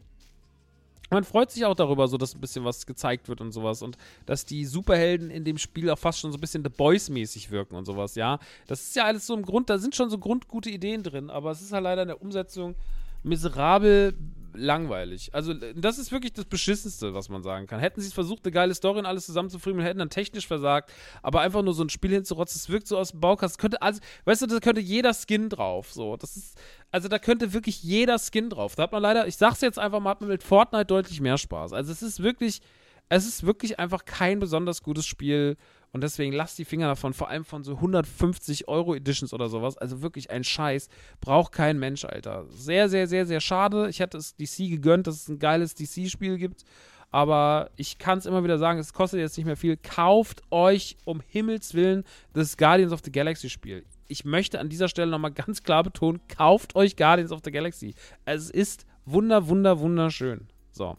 Man 1.11 1.23
freut 1.23 1.53
sich 1.53 1.65
auch 1.65 1.77
darüber, 1.77 2.09
so 2.09 2.17
dass 2.17 2.35
ein 2.35 2.41
bisschen 2.41 2.65
was 2.65 2.85
gezeigt 2.85 3.29
wird 3.29 3.41
und 3.41 3.53
sowas. 3.53 3.83
Und 3.83 3.97
dass 4.27 4.45
die 4.45 4.65
Superhelden 4.65 5.31
in 5.31 5.45
dem 5.45 5.59
Spiel 5.59 5.89
auch 5.91 5.99
fast 5.99 6.19
schon 6.19 6.33
so 6.33 6.39
ein 6.39 6.41
bisschen 6.41 6.65
The 6.65 6.71
Boys-mäßig 6.71 7.51
wirken 7.51 7.77
und 7.77 7.85
sowas, 7.85 8.17
ja. 8.17 8.39
Das 8.67 8.81
ist 8.81 8.97
ja 8.97 9.05
alles 9.05 9.27
so 9.27 9.35
im 9.35 9.45
Grund, 9.45 9.71
da 9.71 9.79
sind 9.79 9.95
schon 9.95 10.11
so 10.11 10.19
grundgute 10.19 10.71
Ideen 10.71 11.03
drin, 11.03 11.31
aber 11.31 11.53
es 11.53 11.61
ist 11.61 11.73
halt 11.73 11.85
leider 11.85 12.03
in 12.03 12.09
der 12.09 12.21
Umsetzung 12.21 12.75
miserabel 13.23 14.15
langweilig. 14.57 15.31
Also, 15.33 15.55
das 15.55 15.99
ist 15.99 16.13
wirklich 16.13 16.33
das 16.33 16.45
Beschissenste, 16.45 17.15
was 17.15 17.29
man 17.29 17.43
sagen 17.43 17.67
kann. 17.67 17.81
Hätten 17.81 18.01
sie 18.01 18.09
es 18.09 18.13
versucht, 18.13 18.45
eine 18.45 18.53
geile 18.53 18.75
Story 18.75 18.99
und 18.99 19.07
alles 19.07 19.27
zusammenzufrieden 19.27 19.81
hätten 19.81 19.99
dann 19.99 20.11
technisch 20.11 20.47
versagt, 20.47 20.93
aber 21.23 21.41
einfach 21.41 21.63
nur 21.63 21.75
so 21.75 21.83
ein 21.83 21.89
Spiel 21.89 22.11
hinzurotzen, 22.11 22.61
das 22.61 22.69
wirkt 22.69 22.89
so 22.89 22.99
aus 22.99 23.11
dem 23.11 23.21
Baukasten. 23.21 23.61
Könnte 23.61 23.83
alles, 23.83 24.01
weißt 24.25 24.43
du, 24.43 24.47
da 24.47 24.59
könnte 24.61 24.81
jeder 24.81 25.13
Skin 25.15 25.49
drauf. 25.49 25.93
So, 25.93 26.17
das 26.17 26.37
ist, 26.37 26.59
also 26.91 27.09
da 27.09 27.19
könnte 27.19 27.53
wirklich 27.53 27.83
jeder 27.83 28.19
Skin 28.19 28.51
drauf. 28.51 28.75
Da 28.75 28.85
hat 28.85 28.93
man 28.93 29.03
leider, 29.03 29.27
ich 29.27 29.37
sag's 29.37 29.61
jetzt 29.61 29.79
einfach 29.79 30.01
mal, 30.01 30.11
hat 30.11 30.21
man 30.21 30.31
mit 30.31 30.43
Fortnite 30.43 30.87
deutlich 30.87 31.21
mehr 31.21 31.39
Spaß. 31.39 31.73
Also, 31.73 31.93
es 31.93 32.03
ist 32.03 32.23
wirklich, 32.23 32.61
es 33.09 33.27
ist 33.27 33.47
wirklich 33.47 33.79
einfach 33.79 34.05
kein 34.05 34.41
besonders 34.41 34.83
gutes 34.83 35.07
Spiel. 35.07 35.57
Und 35.97 36.03
deswegen 36.03 36.35
lasst 36.35 36.59
die 36.59 36.67
Finger 36.67 36.89
davon, 36.89 37.15
vor 37.15 37.31
allem 37.31 37.47
von 37.47 37.65
so 37.65 37.77
150 37.77 38.69
Euro 38.69 38.95
Editions 38.95 39.33
oder 39.33 39.49
sowas. 39.49 39.79
Also 39.79 40.03
wirklich 40.03 40.31
ein 40.31 40.45
Scheiß. 40.45 40.91
Braucht 41.23 41.53
kein 41.53 41.79
Mensch, 41.79 42.05
Alter. 42.05 42.45
Sehr, 42.51 42.91
sehr, 42.91 43.07
sehr, 43.07 43.25
sehr 43.25 43.41
schade. 43.41 43.89
Ich 43.89 44.01
hätte 44.01 44.19
es 44.19 44.37
DC 44.37 44.69
gegönnt, 44.69 45.07
dass 45.07 45.23
es 45.23 45.29
ein 45.29 45.39
geiles 45.39 45.75
DC-Spiel 45.75 46.37
gibt. 46.37 46.65
Aber 47.13 47.71
ich 47.77 47.97
kann 47.97 48.19
es 48.19 48.27
immer 48.27 48.45
wieder 48.45 48.59
sagen, 48.59 48.79
es 48.79 48.93
kostet 48.93 49.21
jetzt 49.21 49.39
nicht 49.39 49.47
mehr 49.47 49.57
viel. 49.57 49.79
Kauft 49.79 50.43
euch 50.51 50.99
um 51.07 51.23
Himmels 51.27 51.73
Willen 51.73 52.05
das 52.35 52.59
Guardians 52.59 52.93
of 52.93 53.01
the 53.03 53.11
Galaxy 53.11 53.49
Spiel. 53.49 53.87
Ich 54.07 54.27
möchte 54.27 54.61
an 54.61 54.69
dieser 54.69 54.89
Stelle 54.89 55.11
nochmal 55.11 55.33
ganz 55.33 55.63
klar 55.63 55.83
betonen, 55.83 56.21
kauft 56.29 56.77
euch 56.77 56.97
Guardians 56.97 57.33
of 57.33 57.41
the 57.43 57.51
Galaxy. 57.51 57.95
Es 58.27 58.51
ist 58.51 58.85
wunder, 59.07 59.49
wunder, 59.49 59.81
wunderschön. 59.81 60.47
So, 60.73 60.99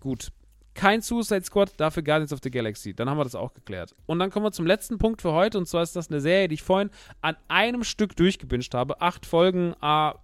gut. 0.00 0.30
Kein 0.76 1.00
Suicide 1.00 1.42
Squad, 1.42 1.72
dafür 1.78 2.02
Guardians 2.02 2.34
of 2.34 2.40
the 2.42 2.50
Galaxy. 2.50 2.92
Dann 2.92 3.08
haben 3.08 3.16
wir 3.16 3.24
das 3.24 3.34
auch 3.34 3.54
geklärt. 3.54 3.94
Und 4.04 4.18
dann 4.18 4.30
kommen 4.30 4.44
wir 4.44 4.52
zum 4.52 4.66
letzten 4.66 4.98
Punkt 4.98 5.22
für 5.22 5.32
heute. 5.32 5.56
Und 5.56 5.66
zwar 5.66 5.82
ist 5.82 5.96
das 5.96 6.10
eine 6.10 6.20
Serie, 6.20 6.48
die 6.48 6.54
ich 6.54 6.62
vorhin 6.62 6.90
an 7.22 7.34
einem 7.48 7.82
Stück 7.82 8.14
durchgebinged 8.14 8.74
habe. 8.74 9.00
Acht 9.00 9.24
Folgen, 9.24 9.74
a 9.80 10.16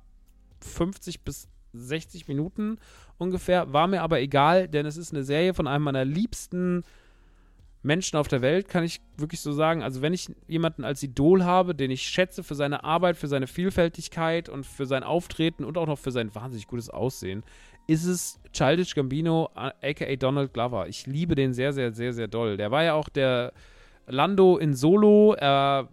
50 0.61 1.23
bis 1.23 1.49
60 1.73 2.29
Minuten 2.29 2.79
ungefähr. 3.16 3.73
War 3.73 3.87
mir 3.87 4.03
aber 4.03 4.20
egal, 4.20 4.69
denn 4.69 4.85
es 4.85 4.99
ist 4.99 5.15
eine 5.15 5.24
Serie 5.24 5.55
von 5.55 5.66
einem 5.66 5.85
meiner 5.85 6.05
liebsten 6.05 6.85
Menschen 7.83 8.16
auf 8.16 8.29
der 8.29 8.43
Welt, 8.43 8.69
kann 8.69 8.85
ich 8.85 9.01
wirklich 9.16 9.41
so 9.41 9.53
sagen. 9.53 9.83
Also, 9.83 10.03
wenn 10.03 10.12
ich 10.12 10.31
jemanden 10.47 10.85
als 10.85 11.03
Idol 11.03 11.45
habe, 11.45 11.74
den 11.74 11.91
ich 11.91 12.03
schätze 12.03 12.45
für 12.45 12.55
seine 12.55 12.85
Arbeit, 12.85 13.16
für 13.16 13.27
seine 13.27 13.47
Vielfältigkeit 13.47 14.49
und 14.49 14.66
für 14.66 14.87
sein 14.87 15.03
Auftreten 15.03 15.65
und 15.65 15.77
auch 15.79 15.87
noch 15.87 15.99
für 15.99 16.12
sein 16.12 16.33
wahnsinnig 16.35 16.69
gutes 16.69 16.91
Aussehen, 16.91 17.43
ist 17.87 18.05
es 18.05 18.41
Childish 18.53 18.95
Gambino, 18.95 19.51
aka 19.55 20.17
Donald 20.17 20.53
Glover. 20.53 20.89
Ich 20.89 21.07
liebe 21.07 21.35
den 21.35 21.53
sehr, 21.53 21.73
sehr, 21.73 21.93
sehr, 21.93 22.13
sehr 22.13 22.29
doll. 22.29 22.57
Der 22.57 22.71
war 22.71 22.85
ja 22.85 22.95
auch 22.95 23.09
der 23.09 23.53
Lando 24.07 24.59
in 24.59 24.75
Solo. 24.75 25.35
Er 25.35 25.89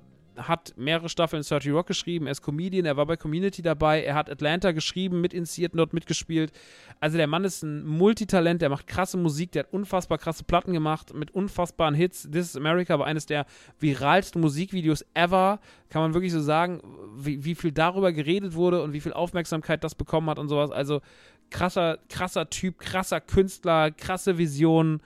hat 0.48 0.74
mehrere 0.78 1.10
Staffeln 1.10 1.44
30 1.44 1.72
Rock 1.72 1.88
geschrieben, 1.88 2.26
er 2.28 2.32
ist 2.32 2.41
Comedian, 2.41 2.86
er 2.86 2.98
war 2.98 3.06
bei 3.06 3.18
Community 3.18 3.61
dabei, 3.61 4.03
er 4.03 4.16
hat 4.16 4.30
Atlanta 4.30 4.72
geschrieben, 4.72 5.22
mit 5.22 5.34
initiiert, 5.34 5.74
dort 5.76 5.94
mitgespielt. 5.94 6.52
Also 6.99 7.18
der 7.18 7.28
Mann 7.28 7.44
ist 7.44 7.64
ein 7.64 7.86
Multitalent, 7.86 8.61
der 8.61 8.70
macht 8.70 8.88
krasse 8.88 9.18
Musik, 9.18 9.52
der 9.52 9.64
hat 9.64 9.74
unfassbar 9.74 10.18
krasse 10.18 10.44
Platten 10.44 10.74
gemacht 10.74 11.14
mit 11.14 11.32
unfassbaren 11.32 11.95
Hits. 11.95 12.30
This 12.32 12.49
is 12.49 12.56
America 12.56 12.98
war 12.98 13.06
eines 13.06 13.26
der 13.26 13.45
viralsten 13.80 14.41
Musikvideos 14.41 15.06
ever, 15.14 15.60
kann 15.90 16.02
man 16.02 16.14
wirklich 16.14 16.34
so 16.34 16.41
sagen, 16.41 16.82
wie, 17.16 17.44
wie 17.44 17.56
viel 17.56 17.72
darüber 17.72 18.11
geredet 18.11 18.56
wurde 18.56 18.82
und 18.82 18.94
wie 18.94 19.02
viel 19.02 19.14
Aufmerksamkeit 19.14 19.84
das 19.84 19.95
bekommen 19.95 20.30
hat 20.30 20.40
und 20.40 20.49
sowas. 20.49 20.72
Also 20.72 21.02
krasser, 21.49 21.99
krasser 22.10 22.49
Typ, 22.49 22.80
krasser 22.80 23.22
Künstler, 23.22 23.91
krasse 23.91 24.38
Vision 24.38 25.02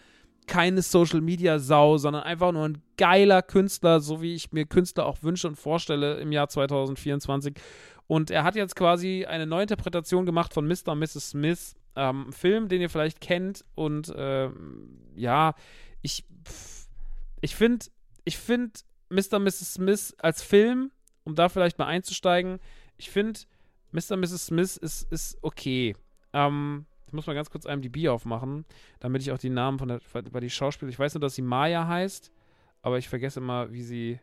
keine 0.48 0.82
Social 0.82 1.22
Media 1.22 1.60
Sau, 1.60 1.98
sondern 1.98 2.24
einfach 2.24 2.52
nur 2.52 2.68
ein 2.68 2.82
geiler 2.98 3.42
Künstler, 3.42 4.00
so 4.00 4.22
wie 4.22 4.34
ich 4.34 4.52
mir 4.52 4.66
Künstler 4.66 5.06
auch 5.06 5.24
wünsche 5.24 5.48
und 5.48 5.56
vorstelle 5.56 6.18
im 6.18 6.32
Jahr 6.32 6.50
2024. 6.50 7.56
Und 8.08 8.32
er 8.32 8.44
hat 8.44 8.56
jetzt 8.56 8.76
quasi 8.76 9.26
eine 9.26 9.48
Neuinterpretation 9.48 10.26
gemacht 10.26 10.54
von 10.54 10.68
Mr. 10.68 10.92
und 10.92 11.00
Mrs. 11.00 11.30
Smith, 11.32 11.76
ähm, 11.96 12.32
Film, 12.32 12.68
den 12.68 12.82
ihr 12.82 12.90
vielleicht 12.90 13.22
kennt. 13.22 13.64
Und 13.76 14.14
ähm, 14.16 15.00
ja, 15.16 15.56
ich, 16.02 16.26
ich 17.42 17.56
finde, 17.56 17.86
ich 18.26 18.38
finde 18.38 18.74
Mr. 19.10 19.38
und 19.38 19.44
Mrs. 19.44 19.74
Smith 19.74 20.16
als 20.20 20.42
Film, 20.42 20.92
um 21.24 21.36
da 21.36 21.50
vielleicht 21.50 21.80
mal 21.80 21.88
einzusteigen, 21.88 22.60
ich 22.98 23.10
finde, 23.10 23.40
Mr. 23.92 24.14
und 24.14 24.22
Mrs. 24.22 24.48
Smith 24.48 24.78
ist, 24.78 25.12
ist 25.12 25.38
okay. 25.42 25.96
Ähm, 26.34 26.86
ich 27.14 27.16
muss 27.16 27.28
mal 27.28 27.36
ganz 27.36 27.52
kurz 27.52 27.66
IMDb 27.66 28.08
aufmachen, 28.08 28.66
damit 29.00 29.22
ich 29.22 29.32
auch 29.32 29.38
die 29.38 29.52
Namen 29.52 29.78
von 29.78 29.88
der, 29.88 30.02
bei 30.32 30.40
die 30.40 30.50
Schauspieler, 30.50 30.90
ich 30.90 30.98
weiß 30.98 31.14
nur, 31.14 31.22
dass 31.22 31.36
sie 31.36 31.44
Maya 31.44 31.88
heißt, 31.88 32.32
aber 32.82 32.98
ich 32.98 33.08
vergesse 33.08 33.40
immer, 33.40 33.72
wie 33.72 33.84
sie, 33.84 34.20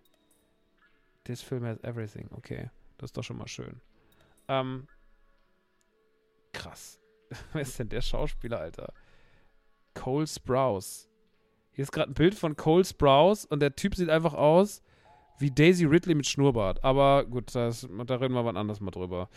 this 1.22 1.40
film 1.40 1.64
has 1.64 1.78
everything, 1.84 2.28
okay, 2.32 2.68
das 2.98 3.10
ist 3.10 3.16
doch 3.16 3.22
schon 3.22 3.38
mal 3.38 3.46
schön. 3.46 3.80
Ähm, 4.48 4.88
krass. 6.52 7.00
Wer 7.52 7.62
ist 7.62 7.78
denn 7.78 7.90
der 7.90 8.00
Schauspieler, 8.00 8.58
Alter? 8.58 8.92
Cole 9.94 10.26
Sprouse. 10.26 11.08
Hier 11.70 11.84
ist 11.84 11.92
gerade 11.92 12.10
ein 12.10 12.14
Bild 12.14 12.34
von 12.34 12.56
Cole 12.56 12.84
Sprouse 12.84 13.44
und 13.44 13.60
der 13.60 13.76
Typ 13.76 13.94
sieht 13.94 14.10
einfach 14.10 14.34
aus 14.34 14.82
wie 15.38 15.52
Daisy 15.52 15.84
Ridley 15.84 16.16
mit 16.16 16.26
Schnurrbart. 16.26 16.82
Aber 16.82 17.24
gut, 17.24 17.54
das, 17.54 17.88
da 18.06 18.16
reden 18.16 18.34
wir 18.34 18.44
wann 18.44 18.56
anders 18.56 18.80
mal 18.80 18.90
drüber. 18.90 19.28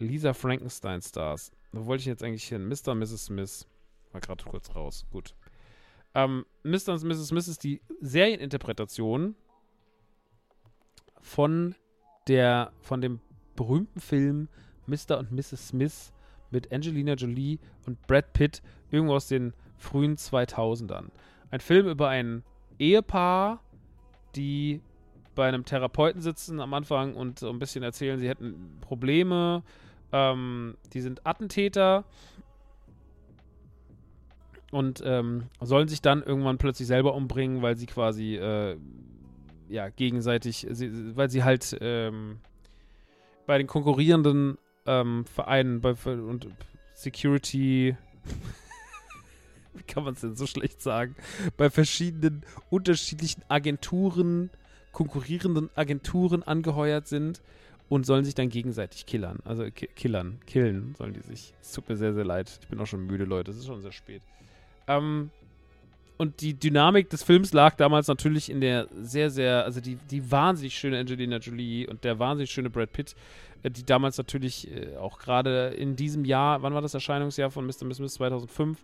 Lisa 0.00 0.34
Frankenstein 0.34 1.00
Stars. 1.02 1.52
Wo 1.72 1.86
wollte 1.86 2.00
ich 2.00 2.06
jetzt 2.06 2.22
eigentlich 2.22 2.48
hin? 2.48 2.66
Mr. 2.66 2.92
und 2.92 2.98
Mrs. 2.98 3.26
Smith. 3.26 3.66
War 4.12 4.20
gerade 4.20 4.44
kurz 4.44 4.74
raus. 4.74 5.06
Gut. 5.10 5.34
Ähm, 6.14 6.44
Mr. 6.64 6.94
und 6.94 7.04
Mrs. 7.04 7.28
Smith 7.28 7.48
ist 7.48 7.62
die 7.62 7.80
Serieninterpretation 8.00 9.36
von 11.20 11.74
der, 12.26 12.72
von 12.80 13.00
dem 13.00 13.20
berühmten 13.54 14.00
Film 14.00 14.48
Mr. 14.86 15.18
und 15.18 15.30
Mrs. 15.30 15.68
Smith 15.68 16.12
mit 16.50 16.72
Angelina 16.72 17.14
Jolie 17.14 17.58
und 17.86 18.04
Brad 18.06 18.32
Pitt 18.32 18.62
irgendwo 18.90 19.14
aus 19.14 19.28
den 19.28 19.52
frühen 19.76 20.16
2000ern. 20.16 21.08
Ein 21.50 21.60
Film 21.60 21.86
über 21.86 22.08
ein 22.08 22.42
Ehepaar, 22.78 23.62
die 24.34 24.80
bei 25.34 25.48
einem 25.48 25.64
Therapeuten 25.64 26.20
sitzen 26.20 26.60
am 26.60 26.74
Anfang 26.74 27.14
und 27.14 27.38
so 27.38 27.48
ein 27.50 27.58
bisschen 27.58 27.82
erzählen, 27.82 28.18
sie 28.18 28.28
hätten 28.28 28.78
Probleme 28.80 29.62
ähm, 30.12 30.76
die 30.92 31.00
sind 31.00 31.26
Attentäter 31.26 32.04
und 34.70 35.02
ähm, 35.04 35.48
sollen 35.60 35.88
sich 35.88 36.00
dann 36.00 36.22
irgendwann 36.22 36.58
plötzlich 36.58 36.86
selber 36.86 37.14
umbringen, 37.14 37.62
weil 37.62 37.76
sie 37.76 37.86
quasi 37.86 38.36
äh, 38.36 38.76
ja 39.68 39.88
gegenseitig, 39.88 40.66
sie, 40.70 41.16
weil 41.16 41.30
sie 41.30 41.44
halt 41.44 41.76
ähm, 41.80 42.38
bei 43.46 43.58
den 43.58 43.66
konkurrierenden 43.66 44.58
ähm, 44.86 45.24
Vereinen 45.26 45.80
bei, 45.80 45.94
und 46.04 46.48
Security 46.94 47.96
wie 49.74 49.82
kann 49.82 50.04
man 50.04 50.14
es 50.14 50.20
denn 50.20 50.36
so 50.36 50.46
schlecht 50.46 50.82
sagen, 50.82 51.16
bei 51.56 51.70
verschiedenen 51.70 52.44
unterschiedlichen 52.70 53.42
Agenturen, 53.48 54.50
konkurrierenden 54.92 55.70
Agenturen 55.74 56.42
angeheuert 56.42 57.06
sind 57.06 57.40
und 57.90 58.06
sollen 58.06 58.24
sich 58.24 58.36
dann 58.36 58.48
gegenseitig 58.48 59.04
killern. 59.04 59.40
Also 59.44 59.64
ki 59.64 59.88
killern, 59.88 60.38
killen 60.46 60.94
sollen 60.96 61.12
die 61.12 61.20
sich. 61.20 61.52
Es 61.60 61.72
tut 61.72 61.88
mir 61.88 61.96
sehr, 61.96 62.14
sehr 62.14 62.24
leid. 62.24 62.58
Ich 62.62 62.68
bin 62.68 62.78
auch 62.80 62.86
schon 62.86 63.04
müde, 63.04 63.24
Leute. 63.24 63.50
Es 63.50 63.58
ist 63.58 63.66
schon 63.66 63.82
sehr 63.82 63.90
spät. 63.90 64.22
Ähm, 64.86 65.30
und 66.16 66.40
die 66.40 66.54
Dynamik 66.54 67.10
des 67.10 67.24
Films 67.24 67.52
lag 67.52 67.74
damals 67.74 68.06
natürlich 68.06 68.48
in 68.48 68.60
der 68.60 68.86
sehr, 68.92 69.28
sehr, 69.28 69.64
also 69.64 69.80
die, 69.80 69.96
die 69.96 70.30
wahnsinnig 70.30 70.78
schöne 70.78 71.00
Angelina 71.00 71.38
Jolie 71.38 71.88
und 71.88 72.04
der 72.04 72.20
wahnsinnig 72.20 72.52
schöne 72.52 72.70
Brad 72.70 72.92
Pitt, 72.92 73.16
äh, 73.64 73.70
die 73.72 73.84
damals 73.84 74.16
natürlich 74.18 74.70
äh, 74.70 74.96
auch 74.96 75.18
gerade 75.18 75.70
in 75.70 75.96
diesem 75.96 76.24
Jahr, 76.24 76.62
wann 76.62 76.72
war 76.72 76.82
das 76.82 76.94
Erscheinungsjahr 76.94 77.50
von 77.50 77.66
Mr. 77.66 77.86
Miss 77.86 77.96
2005, 77.96 78.78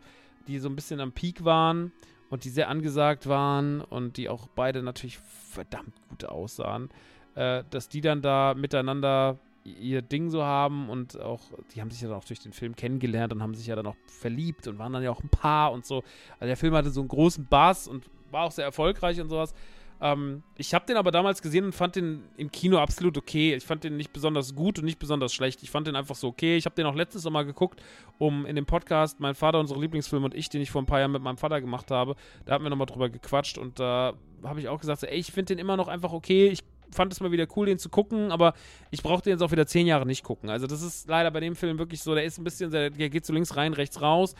die 0.48 0.58
so 0.58 0.68
ein 0.68 0.74
bisschen 0.74 0.98
am 0.98 1.12
Peak 1.12 1.44
waren 1.44 1.92
und 2.28 2.42
die 2.42 2.50
sehr 2.50 2.68
angesagt 2.68 3.28
waren 3.28 3.82
und 3.82 4.16
die 4.16 4.28
auch 4.28 4.48
beide 4.48 4.82
natürlich 4.82 5.18
verdammt 5.18 5.94
gut 6.10 6.24
aussahen 6.24 6.90
äh, 7.36 7.62
dass 7.70 7.88
die 7.88 8.00
dann 8.00 8.22
da 8.22 8.54
miteinander 8.54 9.38
ihr 9.64 10.02
Ding 10.02 10.30
so 10.30 10.44
haben 10.44 10.88
und 10.88 11.20
auch, 11.20 11.40
die 11.74 11.80
haben 11.80 11.90
sich 11.90 12.00
ja 12.00 12.08
dann 12.08 12.16
auch 12.16 12.24
durch 12.24 12.40
den 12.40 12.52
Film 12.52 12.76
kennengelernt 12.76 13.32
und 13.32 13.42
haben 13.42 13.54
sich 13.54 13.66
ja 13.66 13.76
dann 13.76 13.86
auch 13.86 13.96
verliebt 14.06 14.68
und 14.68 14.78
waren 14.78 14.92
dann 14.92 15.02
ja 15.02 15.10
auch 15.10 15.22
ein 15.22 15.28
Paar 15.28 15.72
und 15.72 15.84
so. 15.84 16.02
Also 16.34 16.46
der 16.46 16.56
Film 16.56 16.74
hatte 16.74 16.90
so 16.90 17.00
einen 17.00 17.08
großen 17.08 17.46
Bass 17.46 17.88
und 17.88 18.04
war 18.30 18.44
auch 18.44 18.52
sehr 18.52 18.64
erfolgreich 18.64 19.20
und 19.20 19.28
sowas. 19.28 19.54
Ähm, 20.00 20.42
ich 20.56 20.74
habe 20.74 20.84
den 20.86 20.96
aber 20.96 21.10
damals 21.10 21.40
gesehen 21.40 21.64
und 21.64 21.72
fand 21.72 21.96
den 21.96 22.24
im 22.36 22.50
Kino 22.50 22.78
absolut 22.78 23.16
okay. 23.16 23.54
Ich 23.54 23.64
fand 23.64 23.82
den 23.82 23.96
nicht 23.96 24.12
besonders 24.12 24.54
gut 24.54 24.78
und 24.78 24.84
nicht 24.84 24.98
besonders 24.98 25.32
schlecht. 25.32 25.62
Ich 25.62 25.70
fand 25.70 25.86
den 25.86 25.96
einfach 25.96 26.14
so 26.14 26.28
okay. 26.28 26.56
Ich 26.56 26.66
habe 26.66 26.74
den 26.74 26.86
auch 26.86 26.94
letztes 26.94 27.28
Mal 27.28 27.44
geguckt, 27.44 27.82
um 28.18 28.44
in 28.46 28.56
dem 28.56 28.66
Podcast 28.66 29.20
Mein 29.20 29.34
Vater, 29.34 29.58
unsere 29.58 29.80
Lieblingsfilme 29.80 30.26
und 30.26 30.34
ich, 30.34 30.48
den 30.48 30.60
ich 30.60 30.70
vor 30.70 30.82
ein 30.82 30.86
paar 30.86 31.00
Jahren 31.00 31.12
mit 31.12 31.22
meinem 31.22 31.38
Vater 31.38 31.60
gemacht 31.60 31.90
habe, 31.90 32.14
da 32.44 32.54
haben 32.54 32.64
wir 32.64 32.70
nochmal 32.70 32.86
drüber 32.86 33.08
gequatscht 33.08 33.58
und 33.58 33.80
da 33.80 34.14
habe 34.44 34.60
ich 34.60 34.68
auch 34.68 34.78
gesagt, 34.78 35.00
so, 35.00 35.06
ey, 35.06 35.18
ich 35.18 35.32
finde 35.32 35.54
den 35.54 35.58
immer 35.58 35.76
noch 35.76 35.88
einfach 35.88 36.12
okay. 36.12 36.48
Ich 36.48 36.60
fand 36.90 37.12
es 37.12 37.20
mal 37.20 37.32
wieder 37.32 37.46
cool, 37.56 37.66
den 37.66 37.78
zu 37.78 37.88
gucken, 37.88 38.30
aber 38.30 38.54
ich 38.90 39.02
brauchte 39.02 39.30
jetzt 39.30 39.42
auch 39.42 39.50
wieder 39.52 39.66
zehn 39.66 39.86
Jahre 39.86 40.06
nicht 40.06 40.22
gucken. 40.22 40.50
Also 40.50 40.66
das 40.66 40.82
ist 40.82 41.08
leider 41.08 41.30
bei 41.30 41.40
dem 41.40 41.56
Film 41.56 41.78
wirklich 41.78 42.02
so, 42.02 42.14
der 42.14 42.24
ist 42.24 42.38
ein 42.38 42.44
bisschen, 42.44 42.70
der, 42.70 42.90
geht 42.90 43.26
so 43.26 43.32
links 43.32 43.56
rein, 43.56 43.72
rechts 43.72 44.00
raus 44.00 44.34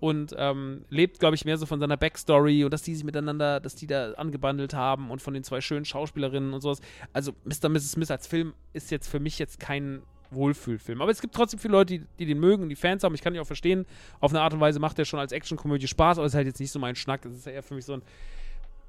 und 0.00 0.34
ähm, 0.38 0.84
lebt, 0.90 1.18
glaube 1.18 1.34
ich, 1.34 1.44
mehr 1.44 1.56
so 1.56 1.66
von 1.66 1.80
seiner 1.80 1.96
Backstory 1.96 2.64
und 2.64 2.72
dass 2.72 2.82
die 2.82 2.94
sich 2.94 3.04
miteinander, 3.04 3.60
dass 3.60 3.74
die 3.74 3.86
da 3.86 4.12
angebandelt 4.12 4.74
haben 4.74 5.10
und 5.10 5.20
von 5.20 5.34
den 5.34 5.42
zwei 5.42 5.60
schönen 5.60 5.84
Schauspielerinnen 5.84 6.52
und 6.52 6.60
sowas. 6.60 6.80
Also 7.12 7.32
Mr. 7.44 7.68
Mrs. 7.68 7.92
Smith 7.92 8.10
als 8.10 8.26
Film 8.26 8.54
ist 8.72 8.90
jetzt 8.90 9.08
für 9.08 9.20
mich 9.20 9.38
jetzt 9.38 9.58
kein 9.58 10.02
Wohlfühlfilm. 10.30 11.00
Aber 11.00 11.10
es 11.10 11.20
gibt 11.20 11.34
trotzdem 11.34 11.58
viele 11.58 11.72
Leute, 11.72 11.98
die, 11.98 12.06
die 12.18 12.26
den 12.26 12.38
mögen 12.38 12.62
und 12.62 12.68
die 12.68 12.76
Fans 12.76 13.02
haben. 13.02 13.14
Ich 13.14 13.22
kann 13.22 13.32
die 13.32 13.40
auch 13.40 13.46
verstehen. 13.46 13.86
Auf 14.20 14.30
eine 14.30 14.40
Art 14.40 14.52
und 14.52 14.60
Weise 14.60 14.78
macht 14.78 14.98
der 14.98 15.04
schon 15.04 15.20
als 15.20 15.32
Actionkomödie 15.32 15.88
Spaß, 15.88 16.18
aber 16.18 16.26
es 16.26 16.32
ist 16.32 16.36
halt 16.36 16.46
jetzt 16.46 16.60
nicht 16.60 16.70
so 16.70 16.78
mein 16.78 16.96
Schnack. 16.96 17.24
Es 17.24 17.36
ist 17.36 17.46
ja 17.46 17.52
eher 17.52 17.62
für 17.62 17.74
mich 17.74 17.84
so 17.84 17.94
ein 17.94 18.02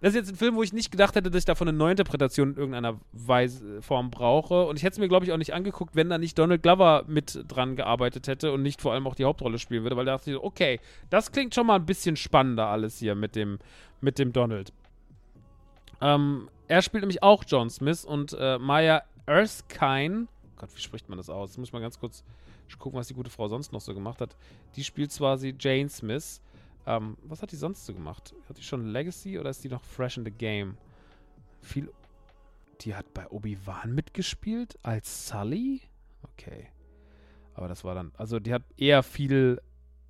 das 0.02 0.12
ist 0.12 0.16
jetzt 0.16 0.30
ein 0.30 0.36
Film, 0.36 0.56
wo 0.56 0.64
ich 0.64 0.72
nicht 0.72 0.92
gedacht 0.92 1.16
hätte, 1.16 1.30
dass 1.30 1.40
ich 1.40 1.46
davon 1.46 1.68
eine 1.68 1.78
Neuinterpretation 1.78 2.52
in 2.52 2.58
irgendeiner 2.58 3.00
Weise, 3.12 3.82
Form 3.82 4.10
brauche. 4.10 4.66
Und 4.66 4.78
ich 4.78 4.84
hätte 4.84 4.94
es 4.94 5.00
mir, 5.00 5.10
glaube 5.10 5.26
ich, 5.26 5.32
auch 5.34 5.38
nicht 5.38 5.54
angeguckt, 5.54 5.96
wenn 5.96 6.10
da 6.10 6.18
nicht 6.18 6.38
Donald 6.40 6.64
Glover 6.64 7.04
mit 7.08 7.44
dran 7.48 7.76
gearbeitet 7.76 8.28
hätte 8.28 8.54
und 8.54 8.62
nicht 8.62 8.82
vor 8.82 8.94
allem 8.94 9.08
auch 9.08 9.16
die 9.16 9.26
Hauptrolle 9.26 9.60
spielen 9.60 9.84
würde, 9.84 9.98
weil 9.98 10.06
da 10.06 10.14
dachte 10.14 10.32
ich 10.32 10.36
so, 10.36 10.44
okay, 10.44 10.80
das 11.10 11.32
klingt 11.32 11.54
schon 11.54 11.68
mal 11.68 11.76
ein 11.76 11.86
bisschen 11.86 12.16
spannender 12.16 12.68
alles 12.68 13.00
hier 13.00 13.16
mit 13.16 13.36
dem, 13.36 13.60
mit 14.00 14.20
dem 14.20 14.32
Donald. 14.32 14.72
Ähm, 16.02 16.50
er 16.70 16.82
spielt 16.82 17.02
nämlich 17.02 17.22
auch 17.22 17.44
John 17.46 17.70
Smith 17.70 18.06
und 18.06 18.36
äh, 18.40 18.58
Maya 18.58 19.04
Erskine. 19.26 20.28
Gott, 20.56 20.70
wie 20.76 20.82
spricht 20.82 21.10
man 21.10 21.18
das 21.18 21.30
aus? 21.30 21.52
Jetzt 21.52 21.58
muss 21.58 21.70
ich 21.70 21.74
mal 21.74 21.82
ganz 21.82 22.00
kurz 22.00 22.24
gucken, 22.78 23.00
was 23.00 23.08
die 23.08 23.14
gute 23.14 23.30
Frau 23.32 23.48
sonst 23.48 23.74
noch 23.74 23.82
so 23.82 23.94
gemacht 23.94 24.22
hat. 24.22 24.36
Die 24.76 24.84
spielt 24.84 25.12
quasi 25.12 25.56
Jane 25.60 25.90
Smith. 25.90 26.42
Ähm, 26.90 27.16
was 27.22 27.42
hat 27.44 27.52
die 27.52 27.56
sonst 27.56 27.86
so 27.86 27.94
gemacht? 27.94 28.34
Hat 28.50 28.58
die 28.58 28.64
schon 28.64 28.88
Legacy 28.88 29.38
oder 29.38 29.52
ist 29.52 29.64
die 29.64 29.70
noch 29.70 29.84
fresh 29.84 30.18
in 30.18 30.26
the 30.26 30.32
game? 30.32 30.76
Viel. 31.62 31.94
Die 32.82 32.96
hat 32.96 33.14
bei 33.14 33.30
Obi-Wan 33.30 33.94
mitgespielt 33.94 34.80
als 34.82 35.28
Sully? 35.28 35.82
Okay. 36.24 36.70
Aber 37.54 37.68
das 37.68 37.84
war 37.84 37.94
dann. 37.94 38.12
Also, 38.18 38.40
die 38.40 38.52
hat 38.52 38.64
eher 38.76 39.04
viel, 39.04 39.62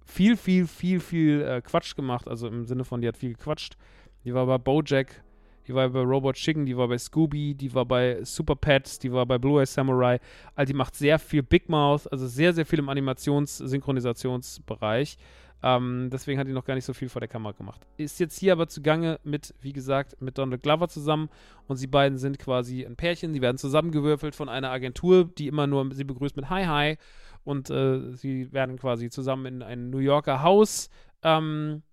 viel, 0.05 0.37
viel, 0.37 0.67
viel, 0.67 1.01
viel 1.01 1.41
äh, 1.41 1.61
Quatsch 1.61 1.97
gemacht. 1.97 2.29
Also 2.29 2.47
im 2.47 2.63
Sinne 2.63 2.85
von, 2.85 3.01
die 3.01 3.09
hat 3.09 3.17
viel 3.17 3.33
gequatscht. 3.33 3.75
Die 4.23 4.33
war 4.33 4.45
bei 4.45 4.57
Bojack, 4.57 5.21
die 5.67 5.73
war 5.73 5.89
bei 5.89 5.99
Robot 5.99 6.35
Chicken, 6.35 6.65
die 6.65 6.77
war 6.77 6.87
bei 6.87 6.97
Scooby, 6.97 7.55
die 7.55 7.73
war 7.73 7.83
bei 7.85 8.23
Super 8.23 8.55
Pets, 8.55 8.99
die 8.99 9.11
war 9.11 9.25
bei 9.25 9.37
Blue 9.37 9.61
Eye 9.61 9.65
Samurai. 9.65 10.21
Also 10.55 10.71
die 10.71 10.77
macht 10.77 10.95
sehr 10.95 11.19
viel 11.19 11.43
Big 11.43 11.67
Mouth, 11.67 12.09
also 12.11 12.25
sehr, 12.27 12.53
sehr 12.53 12.65
viel 12.65 12.79
im 12.79 12.87
Animations-Synchronisationsbereich. 12.89 15.17
Ähm, 15.61 16.09
deswegen 16.11 16.39
hat 16.39 16.47
die 16.47 16.53
noch 16.53 16.63
gar 16.63 16.75
nicht 16.75 16.85
so 16.85 16.93
viel 16.93 17.09
vor 17.09 17.19
der 17.19 17.27
Kamera 17.27 17.51
gemacht. 17.51 17.81
Ist 17.97 18.19
jetzt 18.19 18.37
hier 18.39 18.53
aber 18.53 18.67
zugange 18.67 19.19
mit, 19.23 19.53
wie 19.61 19.73
gesagt, 19.73 20.21
mit 20.21 20.37
Donald 20.37 20.63
Glover 20.63 20.87
zusammen 20.87 21.29
und 21.67 21.75
sie 21.77 21.87
beiden 21.87 22.17
sind 22.17 22.39
quasi 22.39 22.85
ein 22.85 22.95
Pärchen. 22.95 23.33
Sie 23.33 23.41
werden 23.41 23.57
zusammengewürfelt 23.57 24.35
von 24.35 24.47
einer 24.47 24.71
Agentur, 24.71 25.25
die 25.25 25.47
immer 25.47 25.67
nur 25.67 25.93
sie 25.93 26.05
begrüßt 26.05 26.37
mit 26.37 26.49
Hi 26.49 26.65
Hi 26.65 26.97
und 27.43 27.69
äh, 27.69 28.15
sie 28.15 28.51
werden 28.53 28.77
quasi 28.77 29.09
zusammen 29.09 29.45
in 29.45 29.63
ein 29.63 29.89
New 29.89 29.99
Yorker 29.99 30.43
Haus 30.43 30.89
ähm, 31.23 31.83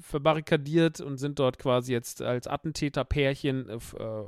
verbarrikadiert 0.00 1.00
und 1.00 1.18
sind 1.18 1.38
dort 1.38 1.58
quasi 1.58 1.92
jetzt 1.92 2.20
als 2.20 2.46
Attentäter-Pärchen 2.46 3.68
äh, 3.68 3.74
äh 3.74 4.24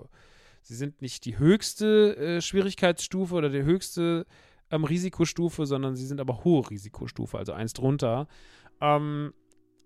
sie 0.61 0.75
sind 0.75 1.01
nicht 1.01 1.25
die 1.25 1.39
höchste 1.39 2.17
äh, 2.17 2.41
Schwierigkeitsstufe 2.43 3.35
oder 3.35 3.49
die 3.49 3.63
höchste 3.63 4.27
ähm, 4.71 4.85
Risikostufe, 4.85 5.67
sondern 5.67 5.97
sie 5.97 6.07
sind 6.07 6.21
aber 6.21 6.45
hohe 6.45 6.69
Risikostufe, 6.71 7.39
also 7.39 7.53
eins 7.53 7.73
drunter. 7.73 8.29
Ähm, 8.81 9.33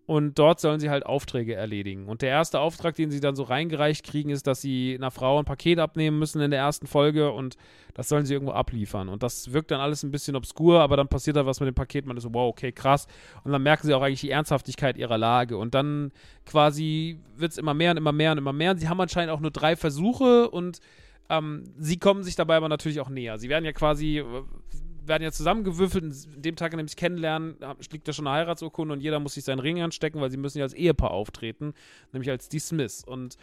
und 0.05 0.39
dort 0.39 0.59
sollen 0.59 0.81
sie 0.81 0.91
halt 0.91 1.07
Aufträge 1.07 1.55
erledigen. 1.55 2.09
Und 2.09 2.23
der 2.23 2.31
erste 2.31 2.59
Auftrag, 2.59 2.97
den 2.97 3.13
sie 3.13 3.21
dann 3.21 3.37
so 3.37 3.45
reingereicht 3.45 4.05
kriegen, 4.05 4.31
ist, 4.31 4.49
dass 4.49 4.61
sie 4.61 4.97
einer 4.99 5.13
Frau 5.13 5.39
ein 5.39 5.45
Paket 5.45 5.79
abnehmen 5.79 6.19
müssen 6.19 6.43
in 6.43 6.51
der 6.51 6.59
ersten 6.59 6.89
Folge 6.89 7.31
und 7.31 7.57
das 7.95 8.09
sollen 8.09 8.27
sie 8.27 8.35
irgendwo 8.35 8.53
abliefern. 8.53 9.09
Und 9.09 9.23
das 9.23 9.53
wirkt 9.53 9.71
dann 9.71 9.81
alles 9.81 10.03
ein 10.03 10.11
bisschen 10.11 10.35
obskur, 10.35 10.81
aber 10.81 10.97
dann 10.97 11.07
passiert 11.07 11.37
da 11.37 11.47
was 11.47 11.61
mit 11.61 11.69
dem 11.69 11.75
Paket. 11.75 12.05
Man 12.05 12.17
ist 12.17 12.25
so, 12.25 12.35
wow, 12.35 12.49
okay, 12.49 12.73
krass. 12.73 13.07
Und 13.45 13.53
dann 13.53 13.63
merken 13.63 13.87
sie 13.87 13.95
auch 13.95 14.03
eigentlich 14.03 14.23
die 14.23 14.31
Ernsthaftigkeit 14.31 14.97
ihrer 14.97 15.19
Lage. 15.19 15.57
Und 15.57 15.73
dann 15.75 16.11
quasi 16.47 17.21
wird 17.37 17.53
es 17.53 17.59
immer 17.59 17.75
mehr 17.75 17.93
und 17.93 17.99
immer 17.99 18.13
mehr 18.13 18.33
und 18.33 18.39
immer 18.39 18.53
mehr. 18.53 18.73
Und 18.73 18.79
sie 18.79 18.89
haben 18.89 19.01
anscheinend 19.01 19.33
auch 19.33 19.41
nur 19.41 19.53
drei 19.53 19.77
Versuche 19.77 20.51
und 20.51 20.81
ähm, 21.33 21.65
sie 21.79 21.99
kommen 21.99 22.23
sich 22.23 22.37
dabei 22.37 22.57
aber 22.57 22.69
natürlich 22.69 23.01
auch 23.01 23.09
näher. 23.09 23.39
Sie 23.39 23.49
werden 23.49 23.65
ja 23.65 23.73
quasi 23.73 24.23
werden 25.05 25.23
ja 25.23 25.33
zusammengewürfelt. 25.33 26.05
In 26.05 26.43
dem 26.43 26.57
Tag, 26.57 26.73
an 26.73 26.79
dem 26.79 26.89
sie 26.89 26.95
kennenlernen, 26.95 27.57
liegt 27.91 28.07
da 28.07 28.13
schon 28.13 28.27
eine 28.27 28.37
Heiratsurkunde 28.37 28.93
und 28.93 29.01
jeder 29.01 29.19
muss 29.19 29.35
sich 29.35 29.45
seinen 29.45 29.59
Ring 29.59 29.81
anstecken, 29.81 30.21
weil 30.21 30.31
sie 30.31 30.37
müssen 30.37 30.59
ja 30.59 30.65
als 30.65 30.75
Ehepaar 30.75 31.11
auftreten, 31.11 31.75
nämlich 32.13 32.31
als 32.31 32.49
die 32.49 32.59
Smiths. 32.59 33.03
Und 33.03 33.37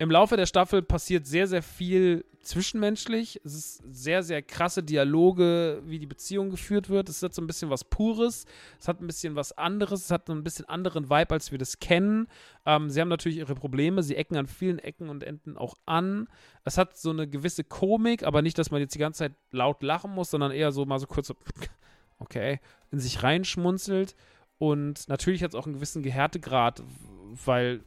im 0.00 0.12
Laufe 0.12 0.36
der 0.36 0.46
Staffel 0.46 0.80
passiert 0.80 1.26
sehr, 1.26 1.48
sehr 1.48 1.62
viel 1.62 2.24
zwischenmenschlich. 2.40 3.40
Es 3.44 3.54
ist 3.54 3.82
sehr, 3.90 4.22
sehr 4.22 4.42
krasse 4.42 4.82
Dialoge, 4.84 5.82
wie 5.84 5.98
die 5.98 6.06
Beziehung 6.06 6.50
geführt 6.50 6.88
wird. 6.88 7.08
Es 7.08 7.20
hat 7.22 7.34
so 7.34 7.42
ein 7.42 7.48
bisschen 7.48 7.68
was 7.68 7.82
Pures. 7.82 8.46
Es 8.78 8.86
hat 8.86 9.00
ein 9.00 9.08
bisschen 9.08 9.34
was 9.34 9.58
anderes. 9.58 10.04
Es 10.04 10.10
hat 10.12 10.30
ein 10.30 10.44
bisschen 10.44 10.66
anderen 10.66 11.10
Vibe, 11.10 11.32
als 11.32 11.50
wir 11.50 11.58
das 11.58 11.80
kennen. 11.80 12.28
Ähm, 12.64 12.90
sie 12.90 13.00
haben 13.00 13.08
natürlich 13.08 13.38
ihre 13.38 13.56
Probleme. 13.56 14.04
Sie 14.04 14.14
ecken 14.14 14.36
an 14.36 14.46
vielen 14.46 14.78
Ecken 14.78 15.08
und 15.08 15.24
Enden 15.24 15.56
auch 15.56 15.74
an. 15.84 16.28
Es 16.64 16.78
hat 16.78 16.96
so 16.96 17.10
eine 17.10 17.26
gewisse 17.26 17.64
Komik, 17.64 18.22
aber 18.22 18.40
nicht, 18.40 18.56
dass 18.56 18.70
man 18.70 18.80
jetzt 18.80 18.94
die 18.94 19.00
ganze 19.00 19.18
Zeit 19.18 19.34
laut 19.50 19.82
lachen 19.82 20.12
muss, 20.12 20.30
sondern 20.30 20.52
eher 20.52 20.70
so 20.70 20.86
mal 20.86 21.00
so 21.00 21.08
kurz 21.08 21.26
so, 21.26 21.34
okay, 22.20 22.60
in 22.92 23.00
sich 23.00 23.24
reinschmunzelt. 23.24 24.14
Und 24.58 25.08
natürlich 25.08 25.42
hat 25.42 25.50
es 25.50 25.54
auch 25.56 25.66
einen 25.66 25.74
gewissen 25.74 26.04
Gehärtegrad, 26.04 26.84
weil 27.44 27.82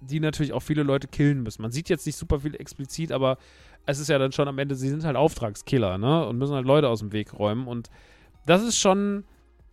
die 0.00 0.20
natürlich 0.20 0.52
auch 0.52 0.62
viele 0.62 0.82
Leute 0.82 1.08
killen 1.08 1.42
müssen. 1.42 1.62
Man 1.62 1.72
sieht 1.72 1.88
jetzt 1.88 2.06
nicht 2.06 2.16
super 2.16 2.40
viel 2.40 2.54
explizit, 2.54 3.12
aber 3.12 3.38
es 3.86 3.98
ist 3.98 4.08
ja 4.08 4.18
dann 4.18 4.32
schon 4.32 4.48
am 4.48 4.58
Ende, 4.58 4.74
sie 4.74 4.88
sind 4.88 5.04
halt 5.04 5.16
Auftragskiller, 5.16 5.98
ne? 5.98 6.26
Und 6.26 6.38
müssen 6.38 6.54
halt 6.54 6.66
Leute 6.66 6.88
aus 6.88 7.00
dem 7.00 7.12
Weg 7.12 7.38
räumen. 7.38 7.66
Und 7.66 7.90
das 8.46 8.62
ist 8.62 8.78
schon, 8.78 9.24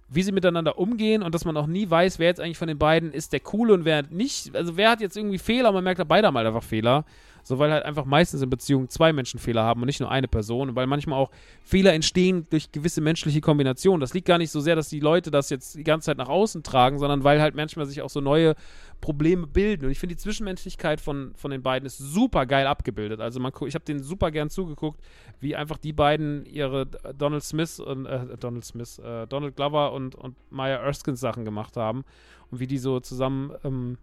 wie 0.10 0.24
sie 0.24 0.32
miteinander 0.32 0.78
umgehen 0.78 1.24
und 1.24 1.36
dass 1.36 1.46
man 1.46 1.58
auch 1.58 1.68
nie 1.68 1.90
weiß, 1.90 2.20
wer 2.20 2.28
jetzt 2.28 2.40
eigentlich 2.40 2.58
von 2.58 2.68
den 2.68 2.78
beiden 2.78 3.12
ist 3.12 3.34
der 3.34 3.40
Coole 3.40 3.74
und 3.74 3.86
wer 3.86 4.04
nicht. 4.04 4.56
Also 4.56 4.78
wer 4.78 4.90
hat 4.90 5.02
jetzt 5.02 5.18
irgendwie 5.18 5.38
Fehler, 5.38 5.72
man 5.72 5.84
merkt, 5.84 6.06
beide 6.08 6.28
haben 6.28 6.38
halt 6.38 6.48
einfach 6.48 6.64
Fehler. 6.64 7.06
So, 7.48 7.60
weil 7.60 7.72
halt 7.72 7.86
einfach 7.86 8.06
meistens 8.06 8.42
in 8.42 8.50
Beziehungen 8.50 8.90
zwei 8.90 9.14
Menschen 9.14 9.40
Fehler 9.40 9.62
haben 9.62 9.80
und 9.80 9.86
nicht 9.86 10.00
nur 10.00 10.10
eine 10.10 10.28
Person. 10.28 10.76
Weil 10.76 10.88
manchmal 10.88 11.20
auch 11.20 11.30
Fehler 11.64 11.94
entstehen 11.94 12.48
durch 12.50 12.72
gewisse 12.72 13.02
menschliche 13.02 13.40
Kombinationen. 13.40 14.02
Das 14.02 14.16
liegt 14.16 14.28
gar 14.28 14.40
nicht 14.40 14.50
so 14.50 14.62
sehr, 14.62 14.76
dass 14.76 14.90
die 14.90 15.00
Leute 15.00 15.30
das 15.30 15.52
jetzt 15.52 15.76
die 15.76 15.84
ganze 15.84 16.08
Zeit 16.08 16.18
nach 16.18 16.28
außen 16.28 16.64
tragen, 16.64 16.98
sondern 16.98 17.24
weil 17.24 17.40
halt 17.40 17.54
manchmal 17.54 17.86
sich 17.86 18.02
auch 18.02 18.10
so 18.10 18.20
neue 18.20 18.56
Probleme 19.00 19.46
bilden. 19.46 19.86
Und 19.86 19.92
ich 19.92 20.00
finde, 20.00 20.16
die 20.16 20.22
Zwischenmenschlichkeit 20.22 21.00
von, 21.00 21.34
von 21.36 21.52
den 21.52 21.62
beiden 21.62 21.86
ist 21.86 22.00
super 22.00 22.48
geil 22.48 22.66
abgebildet. 22.66 23.22
Also 23.22 23.40
man, 23.40 23.52
ich 23.68 23.76
habe 23.76 23.86
denen 23.86 24.02
super 24.02 24.32
gern 24.32 24.50
zugeguckt, 24.50 25.00
wie 25.40 25.56
einfach 25.56 25.78
die 25.78 25.94
beiden 25.94 26.48
ihre 26.48 26.88
Donald 27.16 27.44
Smith 27.44 27.80
und 27.80 28.08
äh, 28.08 28.38
Donald 28.40 28.66
Smith, 28.66 28.98
äh, 28.98 29.28
Donald 29.28 29.56
Glover 29.56 29.94
und, 29.94 30.16
und 30.16 30.36
Maya 30.50 30.78
Erskine 30.78 31.16
Sachen 31.16 31.46
gemacht 31.46 31.78
haben 31.78 32.06
und 32.50 32.60
wie 32.60 32.66
die 32.66 32.80
so 32.80 33.00
zusammen 33.00 33.52
ähm, 33.64 34.00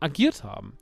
agiert 0.00 0.44
haben. 0.44 0.72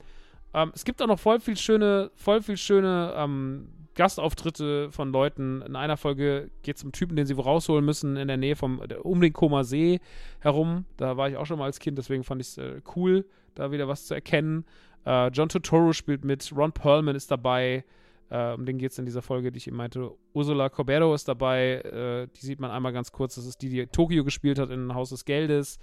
Ähm, 0.53 0.71
es 0.73 0.85
gibt 0.85 1.01
auch 1.01 1.07
noch 1.07 1.19
voll 1.19 1.39
viel 1.39 1.57
schöne, 1.57 2.11
voll 2.15 2.41
viel 2.41 2.57
schöne 2.57 3.13
ähm, 3.15 3.67
Gastauftritte 3.95 4.91
von 4.91 5.11
Leuten. 5.11 5.61
In 5.63 5.75
einer 5.75 5.97
Folge 5.97 6.51
geht 6.61 6.77
es 6.77 6.83
um 6.83 6.91
Typen, 6.91 7.15
den 7.15 7.25
sie 7.25 7.33
rausholen 7.33 7.83
müssen, 7.83 8.15
in 8.15 8.27
der 8.27 8.37
Nähe 8.37 8.55
vom, 8.55 8.81
um 9.01 9.19
den 9.19 9.33
Koma 9.33 9.63
See 9.63 9.99
herum. 10.39 10.85
Da 10.97 11.17
war 11.17 11.29
ich 11.29 11.35
auch 11.35 11.45
schon 11.45 11.59
mal 11.59 11.65
als 11.65 11.79
Kind, 11.79 11.97
deswegen 11.97 12.23
fand 12.23 12.41
ich 12.41 12.49
es 12.49 12.57
äh, 12.57 12.81
cool, 12.95 13.25
da 13.55 13.71
wieder 13.71 13.87
was 13.87 14.05
zu 14.05 14.13
erkennen. 14.13 14.65
Äh, 15.05 15.29
John 15.29 15.49
Totoro 15.49 15.93
spielt 15.93 16.23
mit, 16.23 16.53
Ron 16.55 16.71
Perlman 16.71 17.15
ist 17.15 17.31
dabei. 17.31 17.83
Äh, 18.29 18.53
um 18.53 18.65
den 18.65 18.77
geht 18.77 18.91
es 18.91 18.99
in 18.99 19.05
dieser 19.05 19.21
Folge, 19.21 19.51
die 19.51 19.57
ich 19.57 19.67
eben 19.67 19.77
meinte. 19.77 20.11
Ursula 20.33 20.69
Corbero 20.69 21.13
ist 21.13 21.27
dabei. 21.27 21.81
Äh, 21.81 22.27
die 22.35 22.45
sieht 22.45 22.59
man 22.59 22.71
einmal 22.71 22.93
ganz 22.93 23.11
kurz. 23.11 23.35
Das 23.35 23.45
ist 23.45 23.61
die, 23.61 23.69
die 23.69 23.87
Tokio 23.87 24.23
gespielt 24.23 24.59
hat 24.59 24.69
in 24.69 24.93
Haus 24.93 25.09
des 25.09 25.25
Geldes. 25.25 25.79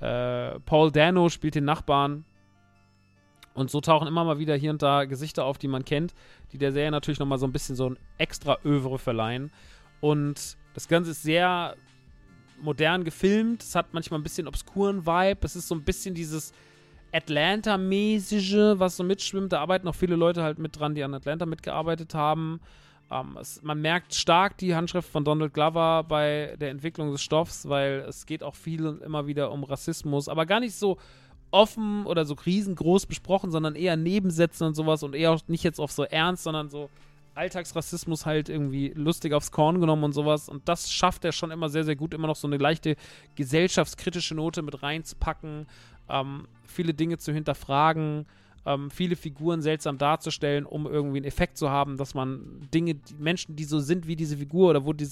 Äh, 0.00 0.60
Paul 0.60 0.92
Dano 0.92 1.28
spielt 1.30 1.54
den 1.54 1.64
Nachbarn 1.64 2.26
und 3.56 3.70
so 3.70 3.80
tauchen 3.80 4.06
immer 4.06 4.22
mal 4.22 4.38
wieder 4.38 4.54
hier 4.54 4.70
und 4.70 4.82
da 4.82 5.06
Gesichter 5.06 5.44
auf, 5.44 5.56
die 5.56 5.66
man 5.66 5.84
kennt, 5.84 6.14
die 6.52 6.58
der 6.58 6.72
Serie 6.72 6.90
natürlich 6.90 7.18
nochmal 7.18 7.38
so 7.38 7.46
ein 7.46 7.52
bisschen 7.52 7.74
so 7.74 7.88
ein 7.88 7.98
extra 8.18 8.58
Övre 8.64 8.98
verleihen. 8.98 9.50
Und 10.00 10.56
das 10.74 10.88
Ganze 10.88 11.12
ist 11.12 11.22
sehr 11.22 11.74
modern 12.60 13.02
gefilmt. 13.04 13.62
Es 13.62 13.74
hat 13.74 13.92
manchmal 13.92 14.20
ein 14.20 14.22
bisschen 14.22 14.46
obskuren 14.46 15.06
Vibe. 15.06 15.40
Es 15.42 15.56
ist 15.56 15.68
so 15.68 15.74
ein 15.74 15.84
bisschen 15.84 16.14
dieses 16.14 16.52
Atlanta-mäßige, 17.12 18.78
was 18.78 18.98
so 18.98 19.04
mitschwimmt. 19.04 19.52
Da 19.52 19.60
arbeiten 19.60 19.88
auch 19.88 19.94
viele 19.94 20.16
Leute 20.16 20.42
halt 20.42 20.58
mit 20.58 20.78
dran, 20.78 20.94
die 20.94 21.02
an 21.02 21.14
Atlanta 21.14 21.46
mitgearbeitet 21.46 22.14
haben. 22.14 22.60
Ähm, 23.10 23.38
es, 23.40 23.62
man 23.62 23.80
merkt 23.80 24.14
stark 24.14 24.58
die 24.58 24.74
Handschrift 24.74 25.08
von 25.08 25.24
Donald 25.24 25.54
Glover 25.54 26.04
bei 26.04 26.56
der 26.60 26.70
Entwicklung 26.70 27.12
des 27.12 27.22
Stoffs, 27.22 27.68
weil 27.68 28.04
es 28.08 28.26
geht 28.26 28.42
auch 28.42 28.54
viel 28.54 29.00
immer 29.04 29.26
wieder 29.26 29.50
um 29.52 29.64
Rassismus, 29.64 30.28
aber 30.28 30.44
gar 30.44 30.60
nicht 30.60 30.74
so 30.74 30.98
offen 31.56 32.04
oder 32.04 32.24
so 32.26 32.34
riesengroß 32.34 33.06
besprochen, 33.06 33.50
sondern 33.50 33.74
eher 33.74 33.96
Nebensätze 33.96 34.66
und 34.66 34.74
sowas 34.74 35.02
und 35.02 35.14
eher 35.14 35.38
nicht 35.48 35.64
jetzt 35.64 35.80
auf 35.80 35.90
so 35.90 36.04
ernst, 36.04 36.44
sondern 36.44 36.68
so 36.68 36.90
Alltagsrassismus 37.34 38.26
halt 38.26 38.48
irgendwie 38.48 38.92
lustig 38.94 39.32
aufs 39.32 39.50
Korn 39.50 39.80
genommen 39.80 40.04
und 40.04 40.12
sowas. 40.12 40.48
Und 40.48 40.68
das 40.68 40.92
schafft 40.92 41.24
er 41.24 41.32
schon 41.32 41.50
immer 41.50 41.68
sehr, 41.68 41.84
sehr 41.84 41.96
gut, 41.96 42.12
immer 42.12 42.26
noch 42.26 42.36
so 42.36 42.46
eine 42.46 42.58
leichte 42.58 42.96
gesellschaftskritische 43.34 44.34
Note 44.34 44.62
mit 44.62 44.82
reinzupacken, 44.82 45.66
ähm, 46.08 46.46
viele 46.64 46.92
Dinge 46.92 47.16
zu 47.18 47.32
hinterfragen, 47.32 48.26
ähm, 48.66 48.90
viele 48.90 49.16
Figuren 49.16 49.62
seltsam 49.62 49.96
darzustellen, 49.96 50.66
um 50.66 50.86
irgendwie 50.86 51.18
einen 51.18 51.26
Effekt 51.26 51.56
zu 51.56 51.70
haben, 51.70 51.96
dass 51.96 52.14
man 52.14 52.68
Dinge, 52.72 52.96
die 52.96 53.14
Menschen, 53.14 53.56
die 53.56 53.64
so 53.64 53.80
sind 53.80 54.06
wie 54.06 54.16
diese 54.16 54.36
Figur 54.36 54.70
oder 54.70 54.84
wo 54.84 54.92
die, 54.92 55.08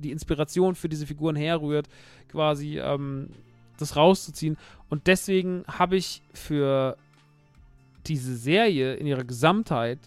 die 0.00 0.10
Inspiration 0.10 0.74
für 0.74 0.88
diese 0.88 1.06
Figuren 1.06 1.36
herrührt, 1.36 1.88
quasi 2.28 2.78
ähm, 2.78 3.30
das 3.80 3.96
rauszuziehen. 3.96 4.56
Und 4.88 5.06
deswegen 5.06 5.64
habe 5.66 5.96
ich 5.96 6.22
für 6.32 6.96
diese 8.06 8.36
Serie 8.36 8.94
in 8.94 9.06
ihrer 9.06 9.24
Gesamtheit 9.24 9.98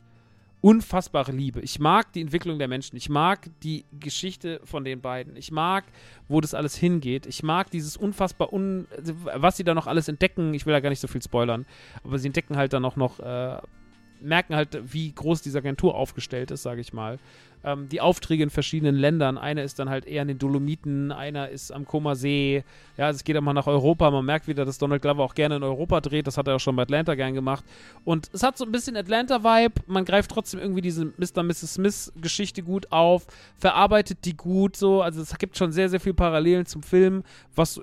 unfassbare 0.61 1.31
Liebe. 1.31 1.60
Ich 1.61 1.80
mag 1.80 2.14
die 2.14 2.22
Entwicklung 2.22 2.60
der 2.60 2.68
Menschen. 2.68 2.95
Ich 2.95 3.10
mag 3.10 3.49
die 3.64 3.84
Geschichte 3.99 4.61
von 4.64 4.84
den 4.84 5.02
beiden. 5.02 5.35
Ich 5.35 5.52
mag, 5.52 5.84
wo 6.27 6.39
das 6.39 6.53
alles 6.53 6.76
hingeht. 6.76 7.26
Ich 7.26 7.41
mag 7.41 7.72
dieses 7.72 7.98
unfassbar 7.98 8.53
un, 8.53 8.88
was 9.35 9.57
sie 9.57 9.64
da 9.64 9.73
noch 9.73 9.88
alles 9.88 10.07
entdecken. 10.07 10.53
Ich 10.53 10.65
will 10.65 10.73
da 10.73 10.80
gar 10.80 10.89
nicht 10.89 10.99
so 10.99 11.07
viel 11.07 11.22
spoilern, 11.22 11.65
aber 12.03 12.19
sie 12.19 12.27
entdecken 12.27 12.57
halt 12.57 12.73
dann 12.73 12.85
auch 12.85 12.95
noch, 12.95 13.19
äh, 13.19 13.57
merken 14.22 14.56
halt, 14.56 14.93
wie 14.93 15.11
groß 15.11 15.41
diese 15.41 15.57
Agentur 15.57 15.95
aufgestellt 15.95 16.52
ist, 16.52 16.61
sage 16.61 16.81
ich 16.81 16.93
mal 16.93 17.18
ähm, 17.63 17.89
die 17.89 18.01
Aufträge 18.01 18.43
in 18.43 18.49
verschiedenen 18.49 18.95
Ländern. 18.95 19.38
Einer 19.38 19.63
ist 19.63 19.79
dann 19.79 19.89
halt 19.89 20.05
eher 20.05 20.21
in 20.21 20.27
den 20.27 20.39
Dolomiten, 20.39 21.11
einer 21.11 21.49
ist 21.49 21.71
am 21.71 21.85
Koma 21.85 22.15
See. 22.15 22.63
Ja, 22.97 23.07
also 23.07 23.17
es 23.17 23.23
geht 23.23 23.35
immer 23.35 23.53
nach 23.53 23.67
Europa. 23.67 24.09
Man 24.11 24.25
merkt 24.25 24.47
wieder, 24.47 24.65
dass 24.65 24.77
Donald 24.77 25.01
Glover 25.01 25.23
auch 25.23 25.35
gerne 25.35 25.55
in 25.57 25.63
Europa 25.63 26.01
dreht. 26.01 26.27
Das 26.27 26.38
hat 26.38 26.47
er 26.47 26.55
auch 26.55 26.59
schon 26.59 26.75
bei 26.75 26.83
Atlanta 26.83 27.15
gern 27.15 27.33
gemacht. 27.33 27.63
Und 28.03 28.29
es 28.33 28.43
hat 28.43 28.57
so 28.57 28.65
ein 28.65 28.71
bisschen 28.71 28.95
Atlanta-Vibe. 28.95 29.81
Man 29.88 30.05
greift 30.05 30.31
trotzdem 30.31 30.59
irgendwie 30.59 30.81
diese 30.81 31.05
Mr. 31.17 31.43
Mrs. 31.43 31.75
Smith-Geschichte 31.75 32.63
gut 32.63 32.91
auf, 32.91 33.27
verarbeitet 33.57 34.19
die 34.25 34.35
gut 34.35 34.75
so. 34.75 35.01
Also 35.01 35.21
es 35.21 35.38
gibt 35.38 35.57
schon 35.57 35.71
sehr, 35.71 35.89
sehr 35.89 35.99
viel 35.99 36.13
Parallelen 36.13 36.65
zum 36.65 36.83
Film, 36.83 37.23
was 37.55 37.75
so 37.75 37.81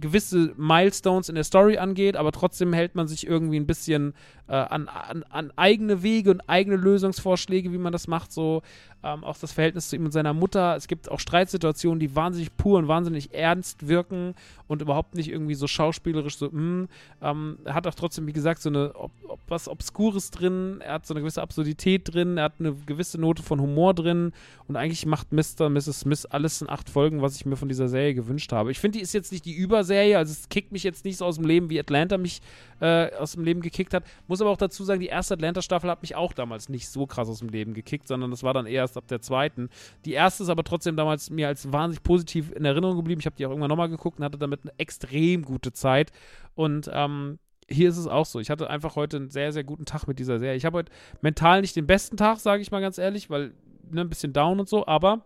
gewisse 0.00 0.52
Milestones 0.56 1.28
in 1.28 1.34
der 1.34 1.44
Story 1.44 1.78
angeht, 1.78 2.16
aber 2.16 2.32
trotzdem 2.32 2.72
hält 2.72 2.94
man 2.94 3.08
sich 3.08 3.26
irgendwie 3.26 3.58
ein 3.58 3.66
bisschen 3.66 4.14
äh, 4.48 4.54
an, 4.54 4.88
an, 4.88 5.24
an 5.24 5.52
eigene 5.56 6.02
Wege 6.02 6.30
und 6.30 6.40
eigene 6.48 6.76
Lösungsvorschläge, 6.76 7.72
wie 7.72 7.78
man 7.78 7.92
das 7.92 8.08
macht. 8.08 8.32
So 8.32 8.62
ähm, 9.02 9.24
auch 9.24 9.36
das 9.38 9.52
Verhältnis 9.52 9.88
zu 9.88 9.96
ihm 9.96 10.04
und 10.04 10.10
seiner 10.10 10.32
Mutter. 10.32 10.76
Es 10.76 10.88
gibt 10.88 11.10
auch 11.10 11.20
Streitsituationen, 11.20 12.00
die 12.00 12.14
wahnsinnig 12.16 12.56
pur 12.56 12.78
und 12.78 12.88
wahnsinnig 12.88 13.34
ernst 13.34 13.88
wirken 13.88 14.34
und 14.68 14.82
überhaupt 14.82 15.14
nicht 15.14 15.28
irgendwie 15.28 15.54
so 15.54 15.66
schauspielerisch 15.66 16.38
so, 16.38 16.50
mh. 16.50 16.88
Ähm, 17.22 17.58
er 17.64 17.74
hat 17.74 17.86
auch 17.86 17.94
trotzdem, 17.94 18.26
wie 18.26 18.32
gesagt, 18.32 18.62
so 18.62 18.68
eine 18.68 18.94
ob, 18.94 19.12
ob 19.28 19.40
was 19.48 19.68
Obskures 19.68 20.30
drin, 20.30 20.80
er 20.80 20.94
hat 20.94 21.06
so 21.06 21.14
eine 21.14 21.20
gewisse 21.20 21.42
Absurdität 21.42 22.12
drin, 22.12 22.38
er 22.38 22.44
hat 22.44 22.54
eine 22.58 22.74
gewisse 22.86 23.20
Note 23.20 23.42
von 23.42 23.60
Humor 23.60 23.94
drin 23.94 24.32
und 24.68 24.76
eigentlich 24.76 25.06
macht 25.06 25.32
Mr. 25.32 25.68
Mrs. 25.68 26.00
Smith 26.00 26.26
alles 26.26 26.60
in 26.62 26.68
acht 26.68 26.90
Folgen, 26.90 27.22
was 27.22 27.36
ich 27.36 27.46
mir 27.46 27.56
von 27.56 27.68
dieser 27.68 27.88
Serie 27.88 28.14
gewünscht 28.14 28.52
habe. 28.52 28.70
Ich 28.70 28.80
finde, 28.80 28.98
die 28.98 29.02
ist 29.02 29.12
jetzt 29.12 29.32
nicht 29.32 29.44
die 29.44 29.54
Überserie, 29.54 30.18
also 30.18 30.32
es 30.32 30.48
kickt 30.48 30.72
mich 30.72 30.82
jetzt 30.82 31.04
nicht 31.04 31.18
so 31.18 31.24
aus 31.24 31.36
dem 31.36 31.44
Leben, 31.44 31.70
wie 31.70 31.78
Atlanta 31.78 32.18
mich 32.18 32.40
äh, 32.80 33.12
aus 33.14 33.32
dem 33.32 33.44
Leben 33.44 33.60
gekickt 33.60 33.94
hat. 33.94 34.04
Muss 34.26 34.40
aber 34.40 34.50
auch 34.50 34.56
dazu 34.56 34.84
sagen, 34.84 35.00
die 35.00 35.06
erste 35.06 35.34
Atlanta-Staffel 35.34 35.90
hat 35.90 36.02
mich 36.02 36.14
auch 36.14 36.32
damals 36.32 36.68
nicht 36.68 36.88
so 36.88 37.06
krass 37.06 37.28
aus 37.28 37.38
dem 37.38 37.48
Leben 37.48 37.74
gekickt, 37.74 38.08
sondern 38.08 38.30
das 38.30 38.42
war 38.42 38.54
dann 38.54 38.66
eher 38.66 38.85
erst 38.86 38.96
ab 38.96 39.06
der 39.08 39.20
zweiten. 39.20 39.68
Die 40.04 40.12
erste 40.12 40.42
ist 40.42 40.48
aber 40.48 40.64
trotzdem 40.64 40.96
damals 40.96 41.30
mir 41.30 41.48
als 41.48 41.72
wahnsinnig 41.72 42.02
positiv 42.02 42.52
in 42.52 42.64
Erinnerung 42.64 42.96
geblieben. 42.96 43.20
Ich 43.20 43.26
habe 43.26 43.36
die 43.36 43.46
auch 43.46 43.50
irgendwann 43.50 43.68
nochmal 43.68 43.88
geguckt 43.88 44.18
und 44.18 44.24
hatte 44.24 44.38
damit 44.38 44.60
eine 44.62 44.72
extrem 44.78 45.44
gute 45.44 45.72
Zeit. 45.72 46.12
Und 46.54 46.90
ähm, 46.92 47.38
hier 47.68 47.88
ist 47.88 47.96
es 47.96 48.06
auch 48.06 48.26
so. 48.26 48.40
Ich 48.40 48.50
hatte 48.50 48.70
einfach 48.70 48.96
heute 48.96 49.16
einen 49.16 49.30
sehr, 49.30 49.52
sehr 49.52 49.64
guten 49.64 49.84
Tag 49.84 50.06
mit 50.06 50.18
dieser 50.18 50.38
Serie. 50.38 50.56
Ich 50.56 50.64
habe 50.64 50.78
heute 50.78 50.92
mental 51.20 51.60
nicht 51.60 51.76
den 51.76 51.86
besten 51.86 52.16
Tag, 52.16 52.38
sage 52.38 52.62
ich 52.62 52.70
mal 52.70 52.80
ganz 52.80 52.98
ehrlich, 52.98 53.28
weil 53.28 53.52
ne, 53.90 54.02
ein 54.02 54.08
bisschen 54.08 54.32
down 54.32 54.60
und 54.60 54.68
so, 54.68 54.86
aber 54.86 55.24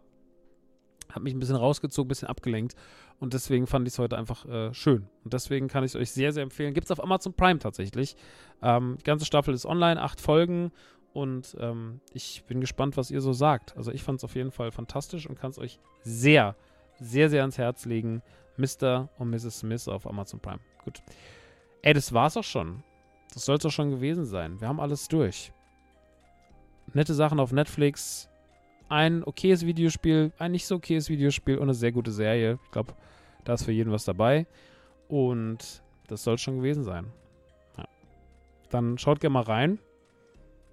habe 1.11 1.25
mich 1.25 1.35
ein 1.35 1.41
bisschen 1.41 1.57
rausgezogen, 1.57 2.07
ein 2.07 2.09
bisschen 2.09 2.29
abgelenkt 2.29 2.77
und 3.21 3.35
deswegen 3.35 3.67
fand 3.67 3.87
ich 3.87 3.95
es 3.95 3.99
heute 3.99 4.17
einfach 4.17 4.47
äh, 4.47 4.73
schön. 4.73 5.07
Und 5.25 5.35
deswegen 5.35 5.69
kann 5.69 5.85
ich 5.85 5.93
es 5.93 5.97
euch 5.97 6.11
sehr, 6.11 6.33
sehr 6.33 6.43
empfehlen. 6.43 6.73
Gibt 6.73 6.87
es 6.87 6.91
auf 6.91 7.03
Amazon 7.03 7.35
Prime 7.35 7.59
tatsächlich. 7.59 8.17
Ähm, 8.63 8.97
die 8.99 9.05
ganze 9.05 9.27
Staffel 9.27 9.53
ist 9.53 9.67
online, 9.67 10.01
acht 10.01 10.21
Folgen 10.21 10.73
und 11.13 11.57
ähm, 11.59 12.01
ich 12.13 12.45
bin 12.47 12.61
gespannt, 12.61 12.97
was 12.97 13.11
ihr 13.11 13.21
so 13.21 13.33
sagt. 13.33 13.77
Also 13.77 13.91
ich 13.91 14.03
fand 14.03 14.19
es 14.19 14.25
auf 14.25 14.35
jeden 14.35 14.53
Fall 14.53 14.71
fantastisch 14.71 15.27
und 15.27 15.39
kann 15.39 15.51
es 15.51 15.59
euch 15.59 15.79
sehr, 16.03 16.55
sehr, 17.01 17.29
sehr 17.31 17.41
ans 17.43 17.59
Herz 17.59 17.85
legen. 17.85 18.23
Mr. 18.57 19.09
und 19.19 19.31
Mrs. 19.31 19.61
Smith 19.61 19.89
auf 19.89 20.07
Amazon 20.07 20.39
Prime. 20.39 20.61
Gut. 20.85 21.03
Ey, 21.83 21.95
das 21.95 22.13
war's 22.13 22.37
auch 22.37 22.45
schon. 22.45 22.83
Das 23.33 23.45
soll 23.45 23.57
es 23.57 23.65
auch 23.65 23.71
schon 23.71 23.91
gewesen 23.91 24.25
sein. 24.25 24.61
Wir 24.61 24.69
haben 24.69 24.81
alles 24.81 25.09
durch. 25.09 25.53
Nette 26.93 27.15
Sachen 27.15 27.41
auf 27.41 27.53
Netflix. 27.53 28.29
Ein 28.89 29.23
okayes 29.23 29.65
Videospiel, 29.65 30.33
ein 30.39 30.51
nicht 30.51 30.67
so 30.67 30.77
okayes 30.77 31.09
Videospiel 31.09 31.57
und 31.57 31.65
eine 31.65 31.75
sehr 31.75 31.93
gute 31.93 32.11
Serie. 32.11 32.59
Ich 32.65 32.71
glaube, 32.73 32.93
da 33.45 33.55
ist 33.55 33.65
für 33.65 33.73
jeden 33.73 33.93
was 33.93 34.05
dabei. 34.05 34.47
Und 35.09 35.83
das 36.09 36.25
soll 36.25 36.39
schon 36.39 36.57
gewesen 36.57 36.83
sein. 36.83 37.07
Ja. 37.79 37.85
Dann 38.69 38.99
schaut 38.99 39.21
gerne 39.21 39.35
mal 39.35 39.43
rein. 39.43 39.79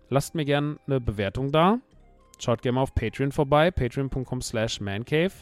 Lasst 0.09 0.35
mir 0.35 0.45
gerne 0.45 0.77
eine 0.87 1.01
Bewertung 1.01 1.51
da. 1.51 1.79
Schaut 2.39 2.61
gerne 2.61 2.75
mal 2.75 2.81
auf 2.81 2.93
Patreon 2.93 3.31
vorbei. 3.31 3.71
Patreon.com 3.71 4.41
slash 4.41 4.79
mancave. 4.79 5.33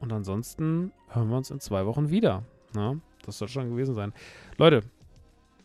Und 0.00 0.12
ansonsten 0.12 0.92
hören 1.08 1.28
wir 1.28 1.36
uns 1.36 1.50
in 1.50 1.60
zwei 1.60 1.86
Wochen 1.86 2.10
wieder. 2.10 2.42
Na? 2.74 2.96
Das 3.24 3.38
soll 3.38 3.48
schon 3.48 3.70
gewesen 3.70 3.94
sein. 3.94 4.12
Leute, 4.56 4.82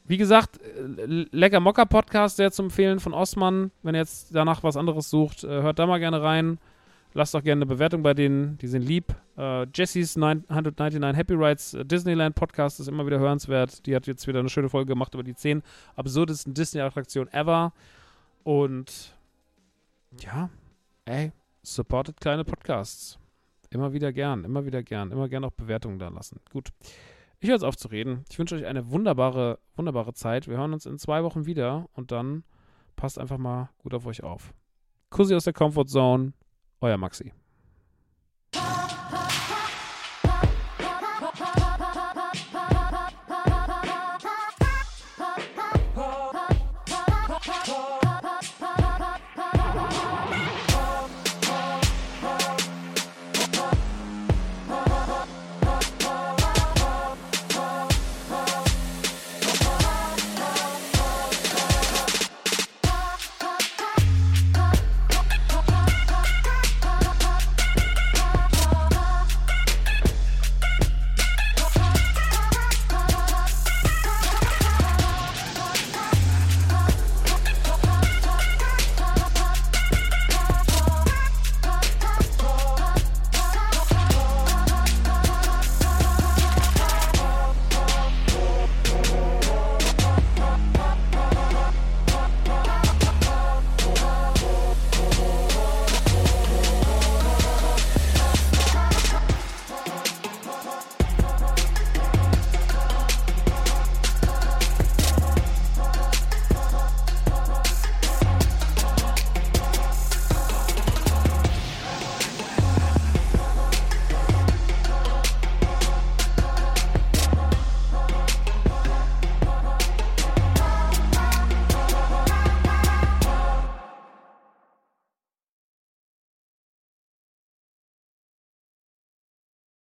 wie 0.06 0.18
gesagt, 0.18 0.62
äh, 0.62 1.26
lecker 1.32 1.60
Mocker 1.60 1.86
Podcast, 1.86 2.38
sehr 2.38 2.52
zu 2.52 2.64
empfehlen 2.64 3.00
von 3.00 3.14
Osman. 3.14 3.72
Wenn 3.84 3.96
ihr 3.96 4.00
jetzt 4.00 4.34
danach 4.34 4.64
was 4.64 4.78
anderes 4.78 5.10
sucht, 5.10 5.44
äh, 5.44 5.48
hört 5.48 5.80
da 5.80 5.88
mal 5.88 6.00
gerne 6.00 6.22
rein. 6.22 6.60
Lasst 7.14 7.36
auch 7.36 7.44
gerne 7.44 7.60
eine 7.60 7.66
Bewertung 7.66 8.04
bei 8.04 8.14
denen, 8.14 8.58
die 8.60 8.68
sind 8.68 8.84
lieb. 8.84 9.16
Äh, 9.38 9.66
Jessys 9.74 10.16
199 10.16 11.18
Happy 11.18 11.34
Rides 11.34 11.74
äh, 11.74 11.84
Disneyland 11.84 12.36
Podcast 12.36 12.80
ist 12.80 12.88
immer 12.88 13.06
wieder 13.06 13.20
hörenswert. 13.20 13.86
Die 13.86 13.96
hat 13.96 14.08
jetzt 14.08 14.28
wieder 14.28 14.40
eine 14.40 14.50
schöne 14.50 14.70
Folge 14.70 14.90
gemacht 14.90 15.14
über 15.14 15.24
die 15.24 15.34
10 15.34 15.64
absurdesten 15.96 16.54
Disney-Attraktionen 16.54 17.32
ever. 17.34 17.74
Und 18.48 19.14
ja, 20.22 20.50
ey, 21.04 21.34
supportet 21.64 22.22
kleine 22.22 22.46
Podcasts. 22.46 23.20
Immer 23.72 23.92
wieder 23.92 24.14
gern, 24.14 24.46
immer 24.46 24.66
wieder 24.66 24.84
gern, 24.84 25.12
immer 25.12 25.28
gern 25.28 25.44
auch 25.44 25.52
Bewertungen 25.52 26.00
da 26.00 26.08
lassen. 26.08 26.40
Gut. 26.54 26.70
Ich 27.42 27.50
höre 27.50 27.56
jetzt 27.56 27.66
auf 27.66 27.76
zu 27.76 27.90
reden. 27.90 28.24
Ich 28.30 28.40
wünsche 28.40 28.56
euch 28.56 28.66
eine 28.66 28.90
wunderbare, 28.90 29.60
wunderbare 29.76 30.14
Zeit. 30.14 30.48
Wir 30.48 30.56
hören 30.56 30.72
uns 30.72 30.86
in 30.86 30.98
zwei 30.98 31.26
Wochen 31.26 31.46
wieder 31.46 31.90
und 31.92 32.14
dann 32.14 32.46
passt 32.96 33.20
einfach 33.20 33.38
mal 33.38 33.70
gut 33.80 33.94
auf 33.94 34.06
euch 34.06 34.24
auf. 34.24 34.54
Kussi 35.10 35.36
aus 35.36 35.44
der 35.44 35.52
Comfort 35.52 35.88
Zone, 35.88 36.32
euer 36.80 36.96
Maxi. 36.96 37.34